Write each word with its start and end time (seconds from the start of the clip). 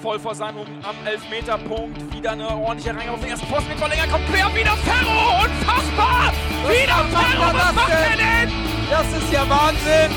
voll 0.00 0.18
vor 0.18 0.34
seinem 0.34 0.58
am 0.82 0.96
Elfmeterpunkt. 1.06 2.14
Wieder 2.14 2.32
eine 2.32 2.48
ordentliche 2.48 2.96
Reihe 2.96 3.10
auf 3.10 3.20
den 3.20 3.30
ersten 3.30 3.46
Posten 3.48 3.68
mit 3.68 3.78
Verlänger. 3.78 4.06
Kommt 4.06 4.26
quer, 4.26 4.54
wieder 4.54 4.76
Ferro! 4.76 5.44
Unfassbar! 5.44 6.32
Was 6.62 6.72
wieder 6.72 6.94
Ferro! 6.94 7.52
das 7.52 7.66
Was 7.66 7.74
macht 7.74 7.90
er 7.90 8.16
denn? 8.16 8.52
Das 8.90 9.06
ist 9.16 9.32
ja 9.32 9.48
Wahnsinn! 9.48 10.10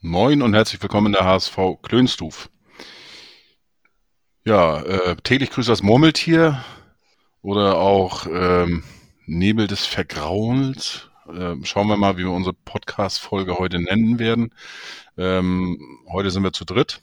Moin 0.00 0.42
und 0.42 0.54
herzlich 0.54 0.80
willkommen 0.82 1.08
in 1.08 1.12
der 1.12 1.24
HSV 1.24 1.58
Klönstuf. 1.82 2.50
Ja, 4.44 4.82
äh, 4.82 5.16
täglich 5.22 5.50
grüßt 5.50 5.68
das 5.68 5.82
Murmeltier 5.82 6.62
oder 7.42 7.78
auch 7.78 8.26
ähm, 8.26 8.84
Nebel 9.26 9.66
des 9.66 9.86
Vergrauens. 9.86 11.08
Ähm, 11.28 11.64
schauen 11.64 11.88
wir 11.88 11.96
mal, 11.96 12.16
wie 12.16 12.24
wir 12.24 12.30
unsere 12.30 12.54
Podcast-Folge 12.54 13.58
heute 13.58 13.80
nennen 13.80 14.18
werden. 14.18 14.52
Ähm, 15.16 15.80
heute 16.10 16.30
sind 16.30 16.42
wir 16.42 16.52
zu 16.52 16.64
dritt. 16.64 17.00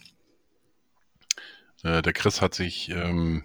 Äh, 1.84 2.02
der 2.02 2.14
Chris 2.14 2.42
hat 2.42 2.54
sich 2.54 2.90
ähm, 2.90 3.44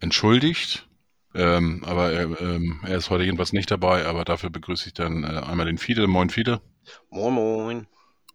entschuldigt, 0.00 0.88
ähm, 1.34 1.82
aber 1.86 2.12
er, 2.12 2.40
ähm, 2.40 2.80
er 2.84 2.98
ist 2.98 3.10
heute 3.10 3.24
jedenfalls 3.24 3.52
nicht 3.52 3.70
dabei, 3.70 4.06
aber 4.06 4.24
dafür 4.24 4.50
begrüße 4.50 4.88
ich 4.88 4.94
dann 4.94 5.24
äh, 5.24 5.26
einmal 5.26 5.66
den 5.66 5.78
Fide. 5.78 6.06
Moin 6.06 6.30
Fide. 6.30 6.60
Moin 7.10 7.34
Moin. 7.34 7.86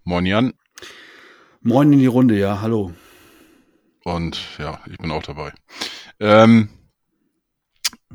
Moin 0.04 0.26
Jan. 0.26 0.54
Moin 1.62 1.94
in 1.94 2.00
die 2.00 2.08
Runde, 2.08 2.38
ja, 2.38 2.62
hallo. 2.62 2.94
Und 4.04 4.42
ja, 4.58 4.82
ich 4.90 4.98
bin 4.98 5.12
auch 5.12 5.24
dabei. 5.24 5.54
Ähm, 6.20 6.70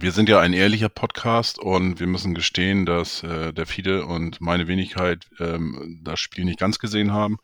wir 0.01 0.13
sind 0.13 0.29
ja 0.29 0.39
ein 0.39 0.53
ehrlicher 0.53 0.89
Podcast 0.89 1.59
und 1.59 1.99
wir 1.99 2.07
müssen 2.07 2.35
gestehen, 2.35 2.87
dass 2.87 3.23
äh, 3.25 3.53
der 3.53 3.67
Fide 3.67 4.07
und 4.07 4.41
meine 4.41 4.69
Wenigkeit 4.69 5.27
ähm, 5.41 6.01
das 6.05 6.21
Spiel 6.21 6.45
nicht 6.45 6.61
ganz 6.61 6.79
gesehen 6.79 7.13
haben. 7.13 7.39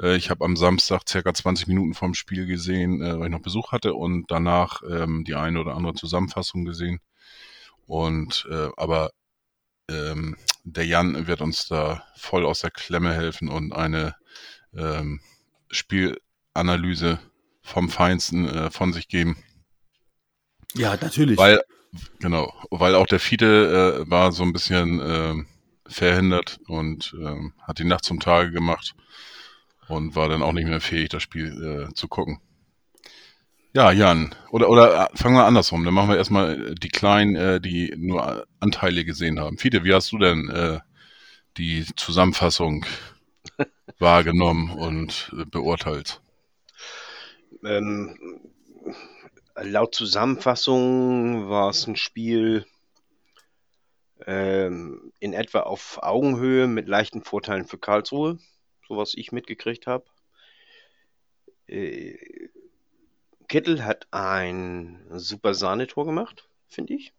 Äh, 0.00 0.16
ich 0.16 0.28
habe 0.28 0.44
am 0.44 0.56
Samstag 0.56 1.08
circa 1.08 1.32
20 1.32 1.66
Minuten 1.66 1.94
vom 1.94 2.12
Spiel 2.12 2.46
gesehen, 2.46 3.00
äh, 3.00 3.18
weil 3.18 3.26
ich 3.26 3.32
noch 3.32 3.40
Besuch 3.40 3.72
hatte 3.72 3.94
und 3.94 4.30
danach 4.30 4.82
ähm, 4.88 5.24
die 5.24 5.34
eine 5.34 5.60
oder 5.60 5.74
andere 5.76 5.94
Zusammenfassung 5.94 6.64
gesehen. 6.64 7.00
Und 7.86 8.46
äh, 8.50 8.68
aber 8.76 9.10
ähm, 9.90 10.36
der 10.64 10.86
Jan 10.86 11.26
wird 11.26 11.40
uns 11.40 11.68
da 11.68 12.04
voll 12.16 12.44
aus 12.44 12.60
der 12.60 12.70
Klemme 12.70 13.14
helfen 13.14 13.48
und 13.48 13.72
eine 13.72 14.14
ähm, 14.76 15.20
Spielanalyse 15.70 17.18
vom 17.62 17.88
Feinsten 17.88 18.46
äh, 18.46 18.70
von 18.70 18.92
sich 18.92 19.08
geben. 19.08 19.36
Ja, 20.74 20.96
natürlich. 21.00 21.38
Weil, 21.38 21.62
genau, 22.18 22.52
weil 22.70 22.94
auch 22.94 23.06
der 23.06 23.20
Fiete 23.20 24.04
äh, 24.06 24.10
war 24.10 24.32
so 24.32 24.42
ein 24.42 24.52
bisschen 24.52 25.00
äh, 25.00 25.34
verhindert 25.86 26.58
und 26.66 27.14
äh, 27.20 27.50
hat 27.62 27.78
die 27.78 27.84
Nacht 27.84 28.04
zum 28.04 28.20
Tage 28.20 28.50
gemacht 28.50 28.94
und 29.88 30.16
war 30.16 30.28
dann 30.28 30.42
auch 30.42 30.52
nicht 30.52 30.68
mehr 30.68 30.80
fähig, 30.80 31.10
das 31.10 31.22
Spiel 31.22 31.88
äh, 31.90 31.94
zu 31.94 32.08
gucken. 32.08 32.40
Ja, 33.74 33.90
Jan, 33.90 34.32
oder, 34.50 34.70
oder 34.70 35.10
äh, 35.10 35.16
fangen 35.16 35.34
wir 35.34 35.46
andersrum. 35.46 35.84
Dann 35.84 35.94
machen 35.94 36.08
wir 36.08 36.16
erstmal 36.16 36.74
die 36.76 36.88
Kleinen, 36.88 37.34
äh, 37.34 37.60
die 37.60 37.92
nur 37.96 38.46
Anteile 38.60 39.04
gesehen 39.04 39.40
haben. 39.40 39.58
Fiete, 39.58 39.82
wie 39.82 39.92
hast 39.92 40.12
du 40.12 40.18
denn 40.18 40.48
äh, 40.48 40.78
die 41.56 41.84
Zusammenfassung 41.96 42.86
wahrgenommen 43.98 44.70
und 44.70 45.34
äh, 45.36 45.44
beurteilt? 45.44 46.20
Ähm, 47.64 48.16
laut 49.56 49.94
Zusammenfassung 49.94 51.48
war 51.48 51.70
es 51.70 51.86
ein 51.86 51.96
Spiel 51.96 52.66
ähm, 54.26 55.12
in 55.20 55.32
etwa 55.32 55.60
auf 55.60 56.02
Augenhöhe 56.02 56.66
mit 56.66 56.88
leichten 56.88 57.22
Vorteilen 57.22 57.66
für 57.66 57.78
Karlsruhe, 57.78 58.38
so 58.88 58.96
was 58.96 59.14
ich 59.14 59.32
mitgekriegt 59.32 59.86
habe. 59.86 60.04
Äh, 61.66 62.48
Kittel 63.48 63.84
hat 63.84 64.08
ein 64.10 65.04
super 65.10 65.54
Sahnetor 65.54 66.06
gemacht, 66.06 66.48
finde 66.68 66.94
ich. 66.94 67.12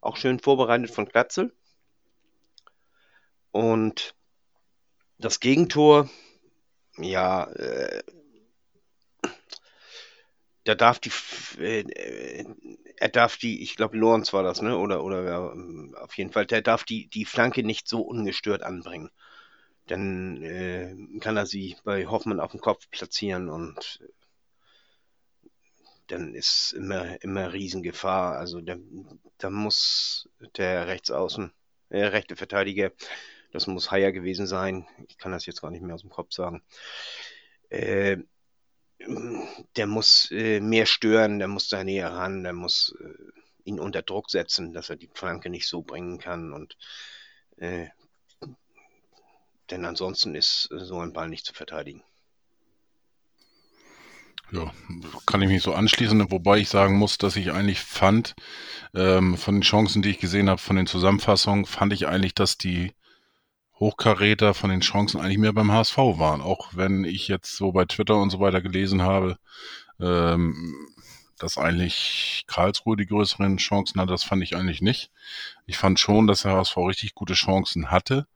Auch 0.00 0.16
schön 0.16 0.40
vorbereitet 0.40 0.90
von 0.90 1.06
Glatzel. 1.06 1.52
Und 3.52 4.14
das 5.18 5.40
Gegentor, 5.40 6.10
ja, 6.98 7.44
äh, 7.44 8.02
da 10.64 10.74
darf 10.74 10.98
die, 10.98 11.10
äh, 11.60 12.44
er 12.96 13.08
darf 13.08 13.36
die, 13.36 13.62
ich 13.62 13.76
glaube, 13.76 13.96
Lorenz 13.96 14.32
war 14.32 14.42
das, 14.42 14.62
ne? 14.62 14.76
Oder, 14.78 15.04
oder 15.04 15.24
ja, 15.24 16.02
auf 16.02 16.16
jeden 16.16 16.32
Fall, 16.32 16.46
der 16.46 16.62
darf 16.62 16.84
die, 16.84 17.08
die 17.08 17.24
Flanke 17.24 17.62
nicht 17.62 17.88
so 17.88 18.00
ungestört 18.00 18.62
anbringen. 18.62 19.10
Dann 19.86 20.42
äh, 20.42 20.96
kann 21.20 21.36
er 21.36 21.46
sie 21.46 21.76
bei 21.84 22.06
Hoffmann 22.06 22.40
auf 22.40 22.52
dem 22.52 22.60
Kopf 22.60 22.88
platzieren 22.90 23.50
und 23.50 24.00
dann 26.06 26.34
ist 26.34 26.72
immer, 26.72 27.22
immer 27.22 27.52
Riesengefahr. 27.52 28.38
Also 28.38 28.60
da, 28.60 28.76
da 29.38 29.50
muss 29.50 30.28
der 30.56 30.86
Rechtsaußen, 30.86 31.52
der 31.90 32.12
rechte 32.12 32.36
Verteidiger, 32.36 32.92
das 33.52 33.66
muss 33.66 33.90
Haier 33.90 34.12
gewesen 34.12 34.46
sein. 34.46 34.86
Ich 35.08 35.18
kann 35.18 35.32
das 35.32 35.46
jetzt 35.46 35.62
gar 35.62 35.70
nicht 35.70 35.82
mehr 35.82 35.94
aus 35.94 36.02
dem 36.02 36.10
Kopf 36.10 36.32
sagen. 36.32 36.62
Äh, 37.68 38.18
der 39.76 39.86
muss 39.86 40.30
äh, 40.30 40.60
mehr 40.60 40.86
stören, 40.86 41.38
der 41.38 41.48
muss 41.48 41.68
da 41.68 41.84
näher 41.84 42.12
ran, 42.12 42.42
der 42.42 42.52
muss 42.52 42.94
äh, 43.00 43.40
ihn 43.64 43.80
unter 43.80 44.02
Druck 44.02 44.30
setzen, 44.30 44.72
dass 44.72 44.90
er 44.90 44.96
die 44.96 45.10
Flanke 45.12 45.50
nicht 45.50 45.68
so 45.68 45.82
bringen 45.82 46.18
kann. 46.18 46.52
Und 46.52 46.76
äh, 47.56 47.88
denn 49.70 49.84
ansonsten 49.84 50.34
ist 50.34 50.68
so 50.70 51.00
ein 51.00 51.12
Ball 51.12 51.28
nicht 51.28 51.46
zu 51.46 51.54
verteidigen. 51.54 52.02
Ja, 54.52 54.72
kann 55.26 55.42
ich 55.42 55.48
mich 55.48 55.62
so 55.62 55.72
anschließen, 55.72 56.30
wobei 56.30 56.58
ich 56.58 56.68
sagen 56.68 56.96
muss, 56.96 57.18
dass 57.18 57.34
ich 57.36 57.50
eigentlich 57.50 57.80
fand, 57.80 58.34
ähm, 58.94 59.36
von 59.36 59.56
den 59.56 59.62
Chancen, 59.62 60.02
die 60.02 60.10
ich 60.10 60.18
gesehen 60.18 60.48
habe, 60.50 60.60
von 60.60 60.76
den 60.76 60.86
Zusammenfassungen, 60.86 61.64
fand 61.64 61.92
ich 61.92 62.06
eigentlich, 62.06 62.34
dass 62.34 62.58
die 62.58 62.92
Hochkaräter 63.80 64.54
von 64.54 64.70
den 64.70 64.80
Chancen 64.80 65.20
eigentlich 65.20 65.38
mehr 65.38 65.52
beim 65.52 65.72
HSV 65.72 65.96
waren. 65.96 66.40
Auch 66.40 66.70
wenn 66.72 67.04
ich 67.04 67.28
jetzt 67.28 67.56
so 67.56 67.72
bei 67.72 67.84
Twitter 67.84 68.16
und 68.16 68.30
so 68.30 68.40
weiter 68.40 68.60
gelesen 68.60 69.02
habe, 69.02 69.38
ähm, 70.00 70.74
dass 71.38 71.58
eigentlich 71.58 72.44
Karlsruhe 72.46 72.96
die 72.96 73.06
größeren 73.06 73.56
Chancen 73.56 74.00
hat, 74.00 74.10
das 74.10 74.24
fand 74.24 74.42
ich 74.42 74.56
eigentlich 74.56 74.80
nicht. 74.80 75.10
Ich 75.66 75.76
fand 75.76 75.98
schon, 75.98 76.26
dass 76.26 76.42
der 76.42 76.52
HSV 76.52 76.76
richtig 76.78 77.14
gute 77.14 77.34
Chancen 77.34 77.90
hatte. 77.90 78.26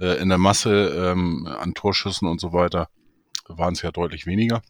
Äh, 0.00 0.18
in 0.20 0.28
der 0.28 0.38
Masse 0.38 1.12
ähm, 1.12 1.46
an 1.46 1.74
Torschüssen 1.74 2.28
und 2.28 2.40
so 2.40 2.52
weiter 2.52 2.88
waren 3.48 3.74
es 3.74 3.82
ja 3.82 3.92
deutlich 3.92 4.26
weniger. 4.26 4.62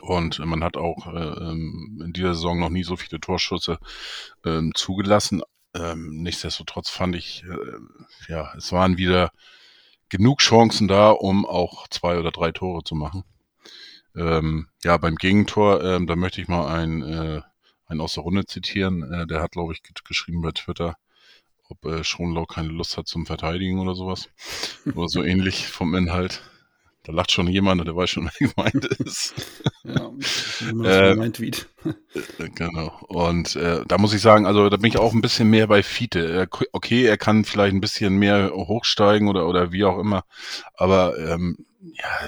Und 0.00 0.38
man 0.40 0.62
hat 0.64 0.76
auch 0.76 1.06
äh, 1.06 1.50
in 1.50 2.12
dieser 2.14 2.34
Saison 2.34 2.58
noch 2.58 2.70
nie 2.70 2.84
so 2.84 2.96
viele 2.96 3.20
Torschüsse 3.20 3.78
äh, 4.44 4.62
zugelassen. 4.74 5.42
Ähm, 5.76 6.22
nichtsdestotrotz 6.22 6.90
fand 6.90 7.16
ich, 7.16 7.44
äh, 7.44 8.32
ja, 8.32 8.52
es 8.56 8.72
waren 8.72 8.96
wieder 8.96 9.30
genug 10.08 10.40
Chancen 10.40 10.88
da, 10.88 11.10
um 11.10 11.44
auch 11.44 11.88
zwei 11.88 12.18
oder 12.18 12.30
drei 12.30 12.52
Tore 12.52 12.82
zu 12.84 12.94
machen. 12.94 13.24
Ähm, 14.16 14.68
ja, 14.82 14.96
beim 14.96 15.16
Gegentor, 15.16 15.84
ähm, 15.84 16.06
da 16.06 16.16
möchte 16.16 16.40
ich 16.40 16.48
mal 16.48 16.66
einen, 16.72 17.02
äh, 17.02 17.42
einen 17.86 18.00
aus 18.00 18.14
der 18.14 18.22
Runde 18.22 18.46
zitieren. 18.46 19.02
Äh, 19.12 19.26
der 19.26 19.42
hat, 19.42 19.52
glaube 19.52 19.74
ich, 19.74 19.82
geschrieben 20.04 20.40
bei 20.40 20.52
Twitter, 20.52 20.96
ob 21.68 21.84
äh, 21.84 22.02
Schonlau 22.04 22.46
keine 22.46 22.68
Lust 22.68 22.96
hat 22.96 23.08
zum 23.08 23.26
Verteidigen 23.26 23.78
oder 23.78 23.94
sowas. 23.94 24.30
oder 24.94 25.08
so 25.08 25.22
ähnlich 25.24 25.66
vom 25.66 25.94
Inhalt. 25.94 26.42
Da 27.06 27.12
lacht 27.12 27.30
schon 27.30 27.46
jemand, 27.46 27.86
der 27.86 27.94
weiß 27.94 28.10
schon, 28.10 28.28
wer 28.38 28.48
gemeint 28.48 28.84
ist. 28.84 29.34
Ja, 29.84 30.10
äh, 30.84 31.14
mein 31.14 31.32
Tweet. 31.32 31.68
Genau. 32.38 32.98
Und 33.06 33.54
äh, 33.54 33.84
da 33.86 33.96
muss 33.96 34.12
ich 34.12 34.20
sagen, 34.20 34.44
also 34.44 34.68
da 34.68 34.76
bin 34.76 34.88
ich 34.88 34.98
auch 34.98 35.12
ein 35.12 35.20
bisschen 35.20 35.48
mehr 35.48 35.68
bei 35.68 35.84
Fiete. 35.84 36.48
Okay, 36.72 37.04
er 37.04 37.16
kann 37.16 37.44
vielleicht 37.44 37.74
ein 37.74 37.80
bisschen 37.80 38.16
mehr 38.16 38.50
hochsteigen 38.52 39.28
oder 39.28 39.46
oder 39.46 39.70
wie 39.70 39.84
auch 39.84 39.98
immer, 39.98 40.24
aber 40.74 41.16
ähm, 41.18 41.58
ja, 41.80 42.26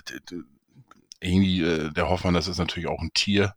irgendwie 1.20 1.62
äh, 1.62 1.92
der 1.92 2.08
Hoffmann, 2.08 2.34
das 2.34 2.46
ist 2.46 2.58
natürlich 2.58 2.88
auch 2.88 3.00
ein 3.00 3.10
Tier 3.14 3.54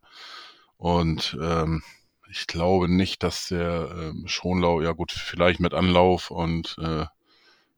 und 0.76 1.38
ähm, 1.40 1.84
ich 2.28 2.48
glaube 2.48 2.88
nicht, 2.88 3.22
dass 3.22 3.46
der 3.46 3.94
ähm, 3.96 4.24
Schonlau, 4.26 4.80
ja 4.80 4.90
gut, 4.90 5.12
vielleicht 5.12 5.60
mit 5.60 5.74
Anlauf 5.74 6.32
und 6.32 6.76
äh, 6.80 7.04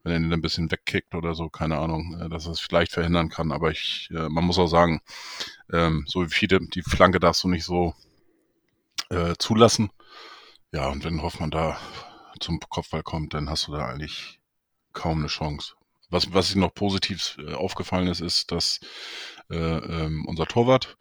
wenn 0.04 0.12
er 0.12 0.18
ihn 0.18 0.32
ein 0.32 0.42
bisschen 0.42 0.70
wegkickt 0.70 1.14
oder 1.14 1.34
so, 1.34 1.48
keine 1.48 1.78
Ahnung, 1.78 2.20
äh, 2.20 2.28
dass 2.28 2.46
er 2.46 2.52
es 2.52 2.60
vielleicht 2.60 2.92
verhindern 2.92 3.30
kann. 3.30 3.50
Aber 3.50 3.70
ich, 3.70 4.08
äh, 4.12 4.28
man 4.28 4.44
muss 4.44 4.58
auch 4.58 4.68
sagen, 4.68 5.00
ähm, 5.72 6.04
so 6.06 6.24
wie 6.24 6.30
viele, 6.30 6.60
die 6.60 6.82
Flanke 6.82 7.18
darfst 7.18 7.42
du 7.42 7.48
nicht 7.48 7.64
so 7.64 7.94
äh, 9.10 9.34
zulassen. 9.38 9.90
Ja, 10.72 10.88
und 10.88 11.04
wenn 11.04 11.22
Hoffmann 11.22 11.50
da 11.50 11.78
zum 12.40 12.60
Kopfball 12.60 13.02
kommt, 13.02 13.34
dann 13.34 13.48
hast 13.48 13.66
du 13.66 13.72
da 13.72 13.86
eigentlich 13.86 14.40
kaum 14.92 15.18
eine 15.18 15.28
Chance. 15.28 15.74
Was, 16.10 16.32
was 16.32 16.54
noch 16.54 16.74
positiv 16.74 17.36
äh, 17.38 17.54
aufgefallen 17.54 18.08
ist, 18.08 18.20
ist, 18.20 18.52
dass 18.52 18.80
äh, 19.50 19.56
ähm, 19.56 20.26
unser 20.26 20.46
Torwart, 20.46 20.96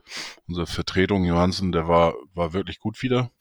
unsere 0.48 0.66
Vertretung 0.66 1.26
Johansen, 1.26 1.72
der 1.72 1.88
war, 1.88 2.16
war 2.34 2.54
wirklich 2.54 2.80
gut 2.80 3.02
wieder. 3.04 3.32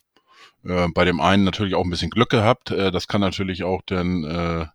Äh, 0.63 0.87
bei 0.93 1.05
dem 1.05 1.21
einen 1.21 1.43
natürlich 1.43 1.75
auch 1.75 1.83
ein 1.83 1.89
bisschen 1.89 2.09
Glück 2.09 2.29
gehabt. 2.29 2.71
Äh, 2.71 2.91
das 2.91 3.07
kann 3.07 3.21
natürlich 3.21 3.63
auch 3.63 3.81
dann 3.85 4.23
äh, 4.23 4.65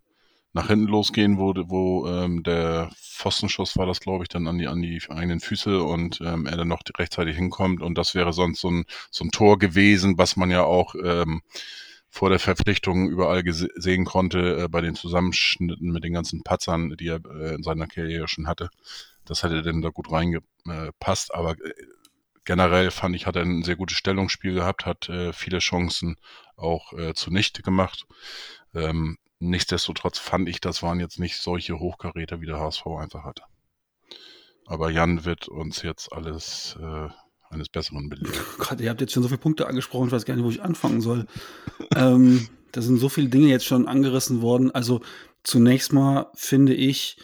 nach 0.52 0.68
hinten 0.68 0.86
losgehen, 0.86 1.38
wo, 1.38 1.52
wo 1.54 2.08
ähm, 2.08 2.42
der 2.42 2.90
Pfostenschuss 2.96 3.76
war 3.76 3.86
das, 3.86 4.00
glaube 4.00 4.24
ich, 4.24 4.28
dann 4.28 4.46
an 4.46 4.58
die, 4.58 4.66
an 4.66 4.80
die 4.80 5.00
eigenen 5.08 5.40
Füße 5.40 5.82
und 5.82 6.20
ähm, 6.20 6.46
er 6.46 6.56
dann 6.56 6.68
noch 6.68 6.82
rechtzeitig 6.98 7.36
hinkommt. 7.36 7.82
Und 7.82 7.96
das 7.96 8.14
wäre 8.14 8.32
sonst 8.32 8.60
so 8.60 8.70
ein, 8.70 8.84
so 9.10 9.24
ein 9.24 9.30
Tor 9.30 9.58
gewesen, 9.58 10.18
was 10.18 10.36
man 10.36 10.50
ja 10.50 10.62
auch 10.62 10.94
ähm, 11.02 11.42
vor 12.08 12.30
der 12.30 12.38
Verpflichtung 12.38 13.08
überall 13.08 13.42
sehen 13.46 14.04
konnte, 14.04 14.64
äh, 14.64 14.68
bei 14.68 14.80
den 14.80 14.94
Zusammenschnitten 14.94 15.90
mit 15.92 16.04
den 16.04 16.14
ganzen 16.14 16.42
Patzern, 16.42 16.96
die 16.98 17.08
er 17.08 17.20
äh, 17.26 17.54
in 17.54 17.62
seiner 17.62 17.86
Karriere 17.86 18.28
schon 18.28 18.46
hatte. 18.46 18.70
Das 19.24 19.42
hätte 19.42 19.62
dann 19.62 19.82
da 19.82 19.90
gut 19.90 20.10
reingepasst, 20.10 21.34
aber 21.34 21.52
äh, 21.52 21.74
generell 22.44 22.90
fand 22.90 23.14
ich, 23.14 23.26
hat 23.26 23.36
er 23.36 23.42
ein 23.42 23.62
sehr 23.62 23.76
gutes 23.76 23.98
Stellungsspiel 23.98 24.54
gehabt, 24.54 24.86
hat 24.86 25.10
äh, 25.10 25.34
viele 25.34 25.58
Chancen 25.58 26.16
auch 26.56 26.94
äh, 26.94 27.12
zunichte 27.12 27.62
gemacht. 27.62 28.06
Ähm, 28.74 29.18
nichtsdestotrotz 29.38 30.18
fand 30.18 30.48
ich, 30.48 30.60
das 30.60 30.82
waren 30.82 31.00
jetzt 31.00 31.18
nicht 31.18 31.36
solche 31.36 31.78
Hochkaräter, 31.78 32.40
wie 32.40 32.46
der 32.46 32.58
HSV 32.58 32.86
einfach 32.86 33.24
hatte. 33.24 33.42
Aber 34.66 34.90
Jan 34.90 35.24
wird 35.24 35.48
uns 35.48 35.82
jetzt 35.82 36.12
alles 36.12 36.76
äh, 36.80 37.08
eines 37.50 37.68
Besseren 37.68 38.08
belegen. 38.08 38.32
Gott, 38.58 38.80
ihr 38.80 38.90
habt 38.90 39.00
jetzt 39.00 39.12
schon 39.12 39.22
so 39.22 39.28
viele 39.28 39.38
Punkte 39.38 39.66
angesprochen, 39.66 40.08
ich 40.08 40.12
weiß 40.12 40.24
gar 40.24 40.34
nicht, 40.34 40.44
wo 40.44 40.50
ich 40.50 40.62
anfangen 40.62 41.00
soll. 41.00 41.26
ähm, 41.96 42.48
da 42.72 42.82
sind 42.82 42.98
so 42.98 43.08
viele 43.08 43.28
Dinge 43.28 43.48
jetzt 43.48 43.64
schon 43.64 43.88
angerissen 43.88 44.42
worden. 44.42 44.70
Also 44.70 45.00
zunächst 45.42 45.92
mal 45.92 46.26
finde 46.34 46.74
ich, 46.74 47.16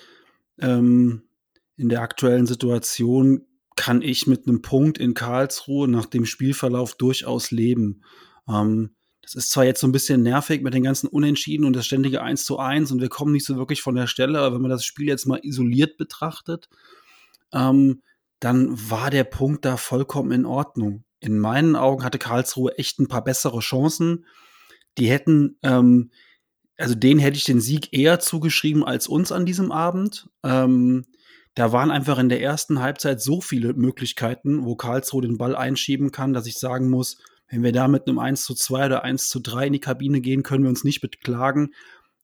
ähm, 0.59 1.23
in 1.77 1.89
der 1.89 2.03
aktuellen 2.03 2.47
Situation 2.47 3.47
kann 3.77 4.03
ich 4.03 4.27
mit 4.27 4.47
einem 4.47 4.63
Punkt 4.63 4.99
in 4.99 5.15
Karlsruhe 5.15 5.89
nach 5.89 6.07
dem 6.07 6.25
Spielverlauf 6.25 6.95
durchaus 6.95 7.51
leben. 7.51 8.03
Ähm, 8.49 8.95
das 9.25 9.35
ist 9.35 9.51
zwar 9.51 9.65
jetzt 9.65 9.81
so 9.81 9.87
ein 9.87 9.93
bisschen 9.93 10.23
nervig 10.23 10.63
mit 10.63 10.75
den 10.75 10.83
ganzen 10.83 11.09
Unentschieden 11.09 11.65
und 11.65 11.75
das 11.75 11.87
ständige 11.87 12.23
1 12.23 12.45
zu 12.45 12.59
1 12.59 12.93
und 12.93 13.01
wir 13.01 13.09
kommen 13.09 13.33
nicht 13.33 13.47
so 13.47 13.57
wirklich 13.57 13.81
von 13.83 13.95
der 13.95 14.07
Stelle, 14.07 14.39
aber 14.39 14.55
wenn 14.55 14.63
man 14.63 14.71
das 14.71 14.85
Spiel 14.85 15.07
jetzt 15.07 15.27
mal 15.27 15.41
isoliert 15.43 15.97
betrachtet, 15.97 16.69
ähm, 17.53 18.03
dann 18.41 18.91
war 18.91 19.11
der 19.11 19.25
Punkt 19.25 19.65
da 19.65 19.77
vollkommen 19.77 20.31
in 20.31 20.45
Ordnung. 20.45 21.05
In 21.21 21.39
meinen 21.39 21.77
Augen 21.77 22.05
hatte 22.05 22.19
Karlsruhe 22.19 22.77
echt 22.77 22.99
ein 22.99 23.09
paar 23.09 23.25
bessere 23.25 23.61
Chancen. 23.61 24.27
Die 24.99 25.09
hätten, 25.09 25.57
ähm, 25.63 26.11
also 26.77 26.95
denen 26.95 27.21
hätte 27.21 27.39
ich 27.39 27.45
den 27.45 27.61
Sieg 27.61 27.93
eher 27.93 28.21
zugeschrieben 28.21 28.85
als 28.85 29.09
uns 29.09 29.33
an 29.33 29.47
diesem 29.47 29.73
Abend. 29.73 30.29
Ähm, 30.43 31.07
da 31.55 31.73
waren 31.73 31.91
einfach 31.91 32.19
in 32.19 32.29
der 32.29 32.43
ersten 32.43 32.81
Halbzeit 32.81 33.23
so 33.23 33.41
viele 33.41 33.73
Möglichkeiten, 33.75 34.65
wo 34.65 34.77
Karlsruhe 34.77 35.23
den 35.23 35.39
Ball 35.39 35.57
einschieben 35.57 36.11
kann, 36.11 36.33
dass 36.35 36.47
ich 36.47 36.59
sagen 36.59 36.91
muss, 36.91 37.17
wenn 37.49 37.63
wir 37.63 37.73
da 37.73 37.89
mit 37.89 38.07
einem 38.07 38.19
1 38.19 38.45
zu 38.45 38.55
2 38.55 38.87
oder 38.87 39.05
1 39.05 39.29
zu 39.29 39.41
3 39.41 39.67
in 39.69 39.73
die 39.75 39.81
Kabine 39.81 40.21
gehen, 40.21 40.43
können 40.43 40.65
wir 40.65 40.71
uns 40.71 40.85
nicht 40.85 41.01
beklagen. 41.01 41.75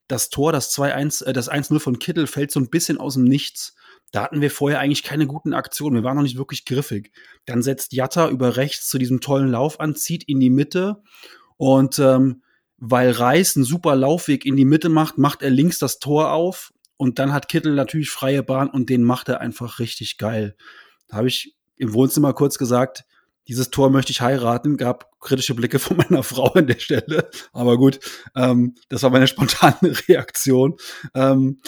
Das 0.09 0.31
Tor, 0.31 0.53
das 0.53 0.77
2-1, 0.77 1.25
äh, 1.25 1.33
das 1.33 1.51
1-0 1.51 1.79
von 1.79 1.99
Kittel 1.99 2.27
fällt 2.27 2.51
so 2.51 2.61
ein 2.61 2.71
bisschen 2.71 2.99
aus 2.99 3.15
dem 3.15 3.25
Nichts. 3.25 3.75
Da 4.13 4.25
hatten 4.25 4.41
wir 4.41 4.51
vorher 4.51 4.81
eigentlich 4.81 5.05
keine 5.05 5.27
guten 5.27 5.55
Aktionen. 5.55 5.95
Wir 5.95 6.03
waren 6.03 6.17
noch 6.17 6.25
nicht 6.25 6.39
wirklich 6.39 6.65
griffig. 6.65 7.13
Dann 7.47 7.63
setzt 7.63 7.93
Jatta 7.93 8.29
über 8.29 8.57
rechts 8.57 8.89
zu 8.89 8.99
diesem 8.99 9.21
tollen 9.21 9.51
Lauf 9.51 9.79
an, 9.79 9.95
zieht 9.95 10.25
in 10.25 10.41
die 10.41 10.51
Mitte 10.51 11.03
und 11.57 11.99
ähm, 12.01 12.43
weil 12.79 13.11
Reis 13.11 13.55
einen 13.55 13.65
super 13.65 13.95
Laufweg 13.95 14.47
in 14.47 14.57
die 14.57 14.65
Mitte 14.65 14.89
macht, 14.89 15.19
macht 15.19 15.43
er 15.43 15.51
links 15.51 15.79
das 15.79 15.99
Tor 15.99 16.33
auf 16.33 16.73
und 16.97 17.19
dann 17.19 17.33
hat 17.33 17.49
Kittel 17.49 17.75
natürlich 17.75 18.11
freie 18.11 18.43
Bahn 18.43 18.69
und 18.69 18.89
den 18.89 19.03
macht 19.03 19.29
er 19.29 19.41
einfach 19.41 19.79
richtig 19.79 20.19
geil. 20.19 20.57
Da 21.07 21.19
habe 21.19 21.29
ich 21.29 21.55
im 21.77 21.93
Wohnzimmer 21.93 22.33
kurz 22.33 22.59
gesagt, 22.59 23.05
dieses 23.51 23.71
Tor 23.71 23.91
möchte 23.91 24.13
ich 24.13 24.21
heiraten, 24.21 24.77
gab 24.77 25.19
kritische 25.19 25.57
Blicke 25.57 25.81
von 25.81 25.97
meiner 26.09 26.23
Frau 26.23 26.53
an 26.53 26.69
der 26.69 26.79
Stelle. 26.79 27.29
Aber 27.53 27.77
gut, 27.77 27.99
ähm, 28.37 28.77
das 28.89 29.03
war 29.03 29.11
meine 29.11 29.27
spontane 29.27 29.93
Reaktion. 30.09 30.77
Ähm, 31.15 31.61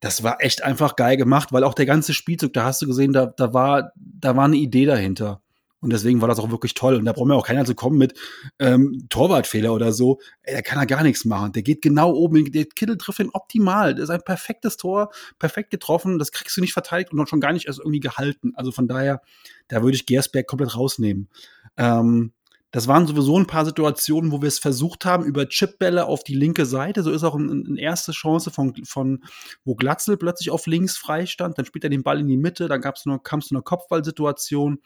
das 0.00 0.24
war 0.24 0.42
echt 0.42 0.64
einfach 0.64 0.96
geil 0.96 1.16
gemacht, 1.16 1.52
weil 1.52 1.64
auch 1.64 1.74
der 1.74 1.86
ganze 1.86 2.12
Spielzug, 2.12 2.52
da 2.52 2.64
hast 2.64 2.82
du 2.82 2.86
gesehen, 2.86 3.12
da, 3.12 3.26
da, 3.26 3.54
war, 3.54 3.92
da 3.96 4.36
war 4.36 4.44
eine 4.46 4.56
Idee 4.56 4.84
dahinter. 4.84 5.40
Und 5.80 5.92
deswegen 5.92 6.20
war 6.20 6.28
das 6.28 6.40
auch 6.40 6.50
wirklich 6.50 6.74
toll. 6.74 6.96
Und 6.96 7.04
da 7.04 7.12
braucht 7.12 7.28
mir 7.28 7.36
auch 7.36 7.46
keiner 7.46 7.64
zu 7.64 7.74
kommen 7.74 7.98
mit 7.98 8.18
ähm, 8.58 9.06
Torwartfehler 9.08 9.72
oder 9.72 9.92
so. 9.92 10.18
Ey, 10.42 10.54
da 10.54 10.62
kann 10.62 10.78
er 10.78 10.86
gar 10.86 11.02
nichts 11.02 11.24
machen. 11.24 11.52
Der 11.52 11.62
geht 11.62 11.82
genau 11.82 12.12
oben. 12.12 12.50
Der 12.50 12.64
Kittel 12.64 12.98
trifft 12.98 13.20
ihn 13.20 13.30
optimal. 13.32 13.94
Das 13.94 14.04
ist 14.04 14.10
ein 14.10 14.22
perfektes 14.22 14.76
Tor, 14.76 15.10
perfekt 15.38 15.70
getroffen. 15.70 16.18
Das 16.18 16.32
kriegst 16.32 16.56
du 16.56 16.60
nicht 16.60 16.72
verteidigt 16.72 17.12
und 17.12 17.28
schon 17.28 17.40
gar 17.40 17.52
nicht 17.52 17.66
erst 17.66 17.78
irgendwie 17.78 18.00
gehalten. 18.00 18.52
Also 18.56 18.72
von 18.72 18.88
daher, 18.88 19.22
da 19.68 19.82
würde 19.82 19.94
ich 19.94 20.06
Gersberg 20.06 20.46
komplett 20.46 20.76
rausnehmen. 20.76 21.28
Ähm, 21.76 22.32
das 22.70 22.86
waren 22.86 23.06
sowieso 23.06 23.38
ein 23.38 23.46
paar 23.46 23.64
Situationen, 23.64 24.30
wo 24.30 24.42
wir 24.42 24.48
es 24.48 24.58
versucht 24.58 25.06
haben, 25.06 25.24
über 25.24 25.48
Chipbälle 25.48 26.04
auf 26.04 26.22
die 26.22 26.34
linke 26.34 26.66
Seite. 26.66 27.02
So 27.02 27.10
ist 27.10 27.24
auch 27.24 27.34
eine 27.34 27.52
ein 27.52 27.76
erste 27.76 28.12
Chance 28.12 28.50
von, 28.50 28.74
von, 28.84 29.24
wo 29.64 29.74
Glatzel 29.74 30.18
plötzlich 30.18 30.50
auf 30.50 30.66
links 30.66 30.98
frei 30.98 31.24
stand. 31.24 31.56
Dann 31.56 31.64
spielt 31.64 31.84
er 31.84 31.90
den 31.90 32.02
Ball 32.02 32.20
in 32.20 32.28
die 32.28 32.36
Mitte. 32.36 32.68
Dann 32.68 32.82
gab's 32.82 33.06
nur, 33.06 33.22
kam 33.22 33.38
es 33.38 33.46
zu 33.46 33.54
einer 33.54 33.62
Kopfballsituation. 33.62 34.80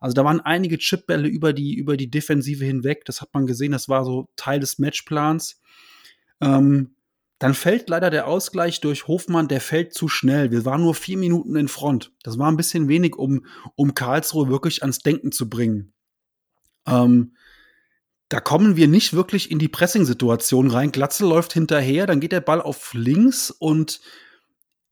Also 0.00 0.14
da 0.14 0.24
waren 0.24 0.40
einige 0.40 0.78
Chipbälle 0.78 1.28
über 1.28 1.52
die, 1.52 1.74
über 1.76 1.96
die 1.96 2.10
Defensive 2.10 2.64
hinweg. 2.64 3.04
Das 3.04 3.20
hat 3.20 3.32
man 3.32 3.46
gesehen. 3.46 3.70
Das 3.70 3.88
war 3.88 4.04
so 4.04 4.28
Teil 4.34 4.58
des 4.58 4.80
Matchplans. 4.80 5.60
Ähm, 6.40 6.96
dann 7.38 7.54
fällt 7.54 7.88
leider 7.88 8.10
der 8.10 8.26
Ausgleich 8.26 8.80
durch 8.80 9.06
Hofmann, 9.06 9.46
der 9.46 9.60
fällt 9.60 9.94
zu 9.94 10.08
schnell. 10.08 10.50
Wir 10.50 10.64
waren 10.64 10.82
nur 10.82 10.96
vier 10.96 11.16
Minuten 11.16 11.54
in 11.54 11.68
Front. 11.68 12.12
Das 12.24 12.36
war 12.36 12.50
ein 12.50 12.56
bisschen 12.56 12.88
wenig, 12.88 13.14
um, 13.14 13.46
um 13.76 13.94
Karlsruhe 13.94 14.48
wirklich 14.48 14.82
ans 14.82 14.98
Denken 14.98 15.30
zu 15.30 15.48
bringen. 15.48 15.92
Ähm, 16.88 17.34
da 18.28 18.40
kommen 18.40 18.76
wir 18.76 18.88
nicht 18.88 19.14
wirklich 19.14 19.50
in 19.50 19.58
die 19.58 19.68
Pressing-Situation 19.68 20.70
rein. 20.70 20.92
Glatzel 20.92 21.28
läuft 21.28 21.52
hinterher, 21.52 22.06
dann 22.06 22.20
geht 22.20 22.32
der 22.32 22.40
Ball 22.40 22.60
auf 22.60 22.92
links 22.92 23.50
und 23.50 24.00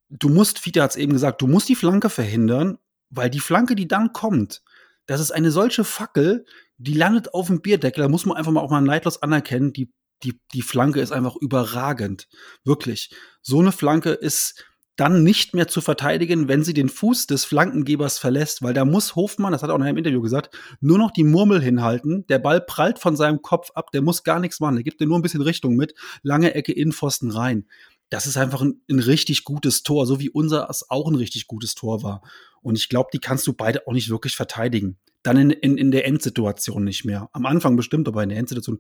du 0.08 0.28
musst, 0.28 0.58
Fiete 0.58 0.82
hat 0.82 0.90
es 0.90 0.96
eben 0.96 1.12
gesagt, 1.12 1.43
du 1.43 1.46
musst 1.46 1.69
die 1.69 1.75
Flanke 1.75 2.08
verhindern, 2.08 2.78
weil 3.10 3.28
die 3.28 3.40
Flanke, 3.40 3.75
die 3.75 3.88
dann 3.88 4.12
kommt, 4.12 4.62
das 5.06 5.20
ist 5.20 5.31
eine 5.31 5.50
solche 5.50 5.84
Fackel, 5.84 6.44
die 6.78 6.94
landet 6.94 7.32
auf 7.32 7.46
dem 7.46 7.60
Bierdeckel. 7.60 8.02
Da 8.02 8.08
muss 8.08 8.26
man 8.26 8.37
einfach 8.37 8.52
mal 8.52 8.60
auch 8.60 8.70
mal 8.70 8.81
neidlos 8.81 9.22
anerkennen, 9.22 9.72
die, 9.72 9.92
die, 10.22 10.40
die 10.52 10.62
Flanke 10.62 11.00
ist 11.00 11.12
einfach 11.12 11.37
überragend. 11.37 12.28
Wirklich. 12.64 13.14
So 13.40 13.60
eine 13.60 13.72
Flanke 13.72 14.10
ist 14.10 14.64
dann 14.96 15.22
nicht 15.22 15.54
mehr 15.54 15.69
zu 15.69 15.82
verteidigen, 15.82 16.48
wenn 16.48 16.64
sie 16.64 16.72
den 16.72 16.88
Fuß 16.88 17.26
des 17.26 17.44
Flankengebers 17.44 18.19
verlässt, 18.19 18.62
weil 18.62 18.72
da 18.72 18.84
muss 18.87 19.14
Hofmann, 19.14 19.52
das 19.52 19.62
hat 19.62 19.69
er 19.69 19.75
auch 19.75 19.78
in 19.78 19.84
einem 19.84 19.98
Interview 19.98 20.22
gesagt, 20.22 20.56
nur 20.81 20.96
noch 20.96 21.10
die 21.10 21.25
Murmel 21.25 21.60
hinhalten. 21.60 22.26
Der 22.28 22.38
Ball 22.38 22.62
prallt 22.62 22.98
von 22.98 23.14
seinem 23.14 23.43
Kopf 23.43 23.70
ab, 23.75 23.93
der 23.93 24.00
muss 24.00 24.25
gar 24.25 24.40
nichts 24.40 24.58
machen, 24.58 24.76
der 24.76 24.84
gibt 24.84 25.00
dir 25.00 25.06
nur 25.06 25.19
ein 25.19 25.22
bisschen 25.22 25.43
Richtung 25.43 25.76
mit, 25.76 25.94
lange 26.22 26.54
Ecke 26.54 26.72
Innenpfosten 26.72 27.31
rein. 27.31 27.66
Das 28.08 28.26
ist 28.26 28.37
einfach 28.37 28.62
ein, 28.62 28.81
ein 28.90 29.00
richtig 29.00 29.44
gutes 29.44 29.82
Tor, 29.82 30.06
so 30.06 30.19
wie 30.19 30.31
unser 30.31 30.70
auch 30.88 31.08
ein 31.08 31.16
richtig 31.16 31.46
gutes 31.46 31.75
Tor 31.75 32.02
war. 32.02 32.23
Und 32.62 32.78
ich 32.78 32.88
glaube, 32.88 33.11
die 33.12 33.18
kannst 33.18 33.47
du 33.47 33.52
beide 33.52 33.87
auch 33.87 33.92
nicht 33.92 34.09
wirklich 34.09 34.35
verteidigen. 34.35 34.97
Dann 35.23 35.37
in, 35.37 35.50
in, 35.50 35.76
in 35.76 35.90
der 35.90 36.06
Endsituation 36.06 36.85
nicht 36.85 37.04
mehr. 37.04 37.28
Am 37.32 37.47
Anfang 37.47 37.76
bestimmt, 37.76 38.09
aber 38.09 38.23
in 38.23 38.28
der 38.28 38.38
Endsituation, 38.38 38.78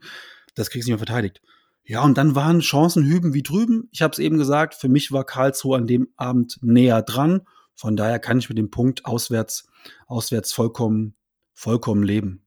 das 0.54 0.70
kriegst 0.70 0.86
du 0.86 0.92
nicht 0.92 1.00
mehr 1.00 1.06
verteidigt. 1.06 1.42
Ja, 1.88 2.02
und 2.02 2.18
dann 2.18 2.34
waren 2.34 2.60
Chancen 2.60 3.04
hüben 3.04 3.32
wie 3.32 3.44
drüben. 3.44 3.88
Ich 3.92 4.02
habe 4.02 4.10
es 4.10 4.18
eben 4.18 4.38
gesagt, 4.38 4.74
für 4.74 4.88
mich 4.88 5.12
war 5.12 5.24
Karlsruhe 5.24 5.76
an 5.78 5.86
dem 5.86 6.08
Abend 6.16 6.58
näher 6.60 7.00
dran. 7.02 7.46
Von 7.76 7.96
daher 7.96 8.18
kann 8.18 8.38
ich 8.38 8.48
mit 8.48 8.58
dem 8.58 8.70
Punkt 8.70 9.04
auswärts, 9.04 9.68
auswärts 10.08 10.52
vollkommen, 10.52 11.14
vollkommen 11.54 12.02
leben. 12.02 12.42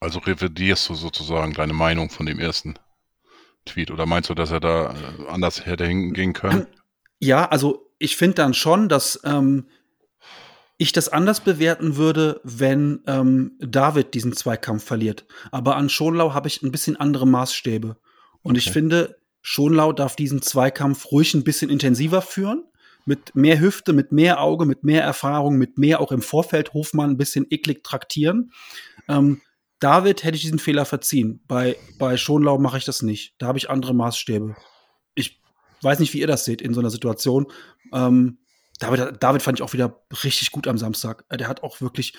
Also 0.00 0.18
revidierst 0.18 0.88
du 0.88 0.94
sozusagen 0.94 1.52
deine 1.52 1.72
Meinung 1.72 2.10
von 2.10 2.26
dem 2.26 2.40
ersten 2.40 2.74
Tweet 3.64 3.92
oder 3.92 4.06
meinst 4.06 4.28
du, 4.28 4.34
dass 4.34 4.50
er 4.50 4.60
da 4.60 4.92
äh, 4.92 5.28
anders 5.28 5.66
hätte 5.66 5.86
hingehen 5.86 6.32
können? 6.32 6.66
Ja, 7.18 7.48
also 7.48 7.92
ich 7.98 8.16
finde 8.16 8.34
dann 8.34 8.54
schon, 8.54 8.88
dass 8.88 9.20
ähm, 9.24 9.68
ich 10.78 10.92
das 10.92 11.08
anders 11.08 11.40
bewerten 11.40 11.96
würde, 11.96 12.40
wenn 12.44 13.00
ähm, 13.06 13.52
David 13.60 14.14
diesen 14.14 14.34
Zweikampf 14.34 14.84
verliert. 14.84 15.26
Aber 15.50 15.76
an 15.76 15.88
Schonlau 15.88 16.34
habe 16.34 16.48
ich 16.48 16.62
ein 16.62 16.72
bisschen 16.72 16.96
andere 16.96 17.26
Maßstäbe. 17.26 17.96
Und 18.42 18.56
okay. 18.56 18.58
ich 18.58 18.70
finde, 18.70 19.16
Schonlau 19.40 19.92
darf 19.92 20.16
diesen 20.16 20.42
Zweikampf 20.42 21.10
ruhig 21.10 21.32
ein 21.34 21.44
bisschen 21.44 21.70
intensiver 21.70 22.20
führen. 22.20 22.64
Mit 23.06 23.34
mehr 23.34 23.60
Hüfte, 23.60 23.92
mit 23.92 24.10
mehr 24.10 24.40
Auge, 24.40 24.66
mit 24.66 24.82
mehr 24.82 25.02
Erfahrung, 25.02 25.56
mit 25.56 25.78
mehr 25.78 26.00
auch 26.00 26.10
im 26.10 26.20
Vorfeld 26.20 26.74
Hofmann 26.74 27.10
ein 27.10 27.16
bisschen 27.16 27.46
eklig 27.50 27.84
traktieren. 27.84 28.50
Ähm, 29.08 29.40
David 29.78 30.24
hätte 30.24 30.36
ich 30.36 30.42
diesen 30.42 30.58
Fehler 30.58 30.84
verziehen. 30.84 31.40
Bei, 31.46 31.76
bei 31.98 32.16
Schonlau 32.16 32.58
mache 32.58 32.78
ich 32.78 32.84
das 32.84 33.02
nicht. 33.02 33.34
Da 33.38 33.46
habe 33.46 33.58
ich 33.58 33.70
andere 33.70 33.94
Maßstäbe. 33.94 34.56
Ich 35.14 35.40
weiß 35.82 36.00
nicht, 36.00 36.12
wie 36.14 36.20
ihr 36.20 36.26
das 36.26 36.44
seht 36.44 36.60
in 36.60 36.74
so 36.74 36.80
einer 36.80 36.90
Situation. 36.90 37.46
Ähm, 37.92 38.38
David, 38.78 39.22
David 39.22 39.42
fand 39.42 39.58
ich 39.58 39.62
auch 39.62 39.72
wieder 39.72 40.02
richtig 40.24 40.52
gut 40.52 40.68
am 40.68 40.78
Samstag. 40.78 41.24
Äh, 41.28 41.36
der 41.36 41.48
hat 41.48 41.62
auch 41.62 41.80
wirklich 41.80 42.14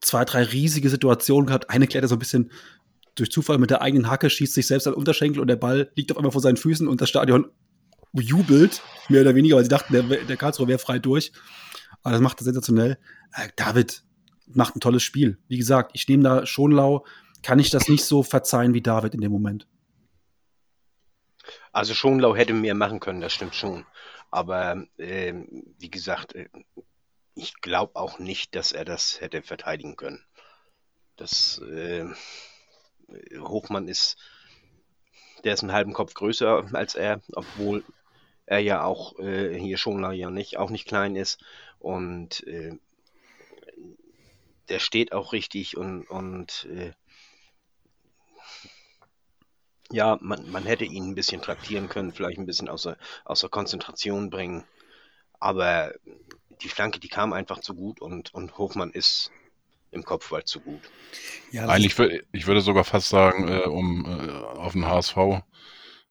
zwei, 0.00 0.24
drei 0.24 0.42
riesige 0.42 0.90
Situationen 0.90 1.46
gehabt. 1.46 1.70
Eine 1.70 1.86
klärt 1.86 2.04
er 2.04 2.08
so 2.08 2.16
ein 2.16 2.18
bisschen 2.20 2.50
durch 3.14 3.30
Zufall 3.30 3.58
mit 3.58 3.70
der 3.70 3.82
eigenen 3.82 4.10
Hacke, 4.10 4.30
schießt 4.30 4.54
sich 4.54 4.66
selbst 4.66 4.86
an 4.86 4.94
den 4.94 4.98
Unterschenkel 4.98 5.40
und 5.40 5.48
der 5.48 5.56
Ball 5.56 5.90
liegt 5.94 6.10
auf 6.10 6.16
einmal 6.16 6.32
vor 6.32 6.40
seinen 6.40 6.56
Füßen 6.56 6.88
und 6.88 7.00
das 7.00 7.08
Stadion 7.08 7.50
jubelt, 8.12 8.82
mehr 9.08 9.20
oder 9.20 9.34
weniger, 9.34 9.56
weil 9.56 9.62
sie 9.62 9.68
dachten, 9.68 9.92
der, 9.92 10.02
der 10.02 10.36
Karlsruhe 10.36 10.68
wäre 10.68 10.78
frei 10.78 10.98
durch. 10.98 11.32
Aber 12.02 12.12
das 12.12 12.20
macht 12.20 12.40
er 12.40 12.44
sensationell. 12.44 12.98
Äh, 13.34 13.48
David 13.56 14.02
macht 14.46 14.74
ein 14.74 14.80
tolles 14.80 15.02
Spiel. 15.02 15.38
Wie 15.48 15.58
gesagt, 15.58 15.92
ich 15.94 16.08
nehme 16.08 16.24
da 16.24 16.46
Schonlau 16.46 17.04
kann 17.42 17.58
ich 17.58 17.70
das 17.70 17.88
nicht 17.88 18.04
so 18.04 18.22
verzeihen 18.22 18.74
wie 18.74 18.82
David 18.82 19.14
in 19.14 19.20
dem 19.20 19.32
Moment. 19.32 19.66
Also 21.72 21.94
Schonlau 21.94 22.36
hätte 22.36 22.52
mehr 22.52 22.74
machen 22.74 23.00
können, 23.00 23.20
das 23.20 23.32
stimmt 23.32 23.54
schon. 23.54 23.86
Aber 24.30 24.86
äh, 24.98 25.34
wie 25.78 25.90
gesagt, 25.90 26.34
äh, 26.34 26.48
ich 27.34 27.54
glaube 27.60 27.96
auch 27.96 28.18
nicht, 28.18 28.54
dass 28.54 28.72
er 28.72 28.84
das 28.84 29.20
hätte 29.20 29.42
verteidigen 29.42 29.96
können. 29.96 30.24
Das 31.16 31.58
äh, 31.58 32.06
Hochmann 33.38 33.88
ist, 33.88 34.16
der 35.44 35.54
ist 35.54 35.62
einen 35.62 35.72
halben 35.72 35.92
Kopf 35.92 36.14
größer 36.14 36.68
als 36.72 36.94
er, 36.94 37.20
obwohl 37.32 37.84
er 38.46 38.58
ja 38.58 38.84
auch 38.84 39.18
äh, 39.18 39.58
hier 39.58 39.78
Schonlau 39.78 40.10
ja 40.10 40.30
nicht, 40.30 40.56
auch 40.58 40.70
nicht 40.70 40.86
klein 40.86 41.16
ist. 41.16 41.42
Und 41.78 42.46
äh, 42.46 42.78
der 44.68 44.78
steht 44.78 45.12
auch 45.12 45.32
richtig 45.32 45.76
und, 45.76 46.04
und 46.04 46.66
äh, 46.70 46.92
ja, 49.90 50.18
man, 50.20 50.50
man 50.50 50.64
hätte 50.64 50.84
ihn 50.84 51.10
ein 51.10 51.14
bisschen 51.14 51.42
traktieren 51.42 51.88
können, 51.88 52.12
vielleicht 52.12 52.38
ein 52.38 52.46
bisschen 52.46 52.68
außer, 52.68 52.96
außer 53.24 53.48
Konzentration 53.48 54.30
bringen. 54.30 54.64
Aber 55.38 55.92
die 56.62 56.68
Flanke, 56.68 57.00
die 57.00 57.08
kam 57.08 57.32
einfach 57.32 57.60
zu 57.60 57.74
gut 57.74 58.00
und, 58.00 58.32
und 58.34 58.56
Hofmann 58.58 58.90
ist 58.90 59.30
im 59.90 60.04
Kopfball 60.04 60.44
zu 60.44 60.60
gut. 60.60 60.80
Ja, 61.50 61.66
Eigentlich, 61.66 61.98
würde 61.98 62.24
ich 62.32 62.46
würde 62.46 62.60
sogar 62.60 62.84
fast 62.84 63.08
sagen, 63.08 63.48
äh, 63.48 63.62
um 63.62 64.04
äh, 64.04 64.30
auf 64.30 64.72
den 64.72 64.86
HSV 64.86 65.16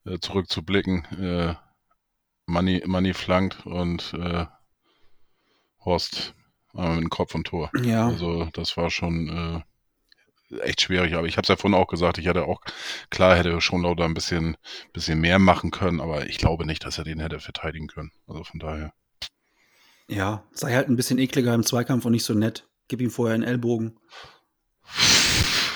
äh, 0.05 0.19
zurückzublicken, 0.19 1.05
äh, 1.17 1.55
Money, 2.45 2.83
Money 2.85 3.13
flankt 3.13 3.65
und 3.65 4.13
äh, 4.13 4.45
Horst 5.85 6.33
äh, 6.75 6.95
mit 6.95 7.09
Kopf 7.09 7.35
und 7.35 7.47
Tor. 7.47 7.71
Ja. 7.81 8.07
Also 8.07 8.45
das 8.53 8.75
war 8.75 8.89
schon 8.89 9.29
äh, 9.29 9.68
echt 10.61 10.81
schwierig. 10.81 11.15
Aber 11.15 11.27
ich 11.27 11.37
habe 11.37 11.43
es 11.43 11.49
ja 11.49 11.55
vorhin 11.55 11.79
auch 11.79 11.87
gesagt, 11.87 12.17
ich 12.17 12.27
hatte 12.27 12.45
auch, 12.45 12.61
klar 13.09 13.35
hätte 13.35 13.59
schon 13.61 13.83
lauter 13.83 14.05
ein 14.05 14.13
bisschen, 14.13 14.57
bisschen 14.93 15.19
mehr 15.19 15.39
machen 15.39 15.71
können, 15.71 16.01
aber 16.01 16.27
ich 16.27 16.37
glaube 16.37 16.65
nicht, 16.65 16.85
dass 16.85 16.97
er 16.97 17.03
den 17.03 17.19
hätte 17.19 17.39
verteidigen 17.39 17.87
können. 17.87 18.11
Also 18.27 18.43
von 18.43 18.59
daher. 18.59 18.93
Ja, 20.07 20.43
sei 20.51 20.73
halt 20.73 20.89
ein 20.89 20.95
bisschen 20.95 21.19
ekliger 21.19 21.53
im 21.53 21.63
Zweikampf 21.63 22.05
und 22.05 22.11
nicht 22.11 22.25
so 22.25 22.33
nett. 22.33 22.67
Gib 22.87 23.01
ihm 23.01 23.11
vorher 23.11 23.35
einen 23.35 23.43
Ellbogen. 23.43 23.99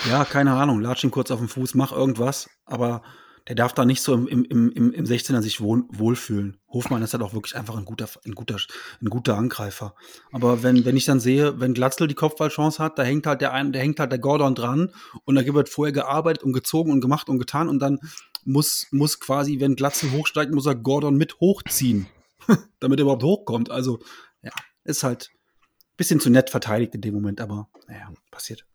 Ja, 0.09 0.25
keine 0.25 0.53
Ahnung. 0.53 0.81
Latsch 0.81 1.03
ihn 1.03 1.11
kurz 1.11 1.29
auf 1.31 1.39
den 1.39 1.47
Fuß, 1.47 1.75
mach 1.75 1.91
irgendwas. 1.91 2.49
Aber 2.65 3.03
der 3.47 3.55
darf 3.55 3.73
da 3.73 3.83
nicht 3.83 4.01
so 4.01 4.13
im, 4.13 4.27
im, 4.27 4.71
im, 4.71 4.93
im 4.93 5.05
16er 5.05 5.41
sich 5.41 5.59
wohl, 5.59 5.83
wohlfühlen. 5.89 6.57
Hofmann 6.69 7.01
ist 7.01 7.13
halt 7.13 7.23
auch 7.23 7.33
wirklich 7.33 7.55
einfach 7.57 7.75
ein 7.75 7.83
guter, 7.83 8.07
ein 8.25 8.35
guter, 8.35 8.57
ein 9.01 9.09
guter 9.09 9.37
Angreifer. 9.37 9.95
Aber 10.31 10.63
wenn, 10.63 10.85
wenn 10.85 10.95
ich 10.95 11.05
dann 11.05 11.19
sehe, 11.19 11.59
wenn 11.59 11.73
Glatzel 11.73 12.07
die 12.07 12.15
Kopfballchance 12.15 12.81
hat, 12.81 12.97
da 12.97 13.03
hängt 13.03 13.27
halt 13.27 13.41
der 13.41 13.51
ein, 13.51 13.73
der 13.73 13.81
hängt 13.81 13.99
halt 13.99 14.11
der 14.11 14.19
Gordon 14.19 14.55
dran 14.55 14.91
und 15.25 15.35
da 15.35 15.45
wird 15.45 15.67
vorher 15.67 15.91
gearbeitet 15.91 16.43
und 16.43 16.53
gezogen 16.53 16.91
und 16.91 17.01
gemacht 17.01 17.27
und 17.27 17.37
getan 17.37 17.67
und 17.67 17.79
dann 17.79 17.99
muss, 18.45 18.87
muss 18.91 19.19
quasi, 19.19 19.59
wenn 19.59 19.75
Glatzel 19.75 20.11
hochsteigt, 20.11 20.53
muss 20.53 20.65
er 20.65 20.75
Gordon 20.75 21.17
mit 21.17 21.39
hochziehen, 21.41 22.07
damit 22.79 22.99
er 22.99 23.03
überhaupt 23.03 23.23
hochkommt. 23.23 23.69
Also, 23.69 23.99
ja, 24.41 24.51
ist 24.85 25.03
halt 25.03 25.31
ein 25.33 25.97
bisschen 25.97 26.19
zu 26.21 26.29
nett 26.29 26.49
verteidigt 26.49 26.95
in 26.95 27.01
dem 27.01 27.13
Moment, 27.13 27.41
aber 27.41 27.67
naja, 27.87 28.09
passiert. 28.31 28.65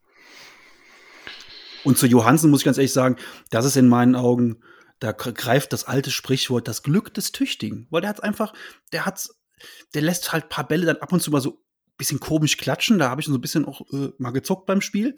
Und 1.88 1.96
zu 1.96 2.06
Johansen 2.06 2.50
muss 2.50 2.60
ich 2.60 2.64
ganz 2.66 2.76
ehrlich 2.76 2.92
sagen, 2.92 3.16
das 3.48 3.64
ist 3.64 3.78
in 3.78 3.88
meinen 3.88 4.14
Augen, 4.14 4.60
da 4.98 5.12
greift 5.12 5.72
das 5.72 5.84
alte 5.84 6.10
Sprichwort 6.10 6.68
das 6.68 6.82
Glück 6.82 7.14
des 7.14 7.32
Tüchtigen. 7.32 7.86
Weil 7.88 8.02
der 8.02 8.10
hat 8.10 8.22
einfach, 8.22 8.52
der 8.92 9.06
hat, 9.06 9.26
der 9.94 10.02
lässt 10.02 10.30
halt 10.30 10.44
ein 10.44 10.48
paar 10.50 10.68
Bälle 10.68 10.84
dann 10.84 10.98
ab 10.98 11.14
und 11.14 11.22
zu 11.22 11.30
mal 11.30 11.40
so 11.40 11.52
ein 11.52 11.96
bisschen 11.96 12.20
komisch 12.20 12.58
klatschen. 12.58 12.98
Da 12.98 13.08
habe 13.08 13.22
ich 13.22 13.26
so 13.26 13.32
ein 13.32 13.40
bisschen 13.40 13.64
auch 13.64 13.80
äh, 13.90 14.10
mal 14.18 14.32
gezockt 14.32 14.66
beim 14.66 14.82
Spiel. 14.82 15.16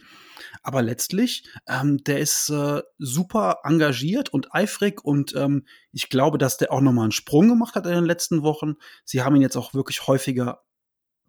Aber 0.63 0.81
letztlich, 0.81 1.43
ähm, 1.67 2.05
der 2.05 2.21
ist 2.21 2.51
äh, 2.51 2.83
super 2.99 3.63
engagiert 3.65 4.29
und 4.29 4.55
eifrig 4.55 5.03
und 5.03 5.35
ähm, 5.35 5.67
ich 5.91 6.09
glaube, 6.09 6.39
dass 6.39 6.57
der 6.57 6.71
auch 6.71 6.81
nochmal 6.81 7.07
einen 7.07 7.11
Sprung 7.11 7.49
gemacht 7.49 7.75
hat 7.75 7.87
in 7.87 7.95
den 7.95 8.05
letzten 8.05 8.45
Wochen. 8.45 8.75
Sie 9.05 9.23
haben 9.23 9.35
ihn 9.35 9.43
jetzt 9.43 9.57
auch 9.57 9.75
wirklich 9.75 10.07
häufiger 10.07 10.63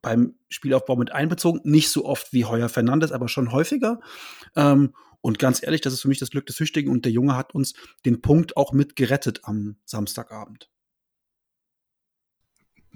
beim 0.01 0.35
Spielaufbau 0.49 0.95
mit 0.95 1.11
einbezogen. 1.11 1.61
Nicht 1.63 1.89
so 1.89 2.05
oft 2.05 2.33
wie 2.33 2.45
Heuer 2.45 2.69
Fernandes, 2.69 3.11
aber 3.11 3.27
schon 3.27 3.51
häufiger. 3.51 3.99
Ähm, 4.55 4.93
und 5.21 5.37
ganz 5.37 5.61
ehrlich, 5.61 5.81
das 5.81 5.93
ist 5.93 6.01
für 6.01 6.07
mich 6.07 6.19
das 6.19 6.31
Glück 6.31 6.47
des 6.47 6.55
Süchtigen 6.55 6.91
und 6.91 7.05
der 7.05 7.11
Junge 7.11 7.35
hat 7.35 7.53
uns 7.53 7.73
den 8.05 8.21
Punkt 8.21 8.57
auch 8.57 8.73
mit 8.73 8.95
gerettet 8.95 9.41
am 9.43 9.77
Samstagabend. 9.85 10.69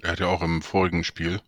Er 0.02 0.12
hat 0.12 0.20
ja 0.20 0.26
auch 0.26 0.42
im 0.42 0.60
vorigen 0.60 1.04
Spiel 1.04 1.40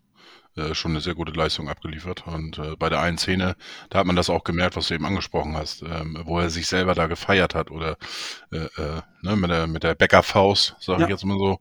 äh, 0.59 0.75
schon 0.75 0.93
eine 0.93 1.01
sehr 1.01 1.15
gute 1.15 1.33
Leistung 1.33 1.69
abgeliefert. 1.69 2.27
Und 2.27 2.59
äh, 2.59 2.77
bei 2.77 2.89
der 2.89 3.01
einen 3.01 3.19
Szene, 3.19 3.57
da 3.91 3.99
hat 3.99 4.07
man 4.07 4.17
das 4.17 4.31
auch 4.31 4.45
gemerkt, 4.45 4.77
was 4.77 4.89
du 4.89 4.95
eben 4.95 5.05
angesprochen 5.05 5.57
hast, 5.57 5.83
ähm, 5.83 6.19
wo 6.25 6.39
er 6.39 6.51
sich 6.51 6.67
selber 6.67 6.95
da 6.95 7.07
gefeiert 7.07 7.55
hat 7.55 7.71
oder 7.71 7.97
äh, 8.51 8.67
äh 8.81 9.03
ne, 9.23 9.37
mit 9.37 9.51
der, 9.51 9.67
mit 9.67 9.83
der 9.83 9.95
Bäckerfaust, 9.95 10.77
sage 10.81 11.03
ja. 11.03 11.07
ich 11.07 11.11
jetzt 11.11 11.25
mal 11.25 11.39
so. 11.39 11.61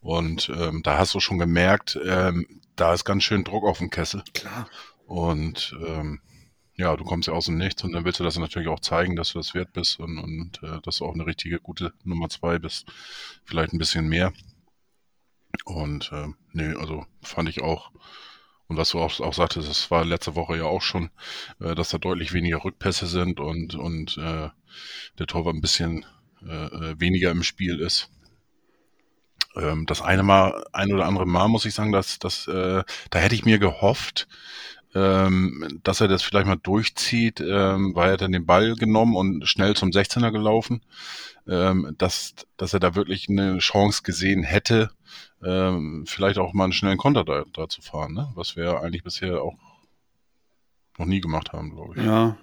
Und 0.00 0.50
ähm, 0.50 0.82
da 0.82 0.98
hast 0.98 1.14
du 1.14 1.20
schon 1.20 1.38
gemerkt, 1.38 1.98
ähm, 2.06 2.57
da 2.78 2.94
ist 2.94 3.04
ganz 3.04 3.24
schön 3.24 3.44
Druck 3.44 3.64
auf 3.64 3.78
dem 3.78 3.90
Kessel. 3.90 4.22
Klar. 4.32 4.68
Und 5.06 5.76
ähm, 5.84 6.20
ja, 6.76 6.96
du 6.96 7.04
kommst 7.04 7.26
ja 7.26 7.34
aus 7.34 7.46
dem 7.46 7.58
Nichts 7.58 7.82
und 7.82 7.92
dann 7.92 8.04
willst 8.04 8.20
du 8.20 8.24
das 8.24 8.38
natürlich 8.38 8.68
auch 8.68 8.80
zeigen, 8.80 9.16
dass 9.16 9.32
du 9.32 9.38
das 9.38 9.52
wert 9.52 9.72
bist 9.72 9.98
und, 9.98 10.18
und 10.18 10.62
äh, 10.62 10.80
dass 10.82 10.98
du 10.98 11.06
auch 11.06 11.14
eine 11.14 11.26
richtige, 11.26 11.58
gute 11.58 11.92
Nummer 12.04 12.28
zwei 12.28 12.58
bist. 12.58 12.86
Vielleicht 13.44 13.72
ein 13.72 13.78
bisschen 13.78 14.08
mehr. 14.08 14.32
Und 15.64 16.12
äh, 16.12 16.28
nee, 16.52 16.74
also 16.74 17.04
fand 17.20 17.48
ich 17.48 17.62
auch, 17.62 17.90
und 18.68 18.76
was 18.76 18.90
du 18.90 19.00
auch, 19.00 19.18
auch 19.20 19.34
sagtest, 19.34 19.68
das 19.68 19.90
war 19.90 20.04
letzte 20.04 20.36
Woche 20.36 20.56
ja 20.56 20.64
auch 20.64 20.82
schon, 20.82 21.10
äh, 21.58 21.74
dass 21.74 21.88
da 21.88 21.98
deutlich 21.98 22.32
weniger 22.32 22.62
Rückpässe 22.62 23.06
sind 23.06 23.40
und, 23.40 23.74
und 23.74 24.16
äh, 24.18 24.50
der 25.18 25.26
Torwart 25.26 25.56
ein 25.56 25.60
bisschen 25.60 26.06
äh, 26.46 26.66
äh 26.66 27.00
weniger 27.00 27.32
im 27.32 27.42
Spiel 27.42 27.80
ist. 27.80 28.10
Ähm, 29.58 29.86
das 29.86 30.02
eine 30.02 30.22
Mal, 30.22 30.64
ein 30.72 30.92
oder 30.92 31.06
andere 31.06 31.26
Mal 31.26 31.48
muss 31.48 31.64
ich 31.64 31.74
sagen, 31.74 31.92
dass, 31.92 32.18
dass 32.18 32.46
äh, 32.46 32.82
da 33.10 33.18
hätte 33.18 33.34
ich 33.34 33.44
mir 33.44 33.58
gehofft, 33.58 34.28
ähm, 34.94 35.80
dass 35.82 36.00
er 36.00 36.08
das 36.08 36.22
vielleicht 36.22 36.46
mal 36.46 36.56
durchzieht, 36.56 37.40
ähm, 37.40 37.94
weil 37.94 38.10
er 38.10 38.16
dann 38.16 38.32
den 38.32 38.46
Ball 38.46 38.74
genommen 38.74 39.16
und 39.16 39.46
schnell 39.46 39.74
zum 39.74 39.90
16er 39.90 40.30
gelaufen, 40.30 40.82
ähm, 41.46 41.94
dass, 41.98 42.34
dass 42.56 42.72
er 42.72 42.80
da 42.80 42.94
wirklich 42.94 43.28
eine 43.28 43.58
Chance 43.58 44.02
gesehen 44.02 44.42
hätte, 44.42 44.90
ähm, 45.42 46.04
vielleicht 46.06 46.38
auch 46.38 46.52
mal 46.52 46.64
einen 46.64 46.72
schnellen 46.72 46.98
Konter 46.98 47.24
da, 47.24 47.44
da 47.52 47.68
zu 47.68 47.82
fahren, 47.82 48.14
ne? 48.14 48.30
was 48.34 48.56
wir 48.56 48.80
eigentlich 48.80 49.04
bisher 49.04 49.42
auch 49.42 49.54
noch 50.98 51.06
nie 51.06 51.20
gemacht 51.20 51.52
haben, 51.52 51.70
glaube 51.74 51.94
ich. 51.96 52.04
Ja. 52.04 52.36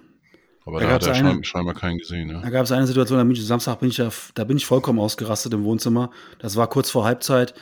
Aber 0.66 0.80
da, 0.80 0.86
da 0.86 0.92
hat 0.94 1.06
er 1.06 1.14
eine, 1.14 1.44
scheinbar 1.44 1.74
keinen 1.74 1.98
gesehen. 1.98 2.28
Ja. 2.28 2.40
Da 2.40 2.50
gab 2.50 2.64
es 2.64 2.72
eine 2.72 2.86
Situation, 2.88 3.18
da 3.18 3.24
bin 3.24 3.32
ich, 3.32 3.46
Samstag 3.46 3.78
bin 3.78 3.88
ich 3.88 3.98
ja, 3.98 4.10
da 4.34 4.44
bin 4.44 4.56
ich 4.56 4.66
vollkommen 4.66 4.98
ausgerastet 4.98 5.54
im 5.54 5.62
Wohnzimmer. 5.64 6.10
Das 6.40 6.56
war 6.56 6.68
kurz 6.68 6.90
vor 6.90 7.04
Halbzeit. 7.04 7.54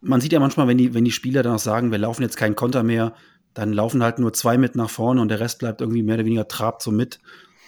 Man 0.00 0.20
sieht 0.20 0.32
ja 0.32 0.38
manchmal, 0.38 0.68
wenn 0.68 0.78
die, 0.78 0.94
wenn 0.94 1.04
die 1.04 1.10
Spieler 1.10 1.42
dann 1.42 1.56
auch 1.56 1.58
sagen, 1.58 1.90
wir 1.90 1.98
laufen 1.98 2.22
jetzt 2.22 2.36
keinen 2.36 2.54
Konter 2.54 2.84
mehr, 2.84 3.12
dann 3.54 3.72
laufen 3.72 4.04
halt 4.04 4.20
nur 4.20 4.32
zwei 4.32 4.56
mit 4.56 4.76
nach 4.76 4.88
vorne 4.88 5.20
und 5.20 5.28
der 5.28 5.40
Rest 5.40 5.58
bleibt 5.58 5.80
irgendwie 5.80 6.04
mehr 6.04 6.14
oder 6.14 6.24
weniger 6.24 6.46
trabt 6.46 6.80
so 6.80 6.92
mit. 6.92 7.18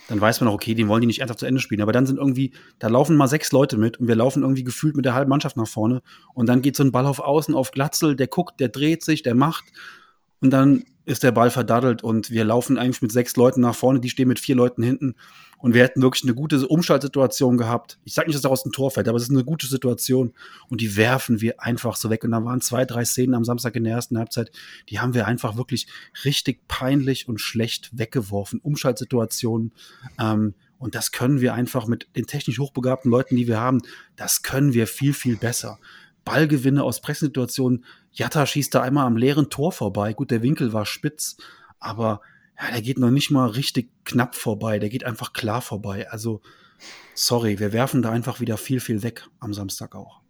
Dann 0.07 0.21
weiß 0.21 0.41
man 0.41 0.49
auch, 0.49 0.55
okay, 0.55 0.75
den 0.75 0.87
wollen 0.87 1.01
die 1.01 1.07
nicht 1.09 1.19
ernsthaft 1.19 1.41
zu 1.41 1.47
Ende 1.47 1.61
spielen. 1.61 1.83
Aber 1.83 1.93
dann 1.93 2.07
sind 2.07 2.19
irgendwie, 2.19 2.53
da 2.79 2.87
laufen 2.87 3.17
mal 3.17 3.27
sechs 3.27 3.51
Leute 3.51 3.77
mit 3.77 3.99
und 3.99 4.07
wir 4.07 4.15
laufen 4.15 4.43
irgendwie 4.43 4.65
gefühlt 4.65 4.95
mit 4.95 5.05
der 5.05 5.15
halben 5.15 5.31
Mannschaft 5.31 5.57
nach 5.57 5.69
vorne. 5.69 6.03
Und 6.33 6.49
dann 6.49 6.63
geht 6.63 6.77
so 6.77 6.85
ein 6.85 6.93
Ball 6.93 7.07
auf 7.07 7.19
Außen 7.19 7.55
auf 7.57 7.73
Glatzel, 7.73 8.15
der 8.15 8.29
guckt, 8.29 8.61
der 8.61 8.69
dreht 8.69 9.03
sich, 9.03 9.23
der 9.23 9.35
macht. 9.35 9.65
Und 10.41 10.51
dann 10.51 10.85
ist 11.05 11.23
der 11.23 11.33
Ball 11.33 11.51
verdaddelt 11.51 12.03
und 12.05 12.31
wir 12.31 12.45
laufen 12.45 12.79
eigentlich 12.79 13.03
mit 13.03 13.13
sechs 13.13 13.37
Leuten 13.37 13.61
nach 13.61 13.75
vorne, 13.75 14.01
die 14.01 14.11
stehen 14.11 14.29
mit 14.29 14.39
vier 14.39 14.55
Leuten 14.55 14.83
hinten 14.83 15.17
und 15.59 15.75
wir 15.75 15.83
hätten 15.83 16.01
wirklich 16.01 16.25
eine 16.25 16.35
gute 16.35 16.67
Umschaltsituation 16.67 17.59
gehabt. 17.59 17.99
Ich 18.05 18.15
sage 18.15 18.29
nicht, 18.29 18.37
dass 18.37 18.43
daraus 18.43 18.65
ein 18.65 18.73
Tor 18.73 18.91
fällt, 18.91 19.09
aber 19.09 19.17
es 19.17 19.25
ist 19.25 19.31
eine 19.31 19.45
gute 19.45 19.67
Situation 19.67 20.33
und 20.69 20.81
die 20.81 20.97
werfen 20.97 21.41
wir 21.41 21.61
einfach 21.63 21.97
so 21.97 22.09
weg. 22.09 22.25
Und 22.25 22.31
da 22.31 22.45
waren 22.45 22.61
zwei, 22.61 22.85
drei 22.85 23.05
Szenen 23.05 23.35
am 23.35 23.45
Samstag 23.45 23.77
in 23.77 23.85
der 23.85 23.95
ersten 23.95 24.17
Halbzeit, 24.17 24.51
die 24.89 25.01
haben 25.01 25.13
wir 25.13 25.27
einfach 25.27 25.57
wirklich 25.57 25.87
richtig 26.25 26.67
peinlich 26.69 27.29
und 27.29 27.41
schlecht 27.41 27.91
weggeworfen. 27.93 28.61
Umschaltsituationen. 28.61 29.73
Ähm, 30.19 30.55
und 30.79 30.95
das 30.95 31.13
können 31.13 31.43
wir 31.43 31.53
einfach 31.53 31.87
mit 31.87 32.09
den 32.17 32.27
technisch 32.27 32.59
hochbegabten 32.59 33.11
Leuten, 33.11 33.37
die 33.37 33.47
wir 33.47 33.61
haben, 33.61 33.83
das 34.17 34.43
können 34.43 34.73
wir 34.73 34.87
viel, 34.87 35.13
viel 35.13 35.37
besser. 35.37 35.79
Ballgewinne 36.25 36.83
aus 36.83 37.01
Pressensituationen. 37.01 37.85
Jatta 38.13 38.47
schießt 38.47 38.75
da 38.75 38.83
einmal 38.83 39.07
am 39.07 39.17
leeren 39.17 39.51
Tor 39.51 39.73
vorbei. 39.73 40.13
Gut, 40.13 40.31
der 40.31 40.43
Winkel 40.43 40.73
war 40.73 40.87
spitz, 40.87 41.37
aber 41.79 42.21
ja, 42.59 42.71
der 42.73 42.83
geht 42.83 42.99
noch 42.99 43.11
nicht 43.11 43.31
mal 43.31 43.49
richtig 43.49 43.91
knapp 44.05 44.35
vorbei. 44.35 44.79
Der 44.79 44.89
geht 44.89 45.05
einfach 45.05 45.33
klar 45.33 45.63
vorbei. 45.63 46.11
Also, 46.11 46.43
sorry, 47.15 47.59
wir 47.59 47.73
werfen 47.73 48.03
da 48.03 48.11
einfach 48.11 48.41
wieder 48.41 48.57
viel, 48.57 48.81
viel 48.81 49.03
weg 49.03 49.29
am 49.39 49.55
Samstag 49.55 49.95
auch. 49.95 50.21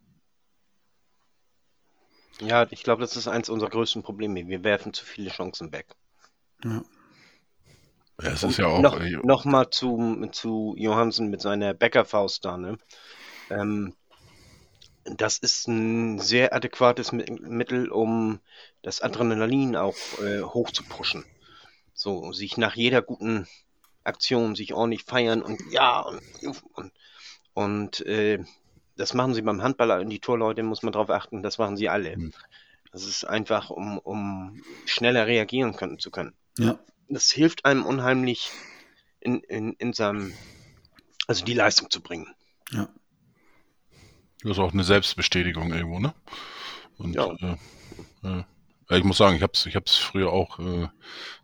Ja, 2.41 2.67
ich 2.71 2.83
glaube, 2.83 3.03
das 3.03 3.17
ist 3.17 3.29
eins 3.29 3.49
unserer 3.49 3.71
größten 3.71 4.03
Probleme. 4.03 4.47
Wir 4.49 4.65
werfen 4.65 4.95
zu 4.95 5.05
viele 5.05 5.31
Chancen 5.31 5.73
weg. 5.73 5.95
Ja. 6.65 6.83
Ja, 8.23 8.33
es 8.33 8.43
ist 8.43 8.59
ja 8.59 8.67
auch. 8.67 8.81
Noch, 8.81 9.01
noch 9.23 9.45
mal 9.45 9.71
zu, 9.71 10.29
zu 10.33 10.75
Johansen 10.77 11.31
mit 11.31 11.41
seiner 11.41 11.75
Bäckerfaust 11.75 12.45
da, 12.45 12.59
ne? 12.59 12.79
Ähm, 13.51 13.95
das 15.17 15.39
ist 15.39 15.69
ein 15.69 16.19
sehr 16.19 16.55
adäquates 16.55 17.13
Mittel, 17.13 17.89
um 17.89 18.41
das 18.83 19.01
Adrenalin 19.01 19.77
auch 19.77 19.97
äh, 20.23 20.43
hoch 20.43 20.71
zu 20.71 20.85
pushen. 20.85 21.25
So, 21.95 22.33
sich 22.33 22.57
nach 22.57 22.77
jeder 22.77 23.03
guten 23.03 23.47
Aktion 24.05 24.55
sich 24.55 24.73
ordentlich 24.73 25.05
feiern 25.05 25.43
und 25.43 25.61
ja 25.71 26.01
und, 26.01 26.23
und, 26.75 26.93
und 27.53 28.07
äh, 28.07 28.43
das 28.97 29.15
machen 29.15 29.35
sie 29.35 29.43
beim 29.43 29.63
Handballer 29.63 30.01
und 30.01 30.11
die 30.11 30.21
Torleute 30.21 30.63
muss 30.63 30.83
man 30.83 30.93
darauf 30.93 31.11
achten, 31.11 31.43
das 31.43 31.59
machen 31.59 31.77
sie 31.77 31.89
alle. 31.89 32.17
Mhm. 32.17 32.33
Das 32.93 33.05
ist 33.05 33.25
einfach, 33.25 33.71
um, 33.71 33.99
um 33.99 34.63
schneller 34.85 35.27
reagieren 35.27 35.77
können, 35.77 35.99
zu 35.99 36.11
können. 36.11 36.35
Ja. 36.59 36.79
Das 37.09 37.31
hilft 37.31 37.65
einem 37.65 37.87
unheimlich 37.87 38.51
in, 39.21 39.41
in, 39.41 39.75
in 39.75 39.93
seinem, 39.93 40.33
also 41.27 41.45
die 41.45 41.55
Leistung 41.55 41.91
zu 41.91 42.01
bringen. 42.03 42.35
Ja. 42.73 42.89
Das 44.43 44.53
ist 44.53 44.59
auch 44.59 44.73
eine 44.73 44.85
Selbstbestätigung 44.85 45.73
irgendwo, 45.73 45.99
ne? 45.99 46.15
Und 46.97 47.15
ja. 47.15 47.35
äh, 48.23 48.43
äh, 48.91 48.99
ich 48.99 49.05
muss 49.05 49.19
sagen, 49.19 49.37
ich 49.37 49.43
habe 49.43 49.53
es 49.55 49.67
ich 49.67 49.77
hab's 49.77 49.97
früher 49.97 50.33
auch 50.33 50.59
äh, 50.59 50.89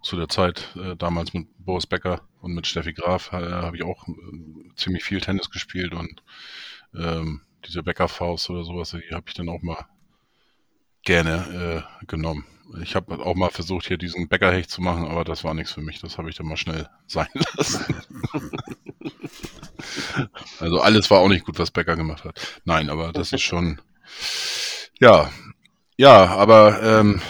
zu 0.02 0.16
der 0.16 0.28
Zeit, 0.28 0.74
äh, 0.76 0.96
damals 0.96 1.34
mit 1.34 1.48
Boris 1.58 1.86
Becker 1.86 2.22
und 2.40 2.54
mit 2.54 2.66
Steffi 2.66 2.92
Graf, 2.92 3.32
äh, 3.32 3.36
habe 3.36 3.76
ich 3.76 3.84
auch 3.84 4.06
äh, 4.08 4.12
ziemlich 4.76 5.04
viel 5.04 5.20
Tennis 5.20 5.50
gespielt 5.50 5.94
und 5.94 6.22
ähm, 6.94 7.42
diese 7.66 7.82
Bäckerfaust 7.82 8.50
oder 8.50 8.64
sowas, 8.64 8.90
die 8.90 9.14
habe 9.14 9.24
ich 9.28 9.34
dann 9.34 9.48
auch 9.48 9.62
mal 9.62 9.86
gerne 11.02 11.84
genommen. 12.08 12.44
Ich 12.82 12.96
habe 12.96 13.25
auch 13.25 13.35
mal 13.35 13.50
versucht, 13.50 13.87
hier 13.87 13.96
diesen 13.96 14.28
Bäckerhecht 14.28 14.70
zu 14.70 14.82
machen, 14.82 15.06
aber 15.06 15.25
das 15.25 15.44
war 15.44 15.54
nichts 15.54 15.73
für 15.73 15.82
mich. 15.82 16.00
Das 16.00 16.18
habe 16.18 16.28
ich 16.28 16.37
dann 16.37 16.46
mal 16.46 16.56
schnell 16.56 16.88
sein 17.06 17.28
lassen. 17.56 17.85
also 20.61 20.80
alles 20.80 21.11
war 21.11 21.20
auch 21.20 21.28
nicht 21.28 21.44
gut, 21.44 21.58
was 21.58 21.70
Bäcker 21.70 21.96
gemacht 21.96 22.25
hat. 22.25 22.61
Nein, 22.64 22.90
aber 22.90 23.12
das 23.12 23.32
ist 23.32 23.42
schon, 23.42 23.80
ja, 25.00 25.30
ja, 25.96 26.26
aber 26.26 26.82
ähm, 26.82 27.20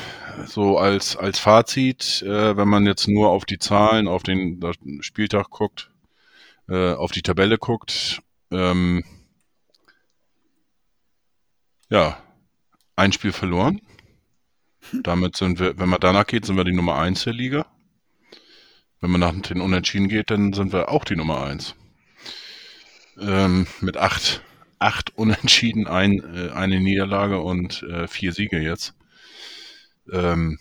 so 0.46 0.78
als 0.78 1.16
als 1.16 1.38
Fazit, 1.38 2.22
äh, 2.22 2.56
wenn 2.56 2.68
man 2.68 2.86
jetzt 2.86 3.08
nur 3.08 3.30
auf 3.30 3.44
die 3.44 3.58
Zahlen, 3.58 4.08
auf 4.08 4.22
den 4.22 4.60
Spieltag 5.00 5.50
guckt, 5.50 5.90
äh, 6.68 6.94
auf 6.94 7.12
die 7.12 7.22
Tabelle 7.22 7.58
guckt, 7.58 8.22
ähm, 8.50 9.04
ja, 11.88 12.18
ein 12.96 13.12
Spiel 13.12 13.32
verloren. 13.32 13.80
Damit 14.92 15.36
sind 15.36 15.58
wir, 15.58 15.78
wenn 15.78 15.88
man 15.88 16.00
danach 16.00 16.26
geht, 16.26 16.44
sind 16.44 16.56
wir 16.56 16.64
die 16.64 16.74
Nummer 16.74 16.96
1 16.96 17.24
der 17.24 17.32
Liga. 17.32 17.66
Wenn 19.00 19.10
man 19.10 19.20
nach 19.20 19.32
den 19.32 19.60
Unentschieden 19.60 20.08
geht, 20.08 20.30
dann 20.30 20.52
sind 20.52 20.72
wir 20.72 20.88
auch 20.88 21.04
die 21.04 21.16
Nummer 21.16 21.42
1. 21.44 21.74
Ähm, 23.18 23.66
mit 23.80 23.96
acht, 23.96 24.42
acht 24.78 25.16
Unentschieden, 25.16 25.86
ein, 25.86 26.22
äh, 26.34 26.50
eine 26.50 26.80
Niederlage 26.80 27.40
und 27.40 27.82
äh, 27.82 28.08
vier 28.08 28.32
Siege 28.32 28.58
jetzt. 28.58 28.94
Ähm, 30.10 30.58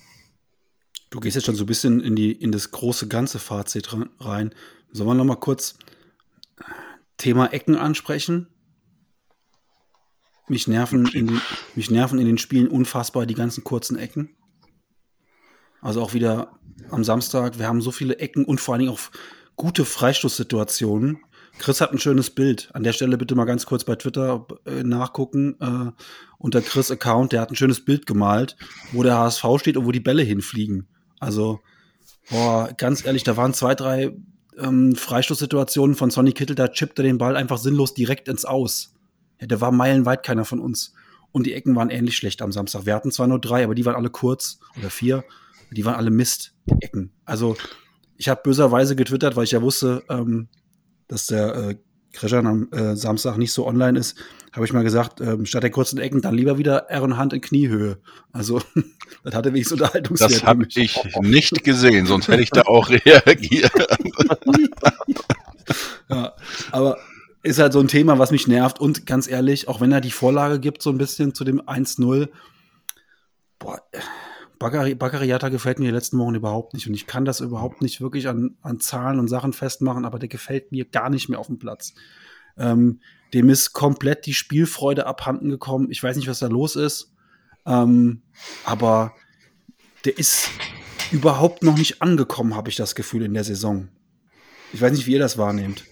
du 1.10 1.20
gehst 1.20 1.36
jetzt 1.36 1.46
schon 1.46 1.56
so 1.56 1.64
ein 1.64 1.68
bisschen 1.68 2.02
in, 2.02 2.16
die, 2.16 2.32
in 2.32 2.52
das 2.52 2.72
große 2.72 3.08
ganze 3.08 3.40
Fazit 3.40 3.90
rein. 4.20 4.54
Sollen 4.92 5.10
wir 5.10 5.16
noch 5.16 5.26
mal 5.26 5.36
kurz 5.36 5.78
Thema 7.18 7.48
Ecken 7.48 7.76
ansprechen? 7.76 8.48
Mich 10.48 10.68
nerven, 10.68 11.08
in 11.08 11.28
den, 11.28 11.42
mich 11.76 11.90
nerven 11.90 12.20
in 12.20 12.28
den 12.28 12.38
Spielen 12.38 12.68
unfassbar 12.68 13.26
die 13.26 13.34
ganzen 13.34 13.64
kurzen 13.64 13.98
Ecken. 13.98 14.36
Also 15.82 16.02
auch 16.02 16.14
wieder 16.14 16.60
am 16.90 17.04
Samstag, 17.04 17.60
wir 17.60 17.68
haben 17.68 17.82
so 17.82 17.92
viele 17.92 18.20
Ecken 18.20 18.46
und 18.46 18.62
vor 18.62 18.74
allen 18.74 18.82
Dingen 18.82 18.94
auch 18.94 19.00
gute 19.56 19.86
Freistoßsituationen. 19.86 21.20
Chris 21.58 21.80
hat 21.80 21.92
ein 21.92 22.00
schönes 22.00 22.30
Bild. 22.30 22.70
An 22.74 22.84
der 22.84 22.94
Stelle 22.94 23.18
bitte 23.18 23.36
mal 23.36 23.46
ganz 23.46 23.66
kurz 23.66 23.84
bei 23.86 23.96
Twitter 23.96 24.46
äh, 24.66 24.84
nachgucken. 24.84 25.56
Äh, 25.62 25.92
unter 26.38 26.62
Chris 26.62 26.92
Account, 26.92 27.32
der 27.32 27.42
hat 27.42 27.50
ein 27.50 27.56
schönes 27.56 27.84
Bild 27.84 28.06
gemalt, 28.06 28.58
wo 28.92 29.04
der 29.04 29.18
HSV 29.18 29.46
steht 29.58 29.78
und 29.78 29.86
wo 29.86 29.92
die 29.92 30.00
Bälle 30.00 30.24
hinfliegen. 30.24 30.88
Also, 31.20 31.62
boah, 32.30 32.70
ganz 32.78 33.06
ehrlich, 33.06 33.24
da 33.24 33.38
waren 33.38 33.54
zwei, 33.54 33.74
drei 33.74 34.14
ähm, 34.58 34.96
Freistoßsituationen 34.96 35.96
von 35.96 36.12
Sonny 36.12 36.34
Kittel, 36.34 36.56
da 36.56 36.68
chippte 36.68 37.04
den 37.04 37.18
Ball 37.18 37.36
einfach 37.38 37.58
sinnlos 37.58 37.94
direkt 37.94 38.28
ins 38.28 38.46
Aus. 38.46 38.95
Ja, 39.40 39.48
der 39.48 39.62
war 39.62 39.72
meilenweit 39.72 40.24
keiner 40.24 40.46
von 40.46 40.60
uns. 40.60 40.94
Und 41.32 41.46
die 41.46 41.54
Ecken 41.54 41.76
waren 41.76 41.90
ähnlich 41.90 42.16
schlecht 42.16 42.42
am 42.42 42.52
Samstag. 42.52 42.86
Wir 42.86 42.96
hatten 42.96 43.12
zwar 43.12 43.28
nur 43.28 43.40
drei, 43.40 43.64
aber 43.64 43.76
die 43.76 43.86
waren 43.86 43.96
alle 43.96 44.10
kurz 44.10 44.60
oder 44.78 44.90
vier. 44.90 45.24
Die 45.72 45.84
waren 45.84 45.96
alle 45.96 46.12
Mist, 46.12 46.54
die 46.66 46.82
Ecken. 46.82 47.12
Also 47.26 47.58
ich 48.16 48.30
habe 48.30 48.42
böserweise 48.44 48.96
getwittert, 48.96 49.36
weil 49.36 49.44
ich 49.44 49.52
ja 49.52 49.62
wusste, 49.62 50.04
ähm, 50.10 50.48
dass 51.08 51.28
der 51.28 51.56
äh, 51.56 51.76
Kreschan 52.14 52.48
am 52.48 52.72
äh, 52.72 52.96
Samstag 52.96 53.38
nicht 53.38 53.52
so 53.52 53.68
online 53.68 54.00
ist, 54.00 54.18
habe 54.54 54.66
ich 54.66 54.74
mal 54.74 54.84
gesagt, 54.84 55.20
ähm, 55.20 55.46
statt 55.46 55.64
der 55.64 55.70
kurzen 55.70 56.00
Ecken 56.00 56.22
dann 56.22 56.34
lieber 56.34 56.58
wieder 56.58 56.90
Aaron 56.90 57.18
Hand 57.18 57.34
in 57.34 57.42
Kniehöhe. 57.42 58.00
Also 58.32 58.62
das 59.24 59.36
hatte 59.36 59.54
wenigstens 59.54 59.82
Unterhaltungswert. 59.82 60.32
Das 60.32 60.44
habe 60.44 60.66
ich 60.68 60.98
nicht 61.22 61.64
gesehen, 61.64 62.06
sonst 62.06 62.30
hätte 62.30 62.42
ich 62.42 62.52
da 62.52 62.62
auch 62.62 62.90
reagiert. 62.90 63.70
ja, 66.10 66.34
aber 66.72 66.98
ist 67.46 67.60
halt 67.60 67.74
so 67.74 67.80
ein 67.80 67.88
Thema, 67.88 68.18
was 68.18 68.32
mich 68.32 68.48
nervt. 68.48 68.80
Und 68.80 69.06
ganz 69.06 69.28
ehrlich, 69.28 69.68
auch 69.68 69.80
wenn 69.80 69.92
er 69.92 70.02
die 70.02 70.12
Vorlage 70.12 70.60
gibt, 70.60 70.82
so 70.82 70.90
ein 70.90 70.98
bisschen 70.98 71.36
zu 71.36 71.44
dem 71.44 71.62
1-0, 71.62 72.30
boah, 73.60 73.82
Baccariata 74.58 75.50
gefällt 75.50 75.80
mir 75.80 75.86
die 75.86 75.94
letzten 75.94 76.18
Wochen 76.18 76.36
überhaupt 76.36 76.74
nicht. 76.74 76.88
Und 76.88 76.96
ich 76.96 77.06
kann 77.06 77.24
das 77.24 77.42
überhaupt 77.42 77.82
nicht 77.82 78.02
wirklich 78.02 78.28
an, 78.28 78.58
an 78.62 78.80
Zahlen 78.80 79.20
und 79.20 79.28
Sachen 79.28 79.54
festmachen, 79.54 80.06
aber 80.06 80.18
der 80.18 80.30
gefällt 80.30 80.72
mir 80.72 80.86
gar 80.86 81.10
nicht 81.10 81.30
mehr 81.30 81.40
auf 81.40 81.48
dem 81.48 81.60
Platz. 81.60 81.94
Ähm, 82.58 83.00
dem 83.34 83.50
ist 83.50 83.74
komplett 83.74 84.26
die 84.26 84.34
Spielfreude 84.34 85.06
abhanden 85.06 85.50
gekommen. 85.50 85.92
Ich 85.92 86.02
weiß 86.02 86.16
nicht, 86.16 86.28
was 86.28 86.40
da 86.40 86.48
los 86.48 86.76
ist. 86.76 87.14
Ähm, 87.66 88.24
aber 88.64 89.14
der 90.06 90.18
ist 90.18 90.50
überhaupt 91.12 91.64
noch 91.64 91.78
nicht 91.78 92.02
angekommen, 92.02 92.56
habe 92.56 92.70
ich 92.70 92.76
das 92.76 92.96
Gefühl, 92.96 93.24
in 93.24 93.34
der 93.34 93.44
Saison. 93.44 93.90
Ich 94.74 94.82
weiß 94.82 94.94
nicht, 94.94 95.06
wie 95.06 95.14
ihr 95.14 95.20
das 95.20 95.38
wahrnehmt. 95.38 95.84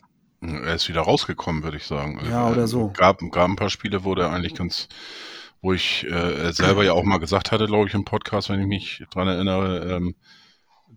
Er 0.43 0.75
ist 0.75 0.89
wieder 0.89 1.01
rausgekommen, 1.01 1.63
würde 1.63 1.77
ich 1.77 1.86
sagen. 1.86 2.19
Ja, 2.29 2.49
oder 2.49 2.67
so. 2.67 2.91
Gab, 2.95 3.19
gab 3.32 3.49
ein 3.49 3.56
paar 3.56 3.69
Spiele, 3.69 4.03
wo 4.03 4.15
der 4.15 4.29
eigentlich 4.29 4.56
ganz, 4.56 4.88
wo 5.62 5.73
ich 5.73 6.06
äh, 6.06 6.51
selber 6.51 6.84
ja 6.84 6.93
auch 6.93 7.03
mal 7.03 7.19
gesagt 7.19 7.51
hatte, 7.51 7.65
glaube 7.65 7.88
ich, 7.88 7.93
im 7.93 8.06
Podcast, 8.06 8.49
wenn 8.49 8.60
ich 8.60 8.67
mich 8.67 9.03
dran 9.12 9.27
erinnere, 9.27 9.95
ähm, 9.95 10.15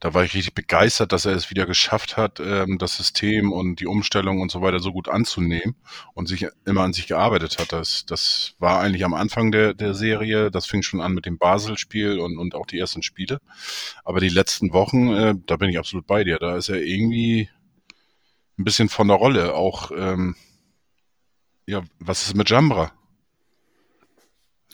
da 0.00 0.14
war 0.14 0.24
ich 0.24 0.34
richtig 0.34 0.54
begeistert, 0.54 1.12
dass 1.12 1.24
er 1.24 1.32
es 1.32 1.50
wieder 1.50 1.66
geschafft 1.66 2.16
hat, 2.16 2.40
ähm, 2.40 2.78
das 2.78 2.96
System 2.96 3.52
und 3.52 3.80
die 3.80 3.86
Umstellung 3.86 4.40
und 4.40 4.50
so 4.50 4.60
weiter 4.60 4.78
so 4.78 4.92
gut 4.92 5.08
anzunehmen 5.08 5.74
und 6.14 6.26
sich 6.26 6.46
immer 6.64 6.82
an 6.82 6.92
sich 6.92 7.06
gearbeitet 7.06 7.58
hat. 7.58 7.72
Das, 7.72 8.04
das 8.06 8.54
war 8.58 8.80
eigentlich 8.80 9.04
am 9.04 9.14
Anfang 9.14 9.52
der, 9.52 9.74
der 9.74 9.94
Serie, 9.94 10.50
das 10.50 10.66
fing 10.66 10.82
schon 10.82 11.00
an 11.00 11.12
mit 11.12 11.26
dem 11.26 11.38
Basel-Spiel 11.38 12.18
und, 12.18 12.38
und 12.38 12.54
auch 12.54 12.66
die 12.66 12.78
ersten 12.78 13.02
Spiele. 13.02 13.40
Aber 14.04 14.20
die 14.20 14.28
letzten 14.28 14.72
Wochen, 14.72 15.08
äh, 15.08 15.34
da 15.46 15.56
bin 15.56 15.70
ich 15.70 15.78
absolut 15.78 16.06
bei 16.06 16.24
dir. 16.24 16.38
Da 16.38 16.56
ist 16.56 16.68
er 16.68 16.82
irgendwie 16.82 17.48
ein 18.58 18.64
bisschen 18.64 18.88
von 18.88 19.08
der 19.08 19.16
Rolle. 19.16 19.54
Auch, 19.54 19.90
ähm, 19.96 20.36
ja, 21.66 21.82
was 21.98 22.26
ist 22.26 22.36
mit 22.36 22.50
Jambra? 22.50 22.92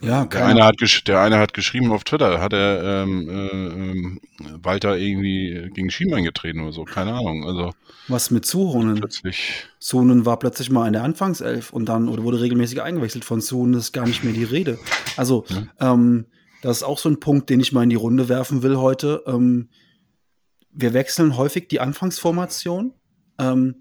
Ja, 0.01 0.25
der 0.25 0.47
eine, 0.47 0.65
hat 0.65 0.81
der 1.07 1.21
eine 1.21 1.39
hat 1.39 1.55
geschrieben 1.55 1.93
auf 1.93 2.03
Twitter, 2.03 2.41
hat 2.41 2.53
er 2.53 3.05
ähm, 3.05 4.19
äh, 4.41 4.65
Walter 4.65 4.97
irgendwie 4.97 5.71
gegen 5.75 5.91
Schiemann 5.91 6.25
getreten 6.25 6.61
oder 6.61 6.73
so, 6.73 6.83
keine 6.83 7.13
Ahnung. 7.13 7.47
Also 7.47 7.73
was 8.09 8.33
mit 8.33 8.45
Suhonen? 8.45 8.97
Plötzlich. 8.97 9.69
Suhonen 9.79 10.27
war 10.27 10.41
plötzlich 10.41 10.71
mal 10.71 10.89
in 10.89 10.93
der 10.93 11.05
Anfangself 11.05 11.73
und 11.73 11.89
dann 11.89 12.09
oder 12.09 12.25
wurde 12.25 12.41
regelmäßig 12.41 12.83
eingewechselt. 12.83 13.25
Von 13.25 13.41
Suhonen 13.41 13.75
ist 13.75 13.93
gar 13.93 14.07
nicht 14.07 14.25
mehr 14.25 14.33
die 14.33 14.43
Rede. 14.43 14.79
Also 15.17 15.45
ja. 15.49 15.93
ähm, 15.93 16.27
das 16.63 16.79
ist 16.79 16.83
auch 16.83 16.99
so 16.99 17.09
ein 17.09 17.21
Punkt, 17.21 17.49
den 17.49 17.61
ich 17.61 17.73
mal 17.73 17.85
in 17.85 17.91
die 17.91 17.97
Runde 17.97 18.29
werfen 18.29 18.65
will 18.65 18.79
heute. 18.79 19.23
Ähm, 19.27 19.69
wir 20.73 20.95
wechseln 20.95 21.37
häufig 21.37 21.69
die 21.69 21.79
Anfangsformation 21.79 22.93
ähm, 23.39 23.77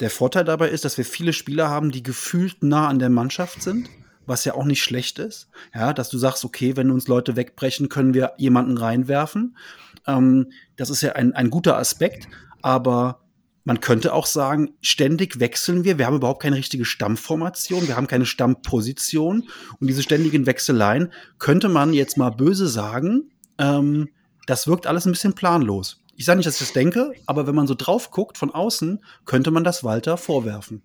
der 0.00 0.10
Vorteil 0.10 0.44
dabei 0.44 0.68
ist, 0.68 0.84
dass 0.84 0.96
wir 0.96 1.04
viele 1.04 1.32
Spieler 1.32 1.68
haben, 1.68 1.90
die 1.90 2.02
gefühlt 2.02 2.62
nah 2.62 2.88
an 2.88 2.98
der 2.98 3.10
Mannschaft 3.10 3.62
sind, 3.62 3.88
was 4.26 4.44
ja 4.44 4.54
auch 4.54 4.64
nicht 4.64 4.82
schlecht 4.82 5.18
ist. 5.18 5.48
Ja, 5.74 5.92
dass 5.92 6.08
du 6.08 6.18
sagst, 6.18 6.44
okay, 6.44 6.76
wenn 6.76 6.90
uns 6.90 7.08
Leute 7.08 7.36
wegbrechen, 7.36 7.88
können 7.88 8.14
wir 8.14 8.32
jemanden 8.36 8.78
reinwerfen. 8.78 9.56
Ähm, 10.06 10.52
das 10.76 10.90
ist 10.90 11.02
ja 11.02 11.12
ein, 11.12 11.32
ein 11.32 11.50
guter 11.50 11.76
Aspekt, 11.76 12.28
aber 12.62 13.20
man 13.64 13.80
könnte 13.80 14.14
auch 14.14 14.24
sagen, 14.24 14.70
ständig 14.80 15.40
wechseln 15.40 15.84
wir. 15.84 15.98
Wir 15.98 16.06
haben 16.06 16.16
überhaupt 16.16 16.40
keine 16.40 16.56
richtige 16.56 16.86
Stammformation, 16.86 17.86
wir 17.86 17.96
haben 17.96 18.06
keine 18.06 18.24
Stammposition. 18.24 19.48
Und 19.78 19.86
diese 19.88 20.02
ständigen 20.02 20.46
Wechseleien 20.46 21.12
könnte 21.38 21.68
man 21.68 21.92
jetzt 21.92 22.16
mal 22.16 22.30
böse 22.30 22.66
sagen, 22.66 23.30
ähm, 23.58 24.08
das 24.46 24.66
wirkt 24.66 24.86
alles 24.86 25.04
ein 25.04 25.12
bisschen 25.12 25.34
planlos. 25.34 26.02
Ich 26.18 26.24
sage 26.24 26.38
nicht, 26.38 26.48
dass 26.48 26.54
ich 26.54 26.66
das 26.66 26.72
denke, 26.72 27.12
aber 27.26 27.46
wenn 27.46 27.54
man 27.54 27.68
so 27.68 27.76
drauf 27.76 28.10
guckt 28.10 28.38
von 28.38 28.52
außen, 28.52 29.04
könnte 29.24 29.52
man 29.52 29.62
das 29.62 29.84
Walter 29.84 30.16
vorwerfen. 30.16 30.82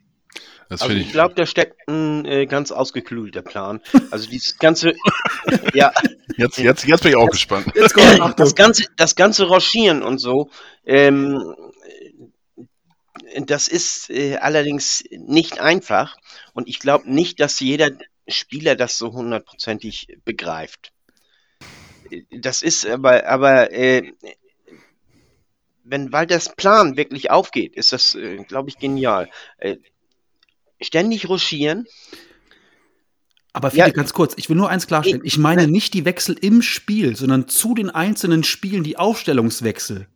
Das 0.70 0.84
also 0.84 0.94
ich, 0.94 1.08
ich 1.08 1.12
glaube, 1.12 1.34
da 1.34 1.48
steckt 1.48 1.88
ein 1.88 2.24
äh, 2.26 2.46
ganz 2.46 2.72
ausgeklügelter 2.72 3.42
Plan. 3.42 3.82
Also 4.12 4.30
dieses 4.30 4.60
ganze, 4.60 4.94
ja. 5.74 5.92
Jetzt, 6.38 6.60
jetzt, 6.60 6.86
jetzt 6.86 7.02
bin 7.02 7.14
ich 7.14 7.18
auch 7.18 7.26
das, 7.26 7.32
gespannt. 7.32 7.66
Jetzt 7.74 7.96
kommt 7.96 8.40
das 8.40 8.54
ganze, 8.54 8.84
das 8.96 9.16
ganze 9.16 9.46
Rochieren 9.46 10.04
und 10.04 10.20
so. 10.20 10.52
Ähm, 10.86 11.56
das 13.36 13.68
ist 13.68 14.12
äh, 14.12 14.38
allerdings 14.38 15.04
nicht 15.10 15.60
einfach 15.60 16.16
und 16.54 16.68
ich 16.68 16.78
glaube 16.78 17.12
nicht, 17.12 17.40
dass 17.40 17.60
jeder 17.60 17.90
Spieler 18.28 18.76
das 18.76 19.00
so 19.00 19.14
hundertprozentig 19.14 20.16
begreift. 20.26 20.94
Das 22.30 22.62
ist 22.62 22.86
aber, 22.86 23.26
aber 23.26 23.72
äh, 23.72 24.14
wenn 25.84 26.12
Walters 26.12 26.54
Plan 26.56 26.98
wirklich 26.98 27.32
aufgeht, 27.32 27.76
ist 27.76 27.94
das, 27.94 28.16
äh, 28.16 28.38
glaube 28.38 28.70
ich, 28.70 28.78
genial. 28.78 29.30
Äh, 29.58 29.78
ständig 30.82 31.30
ruschieren. 31.30 31.86
Aber 33.54 33.70
viele, 33.70 33.88
ja, 33.88 33.92
ganz 33.92 34.14
kurz, 34.14 34.34
ich 34.38 34.50
will 34.50 34.56
nur 34.56 34.70
eins 34.70 34.88
klarstellen. 34.88 35.22
Ich 35.24 35.38
meine 35.38 35.68
nicht 35.68 35.94
die 35.94 36.06
Wechsel 36.06 36.36
im 36.40 36.62
Spiel, 36.62 37.16
sondern 37.16 37.48
zu 37.48 37.76
den 37.76 37.92
einzelnen 37.92 38.44
Spielen 38.44 38.84
die 38.84 38.98
Aufstellungswechsel. 38.98 40.08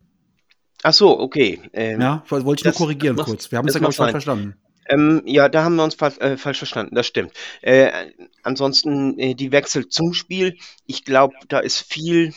Ach 0.82 0.92
so, 0.92 1.18
okay. 1.18 1.60
Ähm, 1.72 2.00
ja, 2.00 2.24
wollte 2.28 2.60
ich 2.60 2.64
nur 2.64 2.74
korrigieren 2.74 3.16
macht, 3.16 3.26
kurz. 3.26 3.50
Wir 3.50 3.58
haben 3.58 3.68
es 3.68 3.74
ja, 3.74 3.80
glaube 3.80 3.92
ich, 3.92 3.96
falsch 3.96 4.10
verstanden. 4.10 4.54
Ähm, 4.88 5.22
ja, 5.26 5.48
da 5.48 5.64
haben 5.64 5.76
wir 5.76 5.84
uns 5.84 5.94
fa 5.94 6.08
äh, 6.08 6.36
falsch 6.36 6.58
verstanden, 6.58 6.94
das 6.94 7.06
stimmt. 7.06 7.32
Äh, 7.60 8.10
ansonsten 8.42 9.18
äh, 9.18 9.34
die 9.34 9.52
Wechsel 9.52 9.88
zum 9.88 10.14
Spiel. 10.14 10.56
Ich 10.86 11.04
glaube, 11.04 11.34
da 11.48 11.58
ist 11.58 11.80
viel 11.80 12.32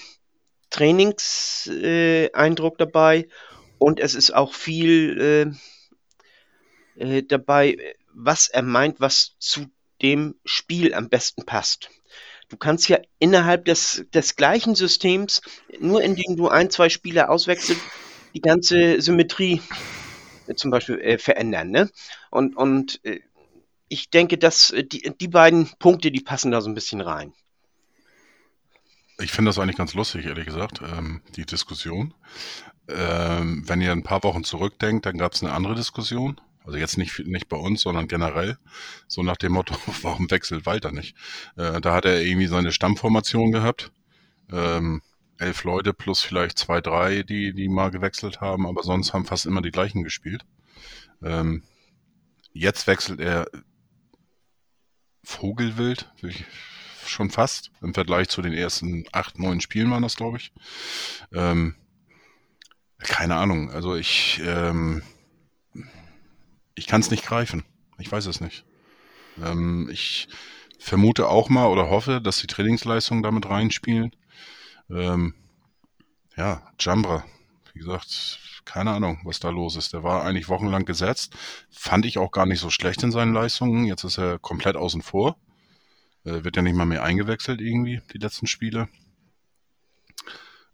Trainingseindruck 0.71 2.77
dabei 2.77 3.27
und 3.77 3.99
es 3.99 4.15
ist 4.15 4.33
auch 4.33 4.53
viel 4.53 5.53
äh, 6.97 7.01
äh, 7.01 7.23
dabei, 7.23 7.77
was 8.13 8.47
er 8.47 8.63
meint, 8.63 8.99
was 8.99 9.35
zu 9.39 9.67
dem 10.01 10.35
Spiel 10.45 10.93
am 10.93 11.09
besten 11.09 11.45
passt. 11.45 11.89
Du 12.49 12.57
kannst 12.57 12.89
ja 12.89 12.99
innerhalb 13.19 13.65
des, 13.65 14.05
des 14.13 14.35
gleichen 14.35 14.75
Systems, 14.75 15.41
nur 15.79 16.01
indem 16.01 16.35
du 16.35 16.49
ein, 16.49 16.69
zwei 16.69 16.89
Spieler 16.89 17.29
auswechselst, 17.29 17.81
die 18.33 18.41
ganze 18.41 19.01
Symmetrie 19.01 19.61
äh, 20.47 20.55
zum 20.55 20.71
Beispiel 20.71 20.99
äh, 20.99 21.17
verändern. 21.17 21.69
Ne? 21.69 21.89
Und, 22.29 22.57
und 22.57 22.99
äh, 23.03 23.19
ich 23.87 24.09
denke, 24.09 24.37
dass 24.37 24.73
die, 24.75 25.13
die 25.19 25.27
beiden 25.27 25.69
Punkte, 25.79 26.11
die 26.11 26.21
passen 26.21 26.51
da 26.51 26.61
so 26.61 26.69
ein 26.69 26.75
bisschen 26.75 27.01
rein. 27.01 27.33
Ich 29.21 29.31
finde 29.31 29.49
das 29.49 29.59
eigentlich 29.59 29.77
ganz 29.77 29.93
lustig, 29.93 30.25
ehrlich 30.25 30.45
gesagt, 30.45 30.81
ähm, 30.81 31.21
die 31.35 31.45
Diskussion. 31.45 32.13
Ähm, 32.87 33.67
wenn 33.67 33.81
ihr 33.81 33.91
ein 33.91 34.03
paar 34.03 34.23
Wochen 34.23 34.43
zurückdenkt, 34.43 35.05
dann 35.05 35.17
gab 35.17 35.33
es 35.33 35.43
eine 35.43 35.53
andere 35.53 35.75
Diskussion. 35.75 36.39
Also 36.63 36.77
jetzt 36.77 36.97
nicht, 36.97 37.19
nicht 37.25 37.47
bei 37.47 37.57
uns, 37.57 37.81
sondern 37.81 38.07
generell. 38.07 38.57
So 39.07 39.23
nach 39.23 39.37
dem 39.37 39.53
Motto, 39.53 39.75
warum 40.01 40.29
wechselt 40.31 40.65
Walter 40.65 40.91
nicht? 40.91 41.15
Äh, 41.55 41.81
da 41.81 41.93
hat 41.93 42.05
er 42.05 42.21
irgendwie 42.21 42.47
seine 42.47 42.71
Stammformation 42.71 43.51
gehabt. 43.51 43.91
Ähm, 44.51 45.01
elf 45.37 45.63
Leute 45.63 45.93
plus 45.93 46.21
vielleicht 46.21 46.57
zwei, 46.57 46.81
drei, 46.81 47.23
die, 47.23 47.53
die 47.53 47.67
mal 47.67 47.89
gewechselt 47.89 48.41
haben, 48.41 48.67
aber 48.67 48.83
sonst 48.83 49.13
haben 49.13 49.25
fast 49.25 49.45
immer 49.45 49.61
die 49.61 49.71
gleichen 49.71 50.03
gespielt. 50.03 50.45
Ähm, 51.23 51.63
jetzt 52.53 52.87
wechselt 52.87 53.19
er 53.19 53.47
Vogelwild, 55.23 56.11
schon 57.07 57.29
fast, 57.29 57.71
im 57.81 57.93
Vergleich 57.93 58.29
zu 58.29 58.41
den 58.41 58.53
ersten 58.53 59.05
acht, 59.11 59.39
neun 59.39 59.61
Spielen 59.61 59.91
waren 59.91 60.03
das, 60.03 60.15
glaube 60.15 60.37
ich. 60.37 60.51
Ähm, 61.33 61.75
keine 62.99 63.35
Ahnung, 63.35 63.71
also 63.71 63.95
ich, 63.95 64.41
ähm, 64.45 65.01
ich 66.75 66.87
kann 66.87 67.01
es 67.01 67.11
nicht 67.11 67.25
greifen. 67.25 67.63
Ich 67.97 68.11
weiß 68.11 68.25
es 68.25 68.41
nicht. 68.41 68.65
Ähm, 69.41 69.89
ich 69.91 70.27
vermute 70.79 71.27
auch 71.27 71.49
mal 71.49 71.67
oder 71.67 71.89
hoffe, 71.89 72.21
dass 72.21 72.39
die 72.39 72.47
Trainingsleistungen 72.47 73.23
damit 73.23 73.47
reinspielen. 73.49 74.15
Ähm, 74.89 75.35
ja, 76.35 76.71
Jambra, 76.79 77.23
wie 77.73 77.79
gesagt, 77.79 78.39
keine 78.65 78.91
Ahnung, 78.91 79.19
was 79.23 79.39
da 79.39 79.49
los 79.49 79.75
ist. 79.75 79.93
Der 79.93 80.03
war 80.03 80.23
eigentlich 80.23 80.49
wochenlang 80.49 80.85
gesetzt. 80.85 81.33
Fand 81.69 82.05
ich 82.05 82.17
auch 82.17 82.31
gar 82.31 82.45
nicht 82.45 82.59
so 82.59 82.69
schlecht 82.69 83.03
in 83.03 83.11
seinen 83.11 83.33
Leistungen. 83.33 83.85
Jetzt 83.85 84.03
ist 84.03 84.17
er 84.17 84.39
komplett 84.39 84.75
außen 84.75 85.01
vor. 85.01 85.37
Äh, 86.23 86.43
wird 86.43 86.55
ja 86.55 86.61
nicht 86.61 86.75
mal 86.75 86.85
mehr 86.85 87.03
eingewechselt 87.03 87.61
irgendwie, 87.61 88.01
die 88.13 88.19
letzten 88.19 88.47
Spiele. 88.47 88.87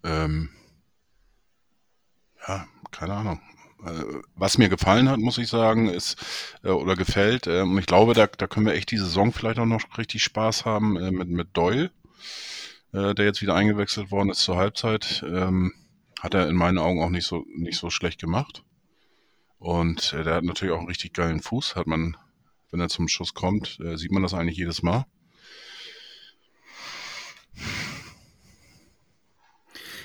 Ähm, 0.04 0.50
ja, 2.48 2.68
keine 2.92 3.14
Ahnung. 3.14 3.42
Äh, 3.86 4.22
was 4.36 4.58
mir 4.58 4.70
gefallen 4.70 5.10
hat, 5.10 5.20
muss 5.20 5.38
ich 5.38 5.48
sagen, 5.48 5.88
ist 5.90 6.18
äh, 6.64 6.70
oder 6.70 6.96
gefällt, 6.96 7.48
und 7.48 7.78
ich 7.78 7.86
glaube, 7.86 8.14
da, 8.14 8.28
da 8.28 8.48
können 8.48 8.66
wir 8.66 8.74
echt 8.74 8.92
die 8.92 8.98
Saison 8.98 9.32
vielleicht 9.32 9.60
auch 9.60 9.66
noch 9.66 9.98
richtig 9.98 10.24
Spaß 10.24 10.66
haben 10.66 10.98
äh, 10.98 11.12
mit, 11.12 11.30
mit 11.30 11.56
Doyle, 11.56 11.92
der 12.94 13.26
jetzt 13.26 13.42
wieder 13.42 13.54
eingewechselt 13.54 14.12
worden 14.12 14.30
ist 14.30 14.40
zur 14.40 14.56
Halbzeit. 14.56 15.24
Ähm, 15.28 15.74
hat 16.22 16.34
er 16.34 16.48
in 16.48 16.56
meinen 16.56 16.78
Augen 16.78 17.04
auch 17.04 17.10
nicht 17.10 17.28
so, 17.28 17.46
nicht 17.54 17.78
so 17.78 17.90
schlecht 17.90 18.20
gemacht. 18.20 18.64
Und 19.60 20.14
der 20.14 20.36
hat 20.36 20.46
natürlich 20.46 20.74
auch 20.74 20.80
einen 20.80 20.88
richtig 20.88 21.14
geilen 21.14 21.42
Fuß, 21.42 21.76
hat 21.76 21.86
man, 21.86 22.16
wenn 22.72 22.80
er 22.80 22.88
zum 22.88 23.10
Schuss 23.10 23.34
kommt, 23.34 23.78
sieht 23.96 24.12
man 24.12 24.24
das 24.24 24.34
eigentlich 24.34 24.58
jedes 24.58 24.84
Mal. 24.84 25.06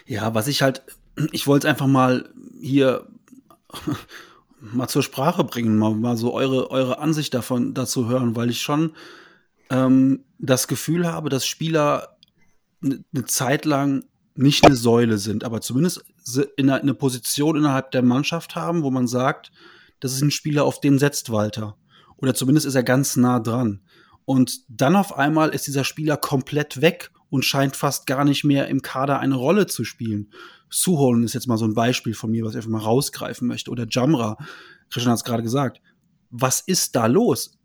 Ja, 0.06 0.34
was 0.34 0.48
ich 0.48 0.62
halt, 0.62 0.82
ich 1.32 1.46
wollte 1.46 1.66
es 1.66 1.70
einfach 1.70 1.86
mal 1.86 2.28
hier 2.60 3.06
mal 4.60 4.88
zur 4.88 5.02
Sprache 5.02 5.44
bringen, 5.44 5.76
mal, 5.76 5.94
mal 5.94 6.16
so 6.16 6.32
eure, 6.32 6.70
eure 6.70 6.98
Ansicht 6.98 7.34
davon 7.34 7.74
dazu 7.74 8.08
hören, 8.08 8.36
weil 8.36 8.50
ich 8.50 8.62
schon 8.62 8.92
ähm, 9.70 10.24
das 10.38 10.68
Gefühl 10.68 11.10
habe, 11.10 11.28
dass 11.28 11.46
Spieler 11.46 12.16
eine 12.82 13.04
ne 13.12 13.24
Zeit 13.24 13.64
lang 13.64 14.04
nicht 14.34 14.64
eine 14.64 14.76
Säule 14.76 15.18
sind, 15.18 15.44
aber 15.44 15.60
zumindest 15.60 16.04
in 16.56 16.70
eine, 16.70 16.80
eine 16.80 16.94
Position 16.94 17.56
innerhalb 17.56 17.90
der 17.90 18.02
Mannschaft 18.02 18.54
haben, 18.56 18.82
wo 18.82 18.90
man 18.90 19.06
sagt, 19.06 19.52
das 20.00 20.14
ist 20.14 20.22
ein 20.22 20.30
Spieler, 20.30 20.64
auf 20.64 20.80
den 20.80 20.98
setzt 20.98 21.30
Walter. 21.30 21.76
Oder 22.16 22.34
zumindest 22.34 22.66
ist 22.66 22.74
er 22.74 22.82
ganz 22.82 23.16
nah 23.16 23.40
dran. 23.40 23.80
Und 24.24 24.60
dann 24.68 24.96
auf 24.96 25.16
einmal 25.16 25.50
ist 25.50 25.66
dieser 25.66 25.84
Spieler 25.84 26.16
komplett 26.16 26.80
weg 26.80 27.10
und 27.32 27.46
scheint 27.46 27.76
fast 27.76 28.06
gar 28.06 28.26
nicht 28.26 28.44
mehr 28.44 28.68
im 28.68 28.82
Kader 28.82 29.18
eine 29.18 29.36
Rolle 29.36 29.66
zu 29.66 29.84
spielen. 29.84 30.30
Suholen 30.68 31.24
ist 31.24 31.32
jetzt 31.32 31.46
mal 31.46 31.56
so 31.56 31.64
ein 31.64 31.72
Beispiel 31.72 32.12
von 32.12 32.30
mir, 32.30 32.44
was 32.44 32.52
ich 32.52 32.58
einfach 32.58 32.70
mal 32.70 32.82
rausgreifen 32.82 33.48
möchte. 33.48 33.70
Oder 33.70 33.86
Jamra. 33.88 34.36
Christian 34.90 35.12
hat 35.12 35.16
es 35.16 35.24
gerade 35.24 35.42
gesagt. 35.42 35.80
Was 36.28 36.60
ist 36.60 36.94
da 36.94 37.06
los? 37.06 37.58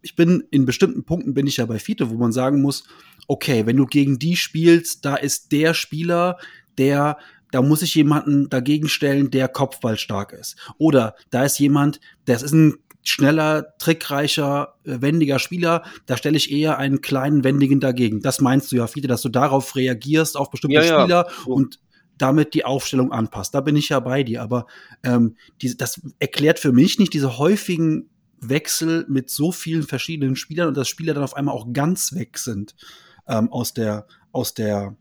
Ich 0.00 0.16
bin 0.16 0.44
in 0.50 0.64
bestimmten 0.64 1.04
Punkten 1.04 1.34
bin 1.34 1.46
ich 1.46 1.58
ja 1.58 1.66
bei 1.66 1.78
Fiete, 1.78 2.08
wo 2.08 2.14
man 2.14 2.32
sagen 2.32 2.62
muss, 2.62 2.84
okay, 3.28 3.66
wenn 3.66 3.76
du 3.76 3.84
gegen 3.84 4.18
die 4.18 4.36
spielst, 4.36 5.04
da 5.04 5.16
ist 5.16 5.52
der 5.52 5.74
Spieler, 5.74 6.38
der 6.78 7.18
da 7.50 7.60
muss 7.60 7.82
ich 7.82 7.94
jemanden 7.94 8.48
dagegen 8.48 8.88
stellen, 8.88 9.30
der 9.30 9.48
kopfballstark 9.48 10.32
ist. 10.32 10.56
Oder 10.78 11.14
da 11.28 11.44
ist 11.44 11.58
jemand, 11.58 12.00
das 12.24 12.42
ist 12.42 12.52
ein 12.52 12.78
schneller, 13.04 13.76
trickreicher, 13.78 14.74
äh, 14.84 15.00
wendiger 15.00 15.38
Spieler, 15.38 15.84
da 16.06 16.16
stelle 16.16 16.36
ich 16.36 16.50
eher 16.50 16.78
einen 16.78 17.00
kleinen, 17.00 17.44
wendigen 17.44 17.78
dagegen. 17.80 18.20
Das 18.20 18.40
meinst 18.40 18.72
du 18.72 18.76
ja, 18.76 18.86
Fiete, 18.86 19.08
dass 19.08 19.22
du 19.22 19.28
darauf 19.28 19.76
reagierst, 19.76 20.36
auf 20.36 20.50
bestimmte 20.50 20.76
ja, 20.76 20.82
Spieler 20.82 21.26
ja. 21.28 21.44
und 21.46 21.78
damit 22.18 22.54
die 22.54 22.64
Aufstellung 22.64 23.12
anpasst. 23.12 23.54
Da 23.54 23.60
bin 23.60 23.76
ich 23.76 23.90
ja 23.90 24.00
bei 24.00 24.22
dir. 24.22 24.42
Aber 24.42 24.66
ähm, 25.02 25.36
die, 25.60 25.76
das 25.76 26.00
erklärt 26.18 26.58
für 26.58 26.72
mich 26.72 26.98
nicht 26.98 27.12
diese 27.12 27.38
häufigen 27.38 28.08
Wechsel 28.40 29.04
mit 29.08 29.30
so 29.30 29.52
vielen 29.52 29.82
verschiedenen 29.82 30.36
Spielern 30.36 30.68
und 30.68 30.76
dass 30.76 30.88
Spieler 30.88 31.14
dann 31.14 31.24
auf 31.24 31.34
einmal 31.34 31.54
auch 31.54 31.72
ganz 31.72 32.14
weg 32.14 32.38
sind 32.38 32.74
ähm, 33.28 33.50
aus 33.52 33.74
der 33.74 34.06
aus 34.32 34.54
der 34.54 34.96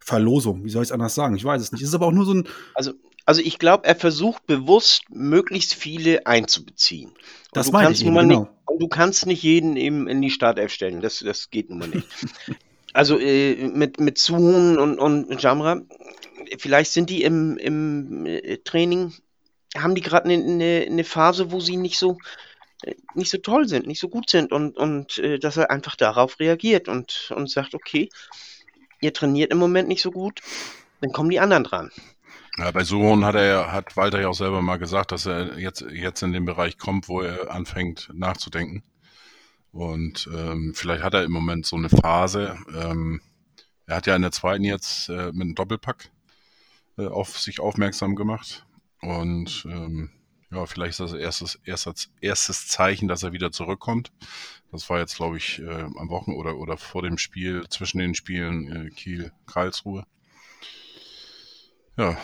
Verlosung. 0.00 0.64
Wie 0.64 0.70
soll 0.70 0.82
ich 0.82 0.88
es 0.88 0.92
anders 0.92 1.14
sagen? 1.14 1.36
Ich 1.36 1.44
weiß 1.44 1.60
es 1.60 1.72
nicht. 1.72 1.82
Es 1.82 1.88
ist 1.88 1.94
aber 1.94 2.06
auch 2.06 2.12
nur 2.12 2.24
so 2.24 2.34
ein. 2.34 2.44
Also, 2.74 2.92
also 3.28 3.42
ich 3.42 3.58
glaube, 3.58 3.86
er 3.86 3.94
versucht 3.94 4.46
bewusst, 4.46 5.02
möglichst 5.10 5.74
viele 5.74 6.26
einzubeziehen. 6.26 7.10
Und 7.10 7.18
das 7.52 7.70
meine 7.70 7.92
ich 7.92 8.02
eben, 8.02 8.14
genau. 8.14 8.40
Nicht, 8.40 8.80
du 8.80 8.88
kannst 8.88 9.26
nicht 9.26 9.42
jeden 9.42 9.76
eben 9.76 10.08
in 10.08 10.22
die 10.22 10.30
Startelf 10.30 10.72
stellen. 10.72 11.02
Das, 11.02 11.18
das 11.18 11.50
geht 11.50 11.68
nun 11.68 11.78
mal 11.78 11.88
nicht. 11.88 12.08
also 12.94 13.18
äh, 13.18 13.68
mit, 13.68 14.00
mit 14.00 14.16
Suhun 14.16 14.78
und, 14.78 14.98
und 14.98 15.42
Jamra, 15.42 15.82
vielleicht 16.56 16.92
sind 16.92 17.10
die 17.10 17.22
im, 17.22 17.58
im 17.58 18.24
äh, 18.24 18.56
Training, 18.64 19.12
haben 19.76 19.94
die 19.94 20.00
gerade 20.00 20.30
eine, 20.30 20.42
eine, 20.42 20.86
eine 20.86 21.04
Phase, 21.04 21.52
wo 21.52 21.60
sie 21.60 21.76
nicht 21.76 21.98
so 21.98 22.16
äh, 22.82 22.94
nicht 23.12 23.30
so 23.30 23.36
toll 23.36 23.68
sind, 23.68 23.86
nicht 23.86 24.00
so 24.00 24.08
gut 24.08 24.30
sind 24.30 24.52
und, 24.52 24.78
und 24.78 25.18
äh, 25.18 25.38
dass 25.38 25.58
er 25.58 25.70
einfach 25.70 25.96
darauf 25.96 26.40
reagiert 26.40 26.88
und, 26.88 27.30
und 27.36 27.50
sagt, 27.50 27.74
okay, 27.74 28.08
ihr 29.02 29.12
trainiert 29.12 29.52
im 29.52 29.58
Moment 29.58 29.86
nicht 29.86 30.00
so 30.00 30.12
gut, 30.12 30.40
dann 31.02 31.12
kommen 31.12 31.28
die 31.28 31.40
anderen 31.40 31.64
dran. 31.64 31.90
Ja, 32.58 32.72
bei 32.72 32.82
Suhon 32.82 33.24
hat 33.24 33.36
er 33.36 33.70
hat 33.70 33.96
Walter 33.96 34.20
ja 34.20 34.28
auch 34.28 34.34
selber 34.34 34.60
mal 34.62 34.78
gesagt, 34.78 35.12
dass 35.12 35.26
er 35.26 35.58
jetzt, 35.60 35.82
jetzt 35.92 36.22
in 36.22 36.32
den 36.32 36.44
Bereich 36.44 36.76
kommt, 36.76 37.08
wo 37.08 37.20
er 37.20 37.52
anfängt 37.52 38.10
nachzudenken. 38.12 38.82
Und 39.70 40.28
ähm, 40.34 40.72
vielleicht 40.74 41.04
hat 41.04 41.14
er 41.14 41.22
im 41.22 41.30
Moment 41.30 41.66
so 41.66 41.76
eine 41.76 41.88
Phase. 41.88 42.58
Ähm, 42.74 43.20
er 43.86 43.96
hat 43.96 44.06
ja 44.08 44.16
in 44.16 44.22
der 44.22 44.32
zweiten 44.32 44.64
jetzt 44.64 45.08
äh, 45.08 45.26
mit 45.26 45.42
einem 45.42 45.54
Doppelpack 45.54 46.10
äh, 46.96 47.06
auf 47.06 47.38
sich 47.38 47.60
aufmerksam 47.60 48.16
gemacht. 48.16 48.66
Und 49.02 49.64
ähm, 49.70 50.10
ja, 50.50 50.66
vielleicht 50.66 50.98
ist 50.98 51.00
das 51.00 51.12
erstes, 51.12 51.54
erstes, 51.64 52.10
erstes 52.20 52.66
Zeichen, 52.66 53.06
dass 53.06 53.22
er 53.22 53.32
wieder 53.32 53.52
zurückkommt. 53.52 54.10
Das 54.72 54.90
war 54.90 54.98
jetzt, 54.98 55.14
glaube 55.14 55.36
ich, 55.36 55.60
äh, 55.60 55.82
am 55.82 56.08
Wochen 56.08 56.32
oder, 56.32 56.56
oder 56.56 56.76
vor 56.76 57.02
dem 57.02 57.18
Spiel, 57.18 57.66
zwischen 57.68 57.98
den 57.98 58.16
Spielen 58.16 58.88
äh, 58.88 58.90
Kiel-Karlsruhe. 58.90 60.04
Ja, 61.96 62.16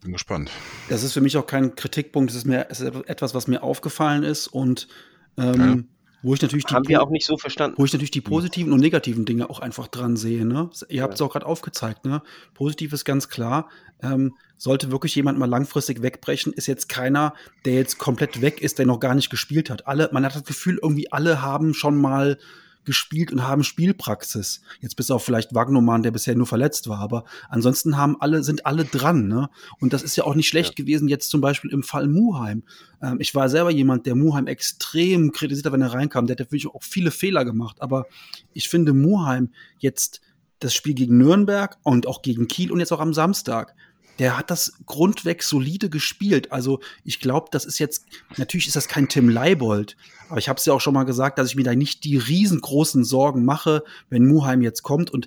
bin 0.00 0.12
gespannt. 0.12 0.50
Das 0.88 1.02
ist 1.02 1.12
für 1.12 1.20
mich 1.20 1.36
auch 1.36 1.46
kein 1.46 1.74
Kritikpunkt, 1.74 2.30
das 2.30 2.36
ist, 2.36 2.46
mir, 2.46 2.66
es 2.70 2.80
ist 2.80 2.94
etwas, 3.06 3.34
was 3.34 3.46
mir 3.46 3.62
aufgefallen 3.62 4.22
ist 4.22 4.46
und 4.46 4.88
ähm, 5.36 5.88
Wo 6.22 6.34
ich 6.34 6.42
natürlich 6.42 6.66
die 6.66 6.74
Haben 6.74 6.88
wir 6.88 7.02
auch 7.02 7.10
nicht 7.10 7.24
so 7.24 7.38
verstanden. 7.38 7.76
Wo 7.78 7.84
ich 7.84 7.92
natürlich 7.92 8.10
die 8.10 8.20
positiven 8.20 8.72
und 8.72 8.80
negativen 8.80 9.24
Dinge 9.24 9.48
auch 9.48 9.60
einfach 9.60 9.88
dran 9.88 10.16
sehe. 10.16 10.44
Ne? 10.44 10.70
Ihr 10.88 11.02
habt 11.02 11.14
es 11.14 11.22
auch 11.22 11.32
gerade 11.32 11.46
aufgezeigt. 11.46 12.04
Ne? 12.04 12.22
Positiv 12.52 12.92
ist 12.92 13.04
ganz 13.04 13.28
klar. 13.28 13.70
Ähm, 14.02 14.34
sollte 14.56 14.90
wirklich 14.90 15.14
jemand 15.14 15.38
mal 15.38 15.48
langfristig 15.48 16.02
wegbrechen, 16.02 16.52
ist 16.52 16.66
jetzt 16.66 16.88
keiner, 16.88 17.34
der 17.64 17.74
jetzt 17.74 17.98
komplett 17.98 18.42
weg 18.42 18.60
ist, 18.60 18.78
der 18.78 18.86
noch 18.86 19.00
gar 19.00 19.14
nicht 19.14 19.30
gespielt 19.30 19.70
hat. 19.70 19.86
Alle, 19.86 20.10
man 20.12 20.24
hat 20.24 20.34
das 20.34 20.44
Gefühl, 20.44 20.78
irgendwie 20.82 21.10
alle 21.10 21.40
haben 21.40 21.72
schon 21.72 21.98
mal 21.98 22.38
gespielt 22.84 23.32
und 23.32 23.46
haben 23.46 23.62
Spielpraxis. 23.62 24.62
Jetzt 24.80 24.96
bis 24.96 25.10
auf 25.10 25.24
vielleicht 25.24 25.54
Wagnoman, 25.54 26.02
der 26.02 26.10
bisher 26.10 26.34
nur 26.34 26.46
verletzt 26.46 26.88
war, 26.88 26.98
aber 26.98 27.24
ansonsten 27.48 27.96
haben 27.96 28.16
alle, 28.20 28.42
sind 28.42 28.66
alle 28.66 28.84
dran, 28.84 29.28
ne? 29.28 29.50
Und 29.80 29.92
das 29.92 30.02
ist 30.02 30.16
ja 30.16 30.24
auch 30.24 30.34
nicht 30.34 30.48
schlecht 30.48 30.78
ja. 30.78 30.84
gewesen, 30.84 31.08
jetzt 31.08 31.30
zum 31.30 31.40
Beispiel 31.40 31.70
im 31.70 31.82
Fall 31.82 32.08
Muheim. 32.08 32.62
Ähm, 33.02 33.18
ich 33.20 33.34
war 33.34 33.48
selber 33.48 33.70
jemand, 33.70 34.06
der 34.06 34.14
Muheim 34.14 34.46
extrem 34.46 35.32
kritisiert 35.32 35.66
hat, 35.66 35.72
wenn 35.72 35.82
er 35.82 35.92
reinkam. 35.92 36.26
Der 36.26 36.34
hat 36.34 36.40
wirklich 36.40 36.66
auch 36.68 36.82
viele 36.82 37.10
Fehler 37.10 37.44
gemacht, 37.44 37.80
aber 37.80 38.06
ich 38.52 38.68
finde 38.68 38.92
Muheim 38.92 39.50
jetzt 39.78 40.20
das 40.58 40.74
Spiel 40.74 40.94
gegen 40.94 41.16
Nürnberg 41.16 41.78
und 41.82 42.06
auch 42.06 42.22
gegen 42.22 42.46
Kiel 42.46 42.70
und 42.70 42.80
jetzt 42.80 42.92
auch 42.92 43.00
am 43.00 43.14
Samstag 43.14 43.74
der 44.20 44.36
hat 44.36 44.50
das 44.50 44.74
grundweg 44.84 45.42
solide 45.42 45.88
gespielt. 45.88 46.52
Also 46.52 46.80
ich 47.04 47.20
glaube, 47.20 47.48
das 47.50 47.64
ist 47.64 47.78
jetzt, 47.78 48.04
natürlich 48.36 48.66
ist 48.66 48.76
das 48.76 48.86
kein 48.86 49.08
Tim 49.08 49.30
Leibold, 49.30 49.96
aber 50.28 50.38
ich 50.38 50.50
habe 50.50 50.58
es 50.58 50.66
ja 50.66 50.74
auch 50.74 50.80
schon 50.80 50.92
mal 50.92 51.04
gesagt, 51.04 51.38
dass 51.38 51.48
ich 51.48 51.56
mir 51.56 51.64
da 51.64 51.74
nicht 51.74 52.04
die 52.04 52.18
riesengroßen 52.18 53.02
Sorgen 53.02 53.46
mache, 53.46 53.82
wenn 54.10 54.26
Muheim 54.26 54.60
jetzt 54.60 54.82
kommt 54.82 55.10
und 55.10 55.26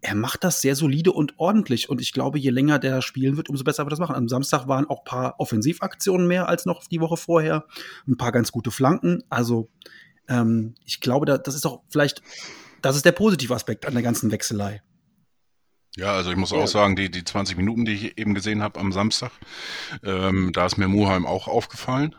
er 0.00 0.16
macht 0.16 0.42
das 0.42 0.60
sehr 0.60 0.74
solide 0.74 1.12
und 1.12 1.38
ordentlich. 1.38 1.88
Und 1.88 2.00
ich 2.00 2.12
glaube, 2.12 2.36
je 2.36 2.50
länger 2.50 2.80
der 2.80 3.00
spielen 3.00 3.36
wird, 3.36 3.48
umso 3.48 3.62
besser 3.62 3.84
wird 3.84 3.92
das 3.92 4.00
machen. 4.00 4.16
Am 4.16 4.28
Samstag 4.28 4.66
waren 4.66 4.90
auch 4.90 5.02
ein 5.02 5.04
paar 5.04 5.38
Offensivaktionen 5.38 6.26
mehr 6.26 6.48
als 6.48 6.66
noch 6.66 6.84
die 6.88 7.00
Woche 7.00 7.16
vorher. 7.16 7.66
Ein 8.08 8.16
paar 8.16 8.32
ganz 8.32 8.50
gute 8.50 8.72
Flanken. 8.72 9.22
Also 9.28 9.68
ähm, 10.28 10.74
ich 10.84 11.00
glaube, 11.00 11.26
da, 11.26 11.38
das 11.38 11.54
ist 11.54 11.64
auch 11.64 11.82
vielleicht, 11.88 12.20
das 12.82 12.96
ist 12.96 13.04
der 13.04 13.12
positive 13.12 13.54
Aspekt 13.54 13.86
an 13.86 13.94
der 13.94 14.02
ganzen 14.02 14.32
Wechselei. 14.32 14.82
Ja, 15.96 16.14
also 16.14 16.30
ich 16.30 16.36
muss 16.36 16.52
auch 16.52 16.66
sagen, 16.66 16.96
die, 16.96 17.10
die 17.10 17.24
20 17.24 17.56
Minuten, 17.56 17.84
die 17.84 17.92
ich 17.92 18.18
eben 18.18 18.34
gesehen 18.34 18.62
habe 18.62 18.80
am 18.80 18.92
Samstag, 18.92 19.30
ähm, 20.02 20.52
da 20.52 20.64
ist 20.64 20.78
mir 20.78 20.88
Muheim 20.88 21.26
auch 21.26 21.48
aufgefallen. 21.48 22.16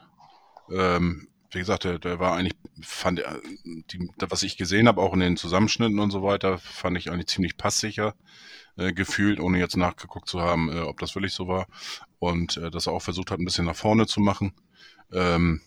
Ähm, 0.71 1.27
wie 1.51 1.59
gesagt, 1.59 1.83
der, 1.83 1.99
der 1.99 2.19
war 2.19 2.36
eigentlich, 2.36 2.55
fand 2.81 3.19
er, 3.19 3.39
die, 3.63 4.09
was 4.17 4.43
ich 4.43 4.57
gesehen 4.57 4.88
habe, 4.88 5.01
auch 5.01 5.13
in 5.13 5.19
den 5.19 5.38
Zusammenschnitten 5.38 5.99
und 5.99 6.12
so 6.12 6.23
weiter, 6.23 6.59
fand 6.59 6.97
ich 6.97 7.09
eigentlich 7.12 7.27
ziemlich 7.27 7.57
passsicher 7.57 8.15
äh, 8.77 8.93
gefühlt, 8.93 9.39
ohne 9.39 9.59
jetzt 9.59 9.77
nachgeguckt 9.77 10.29
zu 10.29 10.41
haben, 10.41 10.69
äh, 10.71 10.81
ob 10.81 10.99
das 10.99 11.15
wirklich 11.15 11.33
so 11.33 11.47
war. 11.47 11.67
Und 12.19 12.57
äh, 12.57 12.69
dass 12.69 12.88
er 12.88 12.93
auch 12.93 13.01
versucht 13.01 13.31
hat, 13.31 13.39
ein 13.39 13.45
bisschen 13.45 13.65
nach 13.65 13.75
vorne 13.75 14.05
zu 14.05 14.19
machen. 14.19 14.53
Ähm, 15.12 15.62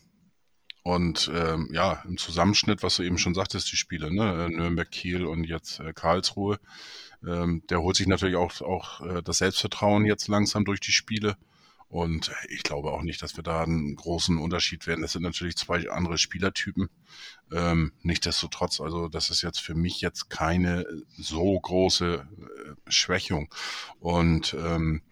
und 0.82 1.30
ähm, 1.34 1.70
ja, 1.72 2.02
im 2.06 2.16
Zusammenschnitt, 2.16 2.84
was 2.84 2.96
du 2.96 3.02
eben 3.02 3.18
schon 3.18 3.34
sagtest, 3.34 3.70
die 3.72 3.76
Spiele, 3.76 4.14
ne? 4.14 4.48
Nürnberg, 4.48 4.88
Kiel 4.88 5.26
und 5.26 5.42
jetzt 5.42 5.80
äh, 5.80 5.92
Karlsruhe, 5.92 6.60
ähm, 7.26 7.62
der 7.68 7.82
holt 7.82 7.96
sich 7.96 8.06
natürlich 8.06 8.36
auch, 8.36 8.60
auch 8.60 9.00
äh, 9.00 9.22
das 9.22 9.38
Selbstvertrauen 9.38 10.04
jetzt 10.04 10.28
langsam 10.28 10.64
durch 10.64 10.80
die 10.80 10.92
Spiele. 10.92 11.36
Und 11.88 12.32
ich 12.48 12.64
glaube 12.64 12.90
auch 12.92 13.02
nicht, 13.02 13.22
dass 13.22 13.36
wir 13.36 13.44
da 13.44 13.62
einen 13.62 13.94
großen 13.94 14.38
Unterschied 14.38 14.86
werden. 14.88 15.02
Das 15.02 15.12
sind 15.12 15.22
natürlich 15.22 15.56
zwei 15.56 15.88
andere 15.88 16.18
Spielertypen. 16.18 16.88
Ähm, 17.52 17.92
Nichtsdestotrotz, 18.02 18.80
also 18.80 19.08
das 19.08 19.30
ist 19.30 19.42
jetzt 19.42 19.60
für 19.60 19.74
mich 19.74 20.00
jetzt 20.00 20.28
keine 20.28 20.84
so 21.16 21.58
große 21.58 22.26
äh, 22.26 22.90
Schwächung. 22.90 23.54
Und 24.00 24.54
ähm, 24.58 25.02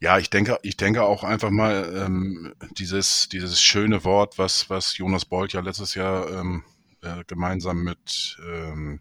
ja, 0.00 0.18
ich 0.18 0.30
denke, 0.30 0.58
ich 0.62 0.76
denke 0.76 1.04
auch 1.04 1.22
einfach 1.22 1.50
mal 1.50 1.92
ähm, 1.94 2.54
dieses, 2.72 3.28
dieses 3.28 3.60
schöne 3.60 4.02
Wort, 4.02 4.38
was, 4.38 4.70
was 4.70 4.96
Jonas 4.96 5.24
Bolt 5.24 5.52
ja 5.52 5.60
letztes 5.60 5.94
Jahr 5.94 6.28
ähm, 6.30 6.64
äh, 7.02 7.22
gemeinsam 7.26 7.84
mit 7.84 8.38
ähm, 8.44 9.00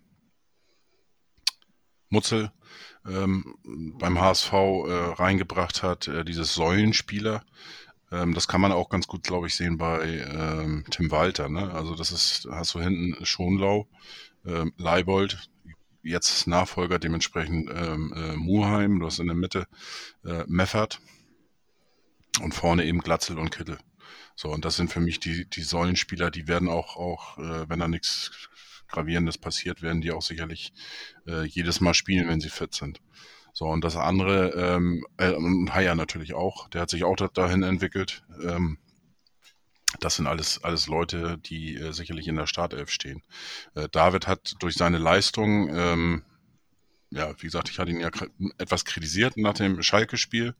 Mutzel 2.10 2.52
ähm, 3.08 3.56
beim 4.00 4.19
HSV 4.19 4.52
äh, 4.54 5.13
reingebracht 5.13 5.84
hat, 5.84 6.08
äh, 6.08 6.26
dieses 6.26 6.54
Säulenspieler. 6.54 7.43
Ähm, 8.12 8.34
das 8.34 8.48
kann 8.48 8.62
man 8.62 8.72
auch 8.72 8.89
ganz 8.89 9.08
gut, 9.08 9.24
glaube 9.24 9.48
ich, 9.48 9.56
sehen 9.56 9.78
bei 9.78 10.04
ähm, 10.04 10.86
Tim 10.89 11.12
Walter. 11.12 11.50
Ne? 11.50 11.72
Also 11.74 11.95
das 11.95 12.12
ist, 12.12 12.48
hast 12.50 12.74
du 12.74 12.82
hinten 12.82 13.26
Schonlau, 13.26 13.88
ähm, 14.45 14.74
Leibold, 14.78 15.50
jetzt 16.04 16.48
Nachfolger 16.48 17.00
dementsprechend 17.00 17.69
ähm, 17.74 18.13
äh, 18.15 18.36
Muheim, 18.36 19.00
du 19.00 19.06
hast 19.06 19.19
in 19.19 19.28
der 19.28 19.36
Mitte 19.36 19.67
äh, 20.26 20.43
Meffert 20.48 21.00
und 22.41 22.54
vorne 22.54 22.86
eben 22.86 23.00
Glatzel 23.00 23.38
und 23.38 23.52
Kittel. 23.52 23.78
So, 24.36 24.50
und 24.50 24.63
das 24.63 24.78
sind 24.78 24.89
für 24.89 25.02
mich 25.02 25.19
die, 25.19 25.50
die 25.50 25.63
Säulenspieler, 25.63 26.32
die 26.32 26.48
werden 26.48 26.69
auch, 26.69 26.95
auch 26.95 27.38
äh, 27.38 27.69
wenn 27.69 27.80
da 27.80 27.89
nichts 27.89 28.49
Gravierendes 28.89 29.38
passiert, 29.38 29.82
werden 29.82 30.02
die 30.02 30.12
auch 30.12 30.21
sicherlich 30.21 30.73
äh, 31.28 31.45
jedes 31.45 31.82
Mal 31.82 31.93
spielen, 31.93 32.28
wenn 32.28 32.41
sie 32.41 32.49
fit 32.49 32.73
sind. 32.73 32.99
So, 33.54 33.65
und 33.65 33.84
das 33.84 33.95
andere, 33.95 34.49
ähm, 34.52 35.06
äh, 35.17 35.32
und 35.32 35.73
Haya 35.73 35.95
natürlich 35.95 36.34
auch, 36.34 36.69
der 36.69 36.82
hat 36.82 36.89
sich 36.89 37.04
auch 37.04 37.15
dahin 37.15 37.63
entwickelt. 37.63 38.23
Ähm, 38.41 38.78
das 39.99 40.15
sind 40.15 40.28
alles, 40.28 40.63
alles 40.63 40.88
Leute, 40.88 41.38
die 41.39 41.75
äh, 41.75 41.91
sicherlich 41.91 42.28
in 42.28 42.36
der 42.36 42.47
Startelf 42.47 42.91
stehen. 42.91 43.23
Äh, 43.75 43.89
David 43.91 44.28
hat 44.28 44.54
durch 44.60 44.75
seine 44.75 44.99
Leistung 44.99 45.69
ähm, 45.73 46.23
ja, 47.12 47.34
wie 47.38 47.48
gesagt, 47.48 47.69
ich 47.69 47.80
hatte 47.80 47.91
ihn 47.91 48.00
ja 48.00 48.10
etwas 48.58 48.86
kritisiert 48.86 49.36
nach 49.36 49.54
dem 49.54 49.82
Schalke-Spiel, 49.82 50.54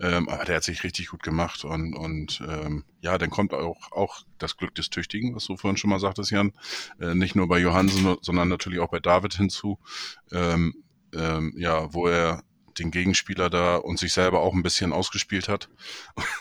ähm, 0.00 0.28
aber 0.28 0.44
der 0.44 0.56
hat 0.56 0.64
sich 0.64 0.84
richtig 0.84 1.08
gut 1.08 1.22
gemacht 1.22 1.64
und, 1.64 1.94
und 1.94 2.42
ähm, 2.48 2.84
ja, 3.00 3.18
dann 3.18 3.30
kommt 3.30 3.52
auch, 3.52 3.92
auch 3.92 4.24
das 4.38 4.56
Glück 4.56 4.74
des 4.74 4.88
Tüchtigen, 4.88 5.34
was 5.34 5.44
du 5.44 5.56
vorhin 5.56 5.76
schon 5.76 5.90
mal 5.90 6.00
sagtest, 6.00 6.30
Jan, 6.30 6.52
äh, 6.98 7.14
nicht 7.14 7.36
nur 7.36 7.46
bei 7.46 7.58
Johansen, 7.58 8.16
sondern 8.22 8.48
natürlich 8.48 8.80
auch 8.80 8.90
bei 8.90 9.00
David 9.00 9.34
hinzu, 9.34 9.78
ähm, 10.30 10.74
ähm, 11.14 11.52
ja, 11.56 11.92
wo 11.92 12.06
er 12.06 12.42
den 12.78 12.90
Gegenspieler 12.90 13.50
da 13.50 13.76
und 13.76 13.98
sich 13.98 14.14
selber 14.14 14.40
auch 14.40 14.54
ein 14.54 14.62
bisschen 14.62 14.94
ausgespielt 14.94 15.48
hat 15.48 15.68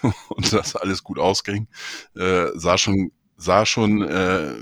und 0.29 0.53
das 0.53 0.77
alles 0.77 1.03
gut 1.03 1.19
ausging, 1.19 1.67
äh, 2.15 2.47
sah 2.53 2.77
schon 2.77 3.11
sah 3.41 3.65
schon, 3.65 4.01
äh, 4.03 4.53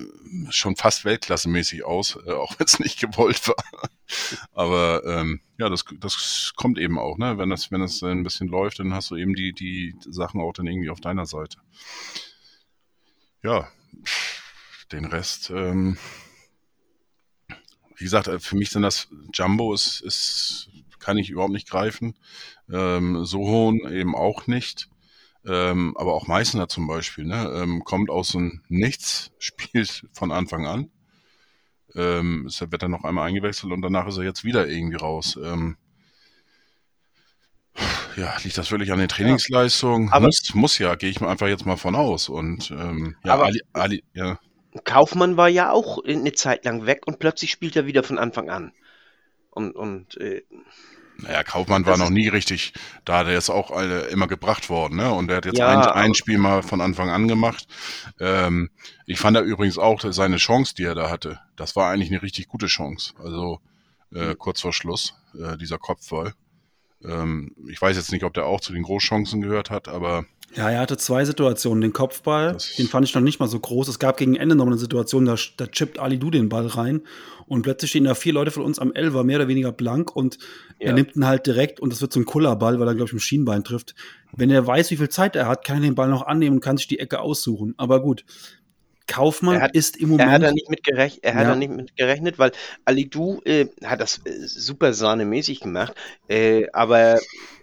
schon 0.50 0.76
fast 0.76 1.06
weltklassemäßig 1.06 1.84
aus, 1.84 2.18
äh, 2.26 2.32
auch 2.32 2.58
wenn 2.58 2.66
es 2.66 2.80
nicht 2.80 3.00
gewollt 3.00 3.48
war. 3.48 3.90
Aber 4.54 5.04
ähm, 5.06 5.42
ja, 5.58 5.70
das, 5.70 5.86
das 6.00 6.54
kommt 6.56 6.80
eben 6.80 6.98
auch, 6.98 7.18
ne? 7.18 7.38
Wenn 7.38 7.50
das, 7.50 7.72
wenn 7.72 7.82
das 7.82 8.02
ein 8.04 8.24
bisschen 8.24 8.48
läuft, 8.48 8.80
dann 8.80 8.94
hast 8.94 9.12
du 9.12 9.16
eben 9.16 9.36
die, 9.36 9.54
die 9.54 9.96
Sachen 10.02 10.42
auch 10.42 10.54
dann 10.54 10.68
irgendwie 10.68 10.90
auf 10.90 11.02
deiner 11.02 11.26
Seite. 11.26 11.58
Ja, 13.44 13.68
den 14.92 15.06
Rest, 15.06 15.50
ähm, 15.50 15.98
wie 17.96 18.04
gesagt, 18.06 18.28
äh, 18.28 18.40
für 18.40 18.56
mich 18.56 18.70
sind 18.70 18.82
das 18.82 19.10
Jumbo 19.34 19.74
ist, 19.74 20.02
ist 20.02 20.70
kann 21.00 21.18
ich 21.18 21.30
überhaupt 21.30 21.54
nicht 21.54 21.70
greifen. 21.70 22.16
Ähm, 22.72 23.26
Sohon 23.26 23.80
eben 23.90 24.16
auch 24.16 24.48
nicht. 24.48 24.89
Ähm, 25.46 25.96
aber 25.98 26.14
auch 26.14 26.28
Meißner 26.28 26.68
zum 26.68 26.88
Beispiel, 26.88 27.26
ne, 27.26 27.52
ähm, 27.56 27.84
kommt 27.84 28.10
aus 28.10 28.34
dem 28.34 28.62
Nichts, 28.68 29.32
spielt 29.40 30.06
von 30.12 30.32
Anfang 30.32 30.66
an. 30.66 30.92
Ähm, 31.96 32.46
es 32.46 32.60
wird 32.62 32.84
dann 32.84 32.92
noch 32.92 33.04
einmal 33.04 33.28
eingewechselt 33.28 33.72
und 33.72 33.82
danach 33.82 34.08
ist 34.08 34.18
er 34.18 34.24
jetzt 34.24 34.44
wieder 34.44 34.68
irgendwie 34.68 34.98
raus. 34.98 35.40
Ähm, 35.42 35.78
ja, 38.16 38.36
liegt 38.44 38.58
das 38.58 38.72
wirklich 38.72 38.92
an 38.92 39.00
den 39.00 39.08
Trainingsleistungen? 39.08 40.10
Aber 40.10 40.26
muss, 40.26 40.54
muss 40.54 40.78
ja, 40.78 40.96
gehe 40.96 41.10
ich 41.10 41.22
mal 41.22 41.30
einfach 41.30 41.48
jetzt 41.48 41.66
mal 41.66 41.78
von 41.78 41.96
aus. 41.96 42.30
Und 42.30 42.72
ähm, 42.72 43.16
ja, 43.24 43.34
aber 43.34 43.46
Ali, 43.46 43.62
Ali, 43.74 44.04
ja. 44.14 44.40
Kaufmann 44.84 45.38
war 45.38 45.50
ja 45.50 45.72
auch 45.72 46.04
eine 46.04 46.34
Zeit 46.34 46.66
lang 46.66 46.86
weg 46.86 47.08
und 47.08 47.20
plötzlich 47.20 47.52
spielt 47.52 47.76
er 47.76 47.86
wieder 47.86 48.04
von 48.04 48.20
Anfang 48.20 48.50
an. 48.50 48.74
Und, 49.52 49.76
und 49.76 50.18
äh, 50.18 50.44
naja, 51.22 51.44
Kaufmann 51.44 51.86
war 51.86 51.98
noch 51.98 52.10
nie 52.10 52.28
richtig 52.28 52.74
da, 53.06 53.24
der 53.24 53.38
ist 53.38 53.50
auch 53.50 53.72
alle 53.72 54.08
immer 54.08 54.28
gebracht 54.28 54.70
worden, 54.70 54.98
ne? 54.98 55.12
Und 55.12 55.28
der 55.28 55.38
hat 55.38 55.46
jetzt 55.46 55.60
Ja, 55.60 55.68
ein, 55.68 55.82
ein 55.82 56.14
Spiel 56.16 56.38
mal 56.38 56.64
von 56.64 56.82
Anfang 56.82 57.10
an 57.10 57.28
gemacht. 57.28 57.68
Ähm, 58.20 58.70
ich 59.06 59.20
fand 59.20 59.36
da 59.38 59.42
übrigens 59.42 59.78
auch 59.78 60.02
seine 60.02 60.38
Chance, 60.38 60.74
die 60.76 60.84
er 60.84 60.96
da 60.96 61.10
hatte. 61.10 61.40
Das 61.56 61.76
war 61.76 61.92
eigentlich 61.92 62.10
eine 62.10 62.22
richtig 62.22 62.48
gute 62.48 62.68
Chance. 62.68 63.14
Also 63.24 63.60
äh, 64.14 64.36
kurz 64.36 64.62
vor 64.62 64.74
Schluss, 64.74 65.16
äh, 65.40 65.58
dieser 65.58 65.78
Kopfball. 65.78 66.34
Ähm, 67.04 67.56
ich 67.70 67.82
weiß 67.82 67.96
jetzt 67.96 68.12
nicht, 68.12 68.24
ob 68.24 68.34
der 68.34 68.46
auch 68.46 68.62
zu 68.62 68.74
den 68.74 68.84
Großchancen 68.84 69.42
gehört 69.42 69.70
hat, 69.70 69.88
aber 69.88 70.26
Ja, 70.56 70.70
er 70.70 70.80
hatte 70.80 70.98
zwei 70.98 71.26
Situationen. 71.26 71.82
Den 71.82 71.94
Kopfball, 71.94 72.54
das 72.54 72.76
den 72.76 72.88
fand 72.88 73.08
ich 73.08 73.14
noch 73.14 73.22
nicht 73.22 73.40
mal 73.40 73.48
so 73.48 73.60
groß. 73.60 73.88
Es 73.88 74.00
gab 74.00 74.18
gegen 74.18 74.36
Ende 74.36 74.56
noch 74.56 74.66
eine 74.66 74.78
Situation, 74.78 75.26
da, 75.26 75.36
da 75.58 75.68
chippt 75.68 76.00
Ali 76.00 76.18
Du 76.18 76.32
den 76.32 76.50
Ball 76.50 76.66
rein 76.68 77.02
und 77.48 77.62
plötzlich 77.64 77.92
stehen 77.92 78.04
da 78.04 78.16
vier 78.16 78.34
Leute 78.34 78.52
von 78.52 78.64
uns 78.64 78.80
am 78.80 78.94
Elfer, 78.94 79.24
mehr 79.24 79.38
oder 79.38 79.48
weniger 79.48 79.72
blank 79.72 80.16
und 80.16 80.38
er 80.80 80.90
ja, 80.90 80.94
nimmt 80.94 81.16
ihn 81.16 81.26
halt 81.26 81.46
direkt 81.46 81.80
und 81.80 81.92
das 81.92 82.02
wird 82.02 82.14
so 82.14 82.20
ein 82.20 82.26
Kullerball, 82.26 82.80
weil 82.80 82.88
er, 82.88 82.96
glaube 82.96 83.10
ich, 83.10 83.14
im 83.14 83.20
Schienbein 83.20 83.64
trifft. 83.64 83.96
Wenn 84.32 84.50
er 84.50 84.66
weiß, 84.66 84.92
wie 84.92 84.98
viel 84.98 85.10
Zeit 85.10 85.36
er 85.36 85.48
hat, 85.48 85.66
kann 85.66 85.78
er 85.78 85.82
den 85.82 85.96
Ball 85.96 86.10
noch 86.10 86.26
annehmen 86.26 86.58
und 86.58 86.62
kann 86.62 86.78
sich 86.78 86.88
die 86.88 87.00
Ecke 87.00 87.20
aussuchen. 87.20 87.74
Aber 87.78 88.02
gut, 88.02 88.24
er 89.10 89.16
Kaufmann 89.16 89.62
hat, 89.62 89.76
ist 89.76 89.98
im 89.98 90.18
er 90.20 90.28
hat 90.28 90.42
da 90.42 90.48
Moment, 90.48 90.56
nicht 90.56 90.70
mit 90.70 90.84
gerechnet, 90.84 91.24
er 91.24 91.34
hat 91.36 91.48
da 91.48 91.56
nicht 91.56 91.72
mit 91.72 91.96
gerechnet, 91.96 92.40
weil 92.40 92.52
Ali 92.86 93.10
Du 93.10 93.42
äh, 93.46 93.68
hat 93.84 94.02
das 94.02 94.22
äh, 94.26 94.32
super 94.46 94.94
sahnemäßig 94.94 95.62
gemacht, 95.62 95.94
äh, 96.28 96.68
aber 96.74 97.20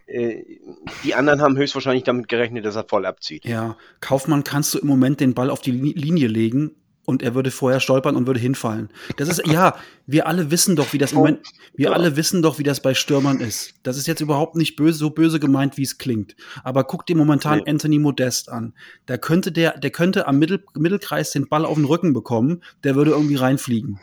die 0.08 1.14
anderen 1.14 1.40
haben 1.42 1.56
höchstwahrscheinlich 1.56 2.04
damit 2.04 2.28
gerechnet, 2.28 2.64
dass 2.64 2.76
er 2.76 2.84
voll 2.84 3.06
abzieht. 3.06 3.44
ja, 3.44 3.76
Kaufmann 4.00 4.44
kannst 4.44 4.72
du 4.74 4.78
im 4.78 4.86
Moment 4.86 5.20
den 5.20 5.34
Ball 5.34 5.50
auf 5.50 5.60
die 5.60 5.72
Li- 5.72 5.94
Linie 5.96 6.28
legen 6.28 6.76
und 7.04 7.22
er 7.22 7.34
würde 7.34 7.50
vorher 7.50 7.80
stolpern 7.80 8.16
und 8.16 8.26
würde 8.26 8.40
hinfallen. 8.40 8.88
Das 9.16 9.28
ist, 9.28 9.46
ja, 9.46 9.76
wir 10.06 10.26
alle 10.26 10.50
wissen 10.50 10.76
doch, 10.76 10.92
wie 10.92 10.98
das 10.98 11.12
im 11.12 11.18
Moment, 11.18 11.40
wir 11.74 11.92
alle 11.92 12.16
wissen 12.16 12.42
doch, 12.42 12.58
wie 12.58 12.64
das 12.64 12.80
bei 12.80 12.94
Stürmern 12.94 13.40
ist. 13.40 13.74
Das 13.82 13.96
ist 13.96 14.06
jetzt 14.06 14.20
überhaupt 14.20 14.56
nicht 14.56 14.76
böse, 14.76 14.98
so 14.98 15.10
böse 15.10 15.38
gemeint, 15.40 15.76
wie 15.76 15.82
es 15.82 15.98
klingt. 15.98 16.36
Aber 16.64 16.84
guck 16.84 17.06
dir 17.06 17.16
momentan 17.16 17.58
nee. 17.58 17.70
Anthony 17.70 17.98
Modest 17.98 18.48
an. 18.48 18.74
Da 19.06 19.18
könnte 19.18 19.50
der, 19.52 19.78
der 19.78 19.90
könnte 19.90 20.26
am 20.26 20.38
Mittel, 20.38 20.64
Mittelkreis 20.76 21.30
den 21.32 21.48
Ball 21.48 21.64
auf 21.64 21.74
den 21.76 21.84
Rücken 21.84 22.12
bekommen, 22.12 22.62
der 22.84 22.94
würde 22.94 23.12
irgendwie 23.12 23.36
reinfliegen. 23.36 23.98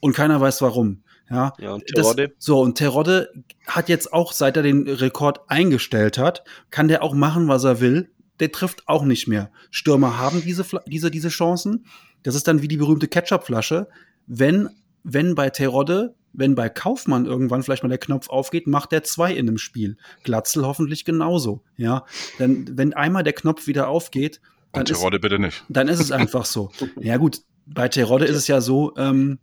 Und 0.00 0.14
keiner 0.14 0.40
weiß 0.40 0.60
warum. 0.62 1.02
Ja, 1.30 1.52
ja 1.58 1.72
und 1.72 1.86
Terodde. 1.86 2.28
Das, 2.28 2.36
so, 2.38 2.60
und 2.60 2.78
Terodde 2.78 3.32
hat 3.66 3.88
jetzt 3.88 4.12
auch, 4.12 4.32
seit 4.32 4.56
er 4.56 4.62
den 4.62 4.88
Rekord 4.88 5.40
eingestellt 5.48 6.18
hat, 6.18 6.44
kann 6.70 6.88
der 6.88 7.02
auch 7.02 7.14
machen, 7.14 7.48
was 7.48 7.64
er 7.64 7.80
will. 7.80 8.10
Der 8.40 8.52
trifft 8.52 8.86
auch 8.86 9.04
nicht 9.04 9.26
mehr. 9.28 9.50
Stürmer 9.70 10.18
haben 10.18 10.42
diese, 10.42 10.64
diese, 10.86 11.10
diese 11.10 11.28
Chancen. 11.28 11.86
Das 12.22 12.34
ist 12.34 12.46
dann 12.46 12.60
wie 12.62 12.68
die 12.68 12.76
berühmte 12.76 13.08
Ketchupflasche. 13.08 13.88
Wenn, 14.26 14.68
wenn 15.04 15.34
bei 15.34 15.50
Terodde, 15.50 16.14
wenn 16.32 16.54
bei 16.54 16.68
Kaufmann 16.68 17.24
irgendwann 17.24 17.62
vielleicht 17.62 17.82
mal 17.82 17.88
der 17.88 17.98
Knopf 17.98 18.28
aufgeht, 18.28 18.66
macht 18.66 18.92
der 18.92 19.04
zwei 19.04 19.32
in 19.32 19.48
einem 19.48 19.58
Spiel. 19.58 19.96
Glatzel 20.22 20.66
hoffentlich 20.66 21.04
genauso. 21.04 21.62
Ja, 21.76 22.04
denn 22.38 22.76
wenn 22.76 22.92
einmal 22.92 23.22
der 23.22 23.32
Knopf 23.32 23.66
wieder 23.66 23.88
aufgeht, 23.88 24.40
dann 24.72 24.86
ist, 24.86 25.20
bitte 25.22 25.38
nicht. 25.38 25.64
Dann 25.70 25.88
ist 25.88 26.00
es 26.00 26.12
einfach 26.12 26.44
so. 26.44 26.70
Ja 27.00 27.16
gut, 27.16 27.40
bei 27.66 27.88
Terodde 27.88 28.26
ist 28.26 28.36
es 28.36 28.46
ja 28.46 28.60
so, 28.60 28.94
ähm, 28.96 29.38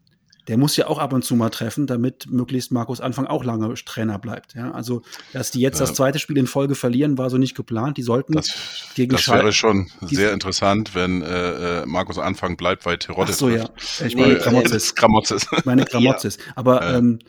der 0.48 0.58
muss 0.58 0.76
ja 0.76 0.88
auch 0.88 1.00
ab 1.00 1.14
und 1.14 1.24
zu 1.24 1.36
mal 1.36 1.50
treffen, 1.50 1.88
damit 1.88 2.28
möglichst 2.30 2.72
Markus 2.72 3.00
Anfang 3.00 3.28
auch 3.28 3.44
lange 3.44 3.74
Trainer 3.86 4.20
bleibt. 4.20 4.56
Ja, 4.56 4.72
also, 4.72 5.02
dass 5.32 5.52
die 5.52 5.62
jetzt 5.62 5.80
ja. 5.80 5.86
das 5.86 5.96
zweite 5.96 6.20
Spiel 6.20 6.38
in 6.38 6.48
Folge 6.48 6.76
verlieren, 6.76 7.18
war 7.18 7.30
so 7.30 7.38
nicht 7.38 7.56
geplant. 7.56 7.98
Die 7.98 8.02
sollten 8.02 8.34
das, 8.34 8.54
gegen 8.96 9.12
Das 9.12 9.28
wäre 9.30 9.54
schon 9.54 9.90
sehr 10.02 10.34
interessant, 10.34 10.96
wenn 10.96 11.22
äh, 11.22 11.82
äh, 11.82 11.86
Markus 11.86 12.18
Anfang 12.18 12.58
bleibt, 12.58 12.86
weil 12.86 12.98
Terodde 12.98 13.32
Ach 13.32 13.38
so, 13.38 13.50
ja. 13.50 13.70
Ich 14.06 14.16
meine 14.16 14.34
nee, 14.34 14.40
Gramotzes. 14.40 14.96
Gramotzes. 14.96 15.48
Meine 15.64 15.86
Gramotzes. 15.86 16.38
Ja. 16.38 16.44
Aber 16.56 16.82
ja. 16.82 16.98
ähm, 16.98 17.20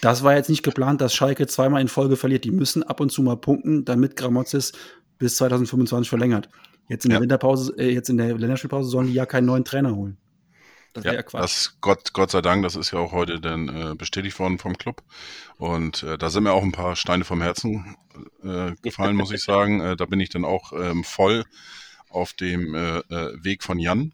das 0.00 0.22
war 0.22 0.34
jetzt 0.34 0.48
nicht 0.48 0.62
geplant, 0.62 1.00
dass 1.00 1.14
Schalke 1.14 1.46
zweimal 1.46 1.80
in 1.80 1.88
Folge 1.88 2.16
verliert. 2.16 2.44
Die 2.44 2.50
müssen 2.50 2.82
ab 2.82 3.00
und 3.00 3.10
zu 3.10 3.22
mal 3.22 3.36
punkten, 3.36 3.84
damit 3.84 4.16
Gramotzes 4.16 4.72
bis 5.18 5.36
2025 5.36 6.08
verlängert. 6.08 6.48
Jetzt 6.88 7.04
in 7.04 7.10
der 7.10 7.20
Winterpause, 7.20 7.74
äh, 7.78 7.90
jetzt 7.90 8.10
in 8.10 8.18
der 8.18 8.36
Länderspielpause 8.36 8.88
sollen 8.88 9.06
die 9.06 9.14
ja 9.14 9.26
keinen 9.26 9.46
neuen 9.46 9.64
Trainer 9.64 9.94
holen. 9.94 10.18
Das 10.94 11.04
ja, 11.04 11.12
ja 11.12 11.22
Quatsch. 11.22 11.42
Das 11.42 11.76
Gott, 11.80 12.12
Gott 12.12 12.30
sei 12.30 12.40
Dank, 12.40 12.62
das 12.62 12.76
ist 12.76 12.92
ja 12.92 13.00
auch 13.00 13.12
heute 13.12 13.40
dann 13.40 13.68
äh, 13.68 13.94
bestätigt 13.96 14.38
worden 14.38 14.58
vom 14.58 14.78
Club. 14.78 15.02
Und 15.58 16.04
äh, 16.04 16.16
da 16.16 16.30
sind 16.30 16.44
mir 16.44 16.52
auch 16.52 16.62
ein 16.62 16.72
paar 16.72 16.96
Steine 16.96 17.24
vom 17.24 17.42
Herzen 17.42 17.96
äh, 18.42 18.72
gefallen, 18.80 19.16
muss 19.16 19.32
ich 19.32 19.42
sagen. 19.44 19.80
Äh, 19.80 19.96
da 19.96 20.06
bin 20.06 20.20
ich 20.20 20.30
dann 20.30 20.44
auch 20.44 20.72
ähm, 20.72 21.04
voll 21.04 21.44
auf 22.08 22.32
dem 22.32 22.74
äh, 22.74 22.98
äh, 22.98 23.44
Weg 23.44 23.64
von 23.64 23.78
Jan, 23.78 24.12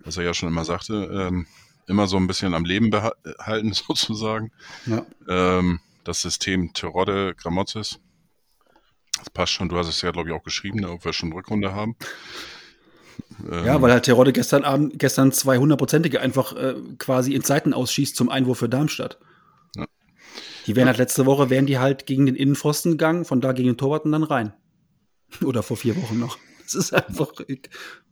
was 0.00 0.16
er 0.16 0.24
ja 0.24 0.34
schon 0.34 0.48
immer 0.48 0.64
sagte, 0.64 0.94
ähm, 1.12 1.46
immer 1.86 2.08
so 2.08 2.16
ein 2.16 2.26
bisschen 2.26 2.54
am 2.54 2.64
Leben 2.64 2.90
behalten 2.90 3.72
sozusagen. 3.72 4.50
Ja. 4.84 5.06
Ähm, 5.28 5.80
das 6.02 6.22
System 6.22 6.72
Terodde 6.72 7.34
Gramozis. 7.36 8.00
Das 9.18 9.30
passt 9.30 9.52
schon, 9.52 9.68
du 9.68 9.78
hast 9.78 9.88
es 9.88 10.02
ja, 10.02 10.10
glaube 10.10 10.28
ich, 10.28 10.34
auch 10.34 10.42
geschrieben, 10.42 10.84
ob 10.84 11.04
wir 11.04 11.12
schon 11.12 11.32
Rückrunde 11.32 11.72
haben. 11.72 11.96
Ja, 13.50 13.80
weil 13.80 13.92
halt 13.92 14.04
Terodde 14.04 14.32
gestern 14.32 14.64
Abend, 14.64 14.98
gestern 14.98 15.30
200-prozentige 15.30 16.18
einfach 16.18 16.56
äh, 16.56 16.74
quasi 16.98 17.34
in 17.34 17.42
Seiten 17.42 17.72
ausschießt 17.72 18.16
zum 18.16 18.28
Einwurf 18.28 18.58
für 18.58 18.68
Darmstadt. 18.68 19.18
Ja. 19.76 19.86
Die 20.66 20.74
wären 20.74 20.88
halt 20.88 20.98
letzte 20.98 21.26
Woche, 21.26 21.50
wären 21.50 21.66
die 21.66 21.78
halt 21.78 22.06
gegen 22.06 22.26
den 22.26 22.34
Innenpfosten 22.34 22.92
gegangen, 22.92 23.24
von 23.24 23.40
da 23.40 23.52
gegen 23.52 23.68
den 23.68 23.76
Torwart 23.76 24.04
und 24.04 24.12
dann 24.12 24.22
rein. 24.22 24.52
Oder 25.44 25.62
vor 25.62 25.76
vier 25.76 25.96
Wochen 25.96 26.18
noch. 26.18 26.38
Das 26.64 26.74
ist 26.74 26.92
einfach, 26.92 27.32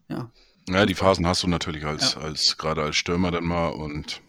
ja. 0.08 0.30
Ja, 0.68 0.86
die 0.86 0.94
Phasen 0.94 1.26
hast 1.26 1.42
du 1.42 1.48
natürlich 1.48 1.84
als, 1.84 2.14
ja. 2.14 2.20
als 2.20 2.56
gerade 2.56 2.82
als 2.82 2.96
Stürmer 2.96 3.30
dann 3.30 3.44
mal 3.44 3.68
und 3.68 4.22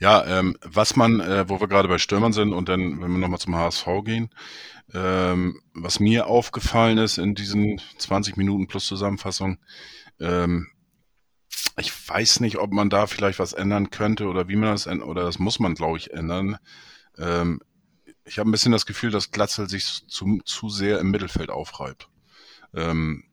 ja, 0.00 0.26
ähm, 0.26 0.56
was 0.62 0.96
man, 0.96 1.20
äh, 1.20 1.48
wo 1.48 1.60
wir 1.60 1.68
gerade 1.68 1.88
bei 1.88 1.98
Stürmern 1.98 2.32
sind 2.32 2.52
und 2.52 2.68
dann, 2.68 3.00
wenn 3.00 3.12
wir 3.12 3.18
nochmal 3.18 3.38
zum 3.38 3.56
HSV 3.56 3.86
gehen, 4.04 4.30
ähm, 4.94 5.60
was 5.74 6.00
mir 6.00 6.26
aufgefallen 6.26 6.98
ist 6.98 7.18
in 7.18 7.34
diesen 7.34 7.80
20 7.98 8.36
Minuten 8.36 8.66
plus 8.66 8.86
Zusammenfassung, 8.86 9.58
ähm, 10.20 10.68
ich 11.78 11.92
weiß 12.08 12.40
nicht, 12.40 12.58
ob 12.58 12.72
man 12.72 12.90
da 12.90 13.06
vielleicht 13.06 13.38
was 13.38 13.52
ändern 13.52 13.90
könnte 13.90 14.26
oder 14.26 14.48
wie 14.48 14.56
man 14.56 14.70
das 14.70 14.86
ändert, 14.86 15.08
oder 15.08 15.24
das 15.24 15.38
muss 15.38 15.58
man, 15.58 15.74
glaube 15.74 15.98
ich, 15.98 16.12
ändern. 16.12 16.58
Ähm, 17.18 17.60
ich 18.24 18.38
habe 18.38 18.48
ein 18.48 18.52
bisschen 18.52 18.72
das 18.72 18.86
Gefühl, 18.86 19.10
dass 19.10 19.30
Glatzel 19.30 19.68
sich 19.68 20.06
zu, 20.06 20.40
zu 20.44 20.68
sehr 20.68 21.00
im 21.00 21.10
Mittelfeld 21.10 21.50
aufreibt. 21.50 22.08
Ähm, 22.74 23.24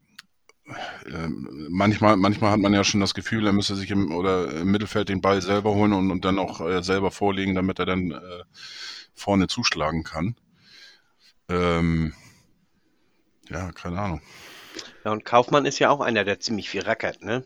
ähm, 1.07 1.67
manchmal, 1.69 2.17
manchmal 2.17 2.51
hat 2.51 2.59
man 2.59 2.73
ja 2.73 2.83
schon 2.83 3.01
das 3.01 3.13
Gefühl, 3.13 3.45
er 3.45 3.53
müsste 3.53 3.75
sich 3.75 3.91
im, 3.91 4.13
oder 4.13 4.51
im 4.51 4.71
Mittelfeld 4.71 5.09
den 5.09 5.21
Ball 5.21 5.41
selber 5.41 5.73
holen 5.73 5.93
und, 5.93 6.11
und 6.11 6.25
dann 6.25 6.39
auch 6.39 6.61
äh, 6.61 6.83
selber 6.83 7.11
vorlegen, 7.11 7.55
damit 7.55 7.79
er 7.79 7.85
dann 7.85 8.11
äh, 8.11 8.43
vorne 9.13 9.47
zuschlagen 9.47 10.03
kann. 10.03 10.35
Ähm, 11.49 12.13
ja, 13.49 13.71
keine 13.71 13.99
Ahnung. 13.99 14.21
Ja, 15.03 15.11
und 15.11 15.25
Kaufmann 15.25 15.65
ist 15.65 15.79
ja 15.79 15.89
auch 15.89 16.01
einer, 16.01 16.23
der 16.23 16.39
ziemlich 16.39 16.69
viel 16.69 16.81
rackert, 16.81 17.21
ne? 17.23 17.43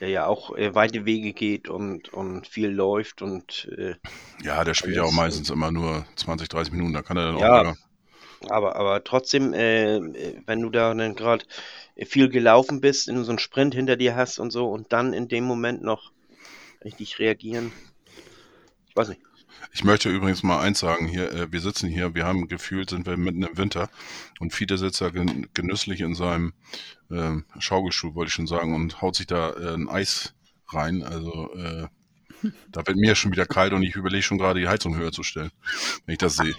Der 0.00 0.08
ja 0.08 0.26
auch 0.26 0.56
äh, 0.56 0.74
weite 0.74 1.04
Wege 1.04 1.32
geht 1.32 1.68
und, 1.68 2.08
und 2.10 2.46
viel 2.46 2.70
läuft 2.70 3.20
und. 3.20 3.68
Äh, 3.76 3.96
ja, 4.42 4.64
der 4.64 4.74
spielt 4.74 4.96
ja 4.96 5.02
auch 5.02 5.12
meistens 5.12 5.50
immer 5.50 5.70
nur 5.70 6.06
20, 6.16 6.48
30 6.48 6.72
Minuten, 6.72 6.92
da 6.92 7.02
kann 7.02 7.16
er 7.16 7.32
dann 7.32 7.38
ja, 7.38 7.60
auch. 7.60 7.64
Ja, 7.64 7.74
aber, 8.48 8.76
aber 8.76 9.02
trotzdem, 9.04 9.52
äh, 9.52 10.00
wenn 10.46 10.62
du 10.62 10.70
da 10.70 10.94
dann 10.94 11.16
gerade 11.16 11.44
viel 12.06 12.28
gelaufen 12.28 12.80
bist, 12.80 13.08
in 13.08 13.24
so 13.24 13.32
einen 13.32 13.40
Sprint 13.40 13.74
hinter 13.74 13.96
dir 13.96 14.14
hast 14.14 14.38
und 14.38 14.52
so 14.52 14.70
und 14.70 14.92
dann 14.92 15.12
in 15.12 15.28
dem 15.28 15.44
Moment 15.44 15.82
noch 15.82 16.12
richtig 16.84 17.18
reagieren. 17.18 17.72
Ich 18.88 18.96
weiß 18.96 19.08
nicht. 19.08 19.20
Ich 19.72 19.84
möchte 19.84 20.08
übrigens 20.08 20.42
mal 20.42 20.60
eins 20.60 20.80
sagen 20.80 21.06
hier, 21.06 21.32
äh, 21.32 21.52
wir 21.52 21.60
sitzen 21.60 21.88
hier, 21.88 22.14
wir 22.14 22.24
haben 22.24 22.48
gefühlt, 22.48 22.90
sind 22.90 23.06
wir 23.06 23.16
mitten 23.16 23.42
im 23.42 23.56
Winter 23.56 23.90
und 24.40 24.52
Fiete 24.52 24.78
sitzt 24.78 25.00
da 25.00 25.10
genüsslich 25.10 26.00
in 26.00 26.14
seinem 26.14 26.52
äh, 27.10 27.36
Schaukelstuhl, 27.58 28.14
wollte 28.14 28.28
ich 28.28 28.34
schon 28.34 28.46
sagen, 28.46 28.74
und 28.74 29.02
haut 29.02 29.16
sich 29.16 29.26
da 29.26 29.50
äh, 29.50 29.74
ein 29.74 29.88
Eis 29.88 30.34
rein. 30.68 31.02
Also 31.02 31.54
äh, 31.54 31.86
da 32.70 32.86
wird 32.86 32.96
mir 32.96 33.14
schon 33.14 33.32
wieder 33.32 33.46
kalt 33.46 33.72
und 33.72 33.82
ich 33.82 33.94
überlege 33.96 34.22
schon 34.22 34.38
gerade, 34.38 34.60
die 34.60 34.68
Heizung 34.68 34.96
höher 34.96 35.12
zu 35.12 35.22
stellen, 35.22 35.50
wenn 36.06 36.12
ich 36.12 36.18
das 36.18 36.36
sehe. 36.36 36.54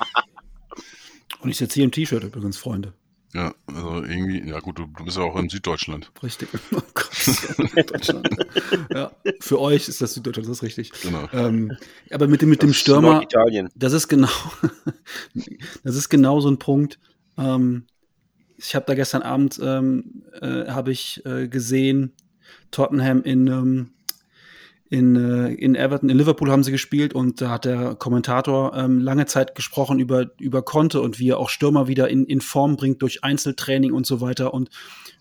Und 1.41 1.49
ich 1.49 1.57
sitze 1.57 1.75
hier 1.75 1.85
im 1.85 1.91
T-Shirt 1.91 2.23
übrigens, 2.23 2.57
Freunde. 2.57 2.93
Ja, 3.33 3.53
also 3.67 4.03
irgendwie, 4.03 4.49
ja 4.49 4.59
gut, 4.59 4.79
du, 4.79 4.87
du 4.87 5.05
bist 5.05 5.17
ja 5.17 5.23
auch 5.23 5.35
in 5.35 5.49
Süddeutschland. 5.49 6.11
Richtig. 6.23 6.49
Oh 6.71 6.81
Gott, 6.93 7.91
Deutschland. 7.91 8.27
ja, 8.93 9.11
für 9.39 9.59
euch 9.59 9.87
ist 9.87 10.01
das 10.01 10.13
Süddeutschland, 10.13 10.47
das 10.47 10.57
ist 10.57 10.63
richtig. 10.63 10.91
Genau. 11.03 11.27
Ähm, 11.33 11.77
aber 12.11 12.27
mit 12.27 12.41
dem, 12.41 12.49
mit 12.49 12.61
dem 12.61 12.73
Stürmer, 12.73 13.23
das 13.75 13.93
ist 13.93 14.07
genau, 14.07 14.29
das 15.83 15.95
ist 15.95 16.09
genau 16.09 16.39
so 16.39 16.49
ein 16.49 16.57
Punkt. 16.57 16.99
Ähm, 17.37 17.85
ich 18.57 18.75
habe 18.75 18.85
da 18.87 18.95
gestern 18.95 19.21
Abend 19.21 19.59
ähm, 19.61 20.23
äh, 20.41 20.65
habe 20.67 20.91
ich 20.91 21.23
äh, 21.25 21.47
gesehen, 21.47 22.13
Tottenham 22.71 23.23
in 23.23 23.47
ähm, 23.47 23.89
in, 24.89 25.15
äh, 25.15 25.53
in 25.53 25.75
Everton, 25.75 26.09
in 26.09 26.17
Liverpool 26.17 26.51
haben 26.51 26.63
sie 26.63 26.71
gespielt 26.71 27.13
und 27.13 27.41
da 27.41 27.51
hat 27.51 27.65
der 27.65 27.95
Kommentator 27.95 28.75
ähm, 28.75 28.99
lange 28.99 29.27
Zeit 29.27 29.53
gesprochen 29.53 29.99
über, 29.99 30.31
über 30.39 30.63
Conte 30.63 31.01
und 31.01 31.19
wie 31.19 31.29
er 31.29 31.37
auch 31.37 31.49
Stürmer 31.49 31.87
wieder 31.87 32.09
in, 32.09 32.25
in 32.25 32.41
Form 32.41 32.75
bringt 32.75 33.01
durch 33.03 33.23
Einzeltraining 33.23 33.93
und 33.93 34.07
so 34.07 34.19
weiter. 34.19 34.53
Und 34.53 34.69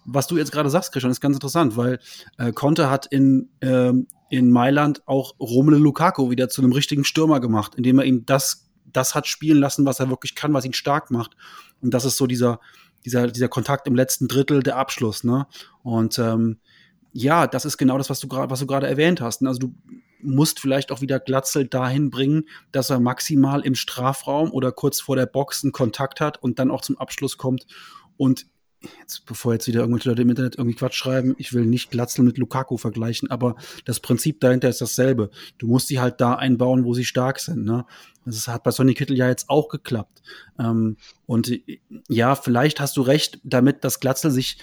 was 0.06 0.26
du 0.26 0.38
jetzt 0.38 0.52
gerade 0.52 0.70
sagst, 0.70 0.92
Christian, 0.92 1.10
ist 1.10 1.20
ganz 1.20 1.36
interessant, 1.36 1.76
weil 1.76 1.98
äh, 2.38 2.52
Conte 2.52 2.88
hat 2.88 3.06
in, 3.06 3.50
ähm, 3.60 4.06
in 4.30 4.50
Mailand 4.50 5.02
auch 5.06 5.34
Romelu 5.38 5.76
Lukaku 5.76 6.30
wieder 6.30 6.48
zu 6.48 6.62
einem 6.62 6.72
richtigen 6.72 7.04
Stürmer 7.04 7.40
gemacht, 7.40 7.74
indem 7.74 7.98
er 7.98 8.06
ihm 8.06 8.24
das, 8.24 8.70
das 8.90 9.14
hat 9.14 9.26
spielen 9.26 9.58
lassen, 9.58 9.84
was 9.84 10.00
er 10.00 10.08
wirklich 10.08 10.34
kann, 10.34 10.54
was 10.54 10.64
ihn 10.64 10.72
stark 10.72 11.10
macht. 11.10 11.32
Und 11.82 11.92
das 11.92 12.06
ist 12.06 12.16
so 12.16 12.26
dieser, 12.26 12.58
dieser, 13.04 13.28
dieser 13.28 13.48
Kontakt 13.48 13.86
im 13.86 13.94
letzten 13.94 14.28
Drittel, 14.28 14.62
der 14.62 14.76
Abschluss, 14.76 15.24
ne? 15.24 15.46
Und 15.82 16.18
ähm, 16.18 16.56
ja, 17.12 17.46
das 17.46 17.64
ist 17.64 17.78
genau 17.78 17.98
das, 17.98 18.10
was 18.10 18.20
du 18.20 18.28
gerade, 18.28 18.50
was 18.50 18.60
du 18.60 18.66
gerade 18.66 18.86
erwähnt 18.86 19.20
hast. 19.20 19.44
Also 19.44 19.58
du 19.60 19.74
musst 20.20 20.60
vielleicht 20.60 20.92
auch 20.92 21.00
wieder 21.00 21.20
Glatzel 21.20 21.66
dahin 21.66 22.10
bringen, 22.10 22.48
dass 22.72 22.90
er 22.90 23.00
maximal 23.00 23.60
im 23.62 23.74
Strafraum 23.74 24.50
oder 24.50 24.72
kurz 24.72 25.00
vor 25.00 25.16
der 25.16 25.26
Box 25.26 25.62
einen 25.62 25.72
Kontakt 25.72 26.20
hat 26.20 26.42
und 26.42 26.58
dann 26.58 26.70
auch 26.70 26.80
zum 26.80 26.98
Abschluss 26.98 27.36
kommt. 27.36 27.66
Und 28.16 28.46
jetzt, 29.00 29.26
bevor 29.26 29.52
jetzt 29.52 29.66
wieder 29.66 29.80
irgendwelche 29.80 30.08
Leute 30.08 30.22
im 30.22 30.30
Internet 30.30 30.56
irgendwie 30.56 30.76
Quatsch 30.76 30.94
schreiben, 30.94 31.34
ich 31.38 31.52
will 31.52 31.66
nicht 31.66 31.90
Glatzel 31.90 32.24
mit 32.24 32.38
Lukaku 32.38 32.76
vergleichen, 32.76 33.30
aber 33.30 33.56
das 33.84 34.00
Prinzip 34.00 34.40
dahinter 34.40 34.68
ist 34.68 34.80
dasselbe. 34.80 35.30
Du 35.58 35.66
musst 35.66 35.88
sie 35.88 36.00
halt 36.00 36.20
da 36.20 36.34
einbauen, 36.34 36.84
wo 36.84 36.94
sie 36.94 37.04
stark 37.04 37.40
sind. 37.40 37.64
Ne? 37.64 37.84
Das 38.24 38.46
hat 38.48 38.62
bei 38.62 38.70
Sonny 38.70 38.94
Kittel 38.94 39.16
ja 39.16 39.28
jetzt 39.28 39.48
auch 39.48 39.68
geklappt. 39.68 40.22
Ähm, 40.58 40.96
und 41.26 41.50
ja, 42.08 42.34
vielleicht 42.34 42.80
hast 42.80 42.96
du 42.96 43.02
recht 43.02 43.40
damit, 43.44 43.84
dass 43.84 44.00
Glatzel 44.00 44.30
sich 44.30 44.58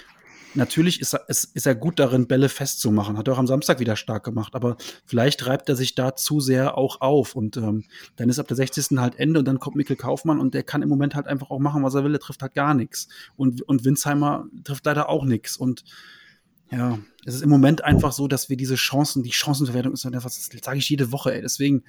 natürlich 0.56 1.00
ist 1.00 1.14
er, 1.14 1.28
ist, 1.28 1.54
ist 1.54 1.66
er 1.66 1.74
gut 1.74 1.98
darin, 1.98 2.26
Bälle 2.26 2.48
festzumachen. 2.48 3.16
Hat 3.16 3.28
er 3.28 3.34
auch 3.34 3.38
am 3.38 3.46
Samstag 3.46 3.80
wieder 3.80 3.96
stark 3.96 4.24
gemacht. 4.24 4.54
Aber 4.54 4.76
vielleicht 5.04 5.46
reibt 5.46 5.68
er 5.68 5.76
sich 5.76 5.94
da 5.94 6.16
zu 6.16 6.40
sehr 6.40 6.76
auch 6.76 7.00
auf. 7.00 7.36
Und 7.36 7.56
ähm, 7.56 7.84
dann 8.16 8.28
ist 8.28 8.38
ab 8.38 8.48
der 8.48 8.56
60. 8.56 8.98
halt 8.98 9.18
Ende 9.18 9.38
und 9.38 9.46
dann 9.46 9.60
kommt 9.60 9.76
Mikkel 9.76 9.96
Kaufmann 9.96 10.40
und 10.40 10.54
der 10.54 10.62
kann 10.62 10.82
im 10.82 10.88
Moment 10.88 11.14
halt 11.14 11.26
einfach 11.26 11.50
auch 11.50 11.58
machen, 11.58 11.82
was 11.82 11.94
er 11.94 12.04
will. 12.04 12.14
Er 12.14 12.20
trifft 12.20 12.42
halt 12.42 12.54
gar 12.54 12.74
nichts. 12.74 13.08
Und, 13.36 13.62
und 13.62 13.84
Winsheimer 13.84 14.46
trifft 14.64 14.86
leider 14.86 15.08
auch 15.08 15.24
nichts. 15.24 15.56
Und 15.56 15.84
Ja, 16.70 16.98
es 17.24 17.34
ist 17.34 17.42
im 17.42 17.50
Moment 17.50 17.84
einfach 17.84 18.12
so, 18.12 18.26
dass 18.28 18.48
wir 18.48 18.56
diese 18.56 18.74
Chancen, 18.74 19.22
die 19.22 19.32
Chancenverwertung 19.32 19.92
ist, 19.92 20.04
das 20.04 20.50
sage 20.62 20.78
ich 20.78 20.88
jede 20.88 21.12
Woche, 21.12 21.34
ey. 21.34 21.42
Deswegen, 21.42 21.84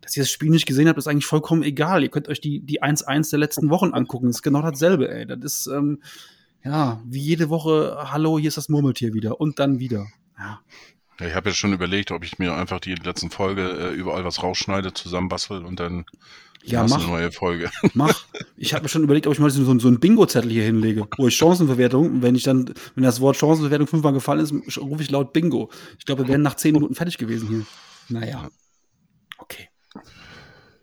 dass 0.00 0.16
ihr 0.16 0.22
das 0.22 0.30
Spiel 0.30 0.50
nicht 0.50 0.66
gesehen 0.66 0.88
habt, 0.88 0.98
ist 0.98 1.06
eigentlich 1.06 1.26
vollkommen 1.26 1.62
egal. 1.62 2.02
Ihr 2.02 2.10
könnt 2.10 2.28
euch 2.28 2.40
die, 2.40 2.60
die 2.60 2.82
1-1 2.82 3.30
der 3.30 3.38
letzten 3.38 3.70
Wochen 3.70 3.92
angucken. 3.92 4.26
Das 4.26 4.36
ist 4.36 4.42
genau 4.42 4.62
dasselbe, 4.62 5.08
ey. 5.08 5.26
Das 5.26 5.38
ist, 5.42 5.66
ähm, 5.68 6.00
ja, 6.66 7.00
wie 7.04 7.20
jede 7.20 7.48
Woche, 7.48 7.96
hallo, 8.10 8.38
hier 8.38 8.48
ist 8.48 8.56
das 8.56 8.68
Murmeltier 8.68 9.14
wieder 9.14 9.40
und 9.40 9.58
dann 9.58 9.78
wieder. 9.78 10.06
Ja. 10.38 10.60
Ja, 11.20 11.28
ich 11.28 11.34
habe 11.34 11.48
jetzt 11.48 11.58
schon 11.58 11.72
überlegt, 11.72 12.10
ob 12.10 12.24
ich 12.24 12.38
mir 12.38 12.54
einfach 12.54 12.80
die 12.80 12.94
letzten 12.94 13.30
Folge 13.30 13.62
äh, 13.70 13.94
überall 13.94 14.24
was 14.24 14.42
rausschneide, 14.42 14.92
zusammenbastel 14.92 15.64
und 15.64 15.80
dann 15.80 16.04
Ja, 16.62 16.84
mach. 16.86 16.98
eine 16.98 17.06
neue 17.06 17.32
Folge. 17.32 17.70
Mach. 17.94 18.26
Ich 18.56 18.74
habe 18.74 18.82
mir 18.82 18.88
schon 18.90 19.04
überlegt, 19.04 19.26
ob 19.26 19.32
ich 19.32 19.38
mal 19.38 19.48
so, 19.48 19.64
so 19.78 19.88
einen 19.88 20.00
Bingo-Zettel 20.00 20.50
hier 20.50 20.64
hinlege, 20.64 21.06
wo 21.16 21.28
ich 21.28 21.36
Chancenverwertung, 21.36 22.20
wenn 22.20 22.34
ich 22.34 22.42
dann, 22.42 22.74
wenn 22.96 23.04
das 23.04 23.20
Wort 23.20 23.36
Chancenverwertung 23.36 23.86
fünfmal 23.86 24.12
gefallen 24.12 24.40
ist, 24.40 24.52
rufe 24.78 25.02
ich 25.02 25.10
laut 25.10 25.32
Bingo. 25.32 25.70
Ich 25.98 26.04
glaube, 26.04 26.24
wir 26.24 26.28
wären 26.28 26.42
nach 26.42 26.56
zehn 26.56 26.72
Minuten 26.74 26.94
fertig 26.94 27.16
gewesen 27.16 27.48
hier. 27.48 27.66
Naja. 28.08 28.48
Okay. 29.38 29.68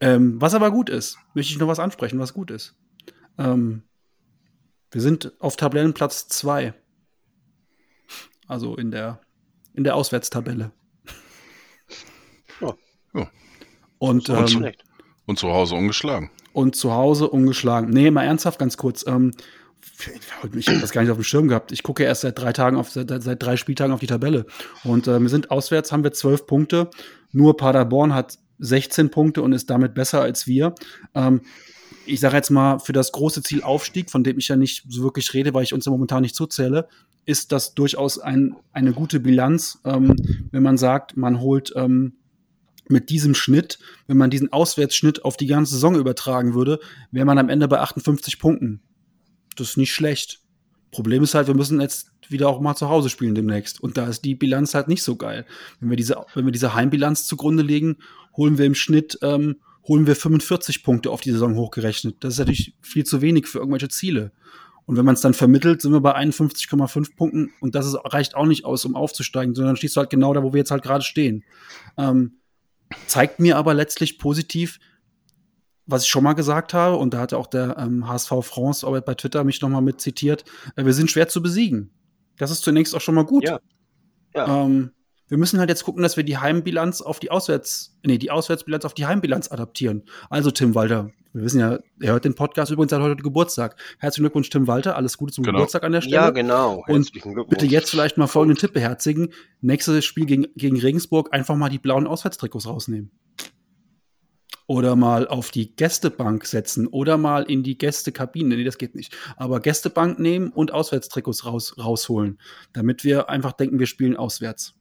Ähm, 0.02 0.42
was 0.42 0.56
aber 0.56 0.72
gut 0.72 0.90
ist, 0.90 1.18
möchte 1.36 1.54
ich 1.54 1.60
noch 1.60 1.68
was 1.68 1.80
ansprechen, 1.80 2.18
was 2.20 2.34
gut 2.34 2.50
ist. 2.50 2.76
Ähm, 3.38 3.84
wir 4.94 5.02
sind 5.02 5.34
auf 5.40 5.56
Tabellenplatz 5.56 6.28
zwei. 6.28 6.74
Also 8.48 8.76
in 8.76 8.92
der, 8.92 9.20
in 9.74 9.84
der 9.84 9.96
Auswärtstabelle. 9.96 10.72
Ja. 12.62 12.74
Ja. 13.14 13.32
Und, 13.98 14.30
Und 14.30 14.56
ähm. 14.56 14.72
Und 15.26 15.40
zu 15.40 15.50
Hause 15.50 15.76
ungeschlagen. 15.76 16.30
und 16.52 16.76
zu 16.76 16.92
Hause 16.92 17.30
ungeschlagen. 17.30 17.90
Nee, 17.90 18.12
mal 18.12 18.26
ernsthaft 18.26 18.60
ganz 18.60 18.76
kurz. 18.78 19.06
Ähm, 19.08 19.32
ich 20.56 20.68
habe 20.68 20.80
das 20.80 20.92
gar 20.92 21.02
nicht 21.02 21.12
auf 21.12 21.18
dem 21.18 21.24
Schirm 21.24 21.48
gehabt. 21.48 21.72
Ich 21.72 21.84
gucke 21.84 22.04
erst 22.04 22.22
seit 22.22 22.38
drei 22.38 22.54
Tagen 22.54 22.78
auf, 22.78 22.90
seit, 22.90 23.10
seit 23.24 23.42
drei 23.42 23.58
Spieltagen 23.58 23.94
auf 23.94 24.00
die 24.00 24.08
Tabelle. 24.08 24.46
Und 24.84 25.08
äh, 25.08 25.20
wir 25.20 25.30
sind 25.30 25.52
auswärts, 25.52 25.92
haben 25.92 26.04
wir 26.04 26.12
zwölf 26.12 26.46
Punkte. 26.46 26.90
Nur 27.32 27.58
Paderborn 27.58 28.14
hat 28.14 28.38
16 28.60 29.12
Punkte 29.12 29.42
und 29.42 29.54
ist 29.54 29.70
damit 29.70 29.94
besser 29.94 30.22
als 30.22 30.46
wir. 30.46 30.76
Ähm, 31.16 31.42
ich 32.06 32.20
sage 32.20 32.36
jetzt 32.36 32.50
mal, 32.50 32.80
für 32.80 32.94
das 32.94 33.12
große 33.12 33.44
Ziel 33.44 33.64
Aufstieg, 33.64 34.10
von 34.10 34.24
dem 34.24 34.38
ich 34.38 34.48
ja 34.48 34.56
nicht 34.56 34.86
so 34.88 35.04
wirklich 35.04 35.34
rede, 35.34 35.54
weil 35.54 35.64
ich 35.64 35.74
uns 35.74 35.86
ja 35.86 35.92
momentan 35.92 36.22
nicht 36.22 36.36
zuzähle, 36.36 36.88
ist 37.26 37.52
das 37.52 37.74
durchaus 37.74 38.20
ein, 38.20 38.56
eine 38.72 38.94
gute 38.94 39.20
Bilanz, 39.20 39.80
ähm, 39.86 40.16
wenn 40.52 40.64
man 40.64 40.78
sagt, 40.78 41.16
man 41.16 41.40
holt 41.40 41.74
ähm, 41.76 42.14
mit 42.90 43.10
diesem 43.10 43.34
Schnitt, 43.34 43.80
wenn 44.08 44.18
man 44.18 44.30
diesen 44.30 44.52
Auswärtsschnitt 44.52 45.24
auf 45.24 45.38
die 45.38 45.48
ganze 45.48 45.76
Saison 45.76 45.96
übertragen 45.96 46.54
würde, 46.54 46.80
wäre 47.12 47.26
man 47.26 47.38
am 47.38 47.50
Ende 47.50 47.68
bei 47.68 47.80
58 47.80 48.40
Punkten. 48.40 48.82
Das 49.56 49.70
ist 49.70 49.78
nicht 49.78 49.94
schlecht. 49.94 50.42
Problem 50.92 51.24
ist 51.24 51.34
halt, 51.34 51.48
wir 51.48 51.56
müssen 51.56 51.80
jetzt 51.80 52.12
wieder 52.28 52.50
auch 52.50 52.60
mal 52.60 52.76
zu 52.76 52.90
Hause 52.90 53.10
spielen 53.10 53.36
demnächst. 53.36 53.82
Und 53.82 53.98
da 53.98 54.08
ist 54.08 54.26
die 54.26 54.36
Bilanz 54.36 54.74
halt 54.74 54.88
nicht 54.88 55.04
so 55.04 55.16
geil. 55.16 55.46
Wenn 55.80 55.90
wir 55.90 55.98
diese, 55.98 56.18
wenn 56.36 56.46
wir 56.46 56.52
diese 56.52 56.74
Heimbilanz 56.74 57.26
zugrunde 57.26 57.64
legen, 57.64 57.98
holen 58.36 58.58
wir 58.58 58.66
im 58.66 58.76
Schnitt, 58.76 59.18
ähm, 59.22 59.58
holen 59.88 60.08
wir 60.08 60.16
45 60.16 60.84
Punkte 60.84 61.12
auf 61.12 61.22
die 61.22 61.32
Saison 61.32 61.56
hochgerechnet. 61.56 62.24
Das 62.24 62.34
ist 62.34 62.40
natürlich 62.40 62.76
viel 62.82 63.06
zu 63.06 63.22
wenig 63.22 63.48
für 63.48 63.60
irgendwelche 63.60 63.90
Ziele. 63.90 64.32
Und 64.86 64.98
wenn 64.98 65.06
man 65.06 65.16
es 65.16 65.22
dann 65.22 65.34
vermittelt, 65.34 65.82
sind 65.82 65.94
wir 65.94 66.02
bei 66.02 66.16
51,5 66.16 67.16
Punkten 67.16 67.54
und 67.62 67.76
das 67.76 67.88
ist, 67.88 67.98
reicht 68.04 68.36
auch 68.36 68.46
nicht 68.46 68.66
aus, 68.66 68.84
um 68.86 68.96
aufzusteigen, 68.96 69.56
sondern 69.56 69.72
dann 69.72 69.78
stehst 69.78 69.96
du 69.96 70.02
halt 70.02 70.10
genau 70.10 70.34
da, 70.34 70.44
wo 70.44 70.54
wir 70.54 70.60
jetzt 70.60 70.72
halt 70.72 70.84
gerade 70.84 71.04
stehen. 71.04 71.44
Ähm, 71.98 72.40
zeigt 73.08 73.40
mir 73.40 73.58
aber 73.58 73.74
letztlich 73.74 74.20
positiv, 74.20 74.80
was 75.86 76.04
ich 76.04 76.10
schon 76.10 76.24
mal 76.24 76.34
gesagt 76.34 76.74
habe, 76.74 76.98
und 76.98 77.14
da 77.14 77.20
hat 77.20 77.34
auch 77.34 77.48
der 77.48 77.78
ähm, 77.78 78.08
HSV 78.08 78.32
France 78.42 78.86
aber 78.86 79.02
bei 79.02 79.16
Twitter 79.16 79.44
mich 79.44 79.62
nochmal 79.62 79.82
mit 79.82 80.02
zitiert, 80.02 80.44
äh, 80.76 80.86
wir 80.86 80.94
sind 80.94 81.12
schwer 81.12 81.28
zu 81.28 81.42
besiegen. 81.42 81.92
Das 82.38 82.52
ist 82.52 82.64
zunächst 82.64 82.96
auch 82.96 83.02
schon 83.02 83.16
mal 83.16 83.26
gut. 83.26 83.44
Ja. 83.44 83.60
Ja. 84.34 84.64
Ähm, 84.64 84.92
wir 85.30 85.38
müssen 85.38 85.60
halt 85.60 85.70
jetzt 85.70 85.84
gucken, 85.84 86.04
dass 86.04 86.18
wir 86.18 86.24
die 86.24 86.38
Heimbilanz 86.38 87.02
auf 87.02 87.20
die 87.20 87.32
Auswärts, 87.32 87.98
nee, 88.04 88.18
die 88.18 88.30
Auswärtsbilanz 88.32 88.86
auf 88.86 88.94
die 88.94 89.06
Heimbilanz 89.06 89.52
adaptieren. 89.52 90.04
Also 90.30 90.52
Tim 90.52 90.76
Walter, 90.76 91.12
wir 91.34 91.44
wissen 91.44 91.60
ja, 91.60 91.80
er 92.00 92.12
hört 92.14 92.26
den 92.26 92.36
Podcast 92.36 92.72
übrigens, 92.72 92.92
er 92.92 93.00
hat 93.00 93.10
heute 93.10 93.24
Geburtstag. 93.24 93.80
Herzlichen 94.00 94.26
Glückwunsch, 94.26 94.50
Tim 94.50 94.68
Walter, 94.68 94.96
alles 94.96 95.18
Gute 95.18 95.34
zum 95.34 95.44
Genau. 95.44 95.58
Geburtstag 95.58 95.84
an 95.84 95.94
der 95.94 96.02
Stelle. 96.02 96.16
Ja, 96.16 96.30
genau. 96.30 96.84
Und 96.88 97.06
Herzlichen 97.06 97.34
Glückwunsch. 97.34 97.50
Bitte 97.50 97.66
jetzt 97.66 97.90
vielleicht 97.90 98.18
mal 98.18 98.28
folgenden 98.28 98.58
Tipp 98.60 98.74
beherzigen. 98.74 99.30
Nächstes 99.62 100.06
Spiel 100.06 100.26
gegen, 100.26 100.48
gegen 100.56 100.80
Regensburg 100.80 101.34
einfach 101.34 101.56
mal 101.56 101.70
die 101.70 101.80
blauen 101.80 102.06
Auswärtstrikots 102.06 102.68
rausnehmen. 102.68 103.12
Oder 104.66 104.96
mal 104.96 105.28
auf 105.28 105.52
die 105.52 105.76
Gästebank 105.76 106.46
setzen 106.46 106.88
oder 106.88 107.18
mal 107.18 107.44
in 107.44 107.64
die 107.64 107.78
Gästekabine. 107.78 108.56
Nee, 108.56 108.64
das 108.64 108.78
geht 108.78 108.96
nicht. 108.96 109.16
Aber 109.36 109.60
Gästebank 109.60 110.20
nehmen 110.20 110.50
und 110.52 110.72
Auswärtstrikots 110.72 111.46
raus, 111.46 111.76
rausholen, 111.78 112.40
damit 112.72 113.04
wir 113.04 113.30
einfach 113.30 113.52
denken, 113.54 113.80
wir 113.80 113.88
spielen 113.88 114.16
auswärts. 114.16 114.76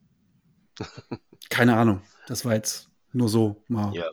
Keine 1.51 1.76
Ahnung. 1.76 2.03
Das 2.26 2.45
war 2.45 2.55
jetzt 2.55 2.91
nur 3.12 3.28
so 3.28 3.62
mal. 3.68 3.95
Ja. 3.95 4.11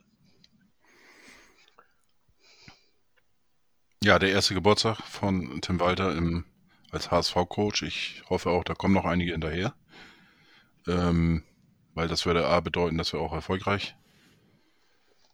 Ja, 4.02 4.18
der 4.18 4.30
erste 4.32 4.54
Geburtstag 4.54 4.98
von 5.02 5.60
Tim 5.62 5.80
Walter 5.80 6.16
im, 6.16 6.46
als 6.92 7.12
HSV-Coach. 7.12 7.84
Ich 7.84 8.24
hoffe 8.30 8.50
auch, 8.50 8.64
da 8.64 8.74
kommen 8.74 8.94
noch 8.94 9.06
einige 9.06 9.34
hinterher. 9.34 9.74
Ähm, 10.88 11.44
weil 11.94 12.08
das 12.08 12.26
würde 12.26 12.48
A 12.48 12.62
bedeuten, 12.62 12.98
dass 12.98 13.12
wir 13.12 13.20
auch 13.20 13.34
erfolgreich 13.34 13.98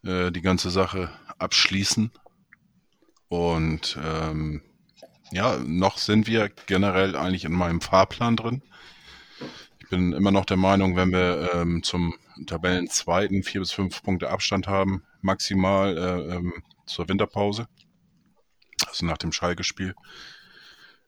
äh, 0.03 0.31
die 0.31 0.41
ganze 0.41 0.71
Sache 0.71 1.11
abschließen. 1.38 2.11
Und 3.27 3.99
ähm, 4.03 4.63
ja, 5.31 5.57
noch 5.57 5.97
sind 5.97 6.27
wir 6.27 6.49
generell 6.65 7.15
eigentlich 7.15 7.45
in 7.45 7.51
meinem 7.51 7.81
Fahrplan 7.81 8.36
drin. 8.36 8.63
Ich 9.86 9.91
bin 9.91 10.13
immer 10.13 10.31
noch 10.31 10.45
der 10.45 10.57
Meinung, 10.57 10.95
wenn 10.95 11.11
wir 11.11 11.51
ähm, 11.53 11.83
zum 11.83 12.15
Tabellenzweiten 12.47 13.43
vier 13.43 13.61
bis 13.61 13.71
fünf 13.71 14.01
Punkte 14.01 14.31
Abstand 14.31 14.67
haben, 14.67 15.03
maximal 15.21 15.95
äh, 15.95 16.36
ähm, 16.38 16.53
zur 16.88 17.07
Winterpause, 17.07 17.67
also 18.88 19.05
nach 19.05 19.19
dem 19.19 19.31
Schalke-Spiel, 19.31 19.93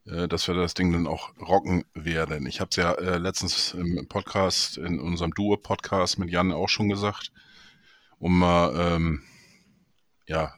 äh, 0.05 0.27
dass 0.27 0.47
wir 0.47 0.53
das 0.53 0.75
Ding 0.75 0.93
dann 0.93 1.07
auch 1.07 1.35
rocken 1.39 1.85
werden. 1.95 2.45
Ich 2.45 2.59
habe 2.59 2.69
es 2.69 2.75
ja 2.75 2.91
äh, 2.91 3.17
letztens 3.17 3.73
im 3.73 4.07
Podcast, 4.07 4.77
in 4.77 4.99
unserem 4.99 5.33
Duo-Podcast 5.33 6.19
mit 6.19 6.29
Jan 6.29 6.51
auch 6.51 6.69
schon 6.69 6.87
gesagt, 6.87 7.31
um 8.19 8.37
mal, 8.37 8.75
ähm, 8.77 9.23
ja, 10.27 10.53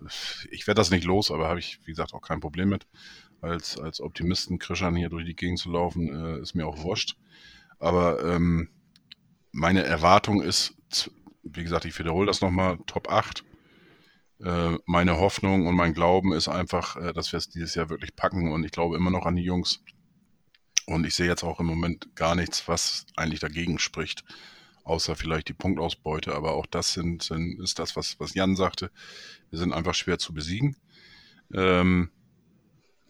ich 0.52 0.68
werde 0.68 0.80
das 0.80 0.92
nicht 0.92 1.06
los, 1.06 1.32
aber 1.32 1.48
habe 1.48 1.60
ich, 1.60 1.80
wie 1.86 1.92
gesagt, 1.92 2.14
auch 2.14 2.22
kein 2.22 2.42
Problem 2.42 2.68
mit. 2.68 2.86
Als, 3.40 3.80
als 3.80 4.02
Optimisten 4.02 4.60
Krischan 4.60 4.98
hier 4.98 5.08
durch 5.08 5.26
die 5.26 5.38
Gegend 5.38 5.60
zu 5.60 5.72
laufen, 5.72 6.10
äh, 6.14 6.42
ist 6.42 6.54
mir 6.54 6.68
auch 6.68 6.80
wurscht. 6.80 7.16
Aber 7.80 8.24
ähm, 8.24 8.70
meine 9.52 9.84
Erwartung 9.84 10.42
ist, 10.42 10.76
wie 11.44 11.64
gesagt, 11.64 11.86
ich 11.86 11.98
wiederhole 11.98 12.28
das 12.28 12.42
nochmal, 12.42 12.78
Top 12.86 13.10
8. 13.10 13.44
Äh, 14.44 14.78
meine 14.86 15.18
Hoffnung 15.18 15.68
und 15.68 15.76
mein 15.76 15.94
Glauben 15.94 16.34
ist 16.34 16.48
einfach, 16.48 16.96
äh, 16.96 17.14
dass 17.14 17.32
wir 17.32 17.38
es 17.38 17.50
dieses 17.50 17.76
Jahr 17.76 17.90
wirklich 17.90 18.16
packen 18.16 18.52
und 18.52 18.64
ich 18.64 18.72
glaube 18.72 18.96
immer 18.96 19.12
noch 19.12 19.26
an 19.26 19.36
die 19.36 19.44
Jungs. 19.44 19.84
Und 20.86 21.06
ich 21.06 21.14
sehe 21.14 21.28
jetzt 21.28 21.44
auch 21.44 21.60
im 21.60 21.68
Moment 21.68 22.16
gar 22.16 22.36
nichts, 22.36 22.68
was 22.68 23.06
eigentlich 23.16 23.40
dagegen 23.40 23.80
spricht, 23.80 24.24
außer 24.84 25.16
vielleicht 25.16 25.48
die 25.48 25.54
Punktausbeute. 25.54 26.34
Aber 26.34 26.54
auch 26.54 26.66
das 26.66 26.94
sind, 26.94 27.22
sind 27.22 27.60
ist 27.62 27.80
das, 27.80 27.96
was, 27.96 28.20
was 28.20 28.34
Jan 28.34 28.56
sagte. 28.56 28.90
Wir 29.52 29.60
sind 29.60 29.72
einfach 29.72 29.94
schwer 29.94 30.18
zu 30.18 30.34
besiegen. 30.34 30.78
Ähm, 31.54 32.10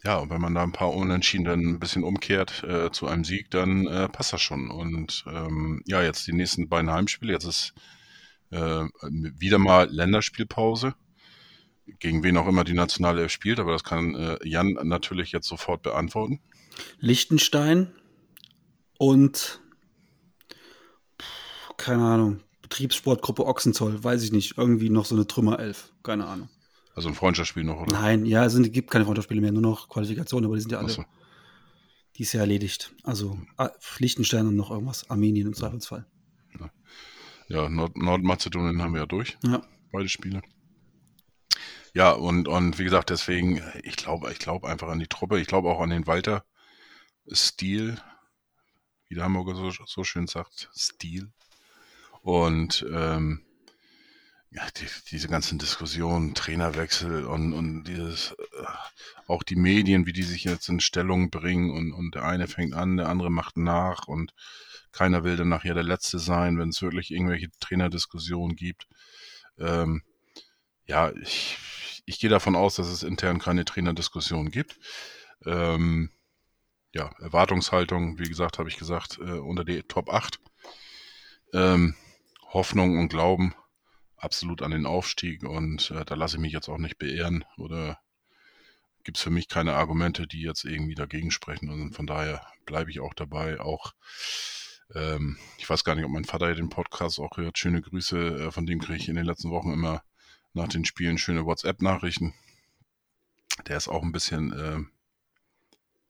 ja, 0.03 0.17
und 0.17 0.29
wenn 0.29 0.41
man 0.41 0.55
da 0.55 0.63
ein 0.63 0.71
paar 0.71 0.93
Unentschieden 0.93 1.45
dann 1.45 1.59
ein 1.61 1.79
bisschen 1.79 2.03
umkehrt 2.03 2.63
äh, 2.63 2.91
zu 2.91 3.07
einem 3.07 3.23
Sieg, 3.25 3.51
dann 3.51 3.85
äh, 3.87 4.07
passt 4.07 4.33
das 4.33 4.41
schon. 4.41 4.69
Und 4.71 5.25
ähm, 5.27 5.81
ja, 5.85 6.01
jetzt 6.01 6.25
die 6.27 6.33
nächsten 6.33 6.69
beiden 6.69 6.89
Heimspiele. 6.89 7.33
Jetzt 7.33 7.45
ist 7.45 7.73
äh, 8.51 8.85
wieder 9.01 9.57
mal 9.57 9.89
Länderspielpause. 9.89 10.95
Gegen 11.99 12.23
wen 12.23 12.37
auch 12.37 12.47
immer 12.47 12.63
die 12.63 12.73
Nationale 12.73 13.29
spielt, 13.29 13.59
aber 13.59 13.71
das 13.71 13.83
kann 13.83 14.15
äh, 14.15 14.37
Jan 14.47 14.77
natürlich 14.83 15.31
jetzt 15.31 15.47
sofort 15.47 15.81
beantworten. 15.81 16.39
Liechtenstein 16.99 17.91
und 18.97 19.59
keine 21.77 22.03
Ahnung, 22.03 22.41
Betriebssportgruppe 22.61 23.45
Ochsenzoll, 23.45 24.03
weiß 24.03 24.21
ich 24.23 24.31
nicht, 24.31 24.57
irgendwie 24.57 24.89
noch 24.89 25.05
so 25.05 25.15
eine 25.15 25.25
Trümmerelf, 25.25 25.91
keine 26.03 26.27
Ahnung. 26.27 26.49
Also 26.95 27.09
ein 27.09 27.15
Freundschaftsspiel 27.15 27.63
noch, 27.63 27.81
oder? 27.81 27.93
Nein, 27.93 28.25
ja, 28.25 28.45
es 28.45 28.53
sind, 28.53 28.71
gibt 28.73 28.91
keine 28.91 29.05
Freundschaftsspiele 29.05 29.41
mehr, 29.41 29.51
nur 29.51 29.61
noch 29.61 29.89
Qualifikationen, 29.89 30.45
aber 30.45 30.55
die 30.55 30.61
sind 30.61 30.71
ja 30.71 30.79
alle, 30.79 30.87
Achso. 30.87 31.05
die 32.15 32.23
ist 32.23 32.33
ja 32.33 32.41
erledigt. 32.41 32.93
Also 33.03 33.39
ah, 33.57 33.69
Liechtenstein 33.99 34.47
und 34.47 34.55
noch 34.55 34.71
irgendwas, 34.71 35.09
Armenien 35.09 35.47
im 35.47 35.53
Zweifelsfall. 35.53 36.05
Ja, 37.47 37.67
Nord 37.67 37.97
Nordmazedonien 37.97 38.79
haben 38.81 38.93
wir 38.93 39.01
ja 39.01 39.07
durch, 39.07 39.37
Ja, 39.43 39.63
beide 39.91 40.07
Spiele. 40.07 40.43
Ja, 41.95 42.11
und, 42.11 42.47
und 42.47 42.77
wie 42.77 42.83
gesagt, 42.83 43.09
deswegen, 43.09 43.63
ich 43.81 43.95
glaube, 43.95 44.31
ich 44.31 44.37
glaube 44.37 44.69
einfach 44.69 44.87
an 44.87 44.99
die 44.99 45.07
Truppe. 45.07 45.39
Ich 45.39 45.47
glaube 45.47 45.69
auch 45.69 45.81
an 45.81 45.89
den 45.89 46.05
Walter 46.05 46.45
Stil, 47.31 47.99
wie 49.07 49.15
der 49.15 49.23
Hamburger 49.23 49.55
so, 49.55 49.71
so 49.85 50.03
schön 50.03 50.27
sagt, 50.27 50.69
Stil. 50.75 51.31
Und 52.21 52.85
ähm, 52.91 53.41
ja, 54.51 54.67
die, 54.77 54.87
diese 55.11 55.27
ganzen 55.27 55.59
Diskussionen, 55.59 56.33
Trainerwechsel 56.33 57.25
und, 57.25 57.53
und 57.53 57.83
dieses, 57.83 58.31
äh, 58.31 58.65
auch 59.27 59.43
die 59.43 59.55
Medien, 59.55 60.07
wie 60.07 60.13
die 60.13 60.23
sich 60.23 60.43
jetzt 60.43 60.69
in 60.69 60.79
Stellung 60.79 61.29
bringen 61.29 61.69
und, 61.69 61.93
und 61.93 62.15
der 62.15 62.25
eine 62.25 62.47
fängt 62.47 62.73
an, 62.73 62.97
der 62.97 63.09
andere 63.09 63.29
macht 63.29 63.57
nach 63.57 64.07
und 64.07 64.33
keiner 64.91 65.23
will 65.23 65.37
dann 65.37 65.49
nachher 65.49 65.75
der 65.75 65.83
Letzte 65.83 66.17
sein, 66.17 66.57
wenn 66.57 66.69
es 66.69 66.81
wirklich 66.81 67.11
irgendwelche 67.11 67.51
Trainerdiskussionen 67.59 68.55
gibt. 68.55 68.87
Ähm, 69.59 70.01
ja, 70.85 71.11
ich, 71.21 72.01
ich 72.05 72.19
gehe 72.19 72.29
davon 72.29 72.55
aus, 72.55 72.75
dass 72.75 72.87
es 72.87 73.03
intern 73.03 73.37
keine 73.37 73.65
Trainerdiskussion 73.65 74.49
gibt. 74.49 74.79
Ähm, 75.45 76.09
ja, 76.91 77.11
Erwartungshaltung, 77.19 78.17
wie 78.17 78.27
gesagt, 78.27 78.57
habe 78.57 78.67
ich 78.67 78.77
gesagt, 78.77 79.19
äh, 79.19 79.33
unter 79.33 79.63
die 79.63 79.83
Top 79.83 80.09
8. 80.09 80.39
Ähm, 81.53 81.95
Hoffnung 82.51 82.97
und 82.97 83.09
Glauben 83.09 83.53
absolut 84.19 84.61
an 84.61 84.71
den 84.71 84.85
Aufstieg 84.85 85.43
und 85.43 85.91
äh, 85.91 86.05
da 86.05 86.15
lasse 86.15 86.37
ich 86.37 86.41
mich 86.41 86.53
jetzt 86.53 86.69
auch 86.69 86.77
nicht 86.77 86.97
beehren 86.97 87.45
oder 87.57 87.99
gibt 89.03 89.17
es 89.17 89.23
für 89.23 89.29
mich 89.29 89.47
keine 89.47 89.75
Argumente, 89.75 90.27
die 90.27 90.41
jetzt 90.41 90.65
irgendwie 90.65 90.95
dagegen 90.95 91.31
sprechen 91.31 91.69
und 91.69 91.93
von 91.93 92.05
daher 92.05 92.45
bleibe 92.65 92.91
ich 92.91 92.99
auch 92.99 93.13
dabei. 93.13 93.59
Auch 93.59 93.93
ähm, 94.93 95.37
ich 95.57 95.69
weiß 95.69 95.83
gar 95.83 95.95
nicht, 95.95 96.05
ob 96.05 96.11
mein 96.11 96.25
Vater 96.25 96.53
den 96.53 96.69
Podcast 96.69 97.19
auch 97.19 97.37
hört. 97.37 97.57
Schöne 97.57 97.81
Grüße, 97.81 98.47
äh, 98.47 98.51
von 98.51 98.65
dem 98.65 98.79
kriege 98.79 98.97
ich 98.97 99.09
in 99.09 99.15
den 99.15 99.25
letzten 99.25 99.51
Wochen 99.51 99.71
immer 99.71 100.03
nach 100.53 100.67
den 100.67 100.85
Spielen 100.85 101.17
schöne 101.17 101.45
WhatsApp-Nachrichten. 101.45 102.33
Der 103.67 103.77
ist 103.77 103.87
auch 103.87 104.03
ein 104.03 104.11
bisschen 104.11 104.53
äh, 104.53 104.79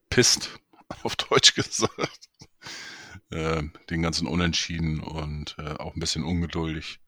pisst, 0.10 0.60
auf 1.04 1.16
Deutsch 1.16 1.54
gesagt. 1.56 2.30
Äh, 3.32 3.64
den 3.90 4.02
ganzen 4.02 4.28
Unentschieden 4.28 5.02
und 5.02 5.56
äh, 5.60 5.74
auch 5.74 5.94
ein 5.94 6.00
bisschen 6.00 6.24
ungeduldig. 6.24 7.00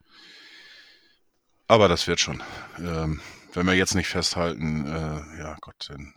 Aber 1.72 1.88
das 1.88 2.06
wird 2.06 2.20
schon. 2.20 2.44
Ähm, 2.80 3.22
wenn 3.54 3.66
wir 3.66 3.74
jetzt 3.76 3.96
nicht 3.96 4.10
festhalten, 4.10 4.86
äh, 4.86 5.40
ja 5.40 5.56
Gott, 5.62 5.88
dann 5.88 6.14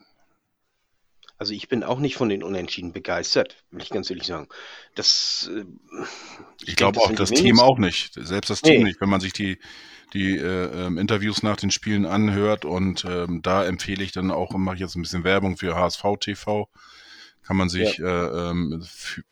also 1.38 1.52
ich 1.52 1.68
bin 1.68 1.84
auch 1.84 2.00
nicht 2.00 2.16
von 2.16 2.28
den 2.28 2.42
Unentschieden 2.42 2.92
begeistert, 2.92 3.62
will 3.70 3.80
ich 3.82 3.90
ganz 3.90 4.10
ehrlich 4.10 4.26
sagen. 4.26 4.48
Das, 4.96 5.48
äh, 5.54 5.64
ich, 6.60 6.70
ich 6.70 6.76
glaube 6.76 6.98
auch 6.98 7.12
das 7.12 7.30
Team 7.30 7.60
auch 7.60 7.78
nicht. 7.78 8.14
Selbst 8.14 8.50
das 8.50 8.62
Team 8.62 8.78
nee. 8.78 8.88
nicht. 8.88 9.00
Wenn 9.00 9.08
man 9.08 9.20
sich 9.20 9.32
die, 9.32 9.60
die 10.12 10.36
äh, 10.36 10.86
ähm, 10.86 10.98
Interviews 10.98 11.44
nach 11.44 11.56
den 11.56 11.70
Spielen 11.70 12.04
anhört 12.04 12.64
und 12.64 13.04
ähm, 13.04 13.40
da 13.40 13.64
empfehle 13.64 14.02
ich 14.02 14.10
dann 14.10 14.32
auch, 14.32 14.50
mache 14.54 14.74
ich 14.74 14.80
jetzt 14.80 14.96
ein 14.96 15.02
bisschen 15.02 15.22
Werbung 15.22 15.56
für 15.56 15.76
HSV 15.76 16.02
TV, 16.18 16.68
kann 17.44 17.56
man 17.56 17.68
sich 17.68 17.98
ja. 17.98 18.06
äh, 18.06 18.50
ähm, 18.50 18.82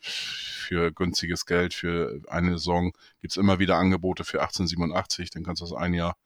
für 0.01 0.93
günstiges 0.93 1.47
Geld 1.47 1.75
für 1.75 2.21
eine 2.29 2.53
Saison 2.53 2.93
gibt 3.21 3.33
es 3.33 3.37
immer 3.37 3.59
wieder 3.59 3.77
Angebote 3.77 4.25
für 4.25 4.41
1887, 4.41 5.31
dann 5.31 5.43
kannst 5.43 5.63
du 5.63 5.67
das 5.67 5.75
ein 5.75 5.95
Jahr, 5.95 6.17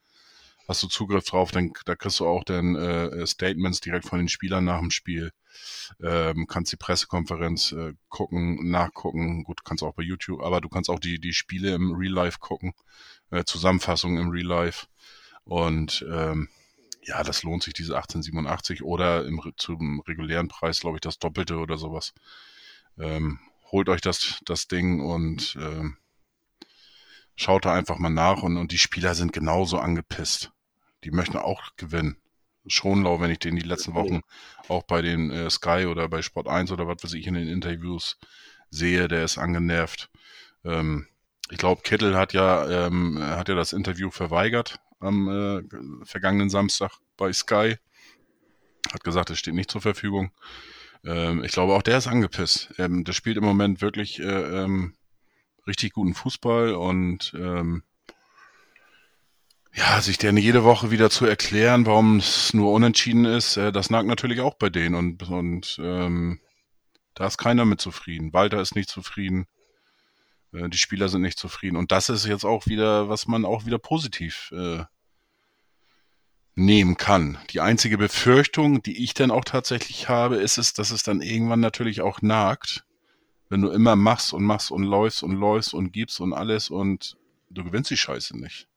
hast 0.69 0.83
du 0.83 0.89
Zugriff 0.89 1.25
drauf, 1.25 1.53
dann 1.53 1.73
da 1.85 1.95
kriegst 1.95 2.21
du 2.21 2.27
auch 2.27 2.45
dann 2.45 2.75
äh, 2.75 3.27
Statements 3.27 3.81
direkt 3.81 4.07
von 4.07 4.19
den 4.19 4.29
Spielern 4.29 4.65
nach 4.65 4.81
dem 4.81 4.91
Spiel. 4.91 5.31
Ähm, 6.03 6.47
kannst 6.47 6.73
die 6.73 6.77
Pressekonferenz 6.77 7.73
äh, 7.73 7.95
gucken, 8.09 8.69
nachgucken, 8.71 9.45
gut, 9.45 9.65
kannst 9.65 9.83
auch 9.83 9.95
bei 9.95 10.03
YouTube, 10.03 10.43
aber 10.43 10.61
du 10.61 10.69
kannst 10.69 10.91
auch 10.91 10.99
die, 10.99 11.19
die 11.19 11.33
Spiele 11.33 11.75
im 11.75 11.95
Real 11.95 12.13
Life 12.13 12.39
gucken, 12.41 12.75
äh, 13.31 13.45
Zusammenfassungen 13.45 14.21
im 14.21 14.31
Real 14.31 14.47
Life. 14.47 14.87
Und 15.45 16.05
ähm, 16.11 16.49
ja, 17.07 17.23
das 17.23 17.43
lohnt 17.45 17.63
sich, 17.63 17.73
diese 17.73 17.95
1887 17.97 18.83
oder 18.83 19.25
im, 19.27 19.41
zum 19.57 20.01
regulären 20.01 20.49
Preis, 20.49 20.81
glaube 20.81 20.97
ich, 20.97 21.01
das 21.01 21.19
Doppelte 21.19 21.59
oder 21.59 21.79
sowas. 21.79 22.13
Ähm, 22.99 23.39
holt 23.71 23.89
euch 23.89 24.01
das, 24.01 24.41
das 24.45 24.67
Ding 24.67 25.01
und 25.01 25.57
ähm, 25.61 25.97
schaut 27.37 27.65
da 27.65 27.75
einfach 27.75 27.99
mal 27.99 28.11
nach 28.11 28.43
und, 28.43 28.57
und 28.57 28.73
die 28.73 28.79
Spieler 28.79 29.15
sind 29.15 29.33
genauso 29.33 29.79
angepisst. 29.79 30.53
Die 31.05 31.13
möchten 31.13 31.37
auch 31.37 31.77
gewinnen. 31.77 32.17
Schonlau, 32.67 33.21
wenn 33.21 33.31
ich 33.31 33.39
den 33.39 33.55
die 33.55 33.63
letzten 33.63 33.95
Wochen 33.95 34.23
auch 34.67 34.83
bei 34.83 35.01
den 35.01 35.31
äh, 35.31 35.49
Sky 35.49 35.87
oder 35.87 36.09
bei 36.09 36.23
Sport 36.23 36.49
1 36.49 36.73
oder 36.73 36.89
was 36.89 37.05
weiß 37.05 37.13
ich 37.13 37.29
in 37.29 37.35
den 37.35 37.47
Interviews 37.47 38.19
sehe, 38.71 39.07
der 39.07 39.23
ist 39.23 39.39
angenervt. 39.39 40.11
Ähm, 40.65 41.07
ich 41.51 41.59
glaube, 41.59 41.83
Kittel 41.83 42.17
hat 42.17 42.33
ja, 42.33 42.87
ähm, 42.87 43.21
hat 43.23 43.49
ja 43.49 43.55
das 43.55 43.73
Interview 43.73 44.11
verweigert 44.11 44.81
am 45.01 45.29
äh, 45.29 45.63
vergangenen 46.05 46.51
Samstag 46.51 46.93
bei 47.17 47.33
Sky. 47.33 47.77
Hat 48.93 49.05
gesagt, 49.05 49.31
es 49.31 49.39
steht 49.39 49.55
nicht 49.55 49.71
zur 49.71 49.81
Verfügung. 49.81 50.33
Ähm, 51.05 51.45
ich 51.45 51.53
glaube, 51.53 51.75
auch 51.75 51.83
der 51.83 51.99
ist 51.99 52.07
angepisst. 52.07 52.75
Ähm, 52.79 53.05
der 53.05 53.13
spielt 53.13 53.37
im 53.37 53.45
Moment 53.45 53.81
wirklich 53.81 54.21
äh, 54.21 54.25
ähm, 54.65 54.95
richtig 55.67 55.93
guten 55.93 56.15
Fußball 56.15 56.75
und 56.75 57.33
ähm, 57.37 57.83
ja, 59.75 60.01
sich 60.01 60.17
denn 60.17 60.39
jede 60.39 60.65
Woche 60.65 60.91
wieder 60.91 61.11
zu 61.11 61.27
erklären, 61.27 61.85
warum 61.85 62.17
es 62.17 62.55
nur 62.55 62.73
unentschieden 62.73 63.27
ist, 63.27 63.59
äh, 63.59 63.73
das 63.73 63.91
nagt 63.91 64.09
natürlich 64.09 64.41
auch 64.41 64.55
bei 64.55 64.71
denen 64.71 64.95
und, 64.95 65.29
und 65.29 65.79
ähm, 65.83 66.41
da 67.15 67.27
ist 67.27 67.39
keiner 67.39 67.65
mit 67.65 67.81
zufrieden. 67.81 68.33
Walter 68.33 68.61
ist 68.61 68.75
nicht 68.75 68.89
zufrieden. 68.89 69.47
Äh, 70.57 70.69
die 70.69 70.79
Spieler 70.79 71.09
sind 71.09 71.23
nicht 71.23 71.39
zufrieden. 71.39 71.77
Und 71.77 71.93
das 71.93 72.09
ist 72.09 72.27
jetzt 72.27 72.45
auch 72.45 72.67
wieder, 72.67 73.09
was 73.09 73.27
man 73.27 73.45
auch 73.45 73.67
wieder 73.67 73.79
positiv 73.79 74.53
äh, 74.53 74.85
nehmen 76.55 76.97
kann. 76.97 77.39
Die 77.51 77.61
einzige 77.61 77.99
Befürchtung, 77.99 78.83
die 78.83 79.03
ich 79.05 79.15
dann 79.15 79.31
auch 79.31 79.45
tatsächlich 79.45 80.09
habe, 80.09 80.37
ist 80.37 80.59
es, 80.59 80.73
dass 80.73 80.91
es 80.91 81.03
dann 81.03 81.21
irgendwann 81.21 81.61
natürlich 81.61 82.01
auch 82.01 82.23
nagt, 82.23 82.85
wenn 83.49 83.61
du 83.61 83.71
immer 83.71 83.95
machst 83.95 84.33
und 84.33 84.43
machst 84.43 84.71
und 84.71 84.83
läufst 84.83 85.23
und 85.23 85.33
läufst 85.37 85.75
und 85.75 85.93
gibst 85.93 86.21
und 86.21 86.33
alles 86.33 86.71
und 86.71 87.17
du 87.51 87.63
gewinnst 87.63 87.91
die 87.91 87.97
Scheiße 87.97 88.37
nicht. 88.37 88.69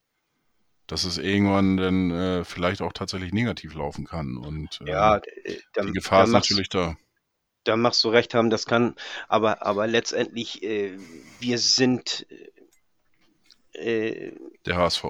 Dass 0.88 1.03
es 1.05 1.17
irgendwann 1.17 1.77
dann 1.77 2.11
äh, 2.11 2.43
vielleicht 2.43 2.82
auch 2.82 2.93
tatsächlich 2.93 3.32
negativ 3.32 3.75
laufen 3.75 4.05
kann. 4.05 4.38
Und 4.38 4.82
äh, 4.82 4.91
ja, 4.91 5.21
dann, 5.73 5.88
die 5.88 5.93
Gefahr 5.93 6.25
ist 6.25 6.32
natürlich 6.32 6.69
da. 6.69 6.97
Da 7.64 7.76
machst 7.76 8.03
du 8.03 8.10
recht 8.10 8.34
haben, 8.34 8.49
das 8.49 8.66
kann, 8.66 8.95
aber, 9.28 9.62
aber 9.64 9.86
letztendlich, 9.86 10.64
äh, 10.64 10.97
wir 11.39 11.57
sind 11.57 12.26
äh, 13.74 14.32
der 14.66 14.78
HSV. 14.78 15.05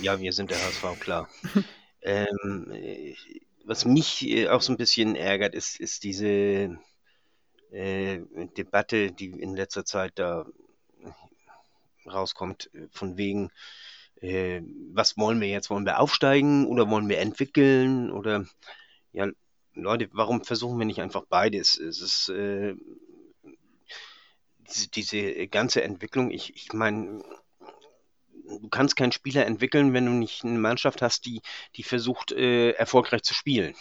Ja, 0.00 0.20
wir 0.20 0.32
sind 0.32 0.50
der 0.50 0.58
HSV, 0.58 1.00
klar. 1.00 1.28
ähm, 2.02 2.72
was 3.64 3.84
mich 3.84 4.26
äh, 4.26 4.48
auch 4.48 4.62
so 4.62 4.72
ein 4.72 4.78
bisschen 4.78 5.16
ärgert, 5.16 5.54
ist, 5.54 5.78
ist 5.78 6.04
diese 6.04 6.78
äh, 7.70 8.20
Debatte, 8.56 9.12
die 9.12 9.30
in 9.30 9.54
letzter 9.54 9.84
Zeit 9.84 10.12
da 10.16 10.46
rauskommt, 12.06 12.70
äh, 12.74 12.86
von 12.90 13.16
wegen, 13.16 13.50
äh, 14.20 14.62
was 14.92 15.16
wollen 15.16 15.40
wir 15.40 15.48
jetzt? 15.48 15.70
Wollen 15.70 15.86
wir 15.86 16.00
aufsteigen 16.00 16.66
oder 16.66 16.88
wollen 16.90 17.08
wir 17.08 17.18
entwickeln? 17.18 18.10
Oder 18.10 18.46
ja, 19.12 19.28
Leute, 19.74 20.08
warum 20.12 20.44
versuchen 20.44 20.78
wir 20.78 20.86
nicht 20.86 21.00
einfach 21.00 21.24
beides? 21.28 21.78
Es 21.78 22.00
ist 22.00 22.28
äh, 22.30 22.74
diese, 24.58 24.88
diese 24.88 25.48
ganze 25.48 25.82
Entwicklung, 25.82 26.30
ich, 26.30 26.54
ich 26.54 26.72
meine, 26.72 27.22
du 28.58 28.68
kannst 28.68 28.96
keinen 28.96 29.12
Spieler 29.12 29.46
entwickeln, 29.46 29.92
wenn 29.92 30.06
du 30.06 30.12
nicht 30.12 30.44
eine 30.44 30.58
Mannschaft 30.58 31.02
hast, 31.02 31.26
die, 31.26 31.40
die 31.76 31.82
versucht, 31.82 32.32
äh, 32.32 32.72
erfolgreich 32.72 33.22
zu 33.22 33.34
spielen 33.34 33.74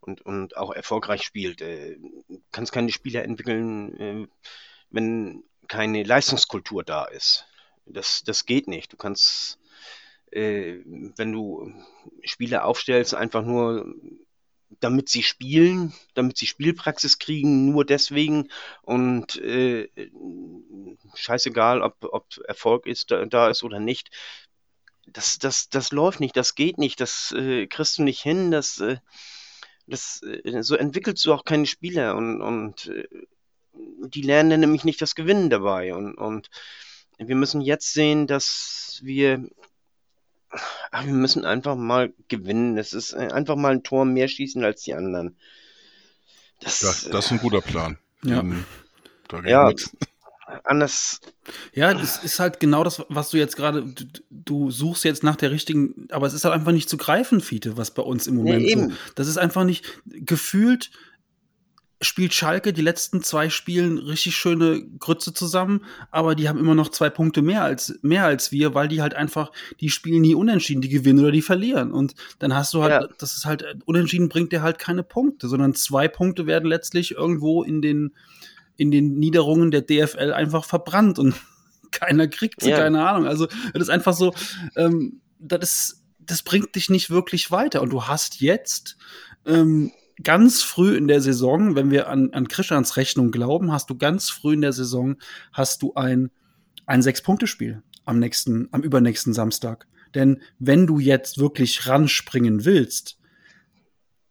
und, 0.00 0.22
und 0.22 0.56
auch 0.56 0.72
erfolgreich 0.72 1.22
spielt. 1.22 1.60
Äh, 1.60 1.96
du 2.28 2.42
kannst 2.52 2.72
keine 2.72 2.92
Spieler 2.92 3.24
entwickeln, 3.24 4.00
äh, 4.00 4.28
wenn 4.90 5.44
keine 5.68 6.04
Leistungskultur 6.04 6.84
da 6.84 7.04
ist. 7.04 7.46
Das, 7.86 8.22
das 8.24 8.46
geht 8.46 8.68
nicht. 8.68 8.92
Du 8.92 8.96
kannst, 8.96 9.58
äh, 10.30 10.78
wenn 10.84 11.32
du 11.32 11.72
Spieler 12.22 12.64
aufstellst, 12.64 13.14
einfach 13.14 13.42
nur 13.42 13.94
damit 14.80 15.08
sie 15.08 15.22
spielen, 15.22 15.92
damit 16.14 16.36
sie 16.36 16.46
Spielpraxis 16.46 17.18
kriegen, 17.18 17.70
nur 17.70 17.84
deswegen 17.84 18.48
und 18.82 19.36
äh, 19.36 19.88
scheißegal, 21.14 21.82
ob, 21.82 21.96
ob 22.02 22.26
Erfolg 22.46 22.86
ist, 22.86 23.10
da, 23.10 23.24
da 23.26 23.48
ist 23.48 23.62
oder 23.62 23.80
nicht. 23.80 24.10
Das, 25.06 25.38
das, 25.38 25.68
das 25.68 25.92
läuft 25.92 26.20
nicht, 26.20 26.36
das 26.36 26.54
geht 26.56 26.78
nicht, 26.78 27.00
das 27.00 27.32
äh, 27.36 27.66
kriegst 27.68 27.98
du 27.98 28.02
nicht 28.02 28.20
hin, 28.22 28.50
das, 28.50 28.80
äh, 28.80 28.96
das, 29.86 30.20
äh, 30.22 30.62
so 30.62 30.74
entwickelst 30.74 31.24
du 31.24 31.32
auch 31.32 31.44
keine 31.44 31.66
Spieler 31.66 32.16
und, 32.16 32.40
und 32.40 32.86
äh, 32.88 33.06
die 33.72 34.22
lernen 34.22 34.50
dann 34.50 34.60
nämlich 34.60 34.84
nicht 34.84 35.00
das 35.00 35.14
Gewinnen 35.14 35.48
dabei 35.48 35.94
und, 35.94 36.14
und 36.14 36.50
wir 37.18 37.36
müssen 37.36 37.60
jetzt 37.60 37.92
sehen, 37.92 38.26
dass 38.26 39.00
wir 39.02 39.48
Ach, 40.90 41.04
wir 41.04 41.12
müssen 41.12 41.44
einfach 41.44 41.76
mal 41.76 42.12
gewinnen. 42.28 42.78
Es 42.78 42.92
ist 42.92 43.12
äh, 43.12 43.28
einfach 43.32 43.56
mal 43.56 43.72
ein 43.72 43.82
Tor 43.82 44.04
mehr 44.04 44.28
schießen 44.28 44.64
als 44.64 44.82
die 44.82 44.94
anderen. 44.94 45.36
Das, 46.60 46.80
das, 46.80 47.08
das 47.10 47.26
ist 47.26 47.32
ein 47.32 47.38
guter 47.38 47.60
Plan. 47.60 47.98
Ja. 48.22 48.42
Ja, 49.44 49.72
anders. 50.64 51.20
Ja, 51.72 51.92
das 51.92 52.22
ist 52.22 52.38
halt 52.38 52.60
genau 52.60 52.84
das, 52.84 53.02
was 53.08 53.30
du 53.30 53.36
jetzt 53.36 53.56
gerade, 53.56 53.84
du, 53.84 54.04
du, 54.30 54.70
suchst 54.70 55.04
jetzt 55.04 55.24
nach 55.24 55.36
der 55.36 55.50
richtigen, 55.50 56.06
aber 56.10 56.26
es 56.26 56.34
ist 56.34 56.44
halt 56.44 56.54
einfach 56.54 56.72
nicht 56.72 56.88
zu 56.88 56.96
greifen, 56.96 57.40
Fiete, 57.40 57.76
was 57.76 57.92
bei 57.92 58.02
uns 58.02 58.26
im 58.26 58.36
Moment 58.36 58.62
nee, 58.62 58.74
so. 58.74 58.92
Das 59.16 59.26
ist 59.26 59.38
einfach 59.38 59.64
nicht 59.64 59.84
gefühlt 60.06 60.90
spielt 62.02 62.34
Schalke 62.34 62.72
die 62.72 62.82
letzten 62.82 63.22
zwei 63.22 63.48
Spielen 63.48 63.98
richtig 63.98 64.36
schöne 64.36 64.82
Grütze 64.98 65.32
zusammen, 65.32 65.84
aber 66.10 66.34
die 66.34 66.48
haben 66.48 66.58
immer 66.58 66.74
noch 66.74 66.90
zwei 66.90 67.08
Punkte 67.08 67.40
mehr 67.40 67.62
als, 67.62 67.98
mehr 68.02 68.24
als 68.24 68.52
wir, 68.52 68.74
weil 68.74 68.88
die 68.88 69.00
halt 69.00 69.14
einfach, 69.14 69.50
die 69.80 69.88
spielen 69.88 70.20
nie 70.20 70.34
unentschieden, 70.34 70.82
die 70.82 70.90
gewinnen 70.90 71.20
oder 71.20 71.32
die 71.32 71.42
verlieren. 71.42 71.92
Und 71.92 72.14
dann 72.38 72.54
hast 72.54 72.74
du 72.74 72.82
halt, 72.82 73.02
ja. 73.02 73.08
das 73.18 73.36
ist 73.36 73.46
halt, 73.46 73.64
unentschieden 73.86 74.28
bringt 74.28 74.52
dir 74.52 74.62
halt 74.62 74.78
keine 74.78 75.02
Punkte, 75.02 75.48
sondern 75.48 75.74
zwei 75.74 76.06
Punkte 76.06 76.46
werden 76.46 76.68
letztlich 76.68 77.12
irgendwo 77.12 77.62
in 77.62 77.80
den, 77.80 78.12
in 78.76 78.90
den 78.90 79.18
Niederungen 79.18 79.70
der 79.70 79.80
DFL 79.80 80.32
einfach 80.32 80.64
verbrannt 80.64 81.18
und 81.18 81.34
keiner 81.92 82.28
kriegt 82.28 82.60
sie, 82.60 82.70
ja. 82.70 82.76
keine 82.76 83.08
Ahnung. 83.08 83.26
Also, 83.26 83.46
das 83.72 83.84
ist 83.84 83.90
einfach 83.90 84.14
so, 84.14 84.34
ähm, 84.76 85.22
das 85.38 85.62
ist, 85.62 86.02
das 86.18 86.42
bringt 86.42 86.74
dich 86.74 86.90
nicht 86.90 87.08
wirklich 87.08 87.50
weiter. 87.50 87.80
Und 87.80 87.90
du 87.90 88.04
hast 88.04 88.40
jetzt, 88.40 88.98
ähm, 89.46 89.92
ganz 90.22 90.62
früh 90.62 90.96
in 90.96 91.08
der 91.08 91.20
Saison, 91.20 91.74
wenn 91.74 91.90
wir 91.90 92.08
an, 92.08 92.32
an 92.32 92.48
Christians 92.48 92.96
Rechnung 92.96 93.30
glauben, 93.30 93.72
hast 93.72 93.90
du 93.90 93.96
ganz 93.96 94.30
früh 94.30 94.54
in 94.54 94.62
der 94.62 94.72
Saison 94.72 95.16
hast 95.52 95.82
du 95.82 95.94
ein, 95.94 96.30
ein 96.86 97.02
Sechs-Punkte-Spiel 97.02 97.82
am 98.04 98.18
nächsten, 98.18 98.68
am 98.72 98.82
übernächsten 98.82 99.32
Samstag. 99.32 99.86
Denn 100.14 100.40
wenn 100.58 100.86
du 100.86 100.98
jetzt 100.98 101.38
wirklich 101.38 101.86
ranspringen 101.86 102.64
willst, 102.64 103.18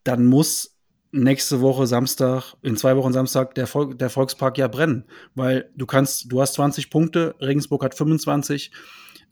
dann 0.03 0.25
muss 0.25 0.75
nächste 1.11 1.61
Woche 1.61 1.87
Samstag, 1.87 2.55
in 2.61 2.77
zwei 2.77 2.95
Wochen 2.97 3.13
Samstag, 3.13 3.55
der, 3.55 3.67
Volk, 3.67 3.97
der 3.97 4.09
Volkspark 4.09 4.57
ja 4.57 4.67
brennen. 4.67 5.05
Weil 5.33 5.71
du 5.75 5.85
kannst, 5.85 6.31
du 6.31 6.41
hast 6.41 6.55
20 6.55 6.89
Punkte, 6.89 7.35
Regensburg 7.39 7.83
hat 7.83 7.95
25 7.95 8.71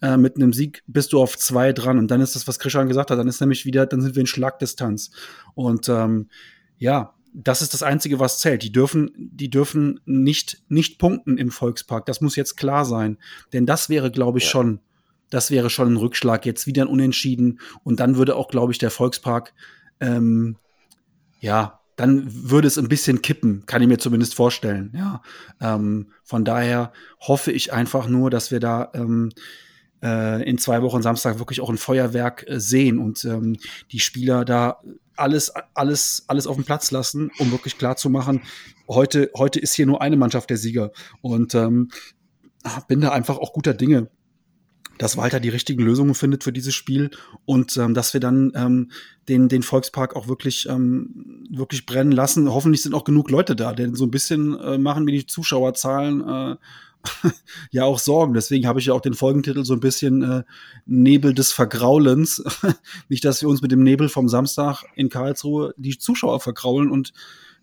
äh, 0.03 0.17
mit 0.17 0.35
einem 0.35 0.51
Sieg 0.51 0.83
bist 0.85 1.13
du 1.13 1.21
auf 1.21 1.37
zwei 1.37 1.71
dran. 1.71 1.97
Und 1.97 2.11
dann 2.11 2.19
ist 2.19 2.35
das, 2.35 2.45
was 2.45 2.59
Christian 2.59 2.89
gesagt 2.89 3.09
hat, 3.09 3.17
dann 3.17 3.29
ist 3.29 3.39
nämlich 3.39 3.65
wieder, 3.65 3.85
dann 3.85 4.01
sind 4.01 4.15
wir 4.15 4.19
in 4.19 4.27
Schlagdistanz. 4.27 5.11
Und 5.55 5.87
ähm, 5.87 6.27
ja, 6.77 7.13
das 7.33 7.61
ist 7.61 7.73
das 7.73 7.83
Einzige, 7.83 8.19
was 8.19 8.39
zählt. 8.39 8.63
Die 8.63 8.71
dürfen, 8.73 9.11
die 9.15 9.49
dürfen 9.49 10.01
nicht, 10.05 10.61
nicht 10.67 10.99
punkten 10.99 11.37
im 11.37 11.51
Volkspark. 11.51 12.05
Das 12.05 12.19
muss 12.19 12.35
jetzt 12.35 12.57
klar 12.57 12.83
sein. 12.83 13.17
Denn 13.53 13.65
das 13.65 13.87
wäre, 13.87 14.11
glaube 14.11 14.39
ich, 14.39 14.49
schon, 14.49 14.81
das 15.29 15.51
wäre 15.51 15.69
schon 15.69 15.93
ein 15.93 15.97
Rückschlag. 15.97 16.45
Jetzt 16.45 16.67
wieder 16.67 16.83
ein 16.83 16.89
Unentschieden. 16.89 17.61
Und 17.85 18.01
dann 18.01 18.17
würde 18.17 18.35
auch, 18.35 18.49
glaube 18.49 18.73
ich, 18.73 18.79
der 18.79 18.91
Volkspark, 18.91 19.53
ähm, 20.01 20.57
ja, 21.39 21.79
dann 21.95 22.27
würde 22.27 22.67
es 22.67 22.77
ein 22.77 22.89
bisschen 22.89 23.21
kippen, 23.21 23.65
kann 23.67 23.81
ich 23.81 23.87
mir 23.87 23.99
zumindest 23.99 24.35
vorstellen. 24.35 24.91
Ja, 24.95 25.21
ähm, 25.61 26.07
von 26.23 26.43
daher 26.43 26.91
hoffe 27.21 27.53
ich 27.53 27.71
einfach 27.71 28.07
nur, 28.07 28.29
dass 28.29 28.51
wir 28.51 28.59
da 28.59 28.91
ähm, 28.93 29.31
äh, 30.03 30.43
in 30.47 30.57
zwei 30.57 30.81
Wochen 30.81 31.01
Samstag 31.01 31.39
wirklich 31.39 31.61
auch 31.61 31.69
ein 31.69 31.77
Feuerwerk 31.77 32.45
äh, 32.47 32.59
sehen 32.59 32.99
und 32.99 33.23
ähm, 33.25 33.57
die 33.91 33.99
Spieler 33.99 34.45
da 34.45 34.81
alles, 35.15 35.51
alles, 35.73 36.25
alles 36.27 36.47
auf 36.47 36.55
den 36.55 36.65
Platz 36.65 36.91
lassen, 36.91 37.31
um 37.39 37.51
wirklich 37.51 37.77
klar 37.77 37.95
zu 37.95 38.09
machen, 38.09 38.41
heute, 38.87 39.31
heute 39.35 39.59
ist 39.59 39.73
hier 39.73 39.85
nur 39.85 40.01
eine 40.01 40.17
Mannschaft 40.17 40.49
der 40.49 40.57
Sieger. 40.57 40.91
Und 41.21 41.55
ähm, 41.55 41.89
bin 42.87 43.01
da 43.01 43.09
einfach 43.09 43.37
auch 43.37 43.53
guter 43.53 43.73
Dinge, 43.73 44.09
dass 44.97 45.17
Walter 45.17 45.39
die 45.39 45.49
richtigen 45.49 45.83
Lösungen 45.83 46.15
findet 46.15 46.43
für 46.43 46.53
dieses 46.53 46.73
Spiel 46.75 47.11
und 47.45 47.77
ähm, 47.77 47.93
dass 47.93 48.13
wir 48.13 48.21
dann 48.21 48.51
ähm, 48.55 48.91
den, 49.27 49.49
den 49.49 49.63
Volkspark 49.63 50.15
auch 50.15 50.27
wirklich, 50.27 50.67
ähm, 50.69 51.45
wirklich 51.49 51.85
brennen 51.85 52.11
lassen. 52.11 52.51
Hoffentlich 52.51 52.83
sind 52.83 52.93
auch 52.93 53.03
genug 53.03 53.29
Leute 53.29 53.55
da, 53.55 53.73
denn 53.73 53.95
so 53.95 54.05
ein 54.05 54.11
bisschen 54.11 54.57
äh, 54.59 54.77
machen 54.77 55.05
wir 55.05 55.13
die 55.13 55.25
Zuschauerzahlen 55.25 56.21
äh, 56.21 56.55
ja 57.71 57.83
auch 57.83 57.99
Sorgen. 57.99 58.33
Deswegen 58.33 58.67
habe 58.67 58.79
ich 58.79 58.87
ja 58.87 58.93
auch 58.93 59.01
den 59.01 59.13
Folgentitel 59.13 59.65
so 59.65 59.73
ein 59.73 59.79
bisschen 59.79 60.23
äh, 60.23 60.43
Nebel 60.85 61.33
des 61.33 61.51
Vergraulens. 61.51 62.43
Nicht, 63.09 63.25
dass 63.25 63.41
wir 63.41 63.49
uns 63.49 63.61
mit 63.61 63.71
dem 63.71 63.83
Nebel 63.83 64.09
vom 64.09 64.29
Samstag 64.29 64.83
in 64.95 65.09
Karlsruhe 65.09 65.73
die 65.77 65.97
Zuschauer 65.97 66.39
vergraulen 66.39 66.89
und 66.89 67.13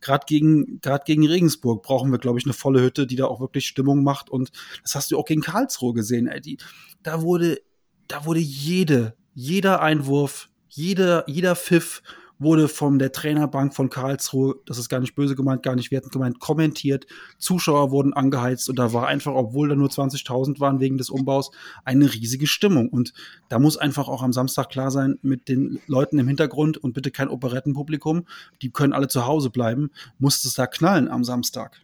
gerade 0.00 0.24
gegen 0.26 0.80
gegen 1.04 1.26
Regensburg 1.26 1.82
brauchen 1.82 2.10
wir 2.10 2.18
glaube 2.18 2.38
ich 2.38 2.46
eine 2.46 2.54
volle 2.54 2.80
Hütte, 2.82 3.06
die 3.06 3.16
da 3.16 3.26
auch 3.26 3.40
wirklich 3.40 3.66
Stimmung 3.66 4.02
macht 4.02 4.30
und 4.30 4.50
das 4.82 4.94
hast 4.94 5.10
du 5.10 5.18
auch 5.18 5.26
gegen 5.26 5.42
Karlsruhe 5.42 5.92
gesehen. 5.92 6.26
Ey, 6.26 6.40
die, 6.40 6.58
da 7.02 7.20
wurde 7.22 7.60
da 8.08 8.24
wurde 8.24 8.40
jede 8.40 9.14
jeder 9.34 9.82
Einwurf, 9.82 10.48
jeder 10.68 11.28
jeder 11.28 11.54
Pfiff 11.54 12.02
wurde 12.40 12.68
von 12.68 12.98
der 12.98 13.12
Trainerbank 13.12 13.74
von 13.74 13.90
Karlsruhe, 13.90 14.56
das 14.66 14.78
ist 14.78 14.88
gar 14.88 14.98
nicht 14.98 15.14
böse 15.14 15.36
gemeint, 15.36 15.62
gar 15.62 15.76
nicht 15.76 15.90
wertend 15.92 16.12
gemeint, 16.12 16.40
kommentiert. 16.40 17.06
Zuschauer 17.38 17.90
wurden 17.90 18.14
angeheizt 18.14 18.68
und 18.68 18.78
da 18.78 18.92
war 18.92 19.06
einfach, 19.06 19.34
obwohl 19.34 19.68
da 19.68 19.76
nur 19.76 19.90
20.000 19.90 20.58
waren 20.58 20.80
wegen 20.80 20.98
des 20.98 21.10
Umbaus, 21.10 21.50
eine 21.84 22.12
riesige 22.12 22.46
Stimmung. 22.46 22.88
Und 22.88 23.12
da 23.50 23.58
muss 23.58 23.76
einfach 23.76 24.08
auch 24.08 24.22
am 24.22 24.32
Samstag 24.32 24.70
klar 24.70 24.90
sein 24.90 25.18
mit 25.22 25.48
den 25.48 25.80
Leuten 25.86 26.18
im 26.18 26.26
Hintergrund 26.26 26.78
und 26.78 26.94
bitte 26.94 27.10
kein 27.10 27.28
Operettenpublikum, 27.28 28.26
die 28.62 28.70
können 28.70 28.94
alle 28.94 29.08
zu 29.08 29.26
Hause 29.26 29.50
bleiben, 29.50 29.90
muss 30.18 30.44
es 30.44 30.54
da 30.54 30.66
knallen 30.66 31.08
am 31.08 31.22
Samstag. 31.22 31.82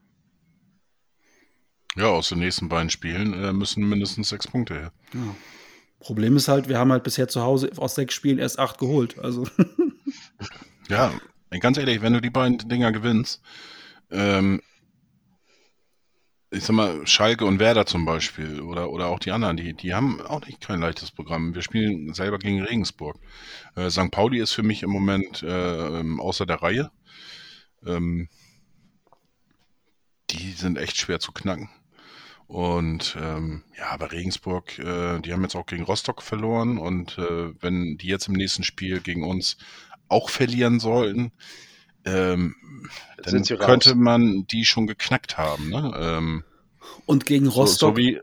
Ja, 1.97 2.09
aus 2.09 2.31
den 2.31 2.39
nächsten 2.39 2.69
beiden 2.69 2.91
Spielen 2.91 3.33
äh, 3.33 3.53
müssen 3.53 3.87
mindestens 3.87 4.31
sechs 4.31 4.47
Punkte 4.47 4.75
her. 4.75 4.93
Ja. 5.15 5.35
Problem 5.99 6.37
ist 6.37 6.49
halt, 6.49 6.69
wir 6.69 6.79
haben 6.79 6.93
halt 6.93 7.03
bisher 7.03 7.27
zu 7.27 7.43
Hause 7.43 7.71
aus 7.77 7.95
sechs 7.95 8.15
Spielen 8.15 8.39
erst 8.39 8.59
acht 8.59 8.79
geholt. 8.79 9.19
Also 9.19 9.47
Ja, 10.89 11.13
ganz 11.61 11.79
ehrlich, 11.79 12.01
wenn 12.01 12.13
du 12.13 12.21
die 12.21 12.31
beiden 12.31 12.59
Dinger 12.59 12.93
gewinnst, 12.93 13.43
ähm, 14.11 14.61
ich 16.51 16.65
sag 16.65 16.77
mal, 16.77 17.07
Schalke 17.07 17.45
und 17.45 17.59
Werder 17.59 17.87
zum 17.87 18.05
Beispiel 18.05 18.61
oder, 18.61 18.91
oder 18.91 19.09
auch 19.09 19.19
die 19.19 19.33
anderen, 19.33 19.57
die, 19.57 19.75
die 19.75 19.95
haben 19.95 20.21
auch 20.21 20.47
nicht 20.47 20.61
kein 20.61 20.81
leichtes 20.81 21.11
Programm. 21.11 21.55
Wir 21.55 21.63
spielen 21.63 22.15
selber 22.15 22.39
gegen 22.39 22.63
Regensburg. 22.63 23.19
Äh, 23.75 23.91
St. 23.91 24.11
Pauli 24.11 24.41
ist 24.41 24.53
für 24.53 24.63
mich 24.63 24.83
im 24.83 24.91
Moment 24.91 25.43
äh, 25.43 26.03
außer 26.19 26.47
der 26.47 26.63
Reihe. 26.63 26.91
Ähm, 27.85 28.29
die 30.31 30.53
sind 30.53 30.79
echt 30.79 30.97
schwer 30.97 31.21
zu 31.21 31.33
knacken. 31.33 31.69
Und 32.47 33.17
ähm, 33.21 33.65
ja, 33.77 33.89
aber 33.91 34.13
Regensburg, 34.13 34.79
äh, 34.79 35.19
die 35.21 35.33
haben 35.33 35.43
jetzt 35.43 35.57
auch 35.57 35.67
gegen 35.67 35.83
Rostock 35.83 36.23
verloren 36.23 36.79
und 36.79 37.19
äh, 37.19 37.53
wenn 37.61 37.99
die 37.99 38.07
jetzt 38.07 38.29
im 38.29 38.35
nächsten 38.35 38.63
Spiel 38.63 39.01
gegen 39.01 39.25
uns 39.25 39.57
auch 40.09 40.31
verlieren 40.31 40.81
sollten, 40.81 41.33
ähm, 42.05 42.55
dann 43.23 43.43
könnte 43.43 43.95
man 43.95 44.47
die 44.47 44.65
schon 44.65 44.87
geknackt 44.87 45.39
haben. 45.39 45.71
Ne? 45.71 45.93
Ähm, 45.99 46.45
und 47.05 47.27
gegen 47.27 47.47
Rostock. 47.47 47.79
So, 47.79 47.89
so, 47.89 47.97
wie, 47.97 48.21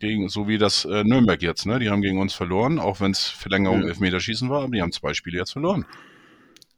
gegen, 0.00 0.28
so 0.28 0.48
wie 0.48 0.58
das 0.58 0.84
äh, 0.84 1.04
Nürnberg 1.04 1.40
jetzt, 1.42 1.66
ne? 1.66 1.78
Die 1.78 1.90
haben 1.90 2.02
gegen 2.02 2.20
uns 2.20 2.34
verloren, 2.34 2.78
auch 2.78 3.00
wenn 3.00 3.12
es 3.12 3.26
Verlängerung 3.26 3.82
ja. 3.82 3.88
Elfmeterschießen 3.88 4.50
war, 4.50 4.62
aber 4.62 4.72
die 4.72 4.82
haben 4.82 4.92
zwei 4.92 5.14
Spiele 5.14 5.38
jetzt 5.38 5.52
verloren. 5.52 5.86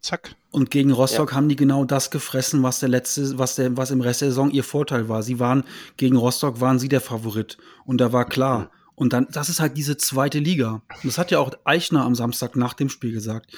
Zack. 0.01 0.37
Und 0.51 0.71
gegen 0.71 0.93
Rostock 0.93 1.31
ja. 1.31 1.37
haben 1.37 1.49
die 1.49 1.57
genau 1.57 1.85
das 1.85 2.11
gefressen, 2.11 2.63
was 2.63 2.79
der 2.79 2.91
letzte, 2.91 3.39
was 3.39 3.57
der, 3.57 3.77
was 3.77 3.91
im 3.91 4.03
Rest 4.03 4.21
der 4.21 4.29
Saison 4.29 4.51
ihr 4.51 4.63
Vorteil 4.63 5.09
war. 5.09 5.23
Sie 5.23 5.41
waren, 5.41 5.65
gegen 5.97 6.17
Rostock 6.17 6.61
waren 6.61 6.79
sie 6.79 6.89
der 6.89 7.01
Favorit. 7.01 7.57
Und 7.87 8.01
da 8.01 8.13
war 8.13 8.27
klar, 8.27 8.59
mhm. 8.59 8.69
Und 8.97 9.13
dann, 9.13 9.27
das 9.31 9.49
ist 9.49 9.61
halt 9.61 9.77
diese 9.77 9.97
zweite 9.97 10.39
Liga. 10.39 10.83
Und 10.89 11.05
das 11.05 11.19
hat 11.19 11.31
ja 11.31 11.41
auch 11.41 11.53
Eichner 11.65 12.05
am 12.05 12.15
Samstag 12.15 12.57
nach 12.57 12.75
dem 12.75 12.89
Spiel 12.89 13.13
gesagt. 13.13 13.53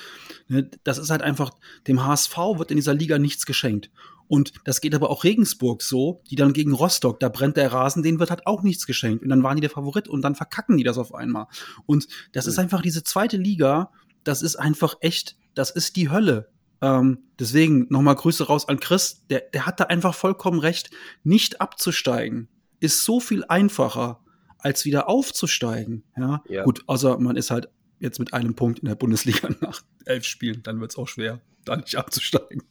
Ne, 0.48 0.70
das 0.84 0.98
ist 0.98 1.10
halt 1.10 1.22
einfach, 1.22 1.50
dem 1.86 2.04
HSV 2.04 2.36
wird 2.56 2.70
in 2.70 2.76
dieser 2.76 2.94
Liga 2.94 3.18
nichts 3.18 3.44
geschenkt. 3.44 3.90
Und 4.28 4.52
das 4.64 4.80
geht 4.80 4.94
aber 4.94 5.10
auch 5.10 5.24
Regensburg 5.24 5.82
so, 5.82 6.22
die 6.30 6.36
dann 6.36 6.52
gegen 6.52 6.72
Rostock, 6.72 7.20
da 7.20 7.28
brennt 7.28 7.56
der 7.56 7.72
Rasen, 7.72 8.02
denen 8.02 8.18
wird 8.18 8.30
halt 8.30 8.46
auch 8.46 8.62
nichts 8.62 8.86
geschenkt. 8.86 9.22
Und 9.22 9.28
dann 9.28 9.42
waren 9.42 9.56
die 9.56 9.60
der 9.60 9.70
Favorit 9.70 10.08
und 10.08 10.22
dann 10.22 10.34
verkacken 10.34 10.76
die 10.76 10.84
das 10.84 10.98
auf 10.98 11.14
einmal. 11.14 11.46
Und 11.84 12.08
das 12.32 12.46
ist 12.46 12.58
einfach 12.58 12.82
diese 12.82 13.04
zweite 13.04 13.36
Liga, 13.36 13.92
das 14.24 14.42
ist 14.42 14.56
einfach 14.56 14.96
echt, 15.00 15.36
das 15.54 15.70
ist 15.70 15.96
die 15.96 16.10
Hölle. 16.10 16.48
Ähm, 16.80 17.18
deswegen 17.38 17.86
nochmal 17.88 18.16
Grüße 18.16 18.46
raus 18.46 18.68
an 18.68 18.80
Chris, 18.80 19.22
der, 19.30 19.40
der 19.52 19.64
hat 19.64 19.80
da 19.80 19.84
einfach 19.84 20.14
vollkommen 20.14 20.58
recht. 20.58 20.90
Nicht 21.22 21.60
abzusteigen 21.60 22.48
ist 22.80 23.04
so 23.04 23.20
viel 23.20 23.44
einfacher 23.44 24.20
als 24.58 24.84
wieder 24.84 25.08
aufzusteigen. 25.08 26.04
Ja, 26.16 26.42
ja. 26.48 26.64
gut, 26.64 26.82
außer 26.86 27.18
man 27.18 27.36
ist 27.36 27.50
halt 27.50 27.68
jetzt 27.98 28.18
mit 28.18 28.34
einem 28.34 28.54
Punkt 28.54 28.80
in 28.80 28.88
der 28.88 28.94
Bundesliga 28.94 29.48
nach 29.60 29.82
elf 30.04 30.24
Spielen, 30.24 30.62
dann 30.62 30.80
wird 30.80 30.92
es 30.92 30.98
auch 30.98 31.08
schwer, 31.08 31.40
da 31.64 31.76
nicht 31.76 31.96
abzusteigen. 31.96 32.62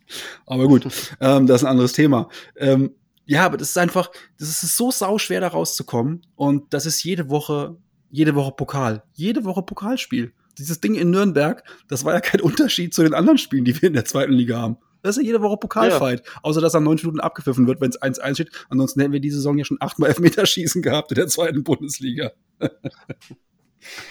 Aber 0.45 0.67
gut, 0.67 0.85
ähm, 1.19 1.47
das 1.47 1.61
ist 1.61 1.65
ein 1.65 1.71
anderes 1.71 1.93
Thema. 1.93 2.29
Ähm, 2.55 2.91
ja, 3.25 3.45
aber 3.45 3.57
das 3.57 3.69
ist 3.69 3.77
einfach, 3.77 4.11
das 4.37 4.49
ist 4.49 4.77
so 4.77 4.91
sau 4.91 5.17
schwer 5.17 5.41
da 5.41 5.47
rauszukommen 5.47 6.21
und 6.35 6.73
das 6.73 6.85
ist 6.85 7.03
jede 7.03 7.29
Woche, 7.29 7.75
jede 8.11 8.35
Woche 8.35 8.51
Pokal, 8.51 9.03
jede 9.13 9.43
Woche 9.45 9.63
Pokalspiel. 9.63 10.31
Dieses 10.57 10.79
Ding 10.79 10.95
in 10.95 11.09
Nürnberg, 11.09 11.63
das 11.87 12.05
war 12.05 12.13
ja 12.13 12.21
kein 12.21 12.41
Unterschied 12.41 12.93
zu 12.93 13.03
den 13.03 13.13
anderen 13.13 13.37
Spielen, 13.37 13.65
die 13.65 13.81
wir 13.81 13.87
in 13.87 13.93
der 13.93 14.05
zweiten 14.05 14.33
Liga 14.33 14.59
haben. 14.61 14.77
Das 15.05 15.17
ist 15.17 15.23
ja 15.23 15.27
jede 15.27 15.41
Woche 15.41 15.57
Pokalfight. 15.57 16.25
Ja. 16.25 16.31
Außer, 16.41 16.61
dass 16.61 16.73
er 16.73 16.79
90 16.79 17.05
Minuten 17.05 17.19
abgepfiffen 17.19 17.67
wird, 17.67 17.79
wenn 17.79 17.91
es 17.91 18.01
1-1 18.01 18.33
steht. 18.33 18.51
Ansonsten 18.69 19.01
hätten 19.01 19.13
wir 19.13 19.19
diese 19.19 19.37
Saison 19.37 19.57
ja 19.57 19.63
schon 19.63 19.77
achtmal 19.79 20.09
Elfmeterschießen 20.09 20.81
gehabt 20.81 21.11
in 21.11 21.15
der 21.15 21.27
zweiten 21.27 21.63
Bundesliga. 21.63 22.31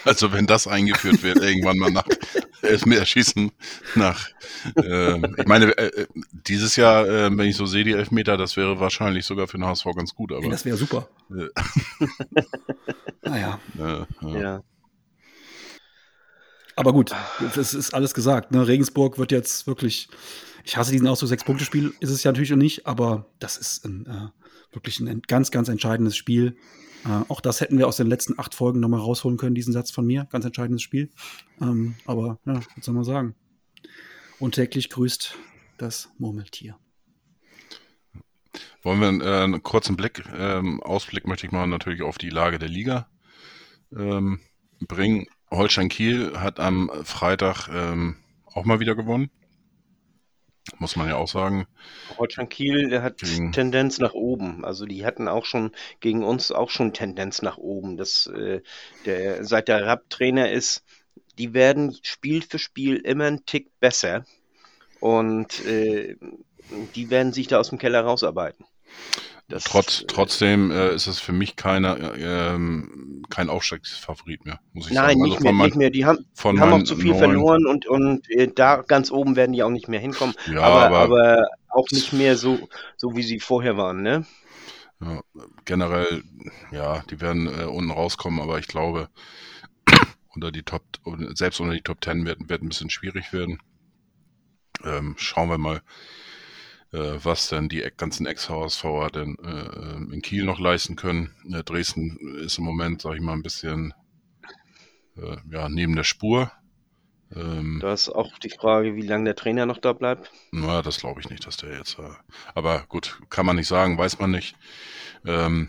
Also 0.04 0.32
wenn 0.32 0.46
das 0.46 0.68
eingeführt 0.68 1.24
wird, 1.24 1.38
irgendwann 1.38 1.78
mal 1.78 1.90
nach 1.90 2.06
Elfmeterschießen 2.62 3.50
nach, 3.96 4.28
äh, 4.76 5.16
ich 5.16 5.46
meine, 5.46 5.76
äh, 5.76 6.02
äh, 6.02 6.06
dieses 6.30 6.76
Jahr, 6.76 7.08
äh, 7.08 7.36
wenn 7.36 7.48
ich 7.48 7.56
so 7.56 7.66
sehe, 7.66 7.82
die 7.82 7.90
Elfmeter, 7.90 8.36
das 8.36 8.56
wäre 8.56 8.78
wahrscheinlich 8.78 9.26
sogar 9.26 9.48
für 9.48 9.58
den 9.58 9.66
HSV 9.66 9.86
ganz 9.96 10.14
gut. 10.14 10.30
Aber, 10.30 10.44
ja, 10.44 10.50
das 10.50 10.64
wäre 10.64 10.76
super. 10.76 11.08
Äh, 11.28 11.48
naja. 13.22 13.58
Äh, 13.76 14.40
ja. 14.40 14.62
Aber 16.76 16.92
gut, 16.92 17.12
das 17.54 17.74
ist 17.74 17.94
alles 17.94 18.14
gesagt. 18.14 18.52
Ne? 18.52 18.66
Regensburg 18.66 19.18
wird 19.18 19.32
jetzt 19.32 19.66
wirklich 19.66 20.08
Ich 20.64 20.78
hasse 20.78 20.92
diesen 20.92 21.06
Ausdruck, 21.06 21.28
Sechs-Punkte-Spiel 21.28 21.92
ist 22.00 22.10
es 22.10 22.22
ja 22.22 22.30
natürlich 22.30 22.50
noch 22.50 22.56
nicht, 22.56 22.86
aber 22.86 23.26
das 23.38 23.58
ist 23.58 23.84
ein, 23.84 24.06
äh, 24.06 24.74
wirklich 24.74 24.98
ein 24.98 25.20
ganz, 25.20 25.50
ganz 25.50 25.68
entscheidendes 25.68 26.16
Spiel. 26.16 26.56
Äh, 27.04 27.22
auch 27.28 27.42
das 27.42 27.60
hätten 27.60 27.76
wir 27.76 27.86
aus 27.86 27.98
den 27.98 28.06
letzten 28.06 28.38
acht 28.38 28.54
Folgen 28.54 28.80
nochmal 28.80 29.00
rausholen 29.00 29.36
können, 29.36 29.54
diesen 29.54 29.74
Satz 29.74 29.90
von 29.90 30.06
mir. 30.06 30.26
Ganz 30.32 30.46
entscheidendes 30.46 30.80
Spiel. 30.80 31.10
Ähm, 31.60 31.96
aber, 32.06 32.38
ja, 32.46 32.54
was 32.76 32.84
soll 32.84 32.94
man 32.94 33.04
sagen? 33.04 33.34
Und 34.38 34.54
täglich 34.54 34.88
grüßt 34.88 35.36
das 35.76 36.10
Murmeltier. 36.16 36.78
Wollen 38.82 39.00
wir 39.00 39.26
äh, 39.26 39.44
einen 39.44 39.62
kurzen 39.62 39.96
Blick, 39.96 40.24
ähm, 40.34 40.82
Ausblick 40.82 41.26
möchte 41.26 41.46
ich 41.46 41.52
mal 41.52 41.66
natürlich 41.66 42.00
auf 42.00 42.16
die 42.16 42.30
Lage 42.30 42.58
der 42.58 42.68
Liga 42.70 43.08
ähm, 43.94 44.40
bringen. 44.80 45.26
Holstein 45.50 45.90
Kiel 45.90 46.38
hat 46.38 46.58
am 46.58 46.90
Freitag 47.04 47.68
ähm, 47.68 48.16
auch 48.46 48.64
mal 48.64 48.80
wieder 48.80 48.94
gewonnen. 48.94 49.30
Muss 50.78 50.96
man 50.96 51.08
ja 51.08 51.16
auch 51.16 51.28
sagen. 51.28 51.66
Holstein 52.16 52.48
Kiel 52.48 53.02
hat 53.02 53.18
gegen... 53.18 53.52
Tendenz 53.52 53.98
nach 53.98 54.14
oben. 54.14 54.64
Also 54.64 54.86
die 54.86 55.04
hatten 55.04 55.28
auch 55.28 55.44
schon 55.44 55.72
gegen 56.00 56.24
uns 56.24 56.52
auch 56.52 56.70
schon 56.70 56.94
Tendenz 56.94 57.42
nach 57.42 57.58
oben. 57.58 57.96
Das, 57.96 58.26
äh, 58.28 58.62
der, 59.04 59.44
seit 59.44 59.68
der 59.68 59.84
Rapp-Trainer 59.84 60.50
ist, 60.50 60.82
die 61.38 61.52
werden 61.52 61.96
Spiel 62.02 62.42
für 62.42 62.58
Spiel 62.58 62.96
immer 62.96 63.26
einen 63.26 63.44
Tick 63.44 63.78
besser. 63.78 64.24
Und 65.00 65.64
äh, 65.66 66.16
die 66.94 67.10
werden 67.10 67.34
sich 67.34 67.46
da 67.46 67.58
aus 67.58 67.68
dem 67.68 67.78
Keller 67.78 68.00
rausarbeiten. 68.00 68.64
Das, 69.48 69.64
Trotz, 69.64 70.00
äh, 70.00 70.04
trotzdem 70.06 70.70
äh, 70.70 70.94
ist 70.94 71.06
es 71.06 71.20
für 71.20 71.32
mich 71.32 71.54
keine, 71.56 71.98
äh, 71.98 73.28
kein 73.28 73.50
Aufstiegsfavorit 73.50 74.46
mehr, 74.46 74.58
muss 74.72 74.86
ich 74.86 74.92
Nein, 74.94 75.18
sagen. 75.18 75.18
Nein, 75.18 75.28
nicht, 75.28 75.34
also 75.34 75.44
mehr, 75.44 75.52
mein, 75.52 75.66
nicht 75.66 75.76
mehr. 75.76 75.90
Die 75.90 76.06
haben, 76.06 76.24
die 76.42 76.60
haben 76.60 76.72
auch 76.72 76.82
zu 76.82 76.96
viel 76.96 77.14
verloren 77.14 77.66
und, 77.66 77.86
und 77.86 78.30
äh, 78.30 78.48
da 78.48 78.82
ganz 78.82 79.10
oben 79.10 79.36
werden 79.36 79.52
die 79.52 79.62
auch 79.62 79.70
nicht 79.70 79.88
mehr 79.88 80.00
hinkommen. 80.00 80.34
Ja, 80.50 80.62
aber, 80.62 80.86
aber, 80.86 80.98
aber 80.98 81.48
auch 81.68 81.86
nicht 81.92 82.14
mehr 82.14 82.38
so, 82.38 82.68
so, 82.96 83.16
wie 83.16 83.22
sie 83.22 83.38
vorher 83.38 83.76
waren, 83.76 84.02
ne? 84.02 84.24
Ja, 85.00 85.20
generell, 85.66 86.22
ja, 86.70 87.02
die 87.10 87.20
werden 87.20 87.46
äh, 87.46 87.64
unten 87.64 87.90
rauskommen, 87.90 88.40
aber 88.40 88.58
ich 88.58 88.66
glaube, 88.66 89.10
unter 90.34 90.52
die 90.52 90.62
Top, 90.62 90.82
selbst 91.34 91.60
unter 91.60 91.74
die 91.74 91.82
Top 91.82 92.00
Ten 92.00 92.24
wird, 92.24 92.48
wird 92.48 92.62
ein 92.62 92.68
bisschen 92.68 92.90
schwierig 92.90 93.34
werden. 93.34 93.60
Ähm, 94.84 95.16
schauen 95.18 95.50
wir 95.50 95.58
mal 95.58 95.82
was 96.96 97.48
dann 97.48 97.68
die 97.68 97.84
ganzen 97.96 98.26
Ex-HSVer 98.26 99.10
denn 99.10 99.36
äh, 99.42 100.14
in 100.14 100.22
Kiel 100.22 100.44
noch 100.44 100.60
leisten 100.60 100.96
können. 100.96 101.34
Äh, 101.52 101.64
Dresden 101.64 102.18
ist 102.38 102.58
im 102.58 102.64
Moment, 102.64 103.02
sage 103.02 103.16
ich 103.16 103.22
mal, 103.22 103.32
ein 103.32 103.42
bisschen 103.42 103.94
äh, 105.16 105.36
ja, 105.50 105.68
neben 105.68 105.96
der 105.96 106.04
Spur. 106.04 106.52
Ähm, 107.34 107.78
da 107.80 107.92
ist 107.92 108.08
auch 108.08 108.38
die 108.38 108.50
Frage, 108.50 108.94
wie 108.96 109.02
lange 109.02 109.24
der 109.24 109.36
Trainer 109.36 109.66
noch 109.66 109.78
da 109.78 109.92
bleibt. 109.92 110.30
Na, 110.52 110.82
das 110.82 110.98
glaube 110.98 111.20
ich 111.20 111.30
nicht, 111.30 111.46
dass 111.46 111.56
der 111.56 111.76
jetzt. 111.76 111.98
Äh, 111.98 112.10
aber 112.54 112.84
gut, 112.88 113.18
kann 113.30 113.46
man 113.46 113.56
nicht 113.56 113.68
sagen, 113.68 113.98
weiß 113.98 114.18
man 114.18 114.30
nicht. 114.30 114.56
Ähm, 115.26 115.68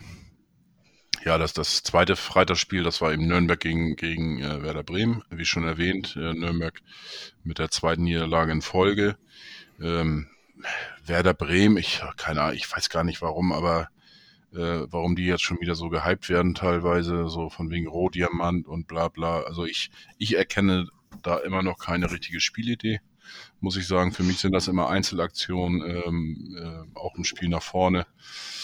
ja, 1.24 1.38
das, 1.38 1.54
das 1.54 1.82
zweite 1.82 2.14
Freitagsspiel, 2.14 2.84
das 2.84 3.00
war 3.00 3.12
eben 3.12 3.26
Nürnberg 3.26 3.58
gegen, 3.58 3.96
gegen 3.96 4.40
äh, 4.40 4.62
Werder 4.62 4.84
Bremen, 4.84 5.24
wie 5.30 5.44
schon 5.44 5.64
erwähnt. 5.64 6.14
Äh, 6.14 6.34
Nürnberg 6.34 6.80
mit 7.42 7.58
der 7.58 7.70
zweiten 7.70 8.04
Niederlage 8.04 8.52
in 8.52 8.62
Folge. 8.62 9.16
Ähm, 9.80 10.28
Werder 11.08 11.34
Bremen, 11.34 11.76
ich 11.76 12.02
keine 12.16 12.42
Ahnung, 12.42 12.56
ich 12.56 12.70
weiß 12.70 12.88
gar 12.90 13.04
nicht 13.04 13.22
warum, 13.22 13.52
aber 13.52 13.88
äh, 14.52 14.86
warum 14.90 15.16
die 15.16 15.26
jetzt 15.26 15.42
schon 15.42 15.60
wieder 15.60 15.74
so 15.74 15.88
gehypt 15.88 16.28
werden 16.28 16.54
teilweise, 16.54 17.28
so 17.28 17.50
von 17.50 17.70
wegen 17.70 17.86
Rohdiamant 17.86 18.66
und 18.66 18.86
bla 18.86 19.08
bla. 19.08 19.42
Also 19.42 19.64
ich, 19.64 19.90
ich 20.18 20.36
erkenne 20.36 20.88
da 21.22 21.38
immer 21.38 21.62
noch 21.62 21.78
keine 21.78 22.10
richtige 22.10 22.40
Spielidee, 22.40 23.00
muss 23.60 23.76
ich 23.76 23.86
sagen. 23.86 24.12
Für 24.12 24.22
mich 24.22 24.38
sind 24.38 24.52
das 24.52 24.68
immer 24.68 24.88
Einzelaktionen, 24.88 25.82
ähm, 25.82 26.56
äh, 26.58 26.98
auch 26.98 27.16
im 27.16 27.24
Spiel 27.24 27.48
nach 27.48 27.62
vorne. 27.62 28.06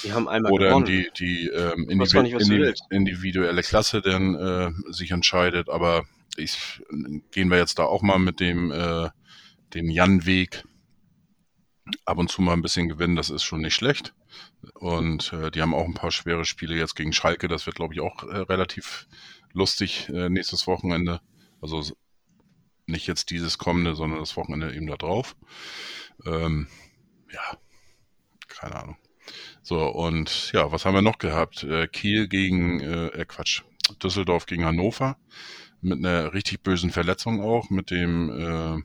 Die 0.05 0.13
haben 0.13 0.29
einmal 0.29 0.53
Oder 0.53 0.69
gewonnen. 0.69 0.87
die, 0.87 1.11
die 1.17 1.49
ähm, 1.49 1.89
individu 1.89 2.39
nicht, 2.39 2.83
individuelle 2.91 3.63
Klasse 3.63 4.03
dann 4.03 4.35
äh, 4.35 4.71
sich 4.93 5.11
entscheidet. 5.11 5.69
Aber 5.69 6.05
ich, 6.37 6.81
gehen 7.31 7.51
wir 7.51 7.59
jetzt 7.59 7.79
da 7.79 7.85
auch 7.85 8.03
mal 8.03 8.19
mit 8.19 8.41
dem, 8.41 8.71
äh, 8.71 9.11
dem 9.75 9.91
Jan-Weg 9.91 10.65
ab 12.05 12.19
und 12.19 12.31
zu 12.31 12.43
mal 12.43 12.53
ein 12.53 12.63
bisschen 12.63 12.89
gewinnen, 12.89 13.17
das 13.17 13.31
ist 13.31 13.43
schon 13.43 13.61
nicht 13.61 13.75
schlecht. 13.75 14.15
Und 14.75 15.33
äh, 15.33 15.51
die 15.51 15.63
haben 15.63 15.75
auch 15.75 15.85
ein 15.85 15.95
paar 15.95 16.11
schwere 16.11 16.45
Spiele 16.45 16.77
jetzt 16.77 16.95
gegen 16.95 17.13
Schalke. 17.13 17.49
Das 17.49 17.67
wird, 17.67 17.77
glaube 17.77 17.95
ich, 17.95 18.01
auch 18.01 18.23
äh, 18.25 18.39
relativ 18.39 19.07
lustig 19.53 20.09
äh, 20.09 20.29
nächstes 20.29 20.67
Wochenende. 20.67 21.21
Also 21.61 21.83
nicht 22.87 23.07
jetzt 23.07 23.31
dieses 23.31 23.59
kommende, 23.59 23.95
sondern 23.95 24.21
das 24.21 24.37
Wochenende 24.37 24.75
eben 24.75 24.87
da 24.87 24.97
drauf. 24.97 25.37
Ähm, 26.27 26.69
ja, 27.33 27.59
keine 28.49 28.77
Ahnung. 28.77 28.97
So, 29.63 29.87
und 29.87 30.53
ja, 30.53 30.73
was 30.73 30.85
haben 30.85 30.95
wir 30.95 31.03
noch 31.03 31.19
gehabt? 31.19 31.63
Äh, 31.65 31.87
Kiel 31.89 32.29
gegen, 32.29 32.81
äh, 32.81 33.07
äh, 33.09 33.25
Quatsch, 33.25 33.63
Düsseldorf 34.03 34.47
gegen 34.47 34.65
Hannover. 34.65 35.17
Mit 35.81 35.99
einer 35.99 36.33
richtig 36.33 36.63
bösen 36.63 36.91
Verletzung 36.91 37.41
auch, 37.43 37.71
mit 37.71 37.91
dem 37.91 38.31
äh, 38.31 38.83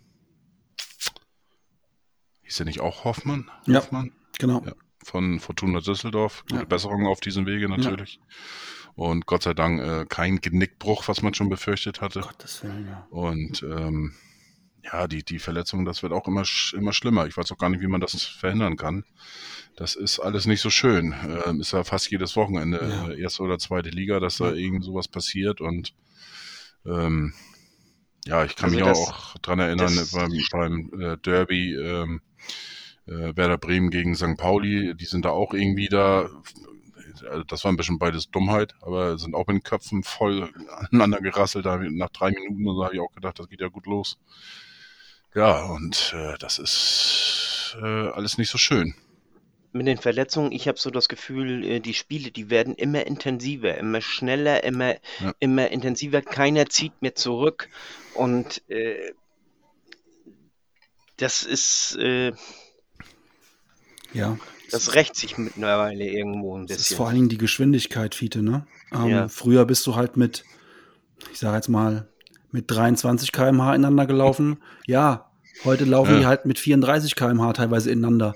Hieß 2.47 2.61
er 2.61 2.65
nicht 2.65 2.79
auch 2.79 3.03
Hoffmann? 3.03 3.51
Ja, 3.65 3.79
Hoffmann? 3.79 4.13
genau. 4.39 4.63
Ja, 4.65 4.71
von 5.03 5.41
Fortuna 5.41 5.81
Düsseldorf. 5.81 6.43
Gute 6.49 6.61
ja. 6.61 6.65
Besserung 6.65 7.05
auf 7.05 7.19
diesem 7.19 7.45
Wege 7.45 7.67
natürlich. 7.67 8.21
Ja. 8.21 8.93
Und 8.95 9.25
Gott 9.25 9.43
sei 9.43 9.53
Dank 9.53 9.81
äh, 9.81 10.05
kein 10.07 10.39
Genickbruch, 10.39 11.07
was 11.09 11.21
man 11.21 11.33
schon 11.33 11.49
befürchtet 11.49 11.99
hatte. 11.99 12.21
Gottes 12.21 12.63
Willen, 12.63 12.87
ja. 12.87 13.05
Und 13.09 13.63
ähm, 13.63 14.13
ja, 14.81 15.07
die, 15.07 15.23
die 15.23 15.39
Verletzung, 15.39 15.83
das 15.83 16.03
wird 16.03 16.13
auch 16.13 16.25
immer, 16.27 16.43
immer 16.73 16.93
schlimmer. 16.93 17.27
Ich 17.27 17.35
weiß 17.35 17.51
auch 17.51 17.57
gar 17.57 17.69
nicht, 17.69 17.81
wie 17.81 17.87
man 17.87 17.99
das 17.99 18.23
verhindern 18.23 18.77
kann. 18.77 19.03
Das 19.75 19.95
ist 19.95 20.19
alles 20.19 20.45
nicht 20.45 20.61
so 20.61 20.69
schön. 20.69 21.13
Ähm, 21.45 21.59
ist 21.59 21.73
ja 21.73 21.83
fast 21.83 22.09
jedes 22.09 22.37
Wochenende, 22.37 22.79
ja. 22.81 23.09
äh, 23.09 23.21
erste 23.21 23.43
oder 23.43 23.59
zweite 23.59 23.89
Liga, 23.89 24.21
dass 24.21 24.37
da 24.37 24.53
irgend 24.53 24.85
sowas 24.85 25.09
passiert 25.09 25.59
und 25.59 25.93
ähm, 26.85 27.33
ja, 28.27 28.43
ich 28.45 28.55
kann 28.55 28.69
also 28.69 28.75
mich 28.75 28.85
das, 28.85 28.99
auch 28.99 29.37
dran 29.39 29.59
erinnern, 29.59 29.93
beim, 30.11 30.31
beim 30.51 31.01
äh, 31.01 31.17
Derby 31.17 31.75
ähm, 31.75 32.21
äh, 33.07 33.35
Werder 33.35 33.57
Bremen 33.57 33.89
gegen 33.89 34.15
St. 34.15 34.37
Pauli, 34.37 34.95
die 34.95 35.05
sind 35.05 35.25
da 35.25 35.29
auch 35.29 35.53
irgendwie 35.53 35.87
da, 35.87 36.29
also 37.29 37.43
das 37.43 37.63
war 37.63 37.71
ein 37.71 37.77
bisschen 37.77 37.99
beides 37.99 38.29
Dummheit, 38.29 38.75
aber 38.81 39.17
sind 39.17 39.33
auch 39.33 39.47
mit 39.47 39.55
den 39.55 39.63
Köpfen 39.63 40.03
voll 40.03 40.49
aneinander 40.69 41.19
gerasselt. 41.19 41.65
Da 41.65 41.77
nach 41.77 42.09
drei 42.09 42.31
Minuten 42.31 42.67
und 42.67 42.75
so 42.75 42.83
habe 42.83 42.95
ich 42.95 43.01
auch 43.01 43.11
gedacht, 43.11 43.39
das 43.39 43.49
geht 43.49 43.61
ja 43.61 43.69
gut 43.69 43.85
los. 43.85 44.17
Ja, 45.33 45.65
und 45.65 46.13
äh, 46.15 46.37
das 46.39 46.59
ist 46.59 47.77
äh, 47.81 48.09
alles 48.09 48.37
nicht 48.37 48.49
so 48.49 48.57
schön. 48.57 48.93
Mit 49.73 49.85
den 49.85 49.97
Verletzungen, 49.97 50.51
ich 50.51 50.67
habe 50.67 50.79
so 50.79 50.89
das 50.89 51.09
Gefühl, 51.09 51.63
äh, 51.63 51.79
die 51.79 51.93
Spiele, 51.93 52.31
die 52.31 52.49
werden 52.49 52.75
immer 52.75 53.05
intensiver, 53.05 53.77
immer 53.77 54.01
schneller, 54.01 54.63
immer, 54.63 54.95
ja. 55.19 55.33
immer 55.39 55.69
intensiver. 55.69 56.21
Keiner 56.21 56.67
zieht 56.67 57.01
mehr 57.01 57.15
zurück. 57.15 57.69
Und 58.17 58.61
äh, 58.69 59.13
das 61.17 61.43
ist, 61.43 61.97
äh, 61.99 62.33
ja. 64.13 64.37
Das 64.71 64.95
rächt 64.95 65.15
sich 65.15 65.37
mittlerweile 65.37 66.05
irgendwo 66.05 66.57
ein 66.57 66.65
bisschen. 66.65 66.77
Das 66.77 66.91
ist 66.91 66.97
vor 66.97 67.07
allen 67.07 67.15
Dingen 67.15 67.29
die 67.29 67.37
Geschwindigkeit, 67.37 68.15
Fiete, 68.15 68.43
ne? 68.43 68.67
Ähm, 68.91 69.07
ja. 69.07 69.27
Früher 69.27 69.65
bist 69.65 69.87
du 69.87 69.95
halt 69.95 70.17
mit, 70.17 70.43
ich 71.31 71.39
sage 71.39 71.55
jetzt 71.55 71.69
mal, 71.69 72.09
mit 72.51 72.69
23 72.69 73.31
km/h 73.31 73.75
ineinander 73.75 74.05
gelaufen. 74.05 74.61
Ja, 74.85 75.31
heute 75.63 75.85
laufen 75.85 76.13
ja. 76.13 76.19
die 76.19 76.25
halt 76.25 76.45
mit 76.45 76.59
34 76.59 77.15
km/h 77.15 77.53
teilweise 77.53 77.91
ineinander. 77.91 78.33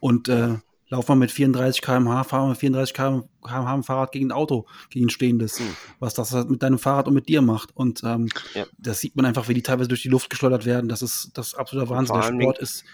Und 0.00 0.28
äh, 0.28 0.58
lauf 0.92 1.08
mal 1.08 1.14
mit 1.14 1.32
34 1.32 1.80
km/h, 1.80 2.24
fahr 2.24 2.42
mal 2.42 2.50
mit 2.50 2.58
34 2.58 2.94
km/h 2.94 3.74
ein 3.74 3.82
Fahrrad 3.82 4.12
gegen 4.12 4.26
ein 4.26 4.32
Auto, 4.32 4.66
gegen 4.90 5.06
ein 5.06 5.10
stehendes, 5.10 5.58
mhm. 5.58 5.74
was 5.98 6.12
das 6.12 6.32
halt 6.32 6.50
mit 6.50 6.62
deinem 6.62 6.78
Fahrrad 6.78 7.08
und 7.08 7.14
mit 7.14 7.30
dir 7.30 7.40
macht. 7.40 7.74
Und 7.74 8.04
ähm, 8.04 8.28
ja. 8.52 8.66
das 8.76 9.00
sieht 9.00 9.16
man 9.16 9.24
einfach, 9.24 9.48
wie 9.48 9.54
die 9.54 9.62
teilweise 9.62 9.88
durch 9.88 10.02
die 10.02 10.10
Luft 10.10 10.28
geschleudert 10.28 10.66
werden. 10.66 10.90
Das 10.90 11.00
ist 11.00 11.30
das 11.32 11.54
absoluter 11.54 11.88
Wahnsinn. 11.88 12.20
Der 12.20 12.42
Sport 12.42 12.58
ist 12.58 12.84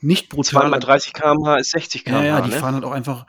nicht 0.00 0.28
brutal. 0.28 0.62
230 0.62 1.12
km/h 1.12 1.56
ist 1.56 1.70
60 1.72 2.04
km/h. 2.04 2.24
Ja, 2.24 2.38
ja, 2.38 2.40
die 2.42 2.50
ne? 2.50 2.56
fahren 2.56 2.74
halt 2.74 2.84
auch 2.84 2.92
einfach, 2.92 3.26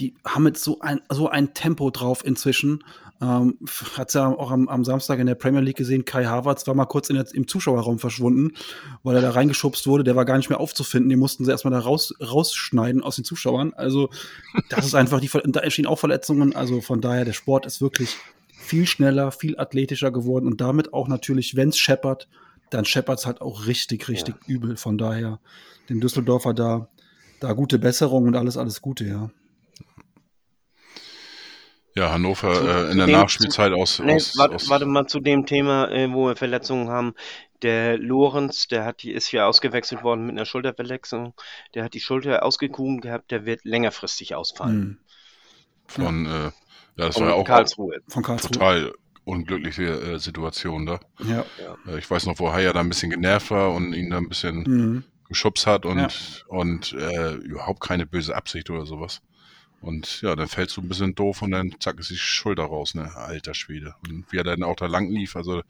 die 0.00 0.14
haben 0.26 0.46
jetzt 0.46 0.64
so 0.64 0.80
ein, 0.80 1.02
so 1.10 1.28
ein 1.28 1.52
Tempo 1.52 1.90
drauf 1.90 2.24
inzwischen. 2.24 2.82
Ähm, 3.20 3.58
Hat 3.96 4.08
es 4.08 4.14
ja 4.14 4.28
auch 4.28 4.50
am, 4.50 4.68
am, 4.68 4.84
Samstag 4.84 5.18
in 5.18 5.26
der 5.26 5.36
Premier 5.36 5.60
League 5.60 5.76
gesehen, 5.76 6.04
Kai 6.04 6.26
Havertz 6.26 6.66
war 6.66 6.74
mal 6.74 6.84
kurz 6.84 7.08
der, 7.08 7.24
im 7.32 7.48
Zuschauerraum 7.48 7.98
verschwunden, 7.98 8.52
weil 9.02 9.16
er 9.16 9.22
da 9.22 9.30
reingeschubst 9.30 9.86
wurde. 9.86 10.04
Der 10.04 10.16
war 10.16 10.26
gar 10.26 10.36
nicht 10.36 10.50
mehr 10.50 10.60
aufzufinden. 10.60 11.08
Die 11.08 11.16
mussten 11.16 11.44
sie 11.44 11.50
erstmal 11.50 11.72
da 11.72 11.80
raus, 11.80 12.14
rausschneiden 12.20 13.02
aus 13.02 13.16
den 13.16 13.24
Zuschauern. 13.24 13.72
Also, 13.74 14.10
das 14.68 14.84
ist 14.84 14.94
einfach, 14.94 15.20
die, 15.20 15.30
da 15.46 15.60
entstehen 15.60 15.86
auch 15.86 15.98
Verletzungen. 15.98 16.54
Also 16.54 16.80
von 16.82 17.00
daher, 17.00 17.24
der 17.24 17.32
Sport 17.32 17.64
ist 17.64 17.80
wirklich 17.80 18.16
viel 18.52 18.86
schneller, 18.86 19.30
viel 19.32 19.58
athletischer 19.58 20.10
geworden 20.10 20.46
und 20.46 20.60
damit 20.60 20.92
auch 20.92 21.08
natürlich, 21.08 21.56
wenn 21.56 21.70
es 21.70 21.78
scheppert, 21.78 22.28
dann 22.70 22.84
scheppert 22.84 23.20
es 23.20 23.26
halt 23.26 23.40
auch 23.40 23.66
richtig, 23.66 24.08
richtig 24.08 24.34
ja. 24.46 24.54
übel. 24.54 24.76
Von 24.76 24.98
daher, 24.98 25.40
den 25.88 26.00
Düsseldorfer 26.00 26.52
da, 26.52 26.88
da 27.40 27.52
gute 27.52 27.78
Besserung 27.78 28.24
und 28.24 28.36
alles, 28.36 28.56
alles 28.56 28.82
Gute, 28.82 29.04
ja. 29.06 29.30
Ja, 31.96 32.12
Hannover 32.12 32.52
zu, 32.54 32.66
äh, 32.66 32.90
in 32.90 32.98
der 32.98 33.06
dem, 33.06 33.12
Nachspielzeit 33.12 33.72
aus, 33.72 34.00
nee, 34.00 34.14
aus, 34.16 34.36
warte, 34.36 34.54
aus, 34.56 34.68
warte, 34.68 34.84
mal 34.86 35.06
zu 35.06 35.18
dem 35.20 35.46
Thema, 35.46 35.90
äh, 35.90 36.12
wo 36.12 36.26
wir 36.28 36.36
Verletzungen 36.36 36.88
haben. 36.90 37.14
Der 37.62 37.96
Lorenz, 37.96 38.66
der 38.68 38.84
hat 38.84 39.02
die, 39.02 39.12
ist 39.12 39.32
ja 39.32 39.46
ausgewechselt 39.46 40.02
worden 40.02 40.26
mit 40.26 40.36
einer 40.36 40.44
Schulterverletzung. 40.44 41.32
Der 41.74 41.84
hat 41.84 41.94
die 41.94 42.00
Schulter 42.00 42.42
ausgekugen 42.42 43.00
gehabt, 43.00 43.30
der 43.30 43.46
wird 43.46 43.64
längerfristig 43.64 44.34
ausfallen. 44.34 44.80
Hm. 44.82 44.98
Von, 45.86 46.26
äh, 46.26 46.28
ja, 46.28 46.52
das 46.96 47.14
Von 47.14 47.24
war 47.24 47.30
ja 47.30 47.36
auch 47.36 47.44
Karlsruhe. 47.46 47.96
Von 48.08 48.22
Karlsruhe. 48.22 48.50
total 48.50 48.92
unglückliche 49.24 49.84
äh, 49.84 50.18
Situation 50.18 50.84
da. 50.86 51.00
Ja. 51.26 51.44
Äh, 51.86 51.98
ich 51.98 52.10
weiß 52.10 52.26
noch, 52.26 52.38
wo 52.38 52.52
Haya 52.52 52.72
da 52.74 52.80
ein 52.80 52.88
bisschen 52.90 53.10
genervt 53.10 53.50
war 53.50 53.72
und 53.72 53.94
ihn 53.94 54.10
da 54.10 54.18
ein 54.18 54.28
bisschen 54.28 54.56
Mhm. 54.66 55.04
geschubst 55.28 55.66
hat 55.66 55.86
und, 55.86 55.98
Ja. 55.98 56.08
und 56.48 56.92
äh, 56.92 57.32
überhaupt 57.36 57.80
keine 57.80 58.04
böse 58.06 58.36
Absicht 58.36 58.68
oder 58.68 58.84
sowas. 58.84 59.22
Und 59.80 60.22
ja, 60.22 60.34
dann 60.34 60.48
fällst 60.48 60.76
du 60.76 60.80
ein 60.80 60.88
bisschen 60.88 61.14
doof 61.14 61.42
und 61.42 61.50
dann 61.52 61.74
zack 61.80 62.00
ist 62.00 62.10
die 62.10 62.16
Schulter 62.16 62.64
raus, 62.64 62.94
ne? 62.94 63.14
Alter 63.14 63.54
Schwede. 63.54 63.94
Und 64.08 64.30
wie 64.32 64.38
er 64.38 64.44
dann 64.44 64.62
auch 64.62 64.76
da 64.76 64.86
lang 64.86 65.08
lief, 65.10 65.36
also 65.36 65.62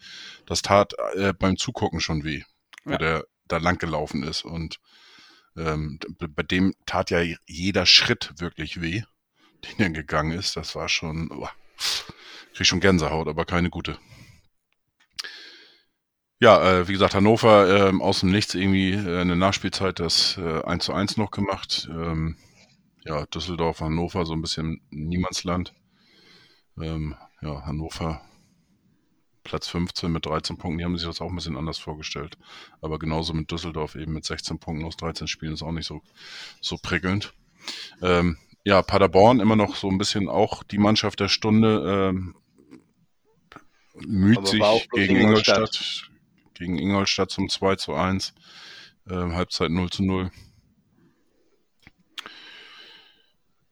das 0.46 0.62
tat 0.62 0.94
äh, 1.14 1.32
beim 1.32 1.56
Zugucken 1.56 2.00
schon 2.00 2.24
weh, 2.24 2.42
Ja. 2.84 2.98
der 2.98 3.24
da 3.48 3.58
lang 3.58 3.78
gelaufen 3.78 4.22
ist. 4.22 4.44
Und 4.44 4.80
ähm, 5.56 5.98
bei 6.18 6.42
dem 6.42 6.74
tat 6.86 7.10
ja 7.10 7.20
jeder 7.46 7.86
Schritt 7.86 8.32
wirklich 8.38 8.80
weh, 8.80 9.02
den 9.64 9.78
er 9.80 9.90
gegangen 9.90 10.38
ist. 10.38 10.56
Das 10.56 10.74
war 10.74 10.88
schon, 10.88 11.30
oh, 11.32 11.48
krieg 12.54 12.66
schon 12.66 12.80
Gänsehaut, 12.80 13.28
aber 13.28 13.44
keine 13.44 13.70
gute. 13.70 13.98
Ja, 16.38 16.80
äh, 16.80 16.88
wie 16.88 16.92
gesagt, 16.92 17.14
Hannover 17.14 17.88
ähm, 17.88 18.02
aus 18.02 18.20
dem 18.20 18.30
Nichts 18.30 18.54
irgendwie 18.54 18.92
äh, 18.92 19.20
eine 19.20 19.36
Nachspielzeit 19.36 19.98
das 20.00 20.36
äh, 20.36 20.62
1 20.62 20.84
zu 20.84 20.92
1 20.92 21.16
noch 21.16 21.30
gemacht. 21.30 21.88
Ähm, 21.90 22.36
ja, 23.06 23.24
Düsseldorf, 23.26 23.80
Hannover, 23.80 24.26
so 24.26 24.32
ein 24.32 24.42
bisschen 24.42 24.80
Niemandsland. 24.90 25.74
Ähm, 26.80 27.14
ja, 27.40 27.64
Hannover 27.64 28.20
Platz 29.44 29.68
15 29.68 30.10
mit 30.10 30.26
13 30.26 30.58
Punkten, 30.58 30.78
die 30.78 30.84
haben 30.84 30.98
sich 30.98 31.06
das 31.06 31.20
auch 31.20 31.30
ein 31.30 31.36
bisschen 31.36 31.56
anders 31.56 31.78
vorgestellt. 31.78 32.36
Aber 32.80 32.98
genauso 32.98 33.32
mit 33.32 33.50
Düsseldorf 33.50 33.94
eben 33.94 34.12
mit 34.12 34.24
16 34.24 34.58
Punkten 34.58 34.84
aus 34.84 34.96
13 34.96 35.28
Spielen 35.28 35.54
ist 35.54 35.62
auch 35.62 35.72
nicht 35.72 35.86
so, 35.86 36.02
so 36.60 36.76
prickelnd. 36.82 37.32
Ähm, 38.02 38.38
ja, 38.64 38.82
Paderborn 38.82 39.38
immer 39.38 39.54
noch 39.54 39.76
so 39.76 39.88
ein 39.88 39.98
bisschen 39.98 40.28
auch 40.28 40.64
die 40.64 40.78
Mannschaft 40.78 41.20
der 41.20 41.28
Stunde. 41.28 42.10
Ähm, 42.10 42.34
müht 43.94 44.46
sich 44.48 44.60
gegen 44.92 45.16
Ingolstadt. 45.16 45.56
Ingolstadt, 45.56 46.10
gegen 46.54 46.78
Ingolstadt 46.78 47.30
zum 47.30 47.48
2 47.48 47.76
zu 47.76 47.94
1. 47.94 48.34
Ähm, 49.08 49.34
Halbzeit 49.34 49.70
0 49.70 49.90
zu 49.90 50.02
0. 50.02 50.32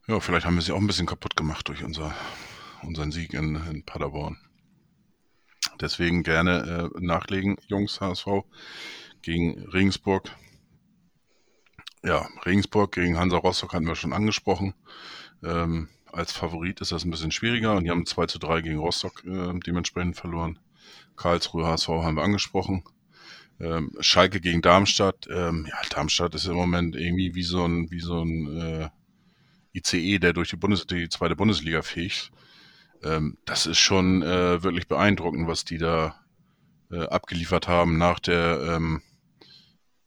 Ja, 0.07 0.19
vielleicht 0.19 0.45
haben 0.45 0.53
wir 0.53 0.61
sie 0.61 0.71
auch 0.71 0.79
ein 0.79 0.85
bisschen 0.85 1.07
kaputt 1.07 1.35
gemacht 1.35 1.67
durch 1.67 1.83
unser, 1.83 2.13
unseren 2.83 3.11
Sieg 3.11 3.33
in, 3.33 3.55
in 3.55 3.83
Paderborn. 3.83 4.37
Deswegen 5.81 6.21
gerne 6.21 6.91
äh, 6.95 6.99
nachlegen, 7.01 7.57
Jungs, 7.67 7.99
HSV, 7.99 8.27
gegen 9.23 9.63
Regensburg. 9.69 10.29
Ja, 12.03 12.27
Regensburg 12.45 12.91
gegen 12.91 13.17
Hansa 13.17 13.37
Rostock 13.37 13.73
hatten 13.73 13.87
wir 13.87 13.95
schon 13.95 14.13
angesprochen. 14.13 14.75
Ähm, 15.43 15.89
als 16.11 16.31
Favorit 16.31 16.81
ist 16.81 16.91
das 16.91 17.03
ein 17.03 17.09
bisschen 17.09 17.31
schwieriger 17.31 17.75
und 17.75 17.85
die 17.85 17.89
haben 17.89 18.05
2 18.05 18.27
zu 18.27 18.37
3 18.37 18.61
gegen 18.61 18.77
Rostock 18.77 19.23
äh, 19.25 19.59
dementsprechend 19.65 20.17
verloren. 20.17 20.59
Karlsruhe, 21.15 21.65
HSV 21.65 21.89
haben 21.89 22.17
wir 22.17 22.23
angesprochen. 22.23 22.83
Ähm, 23.59 23.91
Schalke 24.01 24.39
gegen 24.39 24.61
Darmstadt. 24.61 25.27
Ähm, 25.31 25.65
ja, 25.67 25.77
Darmstadt 25.89 26.35
ist 26.35 26.45
im 26.45 26.53
Moment 26.53 26.95
irgendwie 26.95 27.33
wie 27.33 27.43
so 27.43 27.65
ein, 27.65 27.89
wie 27.89 28.01
so 28.01 28.21
ein 28.21 28.55
äh, 28.55 28.89
ICE, 29.75 30.19
der 30.19 30.33
durch 30.33 30.49
die, 30.49 30.55
Bundes 30.55 30.87
die 30.87 31.09
zweite 31.09 31.35
Bundesliga 31.35 31.81
fegt. 31.81 32.31
Ähm, 33.03 33.37
das 33.45 33.65
ist 33.65 33.79
schon 33.79 34.23
äh, 34.23 34.63
wirklich 34.63 34.87
beeindruckend, 34.87 35.47
was 35.47 35.65
die 35.65 35.77
da 35.77 36.19
äh, 36.91 37.07
abgeliefert 37.07 37.67
haben 37.67 37.97
nach 37.97 38.19
der 38.19 38.75
ähm, 38.75 39.01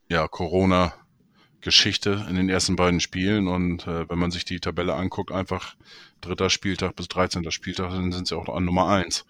ja, 0.08 0.26
Corona-Geschichte 0.26 2.26
in 2.28 2.36
den 2.36 2.48
ersten 2.48 2.76
beiden 2.76 3.00
Spielen. 3.00 3.48
Und 3.48 3.86
äh, 3.86 4.08
wenn 4.08 4.18
man 4.18 4.30
sich 4.30 4.44
die 4.44 4.60
Tabelle 4.60 4.94
anguckt, 4.94 5.32
einfach 5.32 5.76
dritter 6.20 6.50
Spieltag 6.50 6.96
bis 6.96 7.08
13. 7.08 7.50
Spieltag, 7.50 7.90
dann 7.90 8.12
sind 8.12 8.28
sie 8.28 8.36
auch 8.36 8.48
an 8.48 8.64
Nummer 8.64 8.88
eins. 8.88 9.26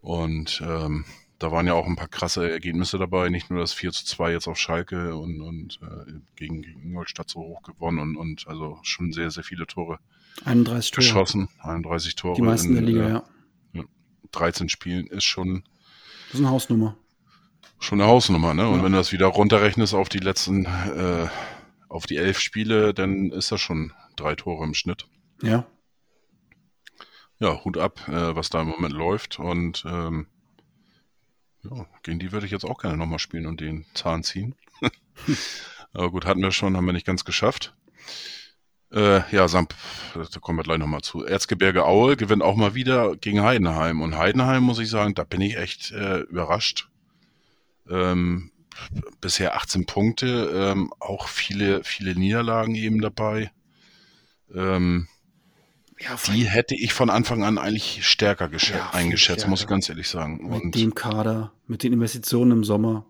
Und 0.00 0.62
ähm, 0.64 1.04
da 1.38 1.52
waren 1.52 1.66
ja 1.66 1.74
auch 1.74 1.86
ein 1.86 1.96
paar 1.96 2.08
krasse 2.08 2.50
Ergebnisse 2.50 2.98
dabei, 2.98 3.28
nicht 3.28 3.50
nur 3.50 3.60
das 3.60 3.72
4 3.74 3.92
zu 3.92 4.04
2 4.06 4.32
jetzt 4.32 4.48
auf 4.48 4.58
Schalke 4.58 5.14
und, 5.16 5.40
und 5.40 5.78
äh, 5.82 6.12
gegen, 6.36 6.62
gegen 6.62 6.80
Ingolstadt 6.82 7.28
so 7.30 7.40
hoch 7.40 7.62
gewonnen 7.62 7.98
und, 7.98 8.16
und 8.16 8.46
also 8.48 8.78
schon 8.82 9.12
sehr, 9.12 9.30
sehr 9.30 9.44
viele 9.44 9.66
Tore 9.66 9.98
31 10.44 10.90
Tore. 10.92 11.04
geschossen, 11.04 11.48
31 11.60 12.14
Tore 12.16 12.34
Die 12.36 12.42
meisten 12.42 12.72
der 12.72 12.82
in 12.82 12.86
Liga, 12.88 13.06
äh, 13.08 13.12
ja. 13.12 13.84
13 14.32 14.68
Spielen 14.68 15.06
ist 15.06 15.24
schon, 15.24 15.62
Das 16.26 16.34
ist 16.34 16.40
eine 16.40 16.50
Hausnummer. 16.50 16.96
schon 17.78 18.00
eine 18.00 18.10
Hausnummer, 18.10 18.54
ne? 18.54 18.68
Und 18.68 18.78
Ja. 18.78 18.84
wenn 18.84 18.92
du 18.92 18.98
das 18.98 19.12
wieder 19.12 19.26
runterrechnest 19.26 19.94
auf 19.94 20.08
die 20.08 20.18
letzten, 20.18 20.64
äh, 20.66 21.28
auf 21.88 22.06
die 22.06 22.16
elf 22.16 22.40
Spiele, 22.40 22.92
dann 22.94 23.30
ist 23.30 23.52
das 23.52 23.60
schon 23.60 23.92
drei 24.16 24.34
Tore 24.34 24.64
im 24.64 24.74
Schnitt. 24.74 25.06
Ja. 25.42 25.66
Ja, 27.38 27.62
Hut 27.64 27.76
ab, 27.78 28.08
äh, 28.08 28.34
was 28.34 28.48
da 28.50 28.62
im 28.62 28.68
Moment 28.68 28.94
läuft 28.94 29.38
und 29.38 29.84
ähm, 29.86 30.26
ja, 31.70 31.86
gegen 32.02 32.18
die 32.18 32.32
würde 32.32 32.46
ich 32.46 32.52
jetzt 32.52 32.64
auch 32.64 32.78
gerne 32.78 32.96
nochmal 32.96 33.18
spielen 33.18 33.46
und 33.46 33.60
den 33.60 33.86
Zahn 33.94 34.22
ziehen. 34.22 34.54
Aber 35.92 36.10
gut, 36.10 36.26
hatten 36.26 36.42
wir 36.42 36.52
schon, 36.52 36.76
haben 36.76 36.86
wir 36.86 36.92
nicht 36.92 37.06
ganz 37.06 37.24
geschafft. 37.24 37.74
Äh, 38.92 39.28
ja, 39.34 39.48
Samp, 39.48 39.74
da 40.14 40.40
kommen 40.40 40.58
wir 40.58 40.62
gleich 40.62 40.78
nochmal 40.78 41.02
zu. 41.02 41.24
Erzgebirge 41.24 41.84
Aue 41.84 42.16
gewinnt 42.16 42.42
auch 42.42 42.56
mal 42.56 42.74
wieder 42.74 43.16
gegen 43.16 43.42
Heidenheim. 43.42 44.00
Und 44.00 44.16
Heidenheim, 44.16 44.62
muss 44.62 44.78
ich 44.78 44.90
sagen, 44.90 45.14
da 45.14 45.24
bin 45.24 45.40
ich 45.40 45.56
echt 45.56 45.90
äh, 45.92 46.20
überrascht. 46.20 46.88
Ähm, 47.88 48.52
bisher 49.20 49.56
18 49.56 49.86
Punkte, 49.86 50.50
ähm, 50.54 50.92
auch 51.00 51.28
viele, 51.28 51.82
viele 51.82 52.14
Niederlagen 52.14 52.74
eben 52.74 53.00
dabei. 53.00 53.50
Ähm, 54.54 55.08
Ja, 55.98 56.16
die 56.32 56.44
hätte 56.44 56.74
ich 56.74 56.92
von 56.92 57.08
Anfang 57.08 57.42
an 57.42 57.56
eigentlich 57.58 58.06
stärker 58.06 58.50
Ja, 58.52 58.90
eingeschätzt, 58.92 59.46
muss 59.48 59.60
ich 59.60 59.62
stärker. 59.62 59.74
ganz 59.74 59.88
ehrlich 59.88 60.08
sagen. 60.08 60.48
mit 60.50 60.62
Und 60.62 60.74
dem 60.74 60.94
Kader, 60.94 61.52
mit 61.66 61.82
den 61.82 61.92
Investitionen 61.94 62.52
im 62.52 62.64
Sommer. 62.64 63.06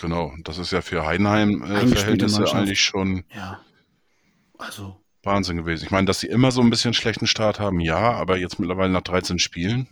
genau, 0.00 0.32
das 0.44 0.58
ist 0.58 0.70
ja 0.70 0.80
für 0.80 1.04
Heidenheim 1.04 1.62
äh, 1.62 1.78
eigentlich 1.80 2.80
schon 2.80 3.24
Ja. 3.34 3.60
Also, 4.56 4.96
Wahnsinn 5.24 5.56
gewesen. 5.56 5.84
Ich 5.84 5.90
meine, 5.90 6.06
dass 6.06 6.20
sie 6.20 6.28
immer 6.28 6.50
so 6.52 6.60
ein 6.60 6.70
bisschen 6.70 6.94
schlechten 6.94 7.26
Start 7.26 7.58
haben, 7.60 7.80
ja, 7.80 7.98
aber 8.12 8.36
jetzt 8.38 8.58
mittlerweile 8.60 8.92
nach 8.92 9.02
13 9.02 9.38
Spielen. 9.40 9.88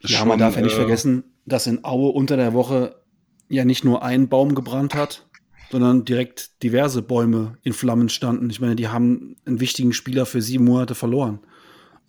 ja, 0.00 0.24
man 0.24 0.38
darf 0.38 0.56
ja 0.56 0.62
nicht 0.62 0.72
äh, 0.72 0.76
vergessen, 0.76 1.24
dass 1.44 1.66
in 1.66 1.84
Aue 1.84 2.10
unter 2.10 2.36
der 2.36 2.52
Woche 2.54 2.96
ja 3.48 3.64
nicht 3.64 3.84
nur 3.84 4.02
ein 4.02 4.28
Baum 4.28 4.54
gebrannt 4.54 4.94
hat, 4.94 5.26
sondern 5.70 6.04
direkt 6.04 6.62
diverse 6.62 7.02
Bäume 7.02 7.58
in 7.62 7.72
Flammen 7.72 8.08
standen. 8.08 8.50
Ich 8.50 8.60
meine, 8.60 8.76
die 8.76 8.88
haben 8.88 9.36
einen 9.44 9.60
wichtigen 9.60 9.92
Spieler 9.92 10.26
für 10.26 10.40
sieben 10.42 10.64
Monate 10.64 10.94
verloren. 10.94 11.40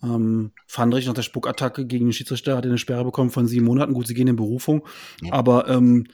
Ähm, 0.02 0.52
Fandrich 0.66 1.06
nach 1.06 1.14
der 1.14 1.22
Spuckattacke 1.22 1.86
gegen 1.86 2.06
den 2.06 2.12
Schiedsrichter 2.12 2.56
hat 2.56 2.64
eine 2.64 2.78
Sperre 2.78 3.04
bekommen 3.04 3.30
von 3.30 3.46
sieben 3.46 3.66
Monaten. 3.66 3.92
Gut, 3.92 4.06
sie 4.06 4.14
gehen 4.14 4.28
in 4.28 4.36
Berufung. 4.36 4.86
Ja. 5.22 5.34
Aber 5.34 5.68
ähm, 5.68 6.06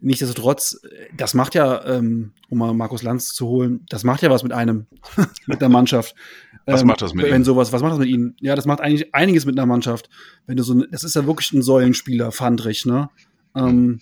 nichtsdestotrotz, 0.00 0.80
das 1.16 1.32
macht 1.32 1.54
ja, 1.54 1.84
ähm, 1.86 2.32
um 2.50 2.58
mal 2.58 2.74
Markus 2.74 3.02
Lanz 3.02 3.32
zu 3.32 3.46
holen, 3.46 3.86
das 3.88 4.04
macht 4.04 4.20
ja 4.22 4.30
was 4.30 4.42
mit 4.42 4.52
einem, 4.52 4.86
mit 5.46 5.62
der 5.62 5.70
Mannschaft. 5.70 6.14
Was 6.66 6.82
Ähm, 6.82 6.88
macht 6.88 7.00
das 7.00 7.14
mit 7.14 7.26
wenn 7.30 7.40
ihm? 7.40 7.44
sowas, 7.44 7.72
was 7.72 7.80
macht 7.80 7.92
das 7.92 7.98
mit 7.98 8.08
ihnen? 8.08 8.36
Ja, 8.40 8.54
das 8.54 8.66
macht 8.66 8.82
eigentlich 8.82 9.14
einiges 9.14 9.46
mit 9.46 9.58
einer 9.58 9.66
Mannschaft. 9.66 10.10
Wenn 10.46 10.58
du 10.58 10.62
so, 10.62 10.74
das 10.84 11.04
ist 11.04 11.16
ja 11.16 11.26
wirklich 11.26 11.52
ein 11.52 11.62
Säulenspieler, 11.62 12.32
Fandrich, 12.32 12.84
ne? 12.84 13.08
Ähm, 13.54 14.00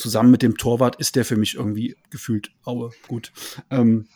zusammen 0.00 0.30
mit 0.30 0.42
dem 0.42 0.56
Torwart 0.56 0.96
ist 0.96 1.16
der 1.16 1.24
für 1.24 1.36
mich 1.36 1.54
irgendwie 1.54 1.96
gefühlt 2.10 2.50
Aue. 2.64 2.90
Gut. 3.06 3.32
Ähm, 3.70 4.06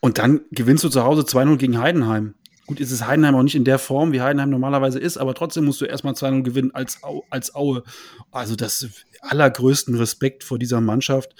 und 0.00 0.18
dann 0.18 0.42
gewinnst 0.52 0.84
du 0.84 0.88
zu 0.88 1.02
Hause 1.02 1.22
2-0 1.22 1.56
gegen 1.56 1.78
Heidenheim. 1.78 2.34
Gut, 2.66 2.80
ist 2.80 2.92
es 2.92 3.06
Heidenheim 3.06 3.34
auch 3.34 3.42
nicht 3.42 3.54
in 3.54 3.64
der 3.64 3.78
Form, 3.78 4.12
wie 4.12 4.20
Heidenheim 4.20 4.50
normalerweise 4.50 4.98
ist, 4.98 5.16
aber 5.16 5.34
trotzdem 5.34 5.64
musst 5.64 5.80
du 5.80 5.86
erstmal 5.86 6.12
2-0 6.12 6.42
gewinnen 6.42 6.70
als, 6.74 7.02
Au 7.02 7.24
als 7.30 7.54
Aue. 7.54 7.82
Also 8.30 8.56
das 8.56 8.86
allergrößten 9.22 9.94
Respekt 9.94 10.44
vor 10.44 10.58
dieser 10.58 10.82
Mannschaft, 10.82 11.34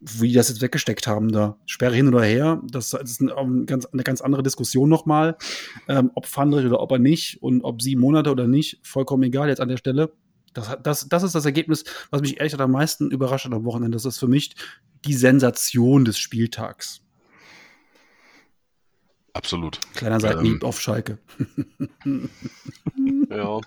wie 0.00 0.28
die 0.28 0.34
das 0.34 0.50
jetzt 0.50 0.60
weggesteckt 0.60 1.06
haben 1.06 1.32
da. 1.32 1.56
Sperre 1.64 1.94
hin 1.94 2.08
oder 2.08 2.22
her, 2.22 2.60
das 2.70 2.92
ist 2.92 3.20
ein, 3.20 3.30
ein 3.30 3.64
ganz, 3.64 3.86
eine 3.86 4.02
ganz 4.02 4.20
andere 4.20 4.42
Diskussion 4.42 4.90
nochmal. 4.90 5.38
Ähm, 5.88 6.10
ob 6.14 6.26
Fandrich 6.26 6.66
oder 6.66 6.80
ob 6.80 6.92
er 6.92 6.98
nicht 6.98 7.42
und 7.42 7.62
ob 7.62 7.80
sieben 7.80 8.02
Monate 8.02 8.30
oder 8.30 8.46
nicht, 8.46 8.78
vollkommen 8.82 9.22
egal 9.22 9.48
jetzt 9.48 9.60
an 9.60 9.68
der 9.68 9.78
Stelle. 9.78 10.12
Das, 10.56 10.76
das, 10.82 11.08
das 11.08 11.22
ist 11.22 11.34
das 11.34 11.44
Ergebnis, 11.44 11.84
was 12.10 12.20
mich 12.22 12.38
ehrlich 12.38 12.52
gesagt 12.52 12.64
am 12.64 12.72
meisten 12.72 13.10
überrascht 13.10 13.44
hat 13.44 13.52
am 13.52 13.64
Wochenende. 13.64 13.96
Das 13.96 14.04
ist 14.04 14.18
für 14.18 14.28
mich 14.28 14.54
die 15.04 15.14
Sensation 15.14 16.04
des 16.04 16.18
Spieltags. 16.18 17.02
Absolut. 19.32 19.80
Kleiner 19.94 20.18
Seitenhieb 20.18 20.62
Ähm. 20.62 20.68
auf 20.68 20.80
Schalke. 20.80 21.18
Ja. 23.28 23.60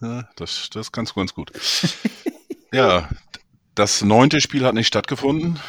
Ja, 0.00 0.28
das, 0.36 0.70
das 0.70 0.86
ist 0.86 0.92
ganz, 0.92 1.14
ganz 1.14 1.34
gut. 1.34 1.52
ja, 2.72 3.08
das 3.74 4.02
neunte 4.02 4.40
Spiel 4.40 4.64
hat 4.64 4.74
nicht 4.74 4.86
stattgefunden. 4.86 5.60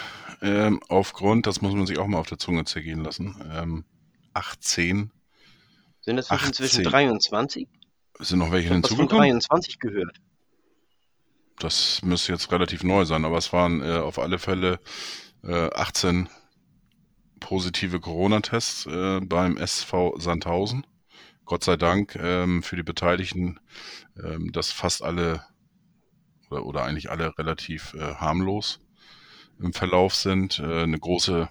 Ähm, 0.41 0.79
aufgrund, 0.87 1.45
das 1.45 1.61
muss 1.61 1.73
man 1.73 1.85
sich 1.85 1.99
auch 1.99 2.07
mal 2.07 2.17
auf 2.17 2.27
der 2.27 2.39
Zunge 2.39 2.63
zergehen 2.63 3.03
lassen, 3.03 3.35
ähm, 3.51 3.83
18 4.33 5.11
Sind 5.99 6.15
das 6.15 6.31
inzwischen 6.31 6.79
18. 6.79 6.83
23? 6.85 7.67
Sind 8.19 8.39
noch 8.39 8.51
welche 8.51 8.69
hinzugekommen. 8.69 9.39
23 9.39 9.79
gehört. 9.79 10.19
das 11.59 12.01
müsste 12.03 12.31
jetzt 12.31 12.51
relativ 12.51 12.83
neu 12.83 13.05
sein, 13.05 13.25
aber 13.25 13.37
es 13.37 13.51
waren 13.51 13.81
äh, 13.81 13.97
auf 13.97 14.19
alle 14.19 14.39
Fälle 14.39 14.79
äh, 15.43 15.69
18 15.73 16.29
positive 17.39 17.99
Corona-Tests 17.99 18.85
äh, 18.85 19.19
beim 19.21 19.57
SV 19.57 20.17
Sandhausen. 20.19 20.85
Gott 21.45 21.63
sei 21.63 21.77
Dank 21.77 22.15
ähm, 22.15 22.61
für 22.61 22.75
die 22.75 22.83
Beteiligten, 22.83 23.59
ähm, 24.23 24.51
dass 24.51 24.71
fast 24.71 25.01
alle 25.01 25.43
oder, 26.49 26.65
oder 26.65 26.83
eigentlich 26.83 27.09
alle 27.09 27.37
relativ 27.37 27.93
äh, 27.93 28.15
harmlos 28.15 28.79
im 29.59 29.73
Verlauf 29.73 30.15
sind. 30.15 30.59
Äh, 30.59 30.83
eine 30.83 30.99
große 30.99 31.49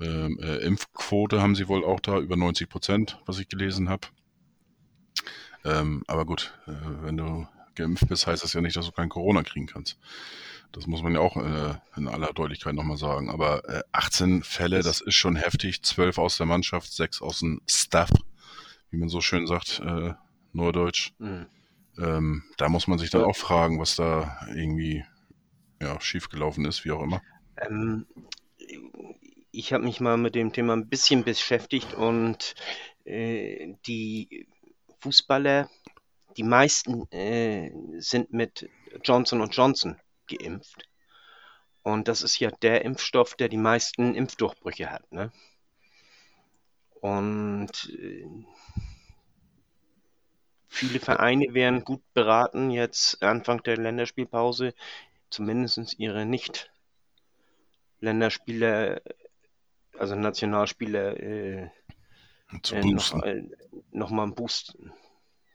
ähm, 0.00 0.38
äh, 0.40 0.56
Impfquote 0.58 1.40
haben 1.40 1.54
sie 1.54 1.68
wohl 1.68 1.84
auch 1.84 2.00
da, 2.00 2.18
über 2.18 2.36
90 2.36 2.68
Prozent, 2.68 3.20
was 3.26 3.38
ich 3.38 3.48
gelesen 3.48 3.88
habe. 3.88 4.08
Ähm, 5.64 6.04
aber 6.06 6.24
gut, 6.24 6.58
äh, 6.66 6.72
wenn 7.02 7.16
du 7.16 7.46
geimpft 7.74 8.08
bist, 8.08 8.26
heißt 8.26 8.42
das 8.42 8.52
ja 8.52 8.60
nicht, 8.60 8.76
dass 8.76 8.86
du 8.86 8.92
kein 8.92 9.08
Corona 9.08 9.42
kriegen 9.42 9.66
kannst. 9.66 9.98
Das 10.72 10.86
muss 10.86 11.02
man 11.02 11.14
ja 11.14 11.20
auch 11.20 11.36
äh, 11.36 11.74
in 11.96 12.08
aller 12.08 12.32
Deutlichkeit 12.32 12.74
nochmal 12.74 12.96
sagen. 12.96 13.30
Aber 13.30 13.68
äh, 13.68 13.82
18 13.92 14.42
Fälle, 14.42 14.82
das 14.82 15.00
ist 15.00 15.14
schon 15.14 15.36
heftig. 15.36 15.82
12 15.82 16.18
aus 16.18 16.36
der 16.36 16.46
Mannschaft, 16.46 16.92
6 16.92 17.22
aus 17.22 17.40
dem 17.40 17.60
Staff, 17.68 18.10
wie 18.90 18.96
man 18.96 19.08
so 19.08 19.20
schön 19.20 19.46
sagt, 19.46 19.80
äh, 19.84 20.14
Neudeutsch. 20.52 21.12
Mhm. 21.18 21.46
Ähm, 21.96 22.42
da 22.56 22.68
muss 22.68 22.88
man 22.88 22.98
sich 22.98 23.10
dann 23.10 23.22
auch 23.22 23.36
fragen, 23.36 23.78
was 23.78 23.94
da 23.96 24.36
irgendwie 24.48 25.04
ja, 25.80 26.00
schiefgelaufen 26.00 26.64
ist, 26.64 26.84
wie 26.84 26.90
auch 26.90 27.02
immer. 27.02 27.22
Ähm, 27.56 28.06
ich 29.52 29.72
habe 29.72 29.84
mich 29.84 30.00
mal 30.00 30.16
mit 30.16 30.34
dem 30.34 30.52
Thema 30.52 30.72
ein 30.72 30.88
bisschen 30.88 31.22
beschäftigt 31.22 31.94
und 31.94 32.54
äh, 33.04 33.74
die 33.86 34.48
Fußballer, 35.04 35.68
die 36.38 36.44
meisten 36.44 37.06
äh, 37.12 37.70
sind 37.98 38.32
mit 38.32 38.70
Johnson 39.02 39.46
Johnson 39.50 40.00
geimpft. 40.26 40.88
Und 41.82 42.08
das 42.08 42.22
ist 42.22 42.38
ja 42.38 42.50
der 42.50 42.86
Impfstoff, 42.86 43.34
der 43.34 43.50
die 43.50 43.58
meisten 43.58 44.14
Impfdurchbrüche 44.14 44.90
hat. 44.90 45.12
Ne? 45.12 45.30
Und 47.02 47.68
äh, 47.90 48.26
viele 50.68 51.00
Vereine 51.00 51.52
wären 51.52 51.84
gut 51.84 52.00
beraten, 52.14 52.70
jetzt 52.70 53.22
Anfang 53.22 53.62
der 53.62 53.76
Länderspielpause 53.76 54.72
zumindest 55.28 55.98
ihre 55.98 56.24
Nicht-Länderspieler, 56.24 59.02
also 59.98 60.14
Nationalspieler, 60.14 61.20
äh, 61.20 61.68
äh, 62.70 62.84
noch, 62.84 63.22
äh, 63.22 63.42
noch, 63.42 63.63
mal 63.92 64.22
einen 64.22 64.34
Boost 64.34 64.76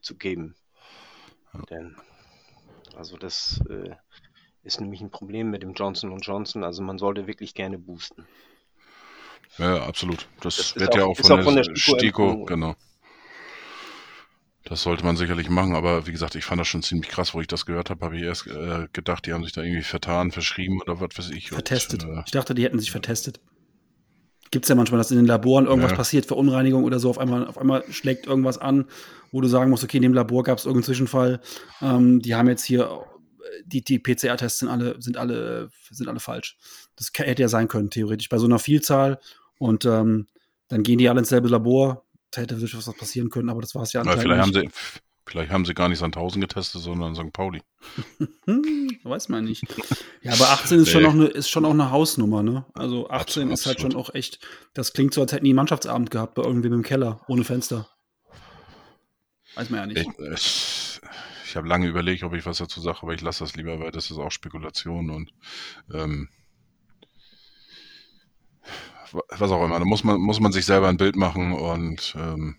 zu 0.01 0.17
geben. 0.17 0.55
Ja. 1.53 1.61
Denn, 1.70 1.95
also 2.95 3.17
das 3.17 3.61
äh, 3.70 3.95
ist 4.63 4.82
nämlich 4.82 5.01
ein 5.01 5.11
Problem 5.11 5.49
mit 5.49 5.63
dem 5.63 5.74
Johnson 5.74 6.17
Johnson. 6.17 6.63
Also 6.63 6.84
man 6.84 6.97
sollte 6.97 7.28
wirklich 7.28 7.53
gerne 7.53 7.78
boosten. 7.78 8.28
Ja, 9.57 9.84
absolut. 9.84 10.28
Das, 10.41 10.57
das 10.57 10.76
wird 10.76 10.95
ja 10.95 11.05
auch 11.05 11.17
von, 11.17 11.39
auch 11.39 11.43
von, 11.43 11.55
der, 11.55 11.63
der 11.63 11.76
STIKO, 11.76 12.45
genau. 12.45 12.76
Das 14.63 14.84
sollte 14.84 15.03
man 15.03 15.17
sicherlich 15.17 15.49
machen, 15.49 15.74
aber 15.74 16.05
wie 16.05 16.11
gesagt, 16.11 16.36
ich 16.36 16.45
fand 16.45 16.61
das 16.61 16.67
schon 16.67 16.84
ziemlich 16.84 17.09
krass, 17.09 17.34
wo 17.34 17.41
ich 17.41 17.47
das 17.47 17.65
gehört 17.65 17.89
habe, 17.89 18.05
habe 18.05 18.17
ich 18.17 18.24
erst 18.24 18.45
äh, 18.45 18.88
gedacht, 18.93 19.26
die 19.26 19.34
haben 19.34 19.43
sich 19.43 19.53
da 19.53 19.63
irgendwie 19.63 19.82
vertan, 19.82 20.32
verschrieben 20.32 20.80
oder 20.82 21.01
was 21.01 21.17
weiß 21.17 21.32
ich. 21.32 21.49
Vertestet. 21.49 22.03
Und, 22.03 22.17
äh, 22.17 22.24
ich 22.26 22.32
dachte, 22.32 22.53
die 22.53 22.63
hätten 22.63 22.80
sich 22.80 22.91
vertestet. 22.91 23.39
Gibt 24.52 24.66
es 24.66 24.70
ja 24.70 24.76
manchmal, 24.76 24.97
dass 24.97 25.12
in 25.12 25.18
den 25.18 25.26
Laboren 25.26 25.66
irgendwas 25.66 25.91
ja. 25.91 25.97
passiert, 25.97 26.26
Verunreinigung 26.26 26.84
oder 26.84 27.00
so, 27.00 27.10
auf 27.10 27.18
einmal, 27.18 27.45
auf 27.47 27.58
einmal 27.58 27.84
schlägt 27.91 28.26
irgendwas 28.26 28.58
an, 28.58 28.86
wo 29.32 29.41
du 29.41 29.47
sagen 29.47 29.70
musst, 29.70 29.84
okay, 29.84 29.97
in 29.97 30.04
dem 30.04 30.14
Labor 30.14 30.43
gab 30.43 30.58
es 30.58 30.66
irgendeinen 30.66 30.86
Zwischenfall. 30.86 31.39
Ähm, 31.82 32.20
die 32.20 32.36
haben 32.36 32.47
jetzt 32.47 32.64
hier, 32.64 33.06
die, 33.66 33.84
die 33.84 34.00
PCR-Tests 34.00 34.60
sind 34.60 34.70
alle, 34.70 34.95
sind, 35.00 35.18
alle, 35.18 35.70
sind 35.91 36.08
alle 36.08 36.20
falsch. 36.20 36.58
Das 36.95 37.12
hätte 37.16 37.41
ja 37.41 37.47
sein 37.47 37.68
können, 37.68 37.89
theoretisch, 37.89 38.30
bei 38.30 38.38
so 38.38 38.45
einer 38.45 38.60
Vielzahl. 38.60 39.20
Und 39.60 39.86
ähm, 39.86 40.28
dann 40.68 40.84
gehen 40.84 40.97
die 40.97 41.10
alle 41.10 41.20
ins 41.20 41.30
selbe 41.30 41.50
Labor, 41.50 42.06
da 42.32 42.41
hätte 42.41 42.56
durchaus 42.56 42.88
was 42.88 42.95
passieren 42.95 43.30
können, 43.30 43.50
aber 43.50 43.62
das 43.62 43.76
war 43.76 43.84
es 43.84 43.93
ja 43.93 44.02
anscheinend 44.02 44.24
vielleicht 44.24 44.47
nicht. 44.47 44.58
Haben 44.58 44.72
sie, 44.72 45.00
vielleicht 45.30 45.52
haben 45.52 45.66
sie 45.66 45.74
gar 45.74 45.90
nicht 45.90 46.00
Sandhausen 46.00 46.42
getestet, 46.42 46.82
sondern 46.82 47.16
St. 47.16 47.32
Pauli. 47.32 47.62
Weiß 49.04 49.30
man 49.30 49.46
nicht. 49.46 49.64
Ja, 50.22 50.34
aber 50.34 50.50
18 50.50 50.80
ist, 50.82 50.92
schon, 50.92 51.04
noch 51.04 51.14
eine, 51.14 51.28
ist 51.28 51.50
schon 51.50 51.64
auch 51.64 51.72
eine 51.72 51.92
Hausnummer, 51.92 52.44
ne? 52.44 52.66
Also 52.74 53.10
18 53.10 53.14
Absolut. 53.14 53.54
ist 53.54 53.66
halt 53.66 53.80
schon 53.80 53.96
auch 53.96 54.14
echt, 54.14 54.46
das 54.74 54.92
klingt 54.92 55.14
so, 55.14 55.22
als 55.22 55.32
hätten 55.32 55.46
die 55.46 55.52
einen 55.52 55.56
Mannschaftsabend 55.56 56.12
gehabt 56.12 56.36
bei 56.36 56.44
irgendwem 56.44 56.74
im 56.74 56.84
Keller, 56.84 57.22
ohne 57.30 57.46
Fenster. 57.46 57.88
Weiß 59.56 59.70
man 59.70 59.80
ja 59.80 59.86
nicht. 59.86 60.00
Ich, 60.02 60.34
ich, 60.34 61.02
ich 61.46 61.56
habe 61.56 61.70
lange 61.70 61.88
überlegt, 61.88 62.24
ob 62.24 62.34
ich 62.34 62.46
was 62.46 62.58
dazu 62.58 62.82
sage, 62.82 63.00
aber 63.02 63.14
ich 63.14 63.22
lasse 63.22 63.46
das 63.46 63.56
lieber, 63.56 63.80
weil 63.80 63.92
das 63.92 64.12
ist 64.12 64.18
auch 64.18 64.30
Spekulation 64.30 65.10
und 65.10 65.32
ähm, 65.94 66.28
was 69.12 69.52
auch 69.52 69.64
immer. 69.64 69.80
Da 69.80 69.86
muss 69.86 70.04
man, 70.04 70.20
muss 70.20 70.42
man 70.42 70.52
sich 70.52 70.66
selber 70.66 70.90
ein 70.90 70.98
Bild 70.98 71.16
machen 71.16 71.54
und 71.54 72.14
ähm, 72.18 72.58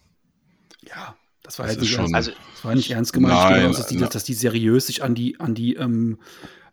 ja, 0.81 1.15
das 1.51 1.59
war 1.59 1.67
halt 1.67 1.81
nicht, 1.81 1.91
schon, 1.91 2.15
also, 2.15 2.31
das 2.31 2.65
war 2.65 2.77
nicht 2.77 2.93
ernst 2.93 3.13
gemeint. 3.13 3.35
Nein, 3.35 3.61
glaube, 3.63 3.77
dass, 3.77 3.87
die, 3.89 3.97
dass 3.97 4.23
die 4.23 4.35
seriös 4.35 4.87
sich 4.87 5.03
an 5.03 5.17
die, 5.17 5.41
an 5.41 5.53
die, 5.57 5.75
ähm, 5.75 6.19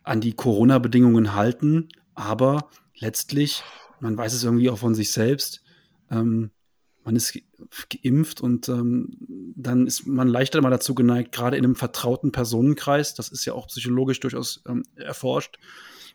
an 0.04 0.20
die 0.20 0.34
Corona-Bedingungen 0.34 1.34
halten, 1.34 1.88
aber 2.14 2.70
letztlich, 2.96 3.64
man 3.98 4.16
weiß 4.16 4.32
es 4.32 4.44
irgendwie 4.44 4.70
auch 4.70 4.78
von 4.78 4.94
sich 4.94 5.10
selbst, 5.10 5.64
ähm, 6.12 6.52
man 7.02 7.16
ist 7.16 7.36
geimpft 7.90 8.40
und 8.40 8.68
ähm, 8.68 9.16
dann 9.56 9.88
ist 9.88 10.06
man 10.06 10.28
leichter 10.28 10.62
mal 10.62 10.70
dazu 10.70 10.94
geneigt, 10.94 11.32
gerade 11.32 11.56
in 11.56 11.64
einem 11.64 11.74
vertrauten 11.74 12.30
Personenkreis, 12.30 13.14
das 13.14 13.30
ist 13.30 13.44
ja 13.46 13.54
auch 13.54 13.66
psychologisch 13.66 14.20
durchaus 14.20 14.62
ähm, 14.68 14.84
erforscht, 14.94 15.58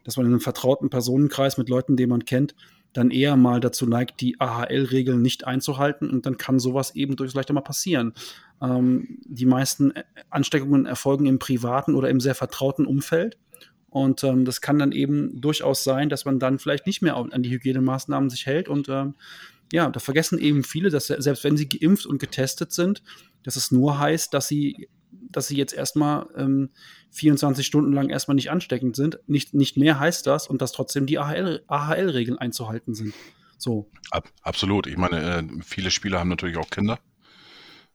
dass 0.05 0.15
man 0.15 0.25
in 0.25 0.31
einem 0.31 0.39
vertrauten 0.39 0.89
Personenkreis 0.89 1.57
mit 1.57 1.67
Leuten, 1.67 1.97
die 1.97 2.07
man 2.07 2.23
kennt, 2.23 2.55
dann 2.93 3.11
eher 3.11 3.35
mal 3.35 3.59
dazu 3.59 3.85
neigt, 3.85 4.21
die 4.21 4.39
AHL-Regeln 4.39 5.21
nicht 5.21 5.45
einzuhalten 5.45 6.09
und 6.09 6.25
dann 6.25 6.37
kann 6.37 6.59
sowas 6.59 6.95
eben 6.95 7.15
durchaus 7.15 7.35
leichter 7.35 7.53
mal 7.53 7.61
passieren. 7.61 8.13
Ähm, 8.61 9.19
die 9.25 9.45
meisten 9.45 9.91
äh, 9.91 10.03
Ansteckungen 10.29 10.85
erfolgen 10.85 11.25
im 11.25 11.39
privaten 11.39 11.95
oder 11.95 12.09
im 12.09 12.19
sehr 12.19 12.35
vertrauten 12.35 12.85
Umfeld. 12.85 13.37
Und 13.89 14.23
ähm, 14.23 14.45
das 14.45 14.61
kann 14.61 14.79
dann 14.79 14.91
eben 14.91 15.39
durchaus 15.39 15.83
sein, 15.83 16.09
dass 16.09 16.25
man 16.25 16.39
dann 16.39 16.57
vielleicht 16.57 16.87
nicht 16.87 17.01
mehr 17.01 17.15
an 17.15 17.43
die 17.43 17.51
Hygienemaßnahmen 17.51 18.29
sich 18.29 18.45
hält. 18.47 18.67
Und 18.67 18.89
ähm, 18.89 19.15
ja, 19.71 19.89
da 19.89 19.99
vergessen 19.99 20.39
eben 20.39 20.63
viele, 20.63 20.89
dass 20.89 21.07
selbst 21.07 21.43
wenn 21.43 21.57
sie 21.57 21.69
geimpft 21.69 22.05
und 22.05 22.19
getestet 22.19 22.71
sind, 22.71 23.03
dass 23.43 23.55
es 23.55 23.71
nur 23.71 23.99
heißt, 23.99 24.33
dass 24.33 24.47
sie 24.47 24.87
dass 25.29 25.47
sie 25.47 25.57
jetzt 25.57 25.73
erstmal 25.73 26.27
ähm, 26.37 26.69
24 27.11 27.65
Stunden 27.65 27.93
lang 27.93 28.09
erstmal 28.09 28.35
nicht 28.35 28.51
ansteckend 28.51 28.95
sind. 28.95 29.19
Nicht, 29.27 29.53
nicht 29.53 29.77
mehr 29.77 29.99
heißt 29.99 30.27
das 30.27 30.47
und 30.47 30.61
dass 30.61 30.71
trotzdem 30.71 31.05
die 31.05 31.19
AHL-Regeln 31.19 32.37
einzuhalten 32.37 32.93
sind. 32.93 33.13
So. 33.57 33.89
Ab, 34.11 34.29
absolut. 34.41 34.87
Ich 34.87 34.97
meine, 34.97 35.21
äh, 35.21 35.43
viele 35.63 35.91
Spieler 35.91 36.19
haben 36.19 36.29
natürlich 36.29 36.57
auch 36.57 36.69
Kinder. 36.69 36.99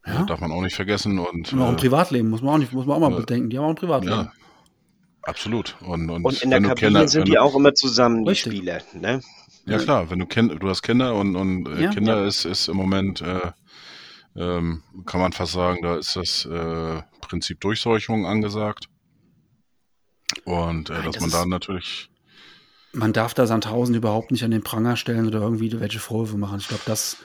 Ja. 0.07 0.23
darf 0.23 0.41
man 0.41 0.53
auch 0.53 0.63
nicht 0.63 0.75
vergessen. 0.75 1.19
Und, 1.19 1.53
und 1.53 1.61
auch 1.61 1.69
im 1.69 1.75
äh, 1.75 1.79
Privatleben, 1.79 2.31
muss 2.31 2.41
man 2.41 2.55
auch, 2.55 2.59
nicht, 2.59 2.73
muss 2.73 2.87
man 2.87 2.97
auch 2.97 3.11
mal 3.11 3.13
äh, 3.13 3.21
bedenken. 3.21 3.51
Die 3.51 3.59
haben 3.59 3.65
auch 3.65 3.71
ein 3.71 3.75
Privatleben. 3.75 4.17
Ja, 4.17 4.33
absolut. 5.23 5.77
Und, 5.81 6.09
und, 6.09 6.25
und 6.25 6.43
in 6.43 6.51
der 6.51 6.61
Kabine 6.63 6.75
Kinder, 6.75 7.09
sind 7.09 7.29
die 7.29 7.39
auch 7.39 7.55
immer 7.55 7.75
zusammen, 7.75 8.25
die. 8.25 8.35
Spieler. 8.35 8.81
Ne? 8.95 9.21
Ja, 9.67 9.79
klar. 9.79 10.09
Wenn 10.11 10.19
du, 10.19 10.27
kind, 10.27 10.63
du 10.63 10.69
hast 10.69 10.83
Kinder 10.83 11.15
und, 11.15 11.37
und 11.37 11.69
äh, 11.69 11.85
ja, 11.85 11.91
Kinder 11.91 12.21
ja. 12.21 12.27
Ist, 12.27 12.47
ist 12.47 12.69
im 12.69 12.77
Moment 12.77 13.21
äh, 13.21 13.53
ähm, 14.39 14.83
kann 15.05 15.21
man 15.21 15.33
fast 15.33 15.53
sagen, 15.53 15.83
da 15.83 15.97
ist 15.97 16.15
das 16.15 16.45
äh, 16.45 17.03
Prinzip 17.21 17.61
Durchseuchung 17.61 18.25
angesagt. 18.25 18.89
Und 20.45 20.91
äh, 20.91 20.95
Nein, 20.95 21.05
dass 21.05 21.15
das 21.15 21.21
man 21.23 21.31
da 21.31 21.47
natürlich. 21.47 22.09
Man 22.93 23.13
darf 23.13 23.35
da 23.35 23.47
Sandhausen 23.47 23.95
überhaupt 23.95 24.31
nicht 24.31 24.45
an 24.45 24.51
den 24.51 24.63
Pranger 24.63 24.97
stellen 24.97 25.27
oder 25.27 25.41
irgendwie 25.41 25.79
welche 25.81 25.99
Vorwürfe 25.99 26.39
machen. 26.39 26.59
Ich 26.59 26.69
glaube, 26.69 26.85
das, 26.87 27.19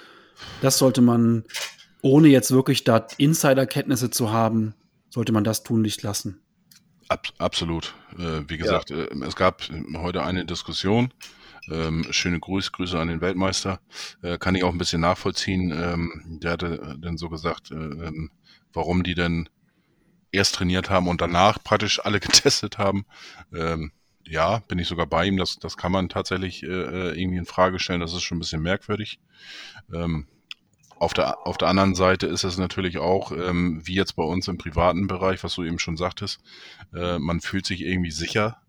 das 0.62 0.78
sollte 0.78 1.02
man, 1.02 1.46
ohne 2.02 2.28
jetzt 2.28 2.52
wirklich 2.52 2.84
da 2.84 3.08
Insiderkenntnisse 3.18 4.10
zu 4.10 4.32
haben, 4.32 4.74
sollte 5.10 5.32
man 5.32 5.44
das 5.44 5.64
tun 5.64 5.82
nicht 5.82 6.02
lassen. 6.02 6.42
Ab, 7.08 7.28
absolut. 7.38 7.94
Äh, 8.18 8.42
wie 8.48 8.58
gesagt, 8.58 8.90
ja. 8.90 8.98
äh, 8.98 9.26
es 9.26 9.36
gab 9.36 9.62
heute 9.96 10.24
eine 10.24 10.46
Diskussion 10.46 11.14
ähm, 11.72 12.06
schöne 12.12 12.40
Grüße, 12.40 12.72
Grüße 12.72 13.00
an 13.00 13.08
den 13.08 13.22
Weltmeister. 13.22 13.80
Äh, 14.22 14.38
kann 14.38 14.56
ich 14.56 14.64
auch 14.64 14.72
ein 14.72 14.78
bisschen 14.78 15.02
nachvollziehen. 15.02 15.72
Ähm, 15.72 16.40
der 16.42 16.52
hatte 16.52 16.98
dann 17.00 17.18
so 17.18 17.30
gesagt, 17.30 17.72
äh, 17.72 17.76
ähm, 17.76 18.32
warum 18.74 19.04
die 19.04 19.16
denn 19.16 19.50
erst 20.32 20.56
trainiert 20.56 20.90
haben 20.90 21.08
und 21.08 21.22
danach 21.22 21.64
praktisch 21.64 22.04
alle 22.04 22.20
getestet 22.22 22.78
haben. 22.78 23.06
Ähm, 23.54 23.92
ja, 24.26 24.60
bin 24.68 24.80
ich 24.80 24.88
sogar 24.88 25.06
bei 25.06 25.26
ihm. 25.26 25.38
Das, 25.38 25.58
das 25.60 25.78
kann 25.78 25.92
man 25.92 26.10
tatsächlich 26.10 26.64
äh, 26.64 26.68
äh, 26.68 27.20
irgendwie 27.20 27.38
in 27.38 27.46
Frage 27.46 27.80
stellen. 27.80 28.02
Das 28.02 28.14
ist 28.14 28.24
schon 28.24 28.38
ein 28.38 28.40
bisschen 28.40 28.62
merkwürdig. 28.62 29.20
Ähm, 29.94 30.28
auf 30.98 31.14
der, 31.14 31.46
auf 31.46 31.58
der 31.58 31.68
anderen 31.68 31.96
Seite 31.96 32.28
ist 32.28 32.46
es 32.46 32.58
natürlich 32.58 32.98
auch, 32.98 33.32
ähm, 33.32 33.82
wie 33.84 33.96
jetzt 33.96 34.16
bei 34.16 34.24
uns 34.24 34.48
im 34.48 34.58
privaten 34.58 35.08
Bereich, 35.08 35.44
was 35.44 35.56
du 35.56 35.64
eben 35.64 35.80
schon 35.80 35.98
sagtest, 35.98 36.40
äh, 36.94 37.20
man 37.20 37.42
fühlt 37.42 37.66
sich 37.66 37.82
irgendwie 37.82 38.12
sicher, 38.12 38.62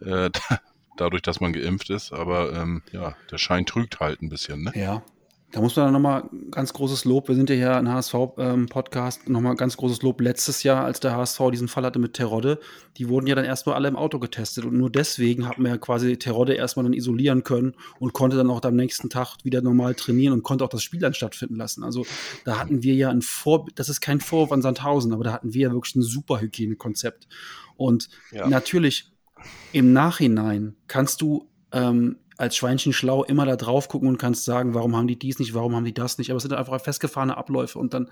äh, 0.00 0.30
dadurch, 1.00 1.22
dass 1.22 1.40
man 1.40 1.52
geimpft 1.52 1.90
ist. 1.90 2.12
Aber 2.12 2.52
ähm, 2.52 2.82
ja, 2.92 3.14
der 3.30 3.38
Schein 3.38 3.66
trügt 3.66 4.00
halt 4.00 4.22
ein 4.22 4.28
bisschen. 4.28 4.64
Ne? 4.64 4.72
Ja. 4.74 5.02
Da 5.50 5.62
muss 5.62 5.76
man 5.76 5.86
dann 5.86 5.94
nochmal 5.94 6.28
ganz 6.50 6.74
großes 6.74 7.06
Lob, 7.06 7.28
wir 7.28 7.34
sind 7.34 7.48
ja 7.48 7.56
hier 7.56 7.74
ein 7.74 7.88
HSV-Podcast, 7.88 9.22
ähm, 9.26 9.32
nochmal 9.32 9.56
ganz 9.56 9.78
großes 9.78 10.02
Lob 10.02 10.20
letztes 10.20 10.62
Jahr, 10.62 10.84
als 10.84 11.00
der 11.00 11.16
HSV 11.16 11.40
diesen 11.52 11.68
Fall 11.68 11.86
hatte 11.86 11.98
mit 11.98 12.12
Terodde. 12.12 12.60
Die 12.98 13.08
wurden 13.08 13.26
ja 13.26 13.34
dann 13.34 13.46
erstmal 13.46 13.74
alle 13.74 13.88
im 13.88 13.96
Auto 13.96 14.18
getestet 14.18 14.66
und 14.66 14.76
nur 14.76 14.90
deswegen 14.90 15.48
hat 15.48 15.56
man 15.56 15.72
ja 15.72 15.78
quasi 15.78 16.18
Terodde 16.18 16.52
erstmal 16.52 16.84
dann 16.84 16.92
isolieren 16.92 17.44
können 17.44 17.74
und 17.98 18.12
konnte 18.12 18.36
dann 18.36 18.50
auch 18.50 18.62
am 18.62 18.76
nächsten 18.76 19.08
Tag 19.08 19.38
wieder 19.42 19.62
normal 19.62 19.94
trainieren 19.94 20.34
und 20.34 20.42
konnte 20.42 20.64
auch 20.66 20.68
das 20.68 20.82
Spiel 20.82 21.00
dann 21.00 21.14
stattfinden 21.14 21.56
lassen. 21.56 21.82
Also 21.82 22.04
da 22.44 22.58
hatten 22.58 22.82
wir 22.82 22.94
ja 22.94 23.08
ein 23.08 23.22
Vor, 23.22 23.68
das 23.74 23.88
ist 23.88 24.02
kein 24.02 24.20
Vorwurf 24.20 24.52
an 24.52 24.60
Sandhausen, 24.60 25.14
aber 25.14 25.24
da 25.24 25.32
hatten 25.32 25.54
wir 25.54 25.68
ja 25.68 25.72
wirklich 25.72 25.96
ein 25.96 26.02
super 26.02 26.42
Hygienekonzept. 26.42 27.26
Und 27.76 28.10
ja. 28.32 28.46
natürlich 28.48 29.12
im 29.72 29.92
Nachhinein 29.92 30.76
kannst 30.86 31.20
du 31.20 31.48
ähm, 31.72 32.16
als 32.38 32.56
Schweinchen 32.56 32.92
schlau 32.92 33.24
immer 33.24 33.44
da 33.44 33.56
drauf 33.56 33.88
gucken 33.88 34.08
und 34.08 34.16
kannst 34.16 34.44
sagen, 34.44 34.72
warum 34.72 34.96
haben 34.96 35.08
die 35.08 35.18
dies 35.18 35.40
nicht, 35.40 35.54
warum 35.54 35.74
haben 35.74 35.84
die 35.84 35.92
das 35.92 36.18
nicht. 36.18 36.30
Aber 36.30 36.36
es 36.36 36.44
sind 36.44 36.54
einfach 36.54 36.80
festgefahrene 36.80 37.36
Abläufe. 37.36 37.78
Und 37.78 37.94
dann, 37.94 38.08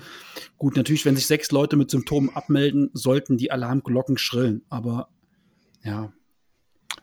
gut, 0.59 0.77
natürlich, 0.77 1.05
wenn 1.05 1.15
sich 1.15 1.29
sechs 1.29 1.53
Leute 1.53 1.77
mit 1.77 1.91
Symptomen 1.91 2.35
abmelden, 2.35 2.91
sollten 2.93 3.37
die 3.39 3.53
Alarmglocken 3.53 4.19
schrillen. 4.19 4.65
Aber 4.69 5.09
ja. 5.85 6.13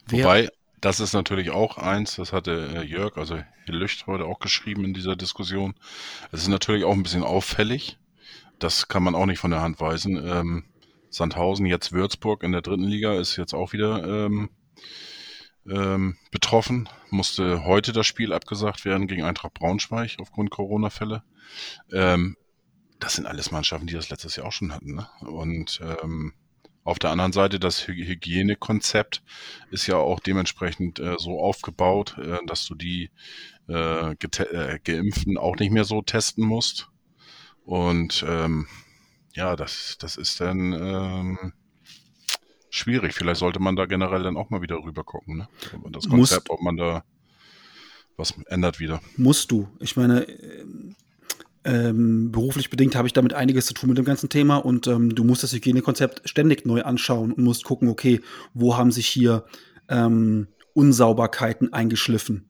Wobei, 0.09 0.49
das 0.81 0.99
ist 0.99 1.13
natürlich 1.13 1.51
auch 1.51 1.77
eins, 1.77 2.17
das 2.17 2.33
hatte 2.33 2.69
äh, 2.75 2.83
Jörg, 2.83 3.15
also 3.15 3.39
Lücht 3.67 4.05
heute 4.05 4.25
auch 4.25 4.39
geschrieben 4.39 4.83
in 4.83 4.93
dieser 4.93 5.15
Diskussion. 5.15 5.75
Es 6.33 6.41
ist 6.41 6.49
natürlich 6.49 6.83
auch 6.83 6.91
ein 6.91 7.03
bisschen 7.03 7.23
auffällig. 7.23 7.97
Das 8.59 8.89
kann 8.89 9.01
man 9.01 9.15
auch 9.15 9.25
nicht 9.25 9.39
von 9.39 9.51
der 9.51 9.61
Hand 9.61 9.79
weisen. 9.79 10.17
Ähm, 10.17 10.65
Sandhausen, 11.13 11.65
jetzt 11.65 11.91
Würzburg 11.91 12.43
in 12.43 12.51
der 12.51 12.61
dritten 12.61 12.85
Liga, 12.85 13.13
ist 13.19 13.35
jetzt 13.37 13.53
auch 13.53 13.71
wieder 13.71 14.25
ähm, 14.25 14.49
ähm, 15.69 16.17
betroffen. 16.31 16.89
Musste 17.09 17.63
heute 17.65 17.93
das 17.93 18.07
Spiel 18.07 18.33
abgesagt 18.33 18.83
werden 18.83 19.07
gegen 19.07 19.23
Eintracht 19.23 19.53
Braunschweig 19.53 20.17
aufgrund 20.19 20.49
Corona-Fälle. 20.49 21.23
Ähm, 21.91 22.35
das 22.99 23.13
sind 23.15 23.27
alles 23.27 23.51
Mannschaften, 23.51 23.87
die 23.87 23.93
das 23.93 24.09
letztes 24.09 24.35
Jahr 24.35 24.47
auch 24.47 24.51
schon 24.51 24.73
hatten. 24.73 24.95
Ne? 24.95 25.07
Und 25.21 25.81
ähm, 25.83 26.33
auf 26.83 26.99
der 26.99 27.11
anderen 27.11 27.31
Seite, 27.31 27.59
das 27.59 27.87
Hygienekonzept 27.87 29.21
ist 29.71 29.87
ja 29.87 29.97
auch 29.97 30.19
dementsprechend 30.19 30.99
äh, 30.99 31.15
so 31.17 31.39
aufgebaut, 31.39 32.17
äh, 32.17 32.39
dass 32.45 32.65
du 32.65 32.75
die 32.75 33.11
äh, 33.69 34.11
äh, 34.11 34.79
Geimpften 34.83 35.37
auch 35.37 35.55
nicht 35.57 35.71
mehr 35.71 35.85
so 35.85 36.01
testen 36.01 36.45
musst. 36.45 36.89
Und 37.65 38.25
ähm, 38.27 38.67
ja, 39.33 39.55
das, 39.55 39.97
das 39.99 40.17
ist 40.17 40.39
dann 40.39 40.73
ähm, 40.73 41.53
schwierig. 42.69 43.13
Vielleicht 43.13 43.39
sollte 43.39 43.59
man 43.59 43.75
da 43.75 43.85
generell 43.85 44.23
dann 44.23 44.37
auch 44.37 44.49
mal 44.49 44.61
wieder 44.61 44.77
rüber 44.77 45.03
gucken. 45.03 45.37
Ne? 45.37 45.47
Das 45.91 46.07
Konzept, 46.07 46.49
ob 46.49 46.61
man 46.61 46.77
da 46.77 47.03
was 48.17 48.33
ändert 48.47 48.79
wieder. 48.79 49.01
Musst 49.17 49.51
du. 49.51 49.67
Ich 49.79 49.95
meine, 49.95 50.27
ähm, 51.65 52.31
beruflich 52.31 52.69
bedingt 52.69 52.95
habe 52.95 53.07
ich 53.07 53.13
damit 53.13 53.33
einiges 53.33 53.65
zu 53.65 53.73
tun 53.73 53.89
mit 53.89 53.97
dem 53.97 54.05
ganzen 54.05 54.29
Thema 54.29 54.57
und 54.57 54.87
ähm, 54.87 55.15
du 55.15 55.23
musst 55.23 55.43
das 55.43 55.53
Hygienekonzept 55.53 56.27
ständig 56.29 56.65
neu 56.65 56.83
anschauen 56.83 57.31
und 57.31 57.43
musst 57.43 57.63
gucken, 57.63 57.87
okay, 57.87 58.21
wo 58.53 58.77
haben 58.77 58.91
sich 58.91 59.07
hier 59.07 59.45
ähm, 59.87 60.47
Unsauberkeiten 60.73 61.71
eingeschliffen? 61.73 62.49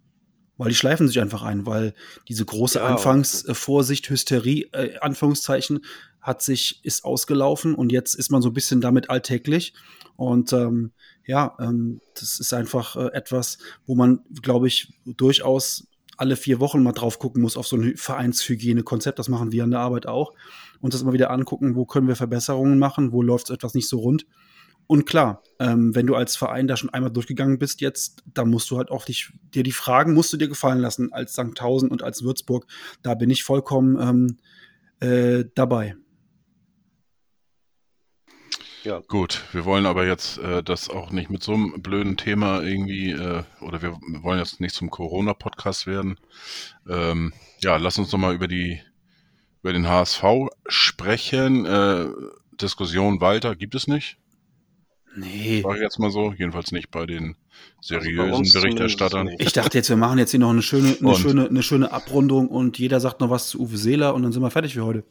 Weil 0.58 0.70
die 0.70 0.76
schleifen 0.76 1.08
sich 1.08 1.20
einfach 1.20 1.44
ein, 1.44 1.66
weil 1.66 1.94
diese 2.28 2.46
große 2.46 2.80
ja, 2.80 2.86
Anfangsvorsicht, 2.86 4.10
Hysterie, 4.10 4.70
äh, 4.72 4.98
Anführungszeichen, 5.00 5.82
hat 6.24 6.42
sich, 6.42 6.84
ist 6.84 7.06
ausgelaufen 7.06 7.76
und 7.76 7.92
jetzt 7.92 8.16
ist 8.16 8.32
man 8.32 8.42
so 8.42 8.50
ein 8.50 8.54
bisschen 8.54 8.82
damit 8.82 9.10
alltäglich. 9.10 9.74
Und 10.16 10.54
ähm, 10.54 10.92
ja, 11.26 11.56
ähm, 11.60 12.00
das 12.16 12.40
ist 12.40 12.54
einfach 12.54 12.96
äh, 12.96 13.10
etwas, 13.14 13.58
wo 13.86 13.96
man, 13.96 14.22
glaube 14.42 14.68
ich, 14.68 14.94
durchaus 15.06 15.88
alle 16.18 16.36
vier 16.36 16.60
Wochen 16.60 16.82
mal 16.82 16.92
drauf 16.94 17.20
gucken 17.20 17.42
muss 17.42 17.58
auf 17.58 17.68
so 17.68 17.76
ein 17.76 17.98
Vereinshygienekonzept. 17.98 19.20
Das 19.20 19.30
machen 19.30 19.52
wir 19.52 19.64
an 19.64 19.72
der 19.72 19.82
Arbeit 19.82 20.06
auch. 20.06 20.34
Und 20.80 20.94
das 20.94 21.02
immer 21.02 21.14
wieder 21.14 21.32
angucken, 21.32 21.76
wo 21.76 21.86
können 21.86 22.08
wir 22.08 22.16
Verbesserungen 22.16 22.80
machen, 22.80 23.12
wo 23.12 23.22
läuft 23.22 23.50
etwas 23.50 23.74
nicht 23.74 23.90
so 23.90 24.00
rund. 24.00 24.26
Und 24.86 25.06
klar, 25.06 25.42
ähm, 25.60 25.96
wenn 25.96 26.08
du 26.08 26.16
als 26.16 26.36
Verein 26.36 26.68
da 26.68 26.78
schon 26.78 26.90
einmal 26.90 27.12
durchgegangen 27.12 27.58
bist 27.58 27.82
jetzt, 27.82 28.22
dann 28.34 28.50
musst 28.50 28.70
du 28.70 28.78
halt 28.78 28.92
auch 28.92 29.06
dich, 29.06 29.32
dir 29.54 29.64
die 29.64 29.72
Fragen 29.72 30.14
musst 30.14 30.32
du 30.34 30.38
dir 30.38 30.50
gefallen 30.50 30.80
lassen 30.80 31.12
als 31.14 31.34
St. 31.34 31.56
Tausend 31.56 31.92
und 31.92 32.04
als 32.04 32.24
Würzburg. 32.24 32.68
Da 33.02 33.16
bin 33.16 33.30
ich 33.30 33.44
vollkommen 33.44 34.38
ähm, 35.02 35.10
äh, 35.10 35.46
dabei. 35.56 35.96
Ja. 38.84 39.02
Gut, 39.08 39.44
wir 39.54 39.64
wollen 39.64 39.86
aber 39.86 40.06
jetzt 40.06 40.38
äh, 40.40 40.62
das 40.62 40.90
auch 40.90 41.12
nicht 41.12 41.30
mit 41.30 41.42
so 41.42 41.54
einem 41.54 41.82
blöden 41.82 42.18
Thema 42.18 42.62
irgendwie, 42.62 43.12
äh, 43.12 43.44
oder 43.62 43.82
wir 43.82 43.98
wollen 44.22 44.40
jetzt 44.40 44.60
nicht 44.60 44.76
zum 44.76 44.90
Corona-Podcast 44.90 45.88
werden. 45.88 46.20
Ähm, 46.90 47.32
ja, 47.62 47.78
lass 47.78 47.98
uns 47.98 48.10
doch 48.10 48.18
mal 48.18 48.36
über 48.36 48.50
die 48.50 48.82
über 49.62 49.72
den 49.72 49.88
HSV 49.88 50.24
sprechen. 50.68 51.66
Äh, 51.66 52.08
Diskussion 52.60 53.22
Walter 53.22 53.56
gibt 53.56 53.76
es 53.76 53.88
nicht. 53.88 54.18
Nee. 55.16 55.62
Sag 55.64 55.76
ich 55.76 55.82
jetzt 55.82 56.00
mal 56.00 56.12
so, 56.12 56.34
jedenfalls 56.34 56.74
nicht 56.74 56.92
bei 56.92 57.06
den 57.06 57.38
seriösen 57.80 58.32
also 58.32 58.60
bei 58.60 58.62
Berichterstattern. 58.62 59.30
Ich 59.38 59.54
dachte 59.54 59.78
jetzt, 59.78 59.88
wir 59.90 59.96
machen 59.96 60.18
jetzt 60.18 60.32
hier 60.32 60.42
noch 60.42 60.50
eine 60.50 60.62
schöne, 60.62 60.98
eine 61.00 61.16
schöne, 61.16 61.48
eine 61.48 61.64
schöne 61.64 61.92
Abrundung 61.92 62.50
und 62.50 62.80
jeder 62.80 63.00
sagt 63.00 63.22
noch 63.22 63.30
was 63.30 63.48
zu 63.48 63.62
Uwe 63.62 63.78
Seeler 63.78 64.14
und 64.14 64.24
dann 64.24 64.34
sind 64.34 64.42
wir 64.42 64.52
fertig 64.52 64.74
für 64.74 64.84
heute. 64.84 65.06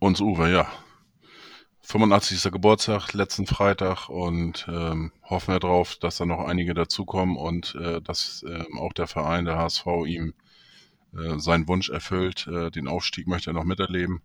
Uns 0.00 0.20
Uwe, 0.20 0.50
ja. 0.52 0.66
85. 1.94 2.50
Geburtstag 2.50 3.12
letzten 3.12 3.46
Freitag 3.46 4.08
und 4.08 4.66
ähm, 4.68 5.12
hoffen 5.22 5.54
wir 5.54 5.60
darauf, 5.60 5.94
dass 5.94 6.16
da 6.16 6.26
noch 6.26 6.40
einige 6.40 6.74
dazukommen 6.74 7.36
und 7.36 7.76
äh, 7.76 8.02
dass 8.02 8.42
äh, 8.42 8.64
auch 8.76 8.92
der 8.92 9.06
Verein, 9.06 9.44
der 9.44 9.58
HSV, 9.58 9.86
ihm 10.04 10.34
äh, 11.16 11.38
seinen 11.38 11.68
Wunsch 11.68 11.90
erfüllt. 11.90 12.48
Äh, 12.48 12.72
den 12.72 12.88
Aufstieg 12.88 13.28
möchte 13.28 13.50
er 13.50 13.52
noch 13.52 13.62
miterleben. 13.62 14.22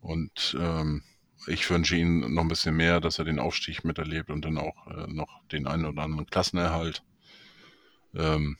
Und 0.00 0.58
ähm, 0.58 1.04
ich 1.46 1.70
wünsche 1.70 1.94
ihm 1.94 2.34
noch 2.34 2.42
ein 2.42 2.48
bisschen 2.48 2.76
mehr, 2.76 3.00
dass 3.00 3.20
er 3.20 3.24
den 3.24 3.38
Aufstieg 3.38 3.84
miterlebt 3.84 4.28
und 4.28 4.44
dann 4.44 4.58
auch 4.58 4.88
äh, 4.88 5.06
noch 5.06 5.46
den 5.52 5.68
einen 5.68 5.84
oder 5.84 6.02
anderen 6.02 6.26
Klassenerhalt. 6.26 7.04
Ähm, 8.16 8.56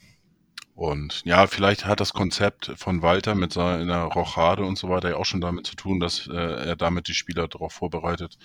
und 0.76 1.22
ja, 1.24 1.46
vielleicht 1.46 1.86
hat 1.86 2.00
das 2.00 2.12
Konzept 2.12 2.70
von 2.76 3.00
Walter 3.00 3.34
mit 3.34 3.50
seiner 3.50 4.02
Rochade 4.02 4.62
und 4.62 4.76
so 4.76 4.90
weiter 4.90 5.08
ja 5.08 5.16
auch 5.16 5.24
schon 5.24 5.40
damit 5.40 5.66
zu 5.66 5.74
tun, 5.74 6.00
dass 6.00 6.26
äh, 6.26 6.34
er 6.34 6.76
damit 6.76 7.08
die 7.08 7.14
Spieler 7.14 7.48
darauf 7.48 7.72
vorbereitet, 7.72 8.36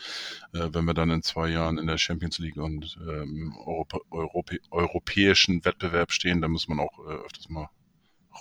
äh, 0.53 0.69
wenn 0.71 0.85
wir 0.85 0.93
dann 0.93 1.09
in 1.09 1.23
zwei 1.23 1.49
Jahren 1.49 1.77
in 1.77 1.87
der 1.87 1.97
Champions 1.97 2.39
League 2.39 2.55
und 2.55 2.97
äh, 3.05 3.25
Europa, 3.65 3.99
Europä 4.11 4.59
europäischen 4.71 5.65
Wettbewerb 5.65 6.13
stehen, 6.13 6.39
da 6.39 6.47
muss 6.47 6.69
man 6.69 6.79
auch 6.79 6.99
äh, 6.99 7.15
öfters 7.25 7.49
mal 7.49 7.67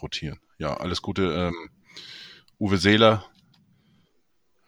rotieren. 0.01 0.39
Ja, 0.59 0.77
alles 0.77 1.03
Gute. 1.03 1.23
Ähm, 1.23 1.71
Uwe 2.61 2.77
Seeler, 2.77 3.25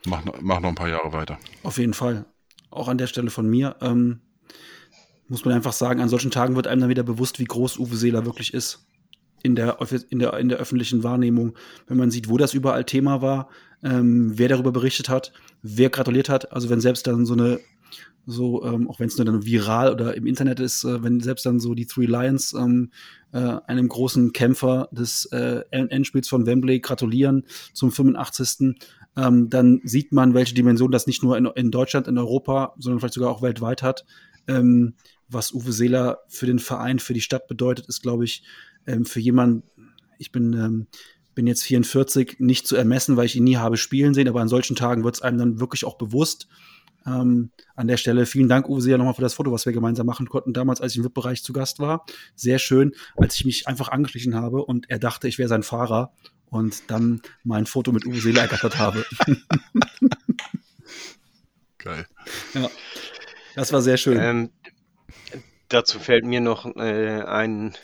mach, 0.05 0.25
mach 0.41 0.59
noch 0.59 0.71
ein 0.71 0.75
paar 0.75 0.89
Jahre 0.89 1.13
weiter. 1.13 1.39
Auf 1.63 1.79
jeden 1.79 1.95
Fall. 1.95 2.25
Auch 2.71 2.89
an 2.89 2.99
der 2.99 3.07
Stelle 3.07 3.31
von 3.31 3.49
mir. 3.49 3.77
Ähm, 3.83 4.21
muss 5.29 5.45
man 5.45 5.55
einfach 5.55 5.73
sagen, 5.73 6.01
an 6.01 6.09
solchen 6.09 6.33
Tagen 6.33 6.57
wird 6.57 6.67
einem 6.67 6.81
dann 6.81 6.91
wieder 6.91 7.05
bewusst, 7.05 7.39
wie 7.39 7.45
groß 7.45 7.79
Uwe 7.79 7.95
Seeler 7.95 8.25
wirklich 8.25 8.53
ist 8.53 8.89
in 9.43 9.55
der, 9.55 9.79
in 10.11 10.19
der, 10.19 10.35
in 10.35 10.49
der 10.49 10.59
öffentlichen 10.59 11.03
Wahrnehmung, 11.03 11.55
wenn 11.87 11.97
man 11.97 12.11
sieht, 12.11 12.29
wo 12.29 12.37
das 12.37 12.55
überall 12.55 12.85
Thema 12.85 13.23
war, 13.23 13.49
ähm, 13.83 14.33
wer 14.37 14.49
darüber 14.49 14.73
berichtet 14.73 15.09
hat, 15.09 15.33
wer 15.63 15.91
gratuliert 15.91 16.29
hat. 16.29 16.53
Also 16.53 16.71
wenn 16.71 16.81
selbst 16.81 17.07
dann 17.07 17.27
so 17.27 17.35
eine, 17.35 17.61
so, 18.27 18.65
ähm, 18.65 18.89
auch 18.89 19.01
wenn 19.01 19.09
es 19.09 19.17
nur 19.17 19.25
dann 19.25 19.45
viral 19.45 19.93
oder 19.93 20.17
im 20.17 20.27
Internet 20.27 20.61
ist, 20.61 20.85
äh, 20.85 21.03
wenn 21.03 21.21
selbst 21.21 21.45
dann 21.45 21.59
so 21.61 21.75
die 21.75 21.87
Three 21.87 22.07
Lions 22.07 22.53
ähm, 22.55 22.91
äh, 23.33 23.39
einem 23.39 23.89
großen 23.89 24.33
Kämpfer 24.33 24.89
des 24.93 25.27
äh, 25.27 25.63
Endspiels 25.71 26.29
von 26.29 26.47
Wembley 26.47 26.81
gratulieren 26.81 27.45
zum 27.73 27.91
85. 27.91 28.77
Ähm, 29.17 29.51
dann 29.51 29.81
sieht 29.85 30.13
man, 30.13 30.35
welche 30.35 30.55
Dimension 30.55 30.91
das 30.91 31.07
nicht 31.07 31.23
nur 31.23 31.37
in, 31.37 31.47
in 31.47 31.71
Deutschland, 31.71 32.09
in 32.09 32.17
Europa, 32.17 32.75
sondern 32.79 33.01
vielleicht 33.01 33.15
sogar 33.15 33.31
auch 33.31 33.43
weltweit 33.43 33.83
hat. 33.83 34.05
Ähm, 34.47 34.95
was 35.33 35.53
Uwe 35.53 35.73
Seeler 35.73 36.19
für 36.29 36.47
den 36.47 36.59
Verein, 36.59 36.99
für 36.99 37.15
die 37.15 37.21
Stadt 37.21 37.47
bedeutet, 37.47 37.87
ist, 37.87 38.03
glaube 38.03 38.25
ich, 38.25 38.43
ähm, 38.87 39.05
für 39.05 39.21
jemanden, 39.21 39.63
ich 40.19 40.33
bin, 40.33 40.53
ähm, 40.53 40.87
bin 41.35 41.47
jetzt 41.47 41.65
44, 41.65 42.37
nicht 42.39 42.67
zu 42.67 42.77
ermessen, 42.77 43.17
weil 43.17 43.27
ich 43.27 43.37
ihn 43.37 43.45
nie 43.45 43.57
habe 43.57 43.77
spielen 43.77 44.15
sehen, 44.15 44.29
aber 44.29 44.41
an 44.41 44.49
solchen 44.49 44.77
Tagen 44.77 45.05
wird 45.05 45.17
es 45.17 45.23
einem 45.23 45.39
dann 45.39 45.61
wirklich 45.61 45.85
auch 45.85 45.97
bewusst. 45.97 46.49
Ähm, 47.07 47.51
an 47.75 47.89
der 47.89 47.97
Stelle 47.97 48.27
vielen 48.27 48.49
Dank, 48.49 48.69
Uwe, 48.69 48.81
sehr 48.81 48.99
nochmal 48.99 49.15
für 49.15 49.23
das 49.23 49.35
Foto, 49.35 49.51
was 49.51 49.67
wir 49.67 49.73
gemeinsam 49.73 50.07
machen 50.07 50.29
konnten, 50.29 50.53
damals, 50.53 50.81
als 50.81 50.93
ich 50.93 50.99
im 50.99 51.05
VIP-Bereich 51.05 51.43
zu 51.43 51.53
Gast 51.53 51.81
war. 51.81 52.05
Sehr 52.37 52.59
schön, 52.59 52.93
als 53.17 53.35
ich 53.37 53.45
mich 53.45 53.67
einfach 53.67 53.89
angeschlichen 53.89 54.35
habe 54.35 54.65
und 54.65 54.89
er 54.89 54.99
dachte, 54.99 55.27
ich 55.27 55.39
wäre 55.39 55.49
sein 55.49 55.63
Fahrer 55.63 56.13
und 56.47 56.91
dann 56.91 57.23
mein 57.45 57.67
Foto 57.67 57.93
mit 57.93 58.07
Uwe 58.07 58.21
Seele 58.21 58.41
ergattert 58.41 58.79
habe. 58.79 59.05
Geil. 61.79 62.07
Ja, 62.55 62.71
das 63.57 63.73
war 63.73 63.83
sehr 63.83 63.97
schön. 63.97 64.19
Ähm, 64.21 64.51
dazu 65.73 65.99
fällt 65.99 66.25
mir 66.25 66.41
noch 66.41 66.67
äh, 66.77 67.23
ein 67.23 67.75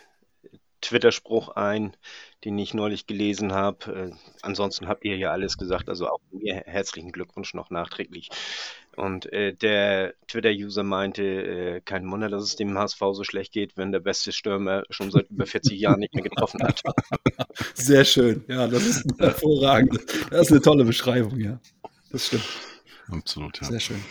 Twitter-Spruch 0.81 1.51
ein, 1.51 1.97
den 2.45 2.59
ich 2.59 2.75
neulich 2.75 3.07
gelesen 3.07 3.53
habe. 3.53 4.13
Äh, 4.13 4.17
ansonsten 4.43 4.89
habt 4.89 5.05
ihr 5.05 5.17
ja 5.17 5.31
alles 5.31 5.59
gesagt, 5.59 5.89
also 5.89 6.09
auch 6.09 6.21
mir 6.31 6.63
herzlichen 6.67 7.13
Glückwunsch 7.13 7.55
noch 7.55 7.71
nachträglich. 7.71 8.31
Und 8.97 9.33
äh, 9.33 9.55
der 9.55 10.15
Twitter-User 10.27 10.83
meinte, 10.83 11.23
äh, 11.23 11.81
kein 11.81 12.11
Wunder, 12.11 12.29
dass 12.29 12.43
es 12.43 12.57
dem 12.57 12.77
HSV 12.77 12.99
so 13.13 13.25
schlecht 13.25 13.53
geht, 13.53 13.77
wenn 13.77 13.93
der 13.93 14.01
beste 14.01 14.33
Stürmer 14.33 14.83
schon 14.91 15.11
seit 15.11 15.31
über 15.31 15.47
40 15.47 15.79
Jahren 15.79 16.01
nicht 16.01 16.15
mehr 16.15 16.25
getroffen 16.25 16.63
hat. 16.63 16.83
Sehr 17.75 18.05
schön. 18.05 18.45
Ja, 18.49 18.67
das 18.67 18.85
ist 18.87 19.07
hervorragend. 19.19 20.01
Das 20.31 20.43
ist 20.43 20.53
eine 20.53 20.63
tolle 20.63 20.85
Beschreibung, 20.85 21.39
ja. 21.39 21.61
Das 22.11 22.27
stimmt. 22.27 22.49
Absolut, 23.09 23.61
ja. 23.61 23.69
Sehr 23.69 23.81
schön. 23.81 24.05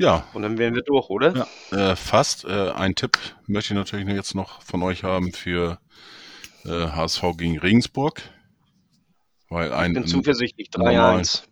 Ja, 0.00 0.26
Und 0.32 0.40
dann 0.40 0.56
wären 0.56 0.74
wir 0.74 0.80
durch, 0.80 1.10
oder? 1.10 1.46
Ja. 1.72 1.90
äh, 1.92 1.94
fast. 1.96 2.44
Äh, 2.46 2.70
ein 2.70 2.94
Tipp 2.94 3.18
möchte 3.46 3.74
ich 3.74 3.78
natürlich 3.78 4.08
jetzt 4.08 4.34
noch 4.34 4.62
von 4.62 4.82
euch 4.82 5.04
haben 5.04 5.30
für 5.34 5.78
äh, 6.64 6.70
HSV 6.88 7.22
gegen 7.36 7.58
Regensburg. 7.58 8.22
Weil 9.50 9.74
ein 9.74 9.90
Ich 9.90 9.94
bin 10.00 10.06
zuversichtlich. 10.06 10.70
normal- 10.74 11.20
3-1. 11.20 11.42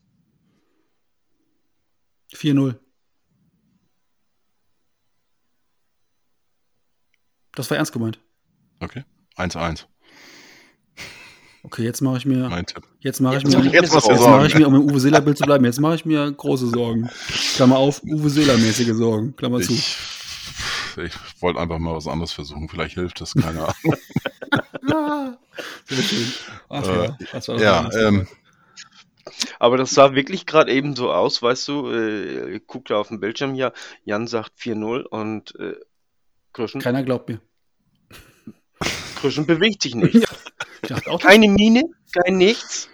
4-0. 2.32 2.78
Das 7.52 7.68
war 7.70 7.76
ernst 7.76 7.92
gemeint. 7.92 8.18
Okay, 8.80 9.04
1-1, 9.36 9.84
Okay, 11.68 11.82
jetzt 11.84 12.00
mache 12.00 12.16
ich 12.16 12.24
mir, 12.24 12.48
mein 12.48 12.64
Tipp. 12.64 12.82
jetzt 13.00 13.20
mache 13.20 13.36
ich 13.36 13.42
Jetzt 13.42 13.52
mir, 13.58 13.66
ich 13.66 13.72
Jetzt 13.72 13.92
jetzt 13.92 14.04
Sorgen. 14.06 14.22
mache 14.30 14.46
ich 14.46 14.54
mir, 14.54 14.66
um 14.66 14.74
im 14.74 14.82
Uwe 14.90 15.00
Seeler 15.00 15.20
Bild 15.20 15.36
zu 15.36 15.44
bleiben, 15.44 15.66
jetzt 15.66 15.78
mache 15.80 15.96
ich 15.96 16.06
mir 16.06 16.32
große 16.32 16.66
Sorgen. 16.68 17.10
Klammer 17.56 17.76
auf, 17.76 18.02
Uwe 18.04 18.30
Seeler 18.30 18.56
mäßige 18.56 18.94
Sorgen. 18.94 19.36
Klammer 19.36 19.60
zu. 19.60 19.74
Ich, 19.74 19.98
ich 20.96 21.12
wollte 21.42 21.60
einfach 21.60 21.78
mal 21.78 21.94
was 21.94 22.06
anderes 22.06 22.32
versuchen. 22.32 22.70
Vielleicht 22.70 22.94
hilft 22.94 23.20
es, 23.20 23.34
keine 23.34 23.60
Ahnung. 23.68 23.96
Ah, 24.90 25.36
Sehr 25.84 26.02
schön. 26.02 26.32
Ach 26.70 26.86
Äh, 26.88 27.04
ja, 27.04 27.16
das 27.32 27.48
war 27.48 27.56
doch 27.56 27.62
ja, 27.62 27.90
ähm. 28.08 28.26
Aber 29.58 29.76
das 29.76 29.90
sah 29.90 30.14
wirklich 30.14 30.46
gerade 30.46 30.72
eben 30.72 30.96
so 30.96 31.12
aus, 31.12 31.42
weißt 31.42 31.68
du, 31.68 31.90
äh, 31.90 32.56
ich 32.56 32.62
guck 32.66 32.86
da 32.86 32.96
auf 32.96 33.08
dem 33.08 33.20
Bildschirm 33.20 33.52
hier, 33.52 33.74
Jan 34.06 34.26
sagt 34.26 34.52
4-0 34.58 35.02
und 35.02 35.54
äh, 35.60 35.74
Krüschen, 36.54 36.80
Keiner 36.80 37.02
glaubt 37.02 37.28
mir. 37.28 37.42
Krüschen 39.16 39.44
bewegt 39.44 39.82
sich 39.82 39.94
nicht. 39.94 40.26
Ich 40.57 40.57
dachte 40.82 41.10
auch, 41.10 41.20
Keine 41.20 41.48
Miene, 41.48 41.84
kein 42.12 42.36
nichts. 42.36 42.88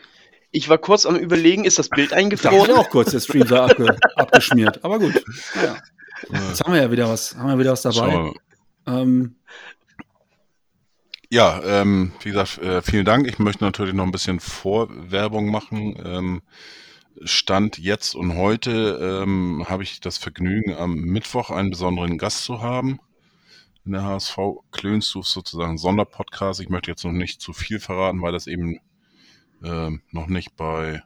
Ich 0.50 0.68
war 0.68 0.78
kurz 0.78 1.04
am 1.04 1.16
überlegen, 1.16 1.64
ist 1.64 1.78
das 1.78 1.88
Bild 1.88 2.06
ich 2.06 2.10
dachte 2.10 2.16
eingefroren? 2.16 2.70
auch 2.72 2.88
kurz, 2.90 3.10
der 3.10 3.20
Stream 3.20 3.46
sei 3.46 3.58
abge, 3.58 3.96
abgeschmiert. 4.16 4.84
Aber 4.84 4.98
gut. 4.98 5.16
Äh, 5.16 6.38
Jetzt 6.48 6.62
haben 6.62 6.72
wir 6.72 6.82
ja 6.82 6.90
wieder 6.90 7.08
was, 7.08 7.36
haben 7.36 7.48
wir 7.48 7.58
wieder 7.58 7.72
was 7.72 7.82
dabei. 7.82 8.32
Ähm, 8.86 9.36
Ja, 11.28 11.60
ähm, 11.64 12.12
wie 12.22 12.30
gesagt, 12.30 12.58
äh, 12.58 12.80
vielen 12.82 13.04
Dank. 13.04 13.26
Ich 13.26 13.38
möchte 13.38 13.64
natürlich 13.64 13.94
noch 13.94 14.04
ein 14.04 14.12
bisschen 14.12 14.38
Vorwerbung 14.40 15.50
machen. 15.50 15.96
Ähm, 16.04 16.42
Stand 17.24 17.78
jetzt 17.78 18.14
und 18.14 18.36
heute 18.36 19.22
ähm, 19.22 19.64
habe 19.68 19.82
ich 19.82 20.00
das 20.00 20.18
Vergnügen, 20.18 20.74
am 20.74 20.94
Mittwoch 20.94 21.50
einen 21.50 21.70
besonderen 21.70 22.18
Gast 22.18 22.44
zu 22.44 22.60
haben. 22.62 22.98
In 23.84 23.92
der 23.92 24.02
HSV 24.02 24.38
Klönstuf 24.70 25.26
sozusagen 25.26 25.76
Sonderpodcast. 25.78 26.60
Ich 26.60 26.68
möchte 26.70 26.90
jetzt 26.90 27.04
noch 27.04 27.12
nicht 27.12 27.40
zu 27.40 27.52
viel 27.52 27.80
verraten, 27.80 28.22
weil 28.22 28.32
das 28.32 28.46
eben 28.46 28.80
ähm, 29.62 30.02
noch 30.10 30.26
nicht 30.26 30.56
bei 30.56 31.02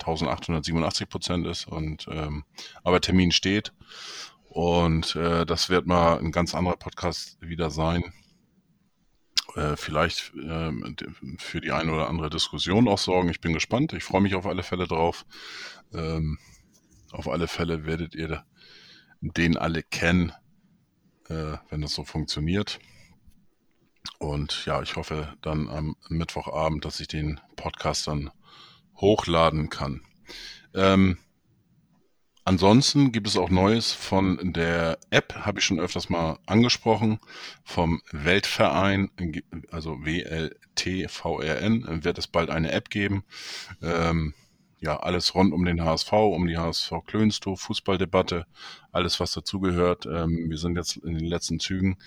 1887 0.00 1.08
Prozent 1.08 1.46
ist. 1.46 1.66
Und 1.66 2.06
ähm, 2.10 2.44
aber 2.84 3.00
Termin 3.00 3.32
steht. 3.32 3.72
Und 4.50 5.16
äh, 5.16 5.46
das 5.46 5.68
wird 5.70 5.86
mal 5.86 6.18
ein 6.18 6.32
ganz 6.32 6.54
anderer 6.54 6.76
Podcast 6.76 7.38
wieder 7.40 7.70
sein 7.70 8.12
äh, 9.56 9.76
vielleicht 9.76 10.32
d- 10.34 11.06
für 11.38 11.60
die 11.60 11.72
eine 11.72 11.92
oder 11.92 12.08
andere 12.08 12.30
Diskussion 12.30 12.88
auch 12.88 12.98
sorgen. 12.98 13.28
Ich 13.30 13.40
bin 13.40 13.52
gespannt. 13.52 13.92
Ich 13.92 14.04
freue 14.04 14.20
mich 14.20 14.34
auf 14.34 14.46
alle 14.46 14.62
Fälle 14.62 14.86
drauf. 14.86 15.24
Ähm, 15.92 16.38
auf 17.10 17.28
alle 17.28 17.48
Fälle 17.48 17.86
werdet 17.86 18.14
ihr 18.14 18.44
den 19.20 19.56
alle 19.56 19.82
kennen, 19.82 20.32
äh, 21.28 21.56
wenn 21.70 21.80
das 21.80 21.94
so 21.94 22.04
funktioniert. 22.04 22.78
Und 24.18 24.64
ja, 24.66 24.82
ich 24.82 24.96
hoffe 24.96 25.34
dann 25.42 25.68
am 25.68 25.96
Mittwochabend, 26.08 26.84
dass 26.84 27.00
ich 27.00 27.08
den 27.08 27.40
Podcast 27.56 28.06
dann 28.08 28.30
hochladen 28.96 29.70
kann. 29.70 30.02
Ähm, 30.74 31.18
ansonsten 32.44 33.12
gibt 33.12 33.28
es 33.28 33.36
auch 33.36 33.50
Neues 33.50 33.92
von 33.92 34.52
der 34.52 34.98
App, 35.10 35.34
habe 35.34 35.60
ich 35.60 35.64
schon 35.64 35.78
öfters 35.78 36.08
mal 36.08 36.38
angesprochen, 36.46 37.20
vom 37.64 38.02
Weltverein, 38.10 39.10
also 39.70 40.04
WLTVRN, 40.04 41.84
wird 42.04 42.18
es 42.18 42.26
bald 42.26 42.50
eine 42.50 42.72
App 42.72 42.90
geben. 42.90 43.24
Ähm, 43.82 44.34
ja, 44.80 44.96
alles 44.98 45.34
rund 45.34 45.52
um 45.52 45.64
den 45.64 45.84
HSV, 45.84 46.12
um 46.12 46.46
die 46.46 46.56
HSV 46.56 46.92
Klönstow, 47.06 47.56
Fußballdebatte, 47.56 48.46
alles 48.92 49.18
was 49.20 49.32
dazugehört. 49.32 50.06
Ähm, 50.06 50.48
wir 50.48 50.58
sind 50.58 50.76
jetzt 50.76 50.96
in 50.98 51.14
den 51.14 51.26
letzten 51.26 51.58
Zügen 51.58 51.98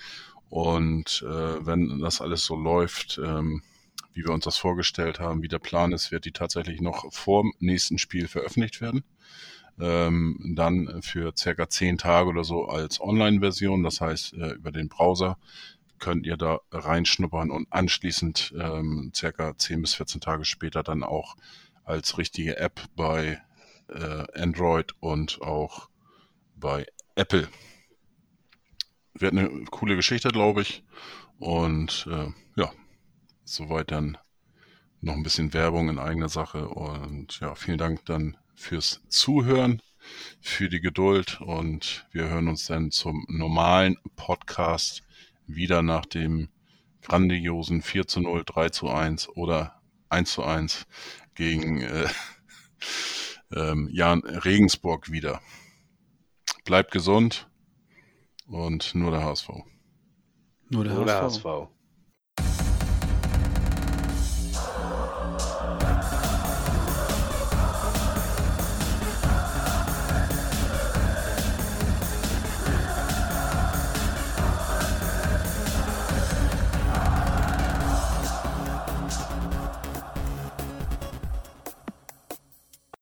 und 0.48 1.24
äh, 1.26 1.66
wenn 1.66 2.00
das 2.00 2.20
alles 2.20 2.44
so 2.44 2.56
läuft, 2.56 3.20
ähm, 3.22 3.62
wie 4.14 4.24
wir 4.24 4.32
uns 4.32 4.44
das 4.44 4.58
vorgestellt 4.58 5.20
haben, 5.20 5.42
wie 5.42 5.48
der 5.48 5.58
Plan 5.58 5.92
ist, 5.92 6.12
wird 6.12 6.24
die 6.24 6.32
tatsächlich 6.32 6.80
noch 6.80 7.12
vor 7.12 7.42
dem 7.42 7.52
nächsten 7.60 7.98
Spiel 7.98 8.28
veröffentlicht 8.28 8.80
werden. 8.80 9.04
Ähm, 9.80 10.52
dann 10.54 11.00
für 11.02 11.32
circa 11.36 11.68
zehn 11.70 11.96
Tage 11.96 12.28
oder 12.28 12.44
so 12.44 12.66
als 12.66 13.00
Online-Version, 13.00 13.82
das 13.82 14.02
heißt 14.02 14.34
äh, 14.34 14.50
über 14.50 14.70
den 14.70 14.90
Browser 14.90 15.38
könnt 16.02 16.26
ihr 16.26 16.36
da 16.36 16.58
reinschnuppern 16.72 17.52
und 17.52 17.72
anschließend 17.72 18.52
ähm, 18.58 19.12
circa 19.14 19.56
10 19.56 19.82
bis 19.82 19.94
14 19.94 20.20
Tage 20.20 20.44
später 20.44 20.82
dann 20.82 21.04
auch 21.04 21.36
als 21.84 22.18
richtige 22.18 22.56
App 22.56 22.80
bei 22.96 23.40
äh, 23.88 24.40
Android 24.40 24.94
und 25.00 25.40
auch 25.42 25.88
bei 26.56 26.86
Apple. 27.14 27.48
Wird 29.14 29.32
eine 29.32 29.64
coole 29.66 29.96
Geschichte, 29.96 30.30
glaube 30.30 30.62
ich. 30.62 30.84
Und 31.38 32.08
äh, 32.10 32.28
ja, 32.56 32.72
soweit 33.44 33.90
dann 33.90 34.16
noch 35.00 35.14
ein 35.14 35.22
bisschen 35.22 35.52
Werbung 35.52 35.88
in 35.88 35.98
eigener 35.98 36.28
Sache. 36.28 36.68
Und 36.68 37.40
ja, 37.40 37.54
vielen 37.54 37.78
Dank 37.78 38.04
dann 38.06 38.36
fürs 38.54 39.00
Zuhören, 39.08 39.82
für 40.40 40.68
die 40.68 40.80
Geduld. 40.80 41.40
Und 41.40 42.06
wir 42.12 42.28
hören 42.28 42.48
uns 42.48 42.66
dann 42.66 42.90
zum 42.90 43.26
normalen 43.28 43.98
Podcast 44.16 45.02
wieder 45.46 45.82
nach 45.82 46.06
dem 46.06 46.48
grandiosen 47.02 47.82
4 47.82 48.06
zu 48.06 48.20
0, 48.20 48.44
3 48.46 48.68
zu 48.70 48.88
1 48.88 49.28
oder 49.30 49.80
1 50.08 50.32
zu 50.32 50.44
1 50.44 50.86
gegen 51.34 51.82
äh, 51.82 52.08
ähm, 53.54 53.88
Jan 53.92 54.20
Regensburg 54.20 55.10
wieder. 55.10 55.40
Bleibt 56.64 56.92
gesund 56.92 57.48
und 58.46 58.94
nur 58.94 59.10
der 59.10 59.24
HSV. 59.24 59.48
nur 60.70 60.84
der 60.84 60.98
Oder 60.98 61.22
HSV. 61.22 61.44
HSV. 61.44 61.81